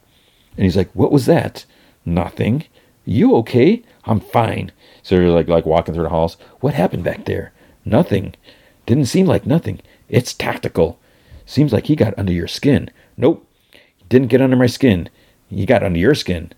[0.57, 1.65] and he's like, "What was that?"
[2.05, 2.65] Nothing.
[3.07, 3.83] You okay?
[4.05, 4.73] I'm fine.
[5.03, 6.37] So they're like like walking through the halls.
[6.61, 7.53] What happened back there?
[7.85, 8.35] Nothing.
[8.87, 9.81] Didn't seem like nothing.
[10.09, 10.99] It's tactical.
[11.47, 12.91] Seems like he got under your skin.
[13.17, 13.47] Nope.
[13.73, 15.09] He didn't get under my skin.
[15.49, 16.53] He got under your skin.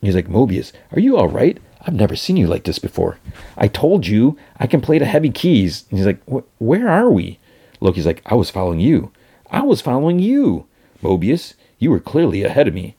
[0.00, 1.58] He's like, Mobius, are you all right?
[1.82, 3.18] I've never seen you like this before.
[3.56, 5.84] I told you I can play the heavy keys.
[5.90, 6.20] And he's like,
[6.58, 7.38] where are we?
[7.80, 9.12] Loki's like, I was following you.
[9.50, 10.66] I was following you.
[11.02, 12.96] Mobius, you were clearly ahead of me.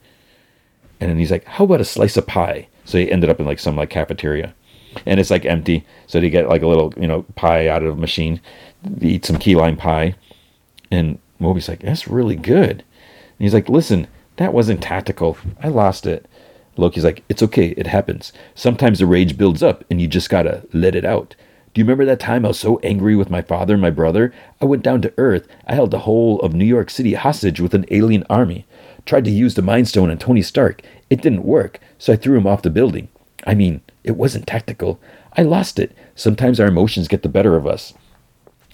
[1.00, 2.68] And then he's like, how about a slice of pie?
[2.86, 4.54] So he ended up in like some like cafeteria.
[5.06, 5.86] And it's like empty.
[6.08, 8.42] So they get like a little, you know, pie out of a machine.
[8.84, 10.16] They eat some key lime pie.
[10.92, 12.72] And Mobius like, that's really good.
[12.72, 15.38] And he's like, listen, that wasn't tactical.
[15.62, 16.26] I lost it.
[16.78, 17.70] Loki's like, it's okay.
[17.78, 18.32] It happens.
[18.56, 21.36] Sometimes the rage builds up and you just gotta let it out.
[21.74, 24.34] Do you remember that time I was so angry with my father and my brother?
[24.60, 25.48] I went down to Earth.
[25.68, 28.66] I held the whole of New York City hostage with an alien army.
[29.06, 30.82] Tried to use the Mind Stone on Tony Stark.
[31.10, 33.08] It didn't work, so I threw him off the building.
[33.46, 35.00] I mean, it wasn't tactical.
[35.38, 35.96] I lost it.
[36.16, 37.94] Sometimes our emotions get the better of us.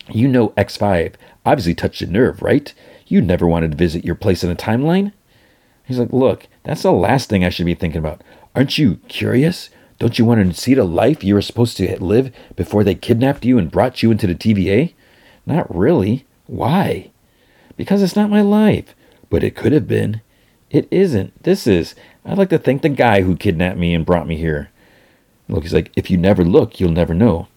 [0.10, 2.74] You know X5 obviously touched a nerve, right?
[3.08, 5.14] You never wanted to visit your place in a timeline?
[5.86, 8.22] He's like, Look, that's the last thing I should be thinking about.
[8.56, 9.70] Aren't you curious?
[10.00, 13.46] Don't you want to see the life you were supposed to live before they kidnapped
[13.46, 14.94] you and brought you into the TVA?
[15.46, 16.26] Not really.
[16.48, 17.12] Why?
[17.78, 18.96] Because it's not my life.
[19.30, 20.22] But it could have been.
[20.70, 21.44] It isn't.
[21.44, 21.96] This is.
[22.26, 24.70] I'd like to thank the guy who kidnapped me and brought me here.
[25.48, 27.48] Look, he's like, if you never look, you'll never know.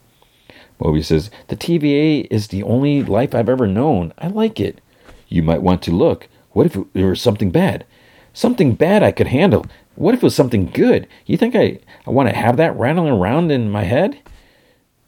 [0.80, 4.12] Mobius says, the TVA is the only life I've ever known.
[4.18, 4.80] I like it.
[5.28, 6.28] You might want to look.
[6.52, 7.84] What if it was something bad?
[8.32, 9.66] Something bad I could handle.
[9.96, 11.08] What if it was something good?
[11.26, 14.18] You think I, I want to have that rattling around in my head?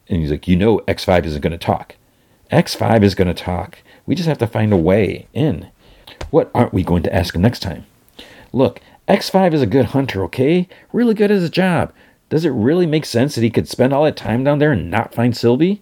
[0.09, 1.95] And he's like, You know, X5 isn't going to talk.
[2.51, 3.79] X5 is going to talk.
[4.05, 5.69] We just have to find a way in.
[6.29, 7.85] What aren't we going to ask him next time?
[8.51, 10.67] Look, X5 is a good hunter, okay?
[10.91, 11.93] Really good at his job.
[12.31, 14.89] Does it really make sense that he could spend all that time down there and
[14.89, 15.81] not find Sylvie?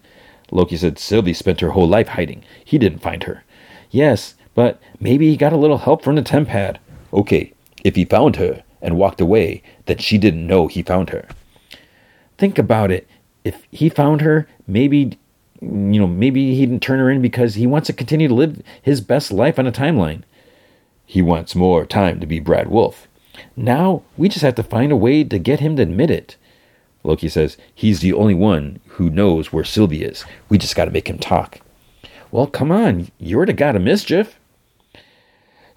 [0.49, 2.43] Loki said Sylvie spent her whole life hiding.
[2.65, 3.43] He didn't find her.
[3.91, 6.77] Yes, but maybe he got a little help from the tempad.
[7.13, 7.53] Okay,
[7.83, 11.27] if he found her and walked away, then she didn't know he found her.
[12.39, 13.07] Think about it.
[13.43, 15.19] If he found her, maybe
[15.61, 18.63] you know, maybe he didn't turn her in because he wants to continue to live
[18.81, 20.23] his best life on a timeline.
[21.05, 23.08] He wants more time to be Brad Wolfe.
[23.55, 26.35] Now we just have to find a way to get him to admit it.
[27.03, 30.25] Loki says he's the only one who knows where Sylvie is.
[30.49, 31.61] We just got to make him talk.
[32.31, 34.37] Well, come on, you're the god of mischief.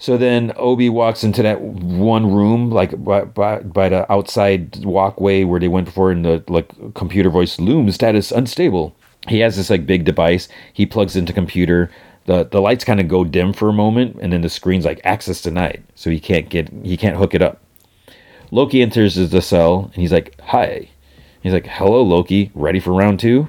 [0.03, 5.45] So then OB walks into that one room, like by, by, by, the outside walkway
[5.45, 8.97] where they went before, in the like computer voice looms status unstable.
[9.29, 10.49] He has this like big device.
[10.73, 11.89] He plugs into computer.
[12.27, 15.01] The The lights kind of go dim for a moment, and then the screen's like
[15.05, 17.61] access denied, so he can't get he can't hook it up.
[18.51, 20.89] Loki enters the cell, and he's like, "Hi."
[21.43, 22.51] He's like, "Hello, Loki.
[22.55, 23.49] Ready for round two?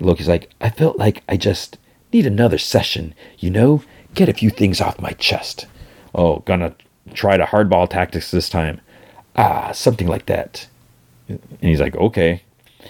[0.00, 1.78] Loki's like, "I felt like I just
[2.12, 3.14] need another session.
[3.38, 3.82] You know,
[4.14, 5.66] get a few things off my chest."
[6.14, 6.74] Oh, gonna
[7.14, 8.80] try to hardball tactics this time.
[9.36, 10.66] Ah, something like that.
[11.28, 12.42] And he's like, okay.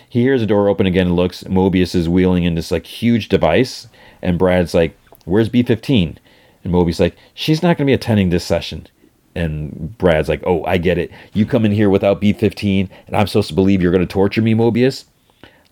[0.08, 1.44] He hears the door open again and looks.
[1.44, 3.88] Mobius is wheeling in this like huge device,
[4.22, 6.16] and Brad's like, "Where's B15?"
[6.64, 8.86] And Mobius like, "She's not gonna be attending this session."
[9.34, 11.10] And Brad's like, "Oh, I get it.
[11.32, 14.54] You come in here without B15, and I'm supposed to believe you're gonna torture me,
[14.54, 15.04] Mobius.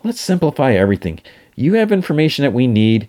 [0.03, 1.21] Let's simplify everything.
[1.57, 3.09] You have information that we need.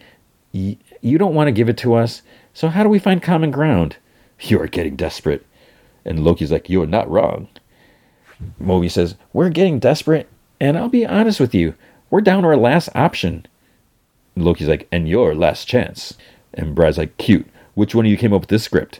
[0.52, 2.22] You don't want to give it to us.
[2.54, 3.98] So how do we find common ground?"
[4.42, 5.46] You are getting desperate.
[6.04, 7.48] And Loki's like, You are not wrong.
[8.60, 10.28] Moby says, We're getting desperate,
[10.60, 11.76] and I'll be honest with you,
[12.10, 13.46] we're down to our last option.
[14.36, 16.16] Loki's like, And your last chance.
[16.54, 17.48] And Brad's like, Cute.
[17.74, 19.00] Which one of you came up with this script?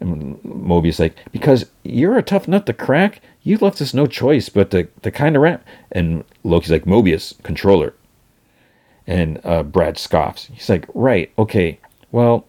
[0.00, 3.20] And Mobius like, Because you're a tough nut to crack.
[3.42, 5.64] You left us no choice but to, to kind of rap.
[5.92, 7.94] And Loki's like, Mobius, controller.
[9.06, 10.46] And uh, Brad scoffs.
[10.52, 11.78] He's like, Right, okay.
[12.10, 12.46] Well,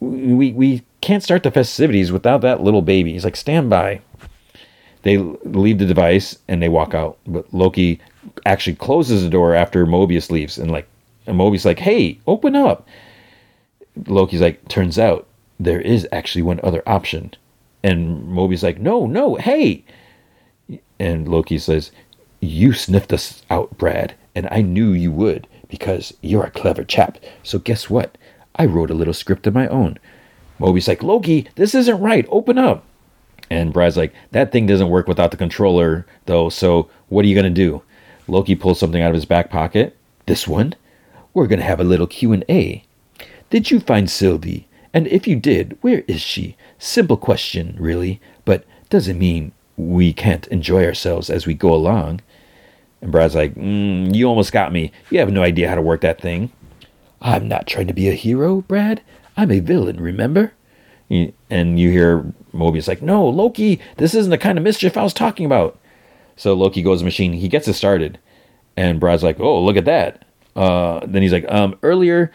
[0.00, 3.12] we we can't start the festivities without that little baby.
[3.12, 4.00] He's like, stand by.
[5.02, 7.18] They leave the device and they walk out.
[7.26, 8.00] But Loki
[8.46, 10.88] actually closes the door after Mobius leaves, and like,
[11.26, 12.86] and Mobius like, hey, open up.
[14.06, 15.26] Loki's like, turns out
[15.60, 17.34] there is actually one other option,
[17.82, 19.84] and Moby's like, no, no, hey.
[20.98, 21.90] And Loki says,
[22.40, 27.18] you sniffed us out, Brad, and I knew you would because you're a clever chap.
[27.42, 28.18] So guess what?
[28.56, 29.98] I wrote a little script of my own.
[30.58, 32.26] Moby's like, Loki, this isn't right.
[32.28, 32.84] Open up.
[33.50, 36.48] And Brad's like, that thing doesn't work without the controller, though.
[36.48, 37.82] So what are you gonna do?
[38.28, 39.96] Loki pulls something out of his back pocket.
[40.26, 40.74] This one?
[41.34, 42.84] We're gonna have a little Q and A.
[43.50, 44.68] Did you find Sylvie?
[44.94, 46.56] And if you did, where is she?
[46.78, 52.20] Simple question, really, but doesn't mean we can't enjoy ourselves as we go along.
[53.00, 54.92] And Brad's like, mm, You almost got me.
[55.10, 56.52] You have no idea how to work that thing.
[57.20, 59.00] I'm not trying to be a hero, Brad.
[59.36, 60.52] I'm a villain, remember?
[61.08, 65.12] And you hear Mobius like, no, Loki, this isn't the kind of mischief I was
[65.14, 65.78] talking about.
[66.36, 67.34] So Loki goes machine.
[67.34, 68.18] He gets it started.
[68.76, 70.24] And Brad's like, oh, look at that.
[70.54, 72.30] Uh, then he's like, um, earlier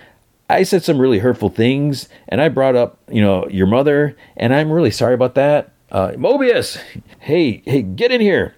[0.49, 4.53] I said some really hurtful things, and I brought up, you know, your mother, and
[4.53, 5.73] I'm really sorry about that.
[5.91, 6.81] Uh, Mobius,
[7.19, 8.55] hey, hey, get in here.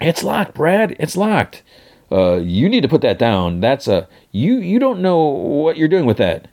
[0.00, 0.96] It's locked, Brad.
[0.98, 1.62] It's locked.
[2.12, 3.60] Uh, you need to put that down.
[3.60, 4.58] That's a you.
[4.58, 6.48] You don't know what you're doing with that.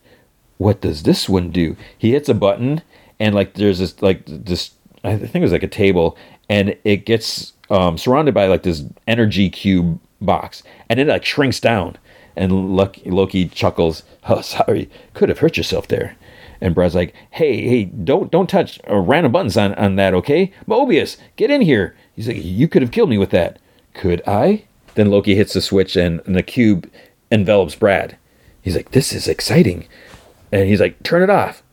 [0.57, 1.75] What does this one do?
[1.97, 2.81] He hits a button,
[3.19, 4.71] and like there's this like this.
[5.03, 6.17] I think it was like a table,
[6.49, 11.59] and it gets um, surrounded by like this energy cube box, and it like shrinks
[11.59, 11.97] down.
[12.35, 14.03] And Loki, chuckles.
[14.27, 16.17] Oh, sorry, could have hurt yourself there.
[16.61, 20.51] And Brad's like, "Hey, hey, don't don't touch uh, random buttons on on that, okay?
[20.67, 23.59] Mobius, get in here." He's like, "You could have killed me with that."
[23.95, 24.65] Could I?
[24.95, 26.89] Then Loki hits the switch and, and the cube
[27.31, 28.17] envelops Brad.
[28.61, 29.87] He's like, This is exciting.
[30.51, 31.63] And he's like, turn it off.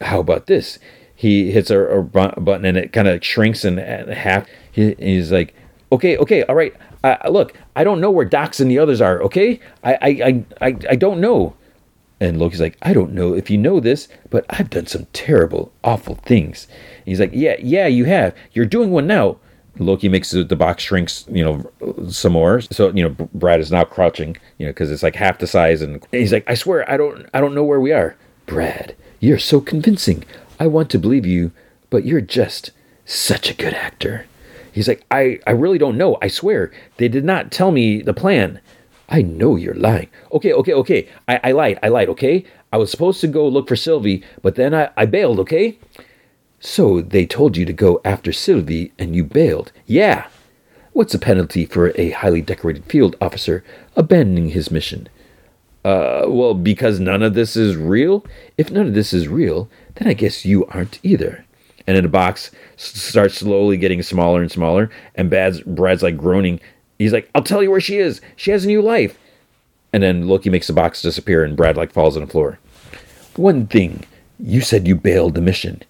[0.00, 0.78] How about this?
[1.14, 4.46] He hits a, a button and it kind of shrinks in half.
[4.70, 5.54] He, he's like,
[5.92, 6.74] okay, okay, all right.
[7.02, 9.22] Uh, look, I don't know where Dox and the others are.
[9.22, 11.54] Okay, I, I, I, I, I don't know.
[12.18, 15.70] And Loki's like, I don't know if you know this, but I've done some terrible,
[15.84, 16.66] awful things.
[17.04, 18.34] he's like, Yeah, yeah, you have.
[18.52, 19.36] You're doing one now.
[19.78, 22.62] Loki makes the, the box shrinks, you know, some more.
[22.62, 25.82] So you know, Brad is now crouching, you know, because it's like half the size.
[25.82, 28.16] And he's like, I swear, I don't, I don't know where we are.
[28.46, 30.24] Brad, you're so convincing.
[30.58, 31.52] I want to believe you,
[31.90, 32.70] but you're just
[33.04, 34.24] such a good actor.
[34.76, 36.18] He's like, I, I really don't know.
[36.20, 38.60] I swear, they did not tell me the plan.
[39.08, 40.10] I know you're lying.
[40.32, 41.08] Okay, okay, okay.
[41.26, 41.78] I, I lied.
[41.82, 42.44] I lied, okay?
[42.70, 45.78] I was supposed to go look for Sylvie, but then I, I bailed, okay?
[46.60, 49.72] So they told you to go after Sylvie and you bailed.
[49.86, 50.26] Yeah.
[50.92, 53.64] What's the penalty for a highly decorated field officer
[53.96, 55.08] abandoning his mission?
[55.86, 58.26] Uh, well, because none of this is real?
[58.58, 61.45] If none of this is real, then I guess you aren't either.
[61.86, 66.60] And then the box starts slowly getting smaller and smaller, and Brad's, Brad's like groaning
[66.98, 68.20] he's like, I'll tell you where she is.
[68.36, 69.18] She has a new life.
[69.92, 72.58] And then Loki makes the box disappear and Brad like falls on the floor.
[73.36, 74.04] One thing,
[74.38, 75.82] you said you bailed the mission.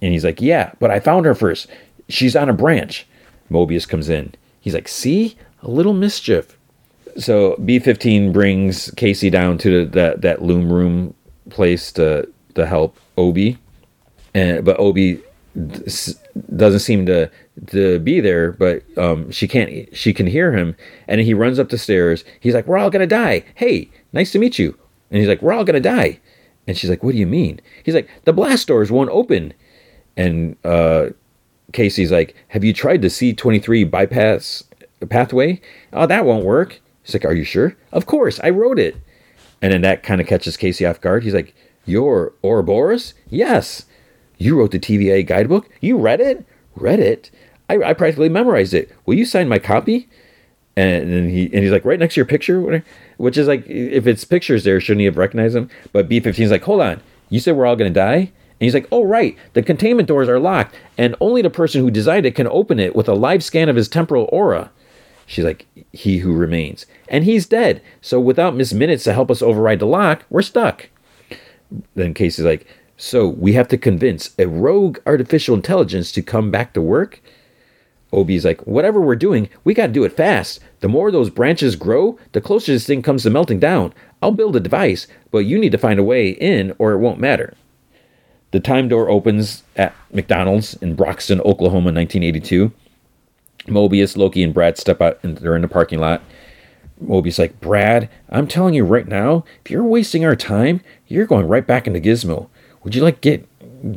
[0.00, 1.68] And he's like, Yeah, but I found her first.
[2.08, 3.06] She's on a branch.
[3.50, 4.34] Mobius comes in.
[4.60, 5.36] He's like, See?
[5.62, 6.56] A little mischief.
[7.16, 11.14] So B 15 brings Casey down to the, that, that loom room
[11.50, 13.38] place to, to help OB.
[14.34, 14.96] And, but OB
[16.56, 17.30] doesn't seem to
[17.66, 19.94] to be there, but um, she can't.
[19.96, 22.24] She can hear him, and he runs up the stairs.
[22.40, 24.78] He's like, "We're all gonna die." Hey, nice to meet you.
[25.10, 26.20] And he's like, "We're all gonna die."
[26.66, 29.52] And she's like, "What do you mean?" He's like, "The blast doors won't open."
[30.16, 31.10] And uh,
[31.72, 34.64] Casey's like, "Have you tried the C twenty three bypass
[35.08, 35.60] pathway?
[35.92, 38.96] Oh, that won't work." He's like, "Are you sure?" Of course, I wrote it.
[39.60, 41.24] And then that kind of catches Casey off guard.
[41.24, 43.84] He's like, "You're Ouroboros?" Yes.
[44.42, 45.68] You wrote the TVA guidebook?
[45.80, 46.44] You read it?
[46.74, 47.30] Read it?
[47.68, 48.90] I, I practically memorized it.
[49.06, 50.08] Will you sign my copy?
[50.74, 52.82] And, he and he's like, right next to your picture,
[53.18, 55.70] which is like, if it's pictures there, shouldn't he have recognized them?
[55.92, 58.16] But B15 is like, hold on, you said we're all gonna die?
[58.16, 61.90] And he's like, oh right, the containment doors are locked, and only the person who
[61.90, 64.70] designed it can open it with a live scan of his temporal aura.
[65.26, 66.86] She's like, he who remains.
[67.08, 67.82] And he's dead.
[68.00, 70.88] So without Miss Minutes to help us override the lock, we're stuck.
[71.94, 72.66] Then Casey's like,
[73.02, 77.20] so we have to convince a rogue artificial intelligence to come back to work?
[78.12, 80.60] OB's like, whatever we're doing, we got to do it fast.
[80.78, 83.92] The more those branches grow, the closer this thing comes to melting down.
[84.22, 87.18] I'll build a device, but you need to find a way in or it won't
[87.18, 87.54] matter.
[88.52, 92.70] The time door opens at McDonald's in Broxton, Oklahoma, 1982.
[93.66, 96.22] Mobius, Loki, and Brad step out and they're in the parking lot.
[97.02, 101.48] Mobius like, Brad, I'm telling you right now, if you're wasting our time, you're going
[101.48, 102.48] right back into Gizmo
[102.84, 103.48] would you like get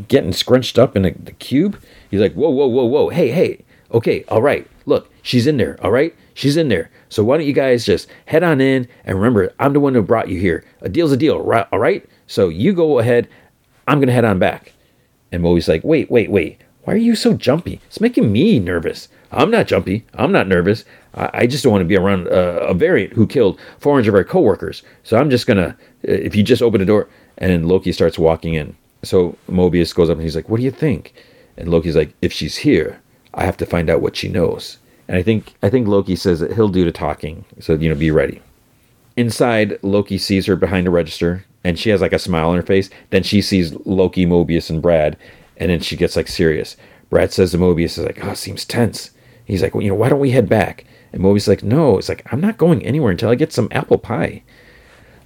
[0.08, 1.82] getting scrunched up in a, the cube?
[2.10, 5.78] He's like, whoa, whoa, whoa, whoa, hey, hey, okay, all right, look, she's in there,
[5.84, 6.90] all right, she's in there.
[7.10, 10.02] So why don't you guys just head on in and remember, I'm the one who
[10.02, 10.66] brought you here.
[10.82, 11.68] A deal's a deal, right?
[11.72, 12.06] All right.
[12.28, 13.28] So you go ahead.
[13.88, 14.74] I'm gonna head on back.
[15.32, 16.62] And Moe's like, wait, wait, wait.
[16.84, 17.82] Why are you so jumpy?
[17.88, 19.08] It's making me nervous.
[19.32, 20.06] I'm not jumpy.
[20.14, 20.86] I'm not nervous.
[21.14, 24.16] I, I just don't want to be around uh, a variant who killed 400 of
[24.16, 24.84] our coworkers.
[25.04, 28.54] So I'm just gonna, uh, if you just open the door, and Loki starts walking
[28.54, 28.76] in.
[29.04, 31.14] So Mobius goes up and he's like, What do you think?
[31.58, 33.02] And Loki's like, If she's here,
[33.34, 34.78] I have to find out what she knows.
[35.08, 37.46] And I think I think Loki says that he'll do the talking.
[37.60, 38.42] So, you know, be ready.
[39.18, 42.62] Inside, Loki sees her behind the register and she has like a smile on her
[42.62, 42.90] face.
[43.10, 45.18] Then she sees Loki, Mobius, and Brad,
[45.58, 46.78] and then she gets like serious.
[47.10, 49.10] Brad says to Mobius, is like, oh, it seems tense.
[49.46, 50.86] He's like, well, you know, why don't we head back?
[51.12, 53.70] And Mobius is like, no, it's like, I'm not going anywhere until I get some
[53.72, 54.44] apple pie.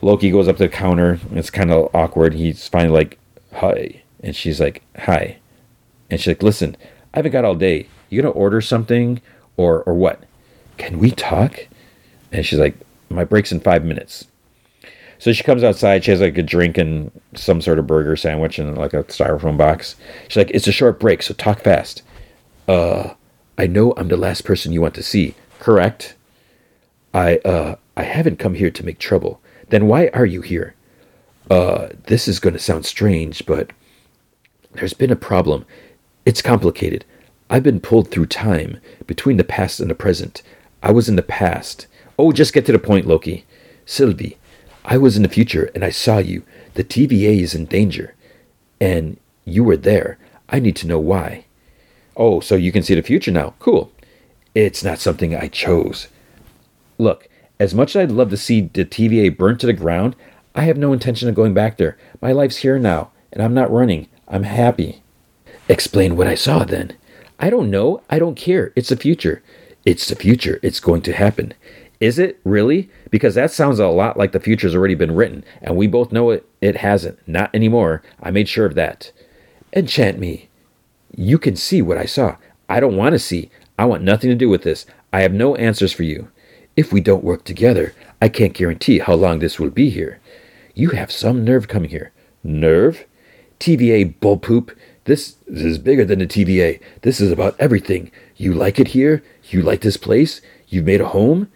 [0.02, 1.19] Loki goes up to the counter.
[1.34, 2.34] It's kind of awkward.
[2.34, 3.18] He's finally like,
[3.56, 5.38] "Hi," and she's like, "Hi,"
[6.10, 6.78] and she's like, "Listen,
[7.14, 7.88] I haven't got all day.
[8.10, 9.22] You gonna order something
[9.58, 10.24] or or what?
[10.78, 11.68] Can we talk?"
[12.32, 12.76] And she's like,
[13.10, 14.26] "My break's in five minutes."
[15.18, 16.06] So she comes outside.
[16.06, 19.58] She has like a drink and some sort of burger sandwich and like a styrofoam
[19.58, 19.95] box.
[20.30, 22.03] She's like, "It's a short break, so talk fast."
[22.69, 23.16] Uh,
[23.58, 25.36] I know I'm the last person you want to see.
[25.60, 26.16] Correct?
[27.14, 29.42] I uh I haven't come here to make trouble.
[29.69, 30.75] Then why are you here?
[31.49, 33.72] Uh, this is going to sound strange, but
[34.73, 35.65] there's been a problem.
[36.25, 37.06] It's complicated.
[37.49, 40.43] I've been pulled through time between the past and the present.
[40.83, 41.88] I was in the past.
[42.17, 43.45] Oh, just get to the point, Loki.
[43.85, 44.38] Sylvie,
[44.85, 46.43] I was in the future and I saw you.
[46.75, 48.14] The TVA is in danger.
[48.80, 50.17] And you were there.
[50.48, 51.45] I need to know why.
[52.15, 53.53] Oh, so you can see the future now.
[53.59, 53.91] Cool.
[54.53, 56.07] It's not something I chose.
[56.98, 57.28] Look,
[57.59, 60.15] as much as I'd love to see the TVA burnt to the ground,
[60.55, 61.97] I have no intention of going back there.
[62.21, 64.07] My life's here now, and I'm not running.
[64.27, 65.03] I'm happy.
[65.67, 66.95] Explain what I saw then.
[67.38, 68.01] I don't know.
[68.09, 68.71] I don't care.
[68.75, 69.43] It's the future.
[69.85, 70.59] It's the future.
[70.63, 71.53] It's going to happen.
[71.99, 72.89] Is it really?
[73.11, 76.29] Because that sounds a lot like the future's already been written, and we both know
[76.29, 77.19] it, it hasn't.
[77.27, 78.01] Not anymore.
[78.23, 79.11] I made sure of that.
[79.73, 80.47] Enchant me.
[81.15, 82.38] You can see what I saw.
[82.69, 83.51] I don't want to see.
[83.77, 84.85] I want nothing to do with this.
[85.11, 86.29] I have no answers for you.
[86.80, 90.22] If we don't work together, I can't guarantee how long this will be here.
[90.74, 92.14] You have some nerve coming here.
[92.41, 93.03] Nerve?
[93.59, 94.72] TVA bullpoop.
[95.03, 96.80] This, this is bigger than the TVA.
[97.01, 98.11] This is about everything.
[98.38, 99.22] You like it here?
[99.49, 100.40] You like this place?
[100.69, 101.51] You've made a home?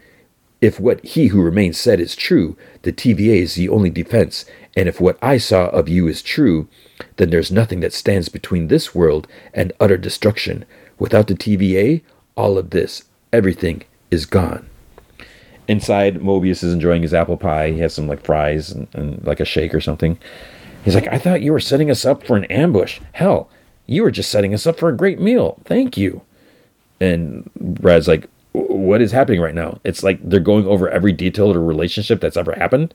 [0.60, 4.44] If what he who remains said is true, the TVA is the only defense,
[4.76, 6.68] and if what I saw of you is true,
[7.16, 10.66] then there's nothing that stands between this world and utter destruction.
[11.00, 12.02] Without the TVA,
[12.36, 14.68] all of this, everything, is gone.
[15.68, 17.72] Inside, Mobius is enjoying his apple pie.
[17.72, 20.18] He has some like fries and, and like a shake or something.
[20.84, 23.00] He's like, I thought you were setting us up for an ambush.
[23.14, 23.50] Hell,
[23.88, 25.60] you were just setting us up for a great meal.
[25.66, 26.22] Thank you.
[27.00, 29.80] And Brad's like, What is happening right now?
[29.84, 32.94] It's like they're going over every detail of a relationship that's ever happened.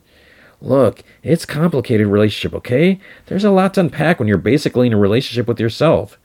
[0.61, 2.99] Look, it's complicated relationship, okay?
[3.27, 6.17] There's a lot to unpack when you're basically in a relationship with yourself.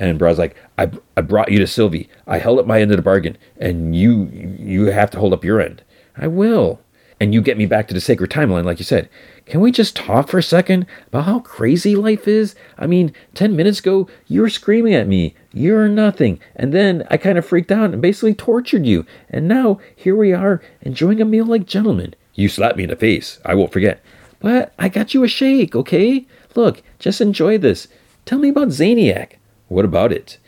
[0.00, 2.08] And Brad's like, I, I brought you to Sylvie.
[2.26, 4.24] I held up my end of the bargain, and you
[4.58, 5.82] you have to hold up your end.
[6.16, 6.80] I will.
[7.20, 9.10] And you get me back to the sacred timeline, like you said.
[9.44, 12.54] Can we just talk for a second about how crazy life is?
[12.78, 16.40] I mean, 10 minutes ago, you were screaming at me, you're nothing.
[16.56, 19.04] And then I kind of freaked out and basically tortured you.
[19.28, 22.14] And now, here we are, enjoying a meal like gentlemen.
[22.34, 23.38] You slapped me in the face.
[23.44, 24.02] I won't forget.
[24.38, 26.26] But I got you a shake, okay?
[26.54, 27.86] Look, just enjoy this.
[28.24, 29.32] Tell me about Zaniac.
[29.70, 30.38] What about it?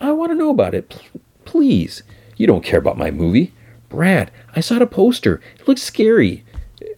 [0.00, 0.88] I want to know about it.
[0.88, 2.02] P- please.
[2.38, 3.52] You don't care about my movie.
[3.90, 5.42] Brad, I saw the poster.
[5.60, 6.42] It looks scary.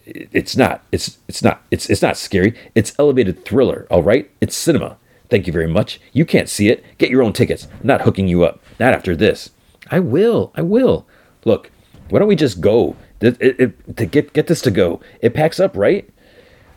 [0.05, 0.85] It's not.
[0.93, 1.63] It's it's not.
[1.71, 2.57] It's it's not scary.
[2.75, 4.31] It's elevated thriller, all right?
[4.39, 4.95] It's cinema.
[5.29, 5.99] Thank you very much.
[6.13, 6.81] You can't see it.
[6.97, 7.67] Get your own tickets.
[7.81, 8.61] I'm not hooking you up.
[8.79, 9.49] Not after this.
[9.91, 10.53] I will.
[10.55, 11.05] I will.
[11.43, 11.71] Look,
[12.09, 12.95] why don't we just go?
[13.19, 15.01] It, it, it, to get get this to go.
[15.21, 16.09] It packs up, right?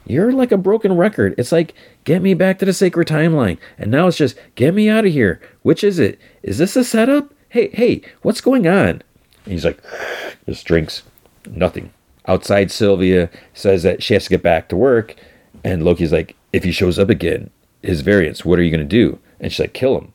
[0.09, 1.35] You're like a broken record.
[1.37, 3.59] It's like, get me back to the sacred timeline.
[3.77, 5.41] And now it's just, get me out of here.
[5.63, 6.19] Which is it?
[6.43, 7.33] Is this a setup?
[7.51, 9.03] Hey, hey, what's going on?
[9.45, 9.83] And he's like,
[10.47, 11.03] just drinks.
[11.47, 11.93] Nothing.
[12.27, 15.15] Outside, Sylvia says that she has to get back to work.
[15.63, 17.51] And Loki's like, if he shows up again,
[17.83, 19.19] his variants, what are you going to do?
[19.41, 20.13] And she's like, kill him.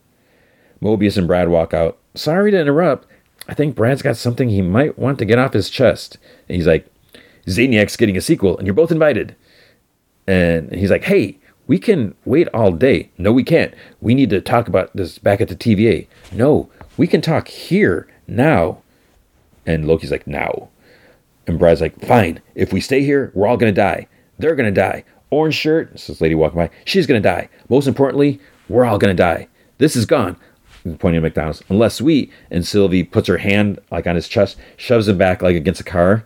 [0.82, 1.98] Mobius and Brad walk out.
[2.16, 3.08] Sorry to interrupt.
[3.48, 6.18] I think Brad's got something he might want to get off his chest.
[6.48, 6.88] And he's like,
[7.48, 9.36] Zaniac's getting a sequel, and you're both invited.
[10.28, 11.38] And he's like, hey,
[11.68, 13.10] we can wait all day.
[13.18, 13.74] No, we can't.
[14.02, 16.08] We need to talk about this back at the TVA.
[16.32, 18.82] No, we can talk here, now.
[19.66, 20.70] And Loki's like, now.
[21.48, 22.42] And Brad's like, fine.
[22.56, 24.08] If we stay here, we're all going to die.
[24.40, 25.04] They're going to die.
[25.30, 27.50] Orange shirt, this lady walking by, she's going to die.
[27.70, 29.48] Most importantly, we're all going to die.
[29.78, 30.38] This is gone.
[31.00, 31.64] Pointing at McDonald's.
[31.70, 35.56] Unless we, and Sylvie puts her hand like on his chest, shoves him back like
[35.56, 36.26] against a car,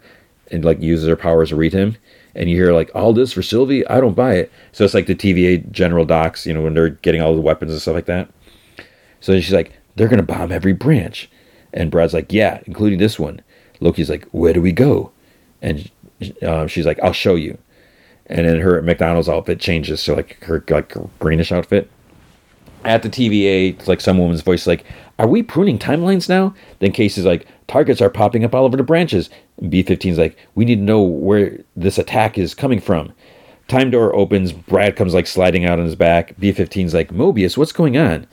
[0.52, 1.96] and like uses her powers to read him
[2.38, 4.52] and you hear like all this for Sylvie, I don't buy it.
[4.72, 7.72] So it's like the TVA general Dox, you know, when they're getting all the weapons
[7.72, 8.30] and stuff like that.
[9.20, 11.30] So she's like, they're gonna bomb every branch,
[11.74, 13.42] and Brad's like, yeah, including this one.
[13.80, 15.12] Loki's like, where do we go?
[15.62, 15.90] And
[16.42, 17.58] uh, she's like, I'll show you.
[18.28, 21.90] And then her McDonald's outfit changes to like her like greenish outfit.
[22.86, 24.86] At the TVA, it's like some woman's voice like,
[25.20, 26.54] are we pruning timelines now?
[26.80, 29.30] Then Casey's like, targets are popping up all over the branches.
[29.70, 33.12] B 15's like, we need to know where this attack is coming from.
[33.68, 34.54] Time door opens.
[34.54, 36.38] Brad comes like sliding out on his back.
[36.40, 38.28] B 15's like, Mobius, what's going on?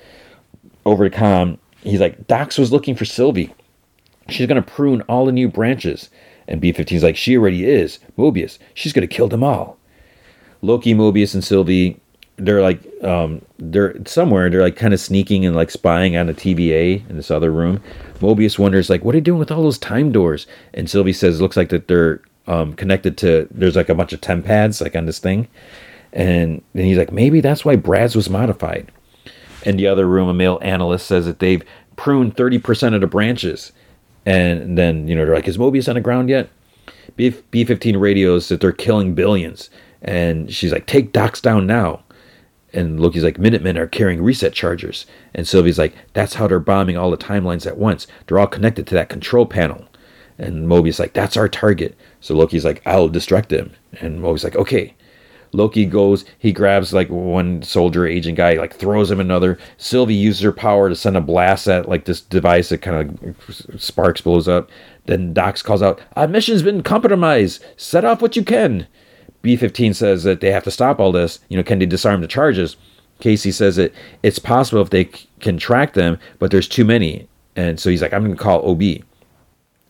[0.85, 3.53] Over to Com, he's like, Dox was looking for Sylvie.
[4.29, 6.11] She's to prune all the new branches.
[6.47, 7.99] And B 15's like, she already is.
[8.19, 9.79] Mobius, she's to kill them all.
[10.63, 12.01] Loki, Mobius, and Sylvie,
[12.37, 14.51] they're like, um, they're somewhere.
[14.51, 17.83] They're like kind of sneaking and like spying on the TVA in this other room.
[18.19, 20.47] Mobius wonders like, what are you doing with all those time doors?
[20.73, 23.49] And Sylvie says, looks like that they're um, connected to.
[23.51, 25.49] There's like a bunch of temp pads like on this thing,
[26.13, 28.91] and then he's like, maybe that's why Brad's was modified.
[29.65, 31.63] In the other room, a male analyst says that they've
[31.97, 33.73] pruned 30% of the branches.
[34.27, 36.51] And then, you know, they're like, is Mobius on the ground yet?
[37.17, 39.71] B 15 radios that they're killing billions.
[40.03, 42.04] And she's like, take Dox down now
[42.75, 45.07] and Loki's like, Minutemen are carrying reset chargers.
[45.35, 48.07] And Sylvie's like, that's how they're bombing all the timelines at once.
[48.27, 49.89] They're all connected to that control panel.
[50.39, 51.97] And Mobius like, that's our target.
[52.21, 53.73] So Loki's like, I'll distract them.
[54.01, 54.95] And Mobius like, okay.
[55.53, 59.57] Loki goes, he grabs like one soldier agent guy, like throws him another.
[59.77, 63.81] Sylvie uses her power to send a blast at like this device that kind of
[63.81, 64.69] sparks blows up.
[65.07, 67.65] Then Dox calls out, Our mission's been compromised.
[67.77, 68.89] Set off what you can.
[69.45, 71.39] B15 says that they have to stop all this.
[71.49, 72.77] You know, can they disarm the charges?
[73.21, 73.93] Casey says that
[74.23, 77.29] it's possible if they c- can track them, but there's too many.
[77.55, 79.05] And so he's like, I'm going to call OB.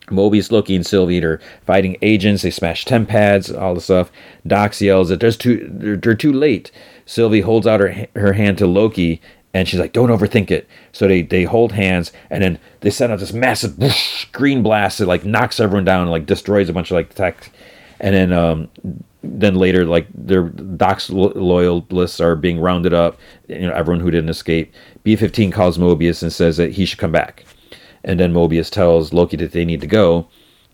[0.08, 2.42] Mobius, Loki, and Sylvie are fighting agents.
[2.42, 4.10] They smash temp pads, all the stuff.
[4.46, 6.70] Dox yells that there's too they're, they're too late.
[7.06, 9.22] Sylvie holds out her her hand to Loki,
[9.54, 13.12] and she's like, "Don't overthink it." So they they hold hands, and then they send
[13.12, 16.74] out this massive whoosh, green blast that like knocks everyone down, and, like destroys a
[16.74, 17.50] bunch of like tech,
[17.98, 18.68] and then um
[19.24, 20.52] then later like their
[21.08, 23.18] lo- loyalists are being rounded up.
[23.48, 24.72] You know everyone who didn't escape.
[25.02, 27.44] B fifteen calls Mobius and says that he should come back.
[28.04, 30.28] And then Mobius tells Loki that they need to go.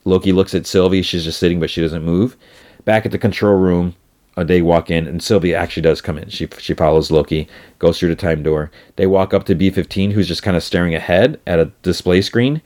[0.05, 1.03] Loki looks at Sylvie.
[1.03, 2.37] She's just sitting, but she doesn't move.
[2.85, 3.95] Back at the control room,
[4.37, 6.29] uh, they walk in, and Sylvie actually does come in.
[6.29, 7.49] She she follows Loki,
[7.79, 8.71] goes through the time door.
[8.97, 12.63] They walk up to B15, who's just kind of staring ahead at a display screen,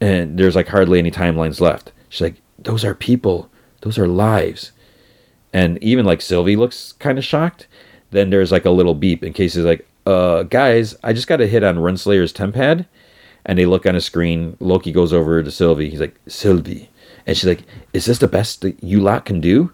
[0.00, 1.92] and there's like hardly any timelines left.
[2.08, 3.50] She's like, "Those are people.
[3.80, 4.72] Those are lives."
[5.52, 7.66] And even like Sylvie looks kind of shocked.
[8.10, 11.40] Then there's like a little beep in case he's like, "Uh, guys, I just got
[11.40, 12.86] a hit on Renslayer's temp pad."
[13.48, 14.56] and they look on a screen.
[14.60, 15.88] Loki goes over to Sylvie.
[15.88, 16.90] He's like, Sylvie.
[17.26, 19.72] And she's like, Is this the best that you lot can do?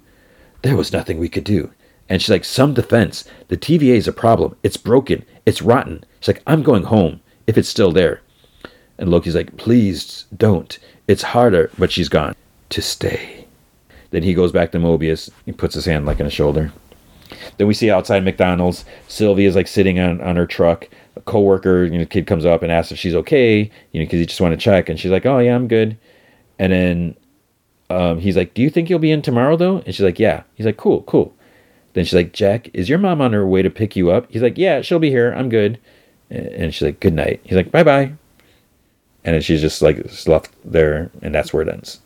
[0.62, 1.70] There was nothing we could do.
[2.08, 3.24] And she's like, Some defense.
[3.48, 4.56] The TVA is a problem.
[4.62, 5.24] It's broken.
[5.44, 6.04] It's rotten.
[6.20, 8.22] She's like, I'm going home if it's still there.
[8.96, 10.78] And Loki's like, Please don't.
[11.08, 11.70] It's harder.
[11.76, 12.34] But she's gone.
[12.70, 13.43] To stay.
[14.14, 15.28] Then he goes back to Mobius.
[15.44, 16.70] He puts his hand like on his shoulder.
[17.58, 20.88] Then we see outside McDonald's, Sylvie is like sitting on, on her truck.
[21.16, 24.20] A coworker, you know, kid comes up and asks if she's okay, you know, because
[24.20, 25.98] he just want to check, and she's like, "Oh yeah, I'm good."
[26.60, 27.16] And then
[27.90, 30.44] um, he's like, "Do you think you'll be in tomorrow though?" And she's like, "Yeah."
[30.54, 31.34] He's like, "Cool, cool."
[31.94, 34.42] Then she's like, "Jack, is your mom on her way to pick you up?" He's
[34.42, 35.32] like, "Yeah, she'll be here.
[35.32, 35.80] I'm good."
[36.30, 38.12] And she's like, "Good night." He's like, "Bye bye."
[39.24, 41.98] And then she's just like just left there, and that's where it ends.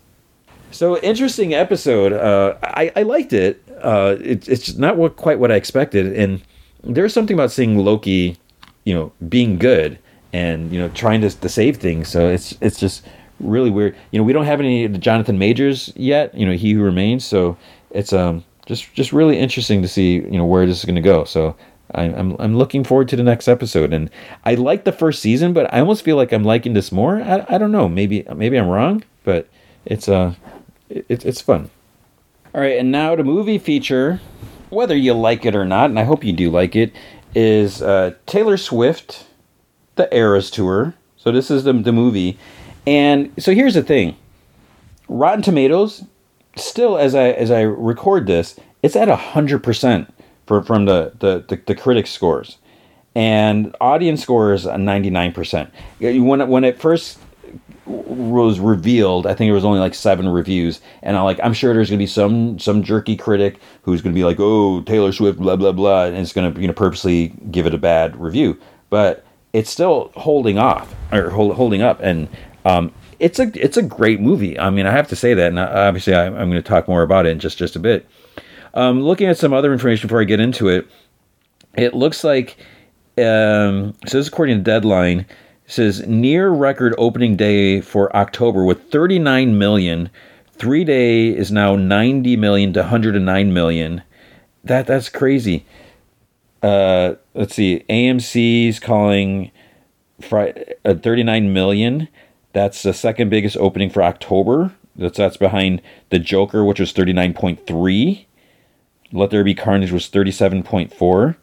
[0.70, 2.12] So interesting episode.
[2.12, 3.62] Uh, I I liked it.
[3.82, 6.42] Uh, it it's not what, quite what I expected, and
[6.82, 8.36] there's something about seeing Loki,
[8.84, 9.98] you know, being good
[10.32, 12.08] and you know trying to, to save things.
[12.08, 13.04] So it's it's just
[13.40, 13.96] really weird.
[14.10, 16.34] You know, we don't have any of the Jonathan Majors yet.
[16.34, 17.24] You know, He Who Remains.
[17.24, 17.56] So
[17.90, 21.02] it's um just just really interesting to see you know where this is going to
[21.02, 21.24] go.
[21.24, 21.56] So.
[21.94, 24.10] I'm, I'm looking forward to the next episode, and
[24.44, 27.22] I like the first season, but I almost feel like I'm liking this more.
[27.22, 29.48] I, I don't know, maybe maybe I'm wrong, but
[29.86, 30.34] it's uh
[30.90, 31.70] it, it's fun.
[32.54, 34.20] All right, and now the movie feature,
[34.70, 36.92] whether you like it or not, and I hope you do like it,
[37.34, 39.26] is uh, Taylor Swift,
[39.96, 40.94] the Eras Tour.
[41.16, 42.38] So this is the, the movie.
[42.86, 44.16] And so here's the thing
[45.08, 46.04] Rotten Tomatoes,
[46.56, 50.10] still as I as I record this, it's at 100%
[50.46, 52.58] for, from the, the, the, the critic scores.
[53.14, 55.70] And audience score is 99%.
[56.00, 57.18] When when it first
[57.88, 61.72] was revealed, I think it was only like seven reviews, and I'm like, I'm sure
[61.74, 65.56] there's gonna be some some jerky critic who's gonna be like, oh Taylor Swift, blah
[65.56, 68.58] blah blah, and it's gonna you know purposely give it a bad review,
[68.90, 72.28] but it's still holding off or hold, holding up, and
[72.64, 74.58] um, it's a it's a great movie.
[74.58, 77.02] I mean, I have to say that, and obviously I, am going to talk more
[77.02, 78.06] about it in just just a bit.
[78.74, 80.86] Um, looking at some other information before I get into it,
[81.76, 82.58] it looks like
[83.18, 85.26] um, so this is according to Deadline
[85.68, 90.10] says near record opening day for October with 39 million.
[90.54, 94.02] Three day is now 90 million to 109 million.
[94.64, 95.66] That that's crazy.
[96.62, 97.84] Uh, let's see.
[97.88, 99.52] AMC's calling
[100.20, 102.08] Friday, uh, 39 million.
[102.54, 104.74] That's the second biggest opening for October.
[104.96, 108.24] That's that's behind the Joker, which was 39.3.
[109.12, 111.36] Let There Be Carnage was 37.4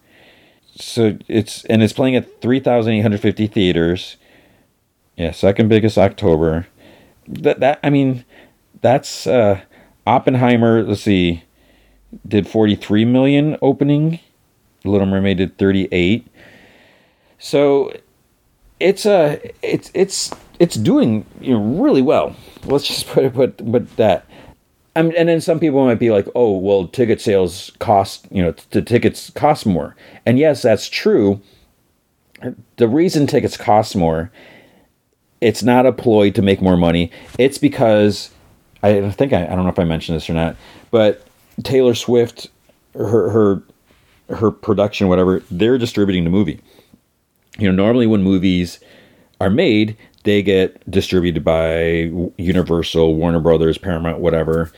[0.76, 4.16] so it's and it's playing at 3,850 theaters.
[5.16, 6.66] Yeah, second biggest October.
[7.26, 8.24] That that I mean,
[8.80, 9.60] that's uh,
[10.06, 10.82] Oppenheimer.
[10.82, 11.44] Let's see,
[12.26, 14.20] did 43 million opening.
[14.84, 16.26] Little Mermaid did 38.
[17.38, 17.92] So
[18.78, 22.36] it's uh it's it's it's doing you know really well.
[22.64, 24.26] Let's just put it put put that.
[24.96, 28.54] Um, and then some people might be like, oh, well, ticket sales cost, you know,
[28.70, 29.94] the tickets cost more.
[30.24, 31.42] And yes, that's true.
[32.76, 34.32] The reason tickets cost more,
[35.42, 37.12] it's not a ploy to make more money.
[37.38, 38.30] It's because,
[38.82, 40.56] I think, I, I don't know if I mentioned this or not,
[40.90, 41.26] but
[41.62, 42.48] Taylor Swift,
[42.94, 43.62] her, her,
[44.34, 46.58] her production, whatever, they're distributing the movie.
[47.58, 48.80] You know, normally when movies
[49.42, 49.94] are made,
[50.26, 54.70] they get distributed by Universal, Warner Brothers, Paramount, whatever.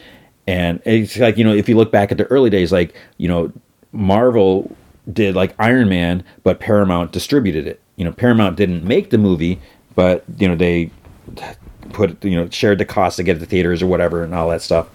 [0.46, 3.26] And it's like, you know, if you look back at the early days, like, you
[3.26, 3.52] know,
[3.92, 4.74] Marvel
[5.12, 7.80] did like Iron Man, but Paramount distributed it.
[7.96, 9.60] You know, Paramount didn't make the movie,
[9.94, 10.90] but, you know, they
[11.92, 14.50] put, you know, shared the cost to get it to theaters or whatever and all
[14.50, 14.88] that stuff.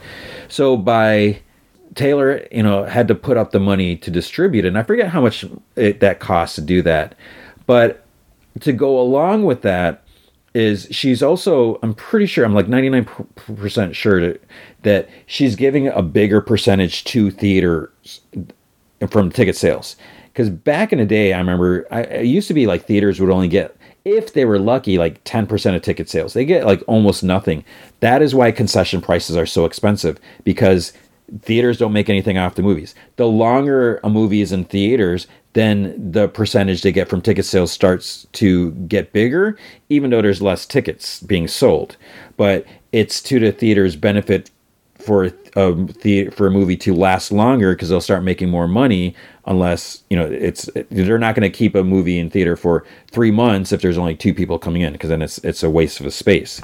[0.47, 1.41] So by
[1.95, 4.69] Taylor, you know, had to put up the money to distribute it.
[4.69, 7.15] And I forget how much it, that costs to do that.
[7.65, 8.05] But
[8.61, 10.02] to go along with that
[10.53, 14.43] is she's also, I'm pretty sure, I'm like 99% sure that,
[14.83, 18.21] that she's giving a bigger percentage to theaters
[19.09, 19.95] from ticket sales.
[20.31, 23.29] Because back in the day, I remember I, it used to be like theaters would
[23.29, 23.75] only get,
[24.05, 26.33] if they were lucky, like 10% of ticket sales.
[26.33, 27.63] They get like almost nothing.
[28.01, 30.93] That is why concession prices are so expensive because
[31.41, 32.93] theaters don't make anything off the movies.
[33.15, 37.71] The longer a movie is in theaters, then the percentage they get from ticket sales
[37.71, 39.57] starts to get bigger,
[39.89, 41.95] even though there's less tickets being sold.
[42.37, 44.49] But it's to the theater's benefit
[45.03, 49.15] for a the, for a movie to last longer because they'll start making more money
[49.45, 53.31] unless you know it's they're not going to keep a movie in theater for three
[53.31, 56.05] months if there's only two people coming in because then it's it's a waste of
[56.05, 56.61] a space.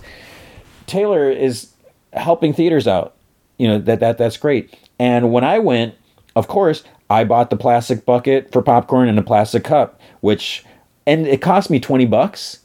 [0.87, 1.73] Taylor is
[2.13, 3.15] helping theaters out.
[3.57, 4.75] You know that that that's great.
[4.97, 5.95] And when I went,
[6.35, 10.63] of course, I bought the plastic bucket for popcorn and a plastic cup, which
[11.07, 12.59] and it cost me 20 bucks.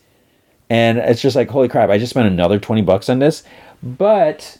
[0.68, 3.42] And it's just like, holy crap, I just spent another 20 bucks on this.
[3.82, 4.58] But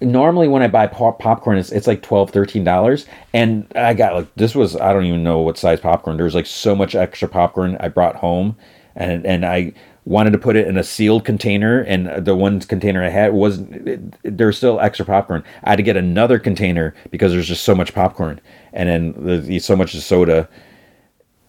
[0.00, 3.06] normally when I buy pop- popcorn, it's, it's like 12 $13.
[3.32, 6.16] And I got like, this was, I don't even know what size popcorn.
[6.16, 8.56] There's like so much extra popcorn I brought home.
[8.94, 9.72] And, and I
[10.04, 11.80] wanted to put it in a sealed container.
[11.82, 15.44] And the one container I had wasn't there's still extra popcorn.
[15.64, 18.40] I had to get another container because there's just so much popcorn
[18.72, 20.48] and then there's so much soda.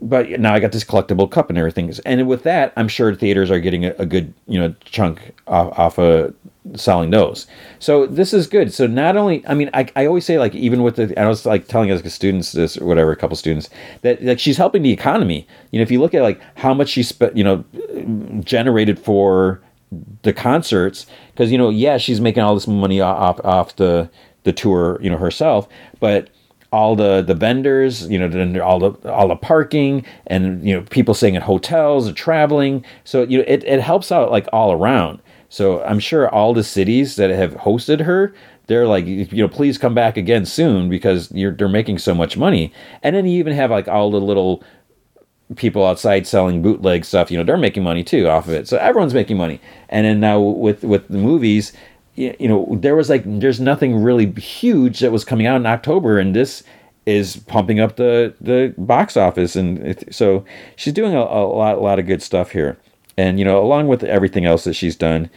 [0.01, 3.51] But now I got this collectible cup and everything, and with that, I'm sure theaters
[3.51, 6.33] are getting a, a good you know chunk off, off of
[6.75, 7.47] selling those.
[7.79, 8.73] So this is good.
[8.73, 11.45] So not only, I mean, I, I always say like even with the, I was
[11.45, 13.69] like telling us students this or whatever, a couple students
[14.01, 15.47] that like she's helping the economy.
[15.71, 17.63] You know, if you look at like how much she spent, you know,
[18.43, 19.61] generated for
[20.21, 24.09] the concerts, because you know, yeah, she's making all this money off off the
[24.43, 25.67] the tour, you know, herself,
[25.99, 26.29] but
[26.71, 31.13] all the the vendors, you know, all the all the parking, and you know, people
[31.13, 32.85] staying at hotels and traveling.
[33.03, 35.21] So you know, it it helps out like all around.
[35.51, 38.33] So I'm sure all the cities that have hosted her,
[38.67, 42.37] they're like, you know, please come back again soon because you're they're making so much
[42.37, 42.71] money.
[43.03, 44.63] And then you even have like all the little
[45.57, 47.29] people outside selling bootleg stuff.
[47.29, 48.69] You know, they're making money too off of it.
[48.69, 49.59] So everyone's making money.
[49.89, 51.73] And then now with with the movies,
[52.15, 56.17] you know, there was like there's nothing really huge that was coming out in October,
[56.17, 56.63] and this
[57.05, 60.45] is pumping up the the box office, and it, so
[60.77, 62.77] she's doing a, a lot a lot of good stuff here,
[63.17, 65.29] and you know, along with everything else that she's done,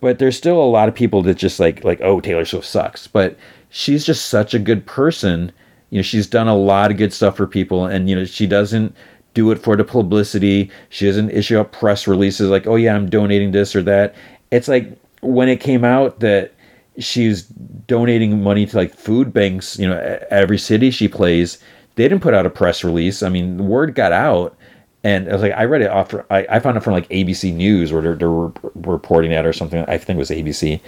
[0.00, 3.06] but there's still a lot of people that just like like oh Taylor Swift sucks,
[3.06, 3.36] but
[3.70, 5.52] she's just such a good person.
[5.90, 8.46] You know, she's done a lot of good stuff for people, and you know, she
[8.46, 8.94] doesn't
[9.34, 10.70] do it for the publicity.
[10.88, 14.14] She doesn't issue up press releases like, oh yeah, I'm donating this or that.
[14.50, 16.52] It's like when it came out that
[16.98, 17.42] she's
[17.86, 21.58] donating money to like food banks, you know, every city she plays,
[21.94, 23.22] they didn't put out a press release.
[23.22, 24.56] I mean, the word got out,
[25.04, 26.14] and I was like, I read it off.
[26.30, 29.84] I, I found it from like ABC News or they're, they're reporting that or something.
[29.86, 30.80] I think it was ABC.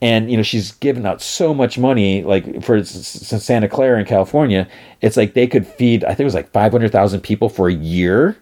[0.00, 4.68] And you know she's given out so much money, like for Santa Clara in California,
[5.00, 6.04] it's like they could feed.
[6.04, 8.36] I think it was like five hundred thousand people for a year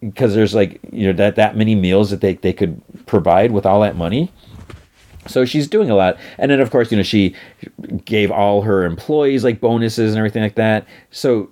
[0.00, 3.66] because there's like you know that that many meals that they, they could provide with
[3.66, 4.32] all that money
[5.26, 7.34] so she's doing a lot and then of course you know she
[8.04, 11.50] gave all her employees like bonuses and everything like that so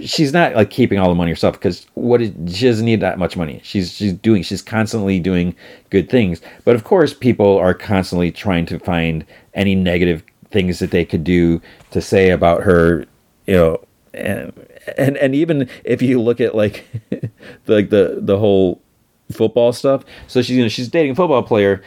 [0.00, 3.18] she's not like keeping all the money herself because what is, she doesn't need that
[3.18, 3.60] much money.
[3.64, 5.54] She's she's doing she's constantly doing
[5.90, 6.40] good things.
[6.64, 11.24] But of course people are constantly trying to find any negative things that they could
[11.24, 11.60] do
[11.90, 13.04] to say about her
[13.46, 14.52] you know and
[14.96, 17.30] and and even if you look at like the,
[17.66, 18.80] like the the whole
[19.30, 21.82] football stuff so she's you know she's dating a football player.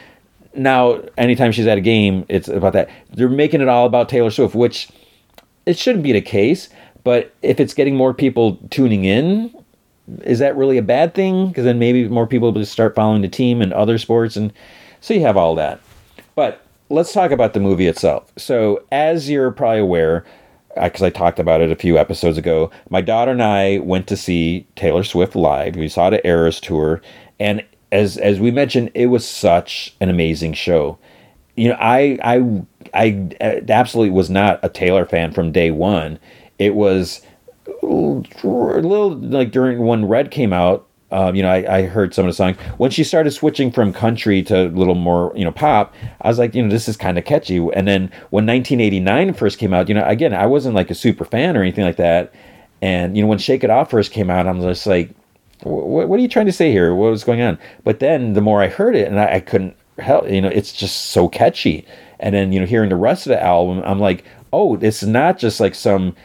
[0.54, 2.90] Now anytime she's at a game it's about that.
[3.14, 4.90] They're making it all about taylor swift which
[5.66, 6.70] it shouldn't be the case
[7.04, 9.54] but if it's getting more people tuning in
[10.24, 13.22] is that really a bad thing because then maybe more people will just start following
[13.22, 14.52] the team and other sports and
[15.00, 15.80] so you have all that
[16.36, 20.26] but let's talk about the movie itself so as you're probably aware
[20.76, 22.72] because I talked about it a few episodes ago.
[22.90, 25.76] My daughter and I went to see Taylor Swift live.
[25.76, 27.02] We saw the Eras tour,
[27.40, 30.98] and as as we mentioned, it was such an amazing show.
[31.56, 32.64] You know, I I
[32.94, 36.20] I uh, absolutely was not a Taylor fan from day one.
[36.62, 37.22] It was
[37.66, 40.88] a little like during when Red came out.
[41.10, 42.56] Um, you know, I, I, heard some of the songs.
[42.78, 46.40] When she started switching from country to a little more, you know, pop, I was
[46.40, 47.58] like, you know, this is kind of catchy.
[47.58, 51.26] And then when 1989 first came out, you know, again, I wasn't like a super
[51.26, 52.34] fan or anything like that.
[52.82, 55.10] And, you know, when Shake It Off first came out, I'm just like,
[55.64, 56.96] what, are you trying to say here?
[56.96, 57.60] What was going on?
[57.84, 60.72] But then the more I heard it, and I, I couldn't help, you know, it's
[60.72, 61.86] just so catchy.
[62.22, 64.24] And then, you know, hearing the rest of the album, I'm like,
[64.54, 66.16] oh, it's not just like some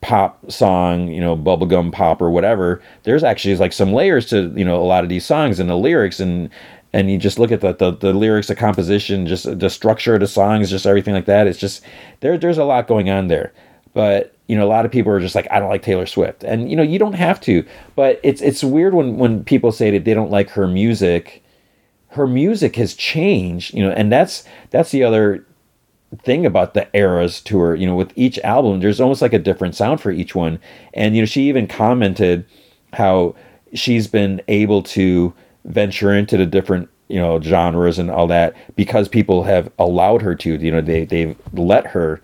[0.00, 2.82] pop song, you know, bubblegum pop or whatever.
[3.04, 5.76] There's actually like some layers to, you know, a lot of these songs and the
[5.76, 6.50] lyrics and
[6.94, 10.20] and you just look at the, the, the lyrics, the composition, just the structure of
[10.20, 11.46] the songs, just everything like that.
[11.46, 11.82] It's just
[12.20, 13.52] there there's a lot going on there.
[13.94, 16.44] But you know, a lot of people are just like, I don't like Taylor Swift,
[16.44, 17.64] and you know, you don't have to.
[17.94, 21.42] But it's it's weird when when people say that they don't like her music.
[22.08, 25.46] Her music has changed, you know, and that's that's the other
[26.24, 29.74] thing about the eras tour you know with each album there's almost like a different
[29.74, 30.58] sound for each one.
[30.94, 32.44] And you know she even commented
[32.92, 33.34] how
[33.74, 35.32] she's been able to
[35.64, 40.34] venture into the different you know genres and all that because people have allowed her
[40.34, 42.20] to you know they they've let her.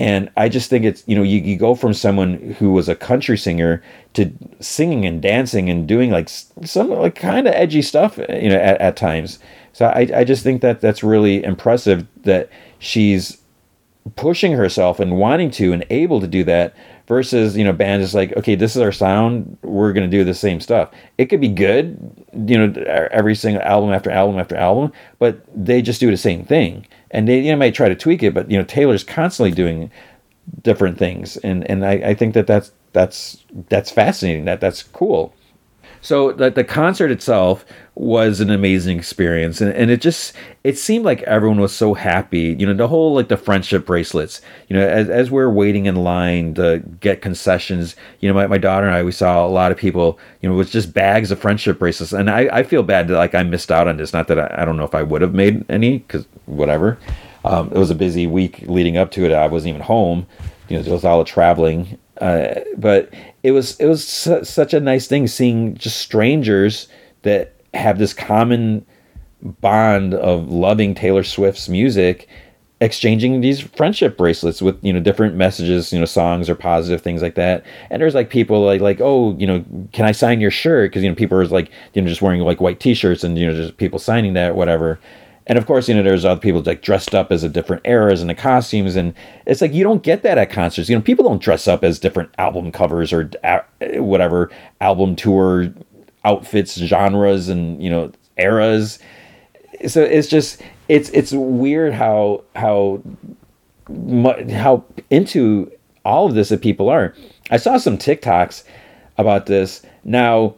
[0.00, 2.94] And i just think it's you know you, you go from someone who was a
[2.94, 3.82] country singer
[4.14, 8.56] to singing and dancing and doing like some like kind of edgy stuff you know
[8.56, 9.38] at, at times.
[9.72, 13.38] So I, I just think that that's really impressive that she's
[14.16, 16.74] pushing herself and wanting to and able to do that
[17.06, 20.24] versus you know band is like okay this is our sound we're going to do
[20.24, 20.90] the same stuff.
[21.18, 21.98] It could be good
[22.46, 26.44] you know every single album after album after album but they just do the same
[26.44, 26.86] thing.
[27.10, 29.90] And they you know, might try to tweak it but you know taylor's constantly doing
[30.62, 31.36] different things.
[31.38, 35.34] And and i, I think that that's that's that's fascinating that that's cool
[36.00, 41.04] so the, the concert itself was an amazing experience and, and it just it seemed
[41.04, 44.86] like everyone was so happy you know the whole like the friendship bracelets you know
[44.86, 48.86] as, as we are waiting in line to get concessions you know my, my daughter
[48.86, 51.78] and i we saw a lot of people you know with just bags of friendship
[51.78, 54.38] bracelets and i, I feel bad that like i missed out on this not that
[54.38, 56.98] i, I don't know if i would have made any because whatever
[57.44, 60.26] um, it was a busy week leading up to it i wasn't even home
[60.68, 64.80] you know was all the traveling uh, but it was it was su- such a
[64.80, 66.88] nice thing seeing just strangers
[67.22, 68.84] that have this common
[69.42, 72.28] bond of loving Taylor Swift's music
[72.80, 77.22] exchanging these friendship bracelets with you know different messages you know songs or positive things
[77.22, 77.64] like that.
[77.90, 80.90] And there's like people like like oh you know can i sign your shirt?
[80.90, 83.46] Because you know people are like you know just wearing like white t-shirts and you
[83.46, 84.98] know just people signing that whatever
[85.48, 88.20] and of course, you know, there's other people like dressed up as a different eras
[88.20, 89.14] and the costumes, and
[89.46, 90.90] it's like you don't get that at concerts.
[90.90, 93.60] You know, people don't dress up as different album covers or uh,
[93.94, 94.50] whatever
[94.82, 95.72] album tour
[96.24, 98.98] outfits, genres, and you know, eras.
[99.86, 103.02] So it's just it's it's weird how how
[104.50, 105.72] how into
[106.04, 107.14] all of this that people are.
[107.50, 108.64] I saw some TikToks
[109.16, 109.80] about this.
[110.04, 110.56] Now,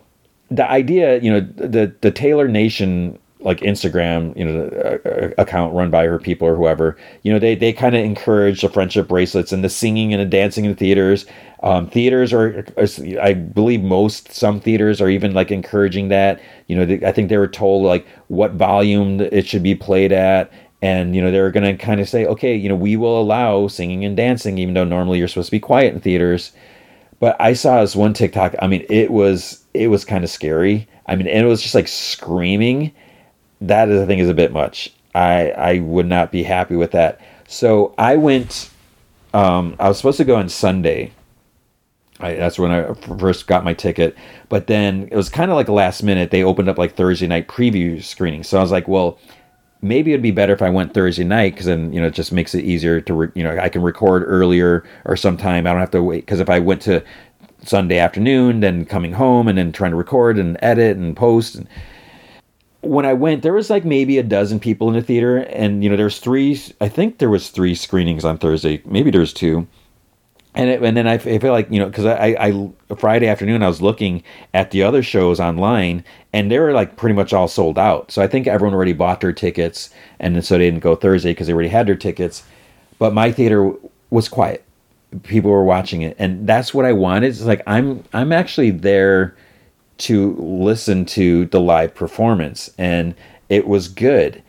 [0.51, 5.91] the idea, you know, the the Taylor Nation like Instagram, you know, uh, account run
[5.91, 9.53] by her people or whoever, you know, they they kind of encourage the friendship bracelets
[9.53, 11.27] and the singing and the dancing in the theaters.
[11.63, 12.65] Um, theaters are,
[13.21, 16.41] I believe, most some theaters are even like encouraging that.
[16.67, 20.13] You know, they, I think they were told like what volume it should be played
[20.13, 20.53] at,
[20.83, 23.21] and you know they were going to kind of say, okay, you know, we will
[23.21, 26.53] allow singing and dancing, even though normally you're supposed to be quiet in theaters.
[27.21, 28.55] But I saw this one TikTok.
[28.61, 30.89] I mean, it was it was kind of scary.
[31.07, 32.93] I mean, and it was just like screaming
[33.61, 34.93] that is I think is a bit much.
[35.15, 37.21] I I would not be happy with that.
[37.49, 38.71] So I went.
[39.33, 41.13] Um, I was supposed to go on Sunday.
[42.19, 44.15] I, that's when I first got my ticket,
[44.49, 46.31] but then it was kind of like last minute.
[46.31, 49.19] They opened up like Thursday night preview screening, so I was like, well,
[49.83, 52.33] maybe it'd be better if I went Thursday night because then you know it just
[52.33, 55.67] makes it easier to re- you know I can record earlier or sometime.
[55.67, 57.03] I don't have to wait because if I went to
[57.65, 61.69] Sunday afternoon, then coming home and then trying to record and edit and post and
[62.83, 65.91] when I went, there was like maybe a dozen people in the theater, and you
[65.91, 66.61] know, there's three.
[66.81, 68.83] I think there was three screenings on Thursday.
[68.85, 69.67] Maybe there's two.
[70.53, 73.63] And it, and then I, I feel like you know because I, I Friday afternoon
[73.63, 77.47] I was looking at the other shows online and they were like pretty much all
[77.47, 78.11] sold out.
[78.11, 81.47] So I think everyone already bought their tickets and so they didn't go Thursday because
[81.47, 82.43] they already had their tickets.
[82.99, 83.73] But my theater
[84.11, 84.65] was quiet.
[85.23, 87.29] People were watching it, and that's what I wanted.
[87.29, 89.37] It's like I'm I'm actually there
[90.01, 93.15] to listen to the live performance and
[93.49, 94.43] it was good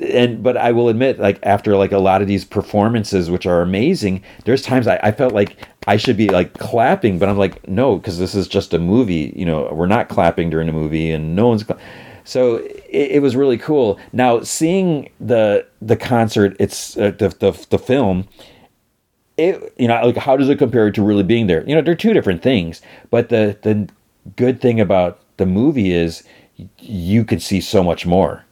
[0.00, 3.62] and but i will admit like after like a lot of these performances which are
[3.62, 7.66] amazing there's times i, I felt like i should be like clapping but i'm like
[7.68, 11.10] no because this is just a movie you know we're not clapping during a movie
[11.10, 11.80] and no one's cl-.
[12.24, 17.66] so it, it, was really cool now seeing the the concert it's uh, the, the
[17.70, 18.28] the film
[19.38, 21.94] it you know like how does it compare to really being there you know they're
[21.94, 23.88] two different things but the the
[24.36, 26.22] good thing about the movie is
[26.78, 28.44] you could see so much more.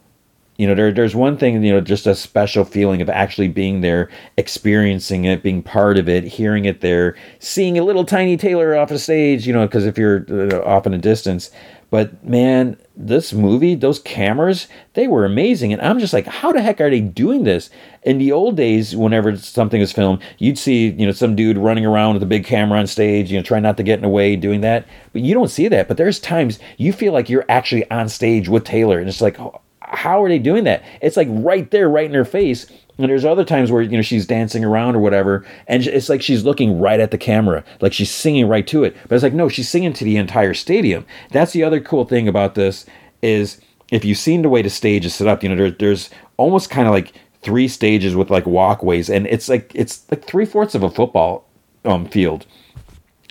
[0.57, 3.81] You know, there, there's one thing, you know, just a special feeling of actually being
[3.81, 8.77] there, experiencing it, being part of it, hearing it there, seeing a little tiny Taylor
[8.77, 11.51] off a stage, you know, because if you're uh, off in a distance.
[11.91, 15.73] But man, this movie, those cameras, they were amazing.
[15.73, 17.71] And I'm just like, how the heck are they doing this?
[18.03, 21.87] In the old days, whenever something was filmed, you'd see, you know, some dude running
[21.87, 24.09] around with a big camera on stage, you know, trying not to get in the
[24.09, 24.87] way, doing that.
[25.13, 25.89] But you don't see that.
[25.89, 28.99] But there's times you feel like you're actually on stage with Taylor.
[28.99, 29.39] And it's like,
[29.81, 30.85] how are they doing that?
[31.01, 32.67] It's like right there, right in her face.
[32.99, 36.21] And there's other times where you know she's dancing around or whatever, and it's like
[36.21, 38.97] she's looking right at the camera, like she's singing right to it.
[39.09, 41.07] But it's like no, she's singing to the entire stadium.
[41.31, 42.87] That's the other cool thing about this
[43.23, 43.61] is
[43.91, 46.71] if you've seen the way the stage is set up, you know there, there's almost
[46.71, 47.13] kind of like
[47.43, 51.47] three stages with like walkways, and it's like it's like three fourths of a football
[51.85, 52.47] um, field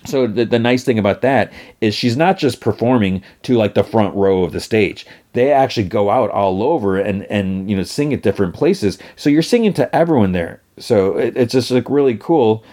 [0.07, 3.83] so the, the nice thing about that is she's not just performing to like the
[3.83, 5.05] front row of the stage
[5.37, 8.97] they actually go out all over and and you know sing at different places.
[9.15, 10.61] So you're singing to everyone there.
[10.79, 12.63] So it, it's just like really cool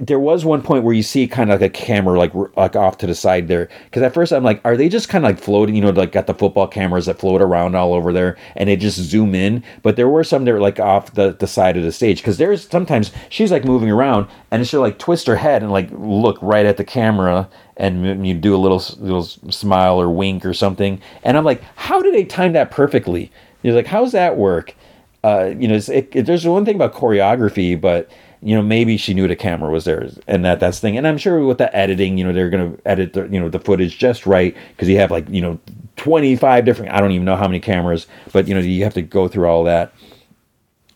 [0.00, 2.98] there was one point where you see kind of like a camera like like off
[2.98, 3.68] to the side there.
[3.84, 6.12] Because at first i'm like are they just kind of like floating you know like
[6.12, 9.62] got the football cameras that float around all over there and they just zoom in?
[9.82, 12.18] But there were some that were like off the, the side of the stage.
[12.18, 15.88] Because there's sometimes she's like moving around and she'll like twist her head and like
[15.92, 20.54] look right at the camera and you do a little little smile or wink or
[20.54, 21.00] something.
[21.22, 23.30] And i'm like how do they time that perfectly?
[23.62, 24.74] You're like how's that work?
[25.22, 28.08] Uh, you know, it, it, there's one thing about choreography, but
[28.46, 30.96] you know maybe she knew the camera was there and that that's thing.
[30.96, 33.48] And i'm sure with the editing you know they're going to edit the you know
[33.48, 35.58] the footage just right because you have like you know
[35.96, 39.02] 25 different i don't even know how many cameras but you know you have to
[39.02, 39.92] go through all that.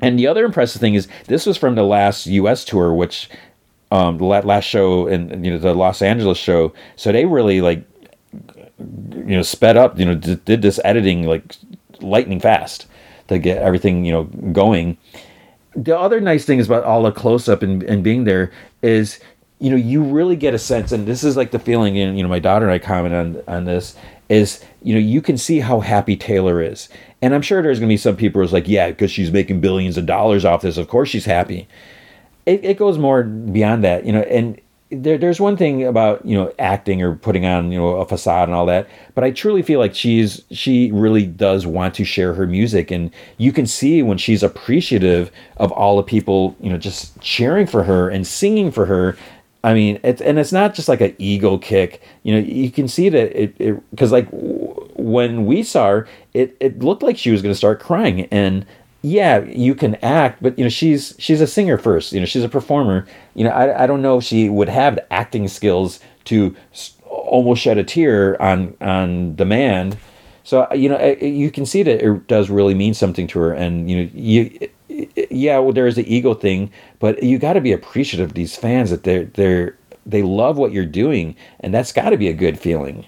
[0.03, 3.29] And the other impressive thing is this was from the last us tour which
[3.91, 6.73] um the last show and you know the los angeles show.
[6.95, 7.85] So they really like
[8.79, 11.57] you know sped up you know did this editing like
[12.01, 12.87] lightning fast
[13.27, 14.97] to get everything you know going
[15.75, 19.21] the other nice thing is about all the close up and, and being there is
[19.59, 22.23] you know you really get a sense and this is like the feeling and you
[22.23, 23.97] know my daughter and i comment on on this
[24.29, 26.89] is you know you can see how happy taylor is.
[27.23, 29.61] And i'm sure there's going to be some people who's like yeah because she's making
[29.61, 30.79] billions of dollars off this.
[30.79, 31.69] Of course she's happy.
[32.47, 34.59] It, it goes more beyond that you know and
[34.91, 38.49] there, there's one thing about you know acting or putting on you know a facade
[38.49, 42.35] and all that but i truly feel like she's she really does want to share
[42.35, 42.91] her music.
[42.91, 47.67] And you can see when she's appreciative of all the people you know just cheering
[47.67, 49.17] for her and singing for her.
[49.63, 52.03] I mean it's and it's not just like an ego kick.
[52.23, 56.79] You know you can see that it because like when we saw her it, it
[56.79, 58.27] looked like she was going to start crying.
[58.27, 58.67] And
[59.03, 62.13] yeah, you can act, but you know she's she's a singer first.
[62.13, 63.07] You know she's a performer.
[63.35, 66.55] You know I, I don't know if she would have the acting skills to
[67.07, 69.97] almost shed a tear on on demand.
[70.45, 73.91] So you know you can see that it does really mean something to her, and
[73.91, 74.69] you know you
[75.31, 78.55] yeah well there is the ego thing, but you got to be appreciative of these
[78.57, 82.35] fans that they're they're they love what you're doing, and that's got to be a
[82.35, 83.07] good feeling.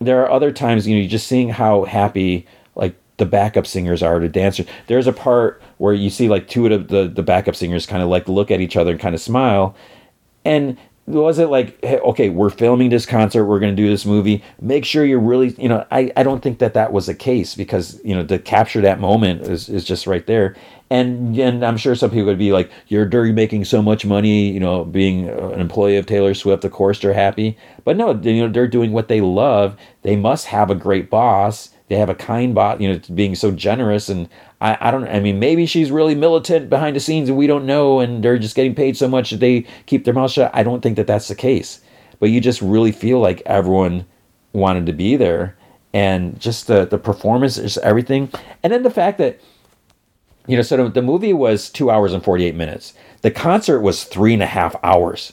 [0.00, 4.02] There are other times you know you're just seeing how happy like the backup singers
[4.02, 4.66] are to dancers.
[4.86, 8.08] There's a part where you see like two of the, the backup singers kind of
[8.08, 9.74] like look at each other and kind of smile.
[10.44, 10.76] And
[11.06, 14.42] was it like, hey, okay, we're filming this concert, we're going to do this movie.
[14.60, 17.54] Make sure you're really, you know, I, I don't think that that was the case
[17.54, 20.56] because, you know, to capture that moment is, is just right there.
[20.90, 24.50] And, and I'm sure some people would be like, you're dirty making so much money,
[24.50, 27.58] you know, being an employee of Taylor Swift, of course they're happy.
[27.84, 29.76] But no, you know, they're doing what they love.
[30.02, 33.52] They must have a great boss they have a kind bot, you know, being so
[33.52, 34.08] generous.
[34.08, 34.28] And
[34.60, 37.66] I, I don't, I mean, maybe she's really militant behind the scenes and we don't
[37.66, 40.50] know, and they're just getting paid so much that they keep their mouth shut.
[40.52, 41.80] I don't think that that's the case.
[42.18, 44.06] But you just really feel like everyone
[44.52, 45.56] wanted to be there.
[45.92, 48.28] And just the, the performance, just everything.
[48.64, 49.38] And then the fact that,
[50.48, 52.94] you know, so the movie was two hours and 48 minutes.
[53.22, 55.32] The concert was three and a half hours.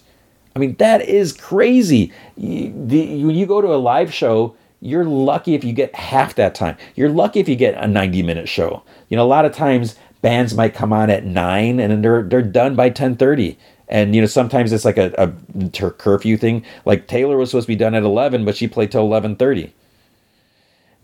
[0.55, 2.13] I mean, that is crazy.
[2.37, 6.35] You, the, when you go to a live show, you're lucky if you get half
[6.35, 6.75] that time.
[6.95, 8.83] You're lucky if you get a 90 minute show.
[9.09, 12.41] You know, a lot of times bands might come on at nine and they're they're
[12.41, 13.55] done by 10:30.
[13.87, 16.65] And you know, sometimes it's like a, a curfew thing.
[16.85, 19.71] Like Taylor was supposed to be done at 11, but she played till 11:30.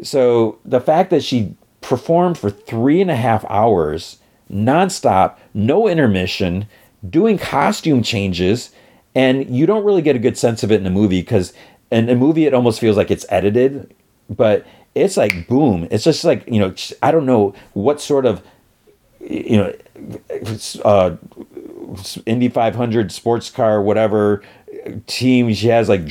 [0.01, 4.17] So the fact that she performed for three and a half hours
[4.51, 6.67] nonstop, no intermission,
[7.07, 8.71] doing costume changes,
[9.13, 11.53] and you don't really get a good sense of it in the movie because
[11.91, 13.93] in a movie it almost feels like it's edited
[14.29, 18.41] but it's like boom it's just like you know i don't know what sort of
[19.19, 19.73] you know
[20.85, 21.15] uh
[22.25, 24.41] indy 500 sports car whatever
[25.07, 26.01] team she has like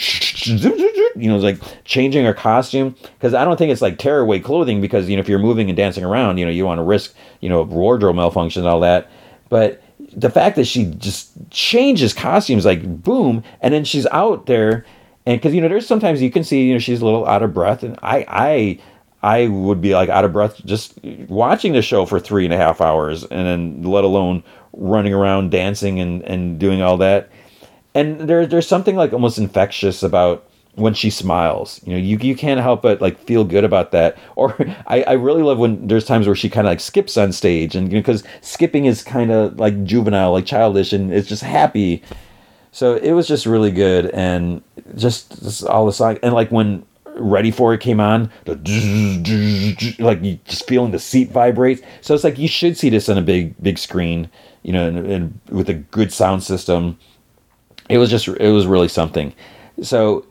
[1.17, 2.95] you know like changing her costume.
[3.03, 5.77] Because i don't think it's like tearaway clothing because you know if you're moving and
[5.77, 9.11] dancing around you know you want to risk you know wardrobe malfunction and all that.
[9.49, 14.85] But the fact that she just changes costumes like boom and then she's out there
[15.27, 17.43] and because you know there's sometimes you can see you know she's a little out
[17.43, 18.79] of breath and i i
[19.23, 20.99] i would be like out of breath just
[21.29, 24.43] watching the show for three and a half hours and then let alone
[24.77, 27.29] running around dancing and and doing all that.
[27.95, 31.81] And there, there's something like almost infectious about when she smiles.
[31.85, 34.19] You know you, you can't help but like feel good about that.
[34.37, 34.55] Or
[34.87, 37.75] i, I really love when there's times where she kind of like skips on stage
[37.75, 41.29] and because you know, because skipping is kind of like juvenile like childish and it's
[41.29, 42.03] just happy
[42.77, 44.63] so it was just really good and
[44.97, 46.85] just, just all the song and like when
[47.19, 48.59] ready for it came on like
[50.23, 53.23] you just feeling the seat vibrate so it's like you should see this on a
[53.23, 54.29] big big screen
[54.67, 56.99] you know and, and with a good sound system.
[57.89, 59.33] It was just it was really something.
[59.81, 60.27] So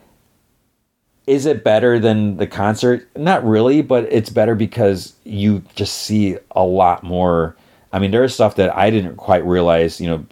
[1.26, 3.08] is it better than the concert?
[3.16, 7.56] Not really but it's better because you just see a lot more.
[7.92, 10.26] I mean there's stuff that i didn't quite realize you know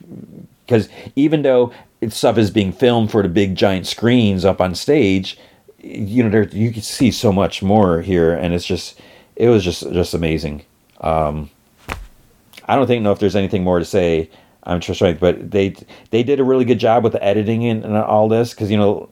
[0.66, 0.86] because
[1.16, 1.72] even though
[2.08, 5.38] stuff is being filmed for the big giant screens up on stage
[5.78, 9.00] you know there you can see so much more here and it's just
[9.36, 10.64] it was just just amazing.
[11.00, 11.50] Um
[12.66, 14.30] i don't think know if there's anything more to say
[14.62, 15.74] i'm just trying but they
[16.10, 18.76] they did a really good job with the editing and, and all this because you
[18.78, 19.06] know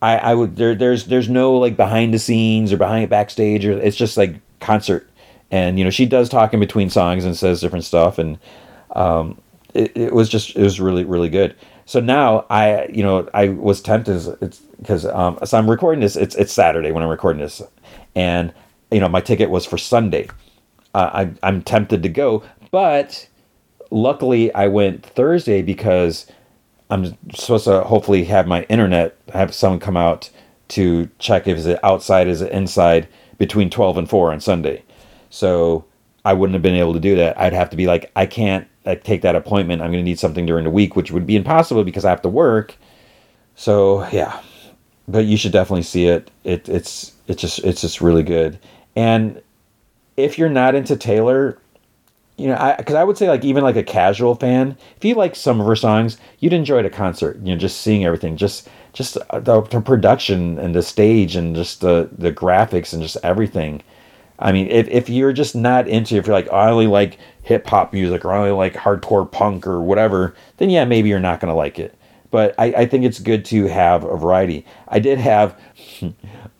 [0.00, 3.72] i i would there there's there's no like behind the scenes or behind backstage or
[3.72, 5.08] it's just like concert.
[5.50, 8.38] And you know she does talk in between songs and says different stuff and
[8.96, 9.40] um
[9.74, 11.54] it, it was just it was really really good
[11.86, 16.16] so now I, you know, I was tempted it's because um, so I'm recording this.
[16.16, 17.62] It's it's Saturday when I'm recording this,
[18.14, 18.52] and
[18.90, 20.28] you know my ticket was for Sunday.
[20.94, 23.28] Uh, I I'm tempted to go, but
[23.90, 26.26] luckily I went Thursday because
[26.90, 30.30] I'm supposed to hopefully have my internet have someone come out
[30.68, 34.82] to check if it's outside is it inside between 12 and 4 on Sunday.
[35.28, 35.84] So
[36.24, 37.38] I wouldn't have been able to do that.
[37.38, 39.82] I'd have to be like I can't take that appointment.
[39.82, 42.22] I'm going to need something during the week, which would be impossible because I have
[42.22, 42.76] to work.
[43.56, 44.40] So yeah,
[45.08, 46.30] but you should definitely see it.
[46.44, 48.58] It it's it's just it's just really good.
[48.96, 49.40] And
[50.16, 51.58] if you're not into Taylor,
[52.36, 55.14] you know, I because I would say like even like a casual fan, if you
[55.14, 57.38] like some of her songs, you'd enjoy the concert.
[57.38, 61.80] You know, just seeing everything, just just the, the production and the stage and just
[61.80, 63.82] the the graphics and just everything.
[64.40, 67.18] I mean, if, if you're just not into, if you're like, oh, I only like
[67.44, 71.20] hip hop music or I only like hardcore punk or whatever, then yeah, maybe you're
[71.20, 71.94] not going to like it.
[72.30, 74.66] But I, I think it's good to have a variety.
[74.88, 75.56] I did have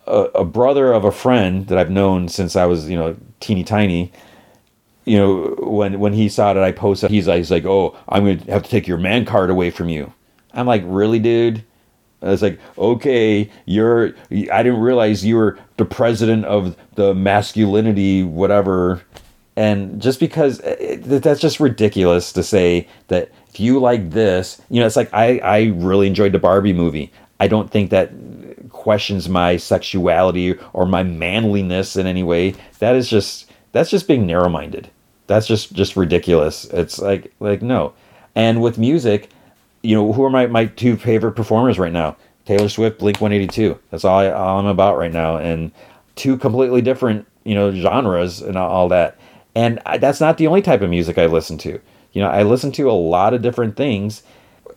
[0.07, 3.63] a, a brother of a friend that I've known since I was, you know, teeny
[3.63, 4.11] tiny.
[5.05, 8.23] You know, when when he saw that I posted, he's like, he's like, oh, I'm
[8.23, 10.13] going to have to take your man card away from you.
[10.53, 11.63] I'm like, really, dude?
[12.21, 14.13] I was like, okay, you're.
[14.31, 19.01] I didn't realize you were the president of the masculinity, whatever.
[19.55, 24.11] And just because eh, eh, it, that's just ridiculous to say that if you like
[24.11, 27.11] this, you know, it's like I I really enjoyed the Barbie movie.
[27.39, 28.11] I don't think that
[28.69, 32.55] questions my sexuality or my manliness in any way.
[32.79, 34.89] That is just that's just being narrow-minded.
[35.27, 36.65] That's just just ridiculous.
[36.65, 37.93] It's like like no.
[38.35, 39.29] And with music,
[39.81, 42.17] you know, who are my, my two favorite performers right now?
[42.45, 43.79] Taylor Swift, Blink 182.
[43.89, 45.37] That's all, I, all I'm about right now.
[45.37, 45.71] And
[46.15, 49.17] two completely different, you know, genres and all that.
[49.55, 51.79] And I, that's not the only type of music I listen to.
[52.11, 54.23] You know, I listen to a lot of different things.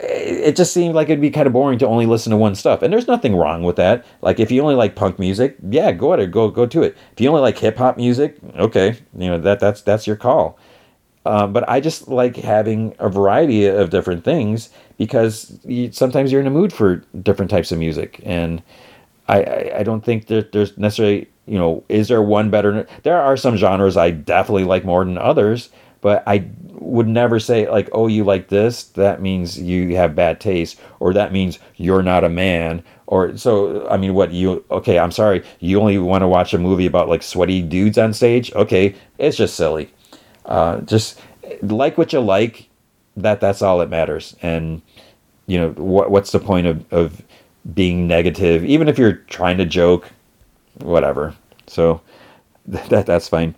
[0.00, 2.82] It just seemed like it'd be kind of boring to only listen to one stuff.
[2.82, 4.06] And there's nothing wrong with that.
[4.22, 6.96] Like if you only like punk music, yeah, go ahead, go go to it.
[7.12, 10.58] If you only like hip hop music, okay, you know that that's that's your call.
[11.26, 16.40] Uh, but I just like having a variety of different things because you, sometimes you're
[16.40, 18.62] in a mood for different types of music, and
[19.28, 22.86] I, I, I don't think that there's necessarily you know is there one better?
[23.02, 25.70] There are some genres I definitely like more than others,
[26.00, 30.40] but I would never say like oh you like this that means you have bad
[30.40, 34.96] taste or that means you're not a man or so i mean what you okay
[34.96, 38.52] i'm sorry you only want to watch a movie about like sweaty dudes on stage
[38.54, 39.92] okay it's just silly
[40.48, 41.20] uh, just
[41.62, 42.68] like what you like.
[43.16, 44.34] That that's all that matters.
[44.42, 44.82] And
[45.46, 47.22] you know what what's the point of of
[47.74, 48.64] being negative?
[48.64, 50.10] Even if you're trying to joke,
[50.80, 51.34] whatever.
[51.66, 52.00] So
[52.66, 53.54] that that's fine.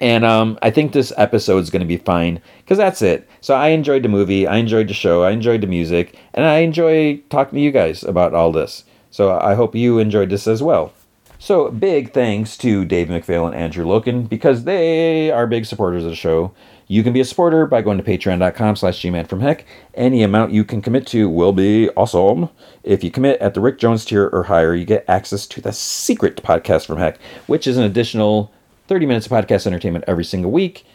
[0.00, 3.28] And um, I think this episode is going to be fine because that's it.
[3.40, 6.58] So I enjoyed the movie, I enjoyed the show, I enjoyed the music, and I
[6.58, 8.84] enjoy talking to you guys about all this.
[9.10, 10.92] So I hope you enjoyed this as well.
[11.38, 16.10] So big thanks to Dave McPhail and Andrew Loken because they are big supporters of
[16.10, 16.52] the show.
[16.88, 19.64] You can be a supporter by going to patreon.com slash gman from heck.
[19.94, 22.48] Any amount you can commit to will be awesome.
[22.84, 25.72] If you commit at the Rick Jones tier or higher, you get access to the
[25.72, 28.52] secret podcast from heck, which is an additional
[28.86, 30.86] 30 minutes of podcast entertainment every single week.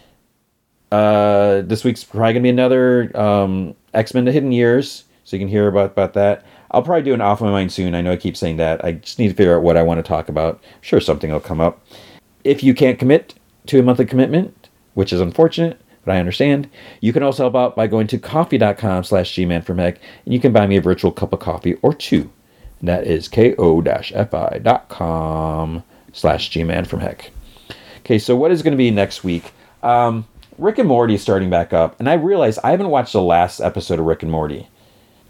[0.93, 5.37] Uh, this week's probably going to be another um, X Men The Hidden Years so
[5.37, 6.45] you can hear about about that.
[6.71, 7.95] I'll probably do an off my mind soon.
[7.95, 8.83] I know I keep saying that.
[8.83, 10.61] I just need to figure out what I want to talk about.
[10.81, 11.85] Sure, something will come up.
[12.43, 13.35] If you can't commit
[13.67, 14.60] to a monthly commitment,
[14.93, 19.03] which is unfortunate, but I understand, you can also help out by going to ko-fi.com
[19.03, 22.31] slash gmanfromheck, and you can buy me a virtual cup of coffee or two.
[22.79, 23.53] And that is ko-fi.com
[26.13, 27.29] slash gmanfromheck.
[27.99, 29.51] Okay, so what is going to be next week?
[29.83, 33.21] Um, Rick and Morty is starting back up, and I realize I haven't watched the
[33.21, 34.67] last episode of Rick and Morty.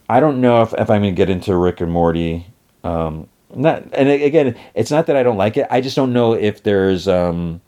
[0.09, 2.47] I don't know if, if I'm going to get into Rick and Morty.
[2.83, 5.67] Um, not, and again, it's not that I don't like it.
[5.69, 7.61] I just don't know if there's um,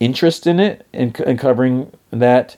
[0.00, 2.56] interest in it in, in covering that.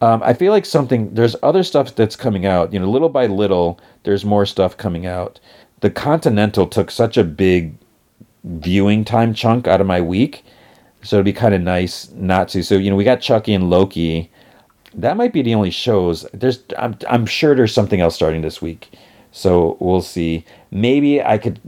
[0.00, 2.72] Um, I feel like something there's other stuff that's coming out.
[2.72, 5.40] You know, little by little, there's more stuff coming out.
[5.80, 7.74] The Continental took such a big
[8.44, 10.44] viewing time chunk out of my week,
[11.02, 12.62] so it'd be kind of nice not to.
[12.62, 14.30] So you know, we got Chucky and Loki
[14.94, 16.26] that might be the only shows.
[16.32, 18.90] There's I'm I'm sure there's something else starting this week.
[19.32, 20.44] So we'll see.
[20.70, 21.60] Maybe I could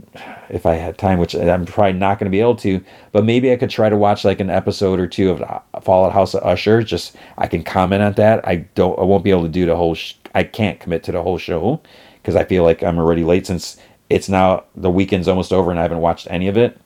[0.49, 3.51] if I had time, which I'm probably not going to be able to, but maybe
[3.51, 6.43] I could try to watch like an episode or two of Fall of House of
[6.43, 6.83] Usher.
[6.83, 8.47] Just I can comment on that.
[8.47, 11.11] I don't I won't be able to do the whole sh- I can't commit to
[11.11, 11.81] the whole show
[12.21, 13.77] because I feel like I'm already late since
[14.09, 16.79] it's now the weekend's almost over and I haven't watched any of it.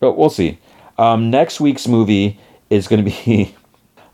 [0.00, 0.58] But we'll see.
[0.98, 2.38] Um, next week's movie
[2.70, 3.54] is going to be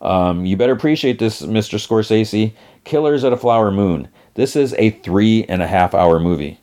[0.01, 1.79] Um, you better appreciate this, Mr.
[1.79, 2.53] Scorsese.
[2.85, 4.09] Killers of the Flower Moon.
[4.35, 6.61] This is a three and a half hour movie.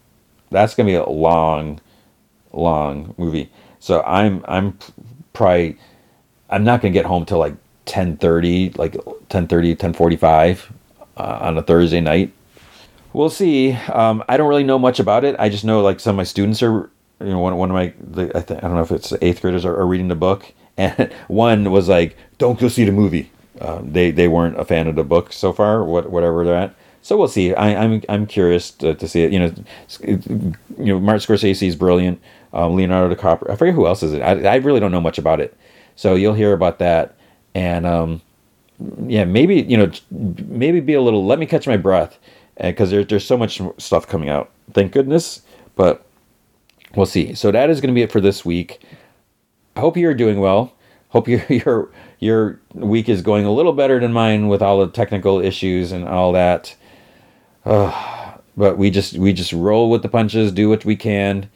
[0.52, 1.80] That's gonna be a long,
[2.54, 3.52] long movie.
[3.80, 4.78] So I'm I'm
[5.34, 5.78] probably
[6.50, 8.94] I'm not gonna get home till like 10:30, like
[9.30, 10.72] 10:30, 10:45
[11.18, 12.34] uh, on a Thursday night.
[13.14, 13.74] We'll see.
[13.74, 15.36] Um, I don't really know much about it.
[15.40, 16.90] I just know like some of my students are,
[17.22, 19.42] you know, one, one of my the, I, th- I don't know if it's eighth
[19.42, 23.32] graders are, are reading the book, and one was like, "Don't go see the movie."
[23.62, 26.76] Uh, they they weren't a fan of the book so far, what whatever they're at.
[27.06, 27.54] So we'll see.
[27.54, 29.32] I, am I'm, I'm curious to, to see it.
[29.32, 29.54] You know,
[30.00, 32.20] you know, Martin Scorsese is brilliant.
[32.52, 33.52] Um, Leonardo DiCaprio.
[33.52, 34.24] I forget who else is it.
[34.24, 35.56] I, I really don't know much about it.
[35.96, 37.16] So you'll hear about that,
[37.54, 38.24] and um,
[39.06, 41.24] yeah, maybe you know, maybe be a little.
[41.24, 42.18] Let me catch my breath,
[42.60, 44.50] because there's there's so much stuff coming out.
[44.74, 45.44] Thank goodness,
[45.76, 46.08] but
[46.96, 47.36] we'll see.
[47.36, 48.82] So that is going to be it for this week.
[49.76, 50.74] I hope you're doing well.
[51.10, 54.92] Hope your your your week is going a little better than mine with all the
[54.92, 56.76] technical issues and all that.
[57.66, 61.50] Uh, but we just we just roll with the punches, do what we can.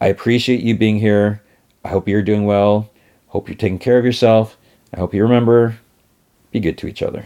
[0.00, 1.42] I appreciate you being here.
[1.84, 2.90] I hope you're doing well.
[3.26, 4.56] Hope you're taking care of yourself.
[4.94, 5.78] I hope you remember
[6.52, 7.24] be good to each other.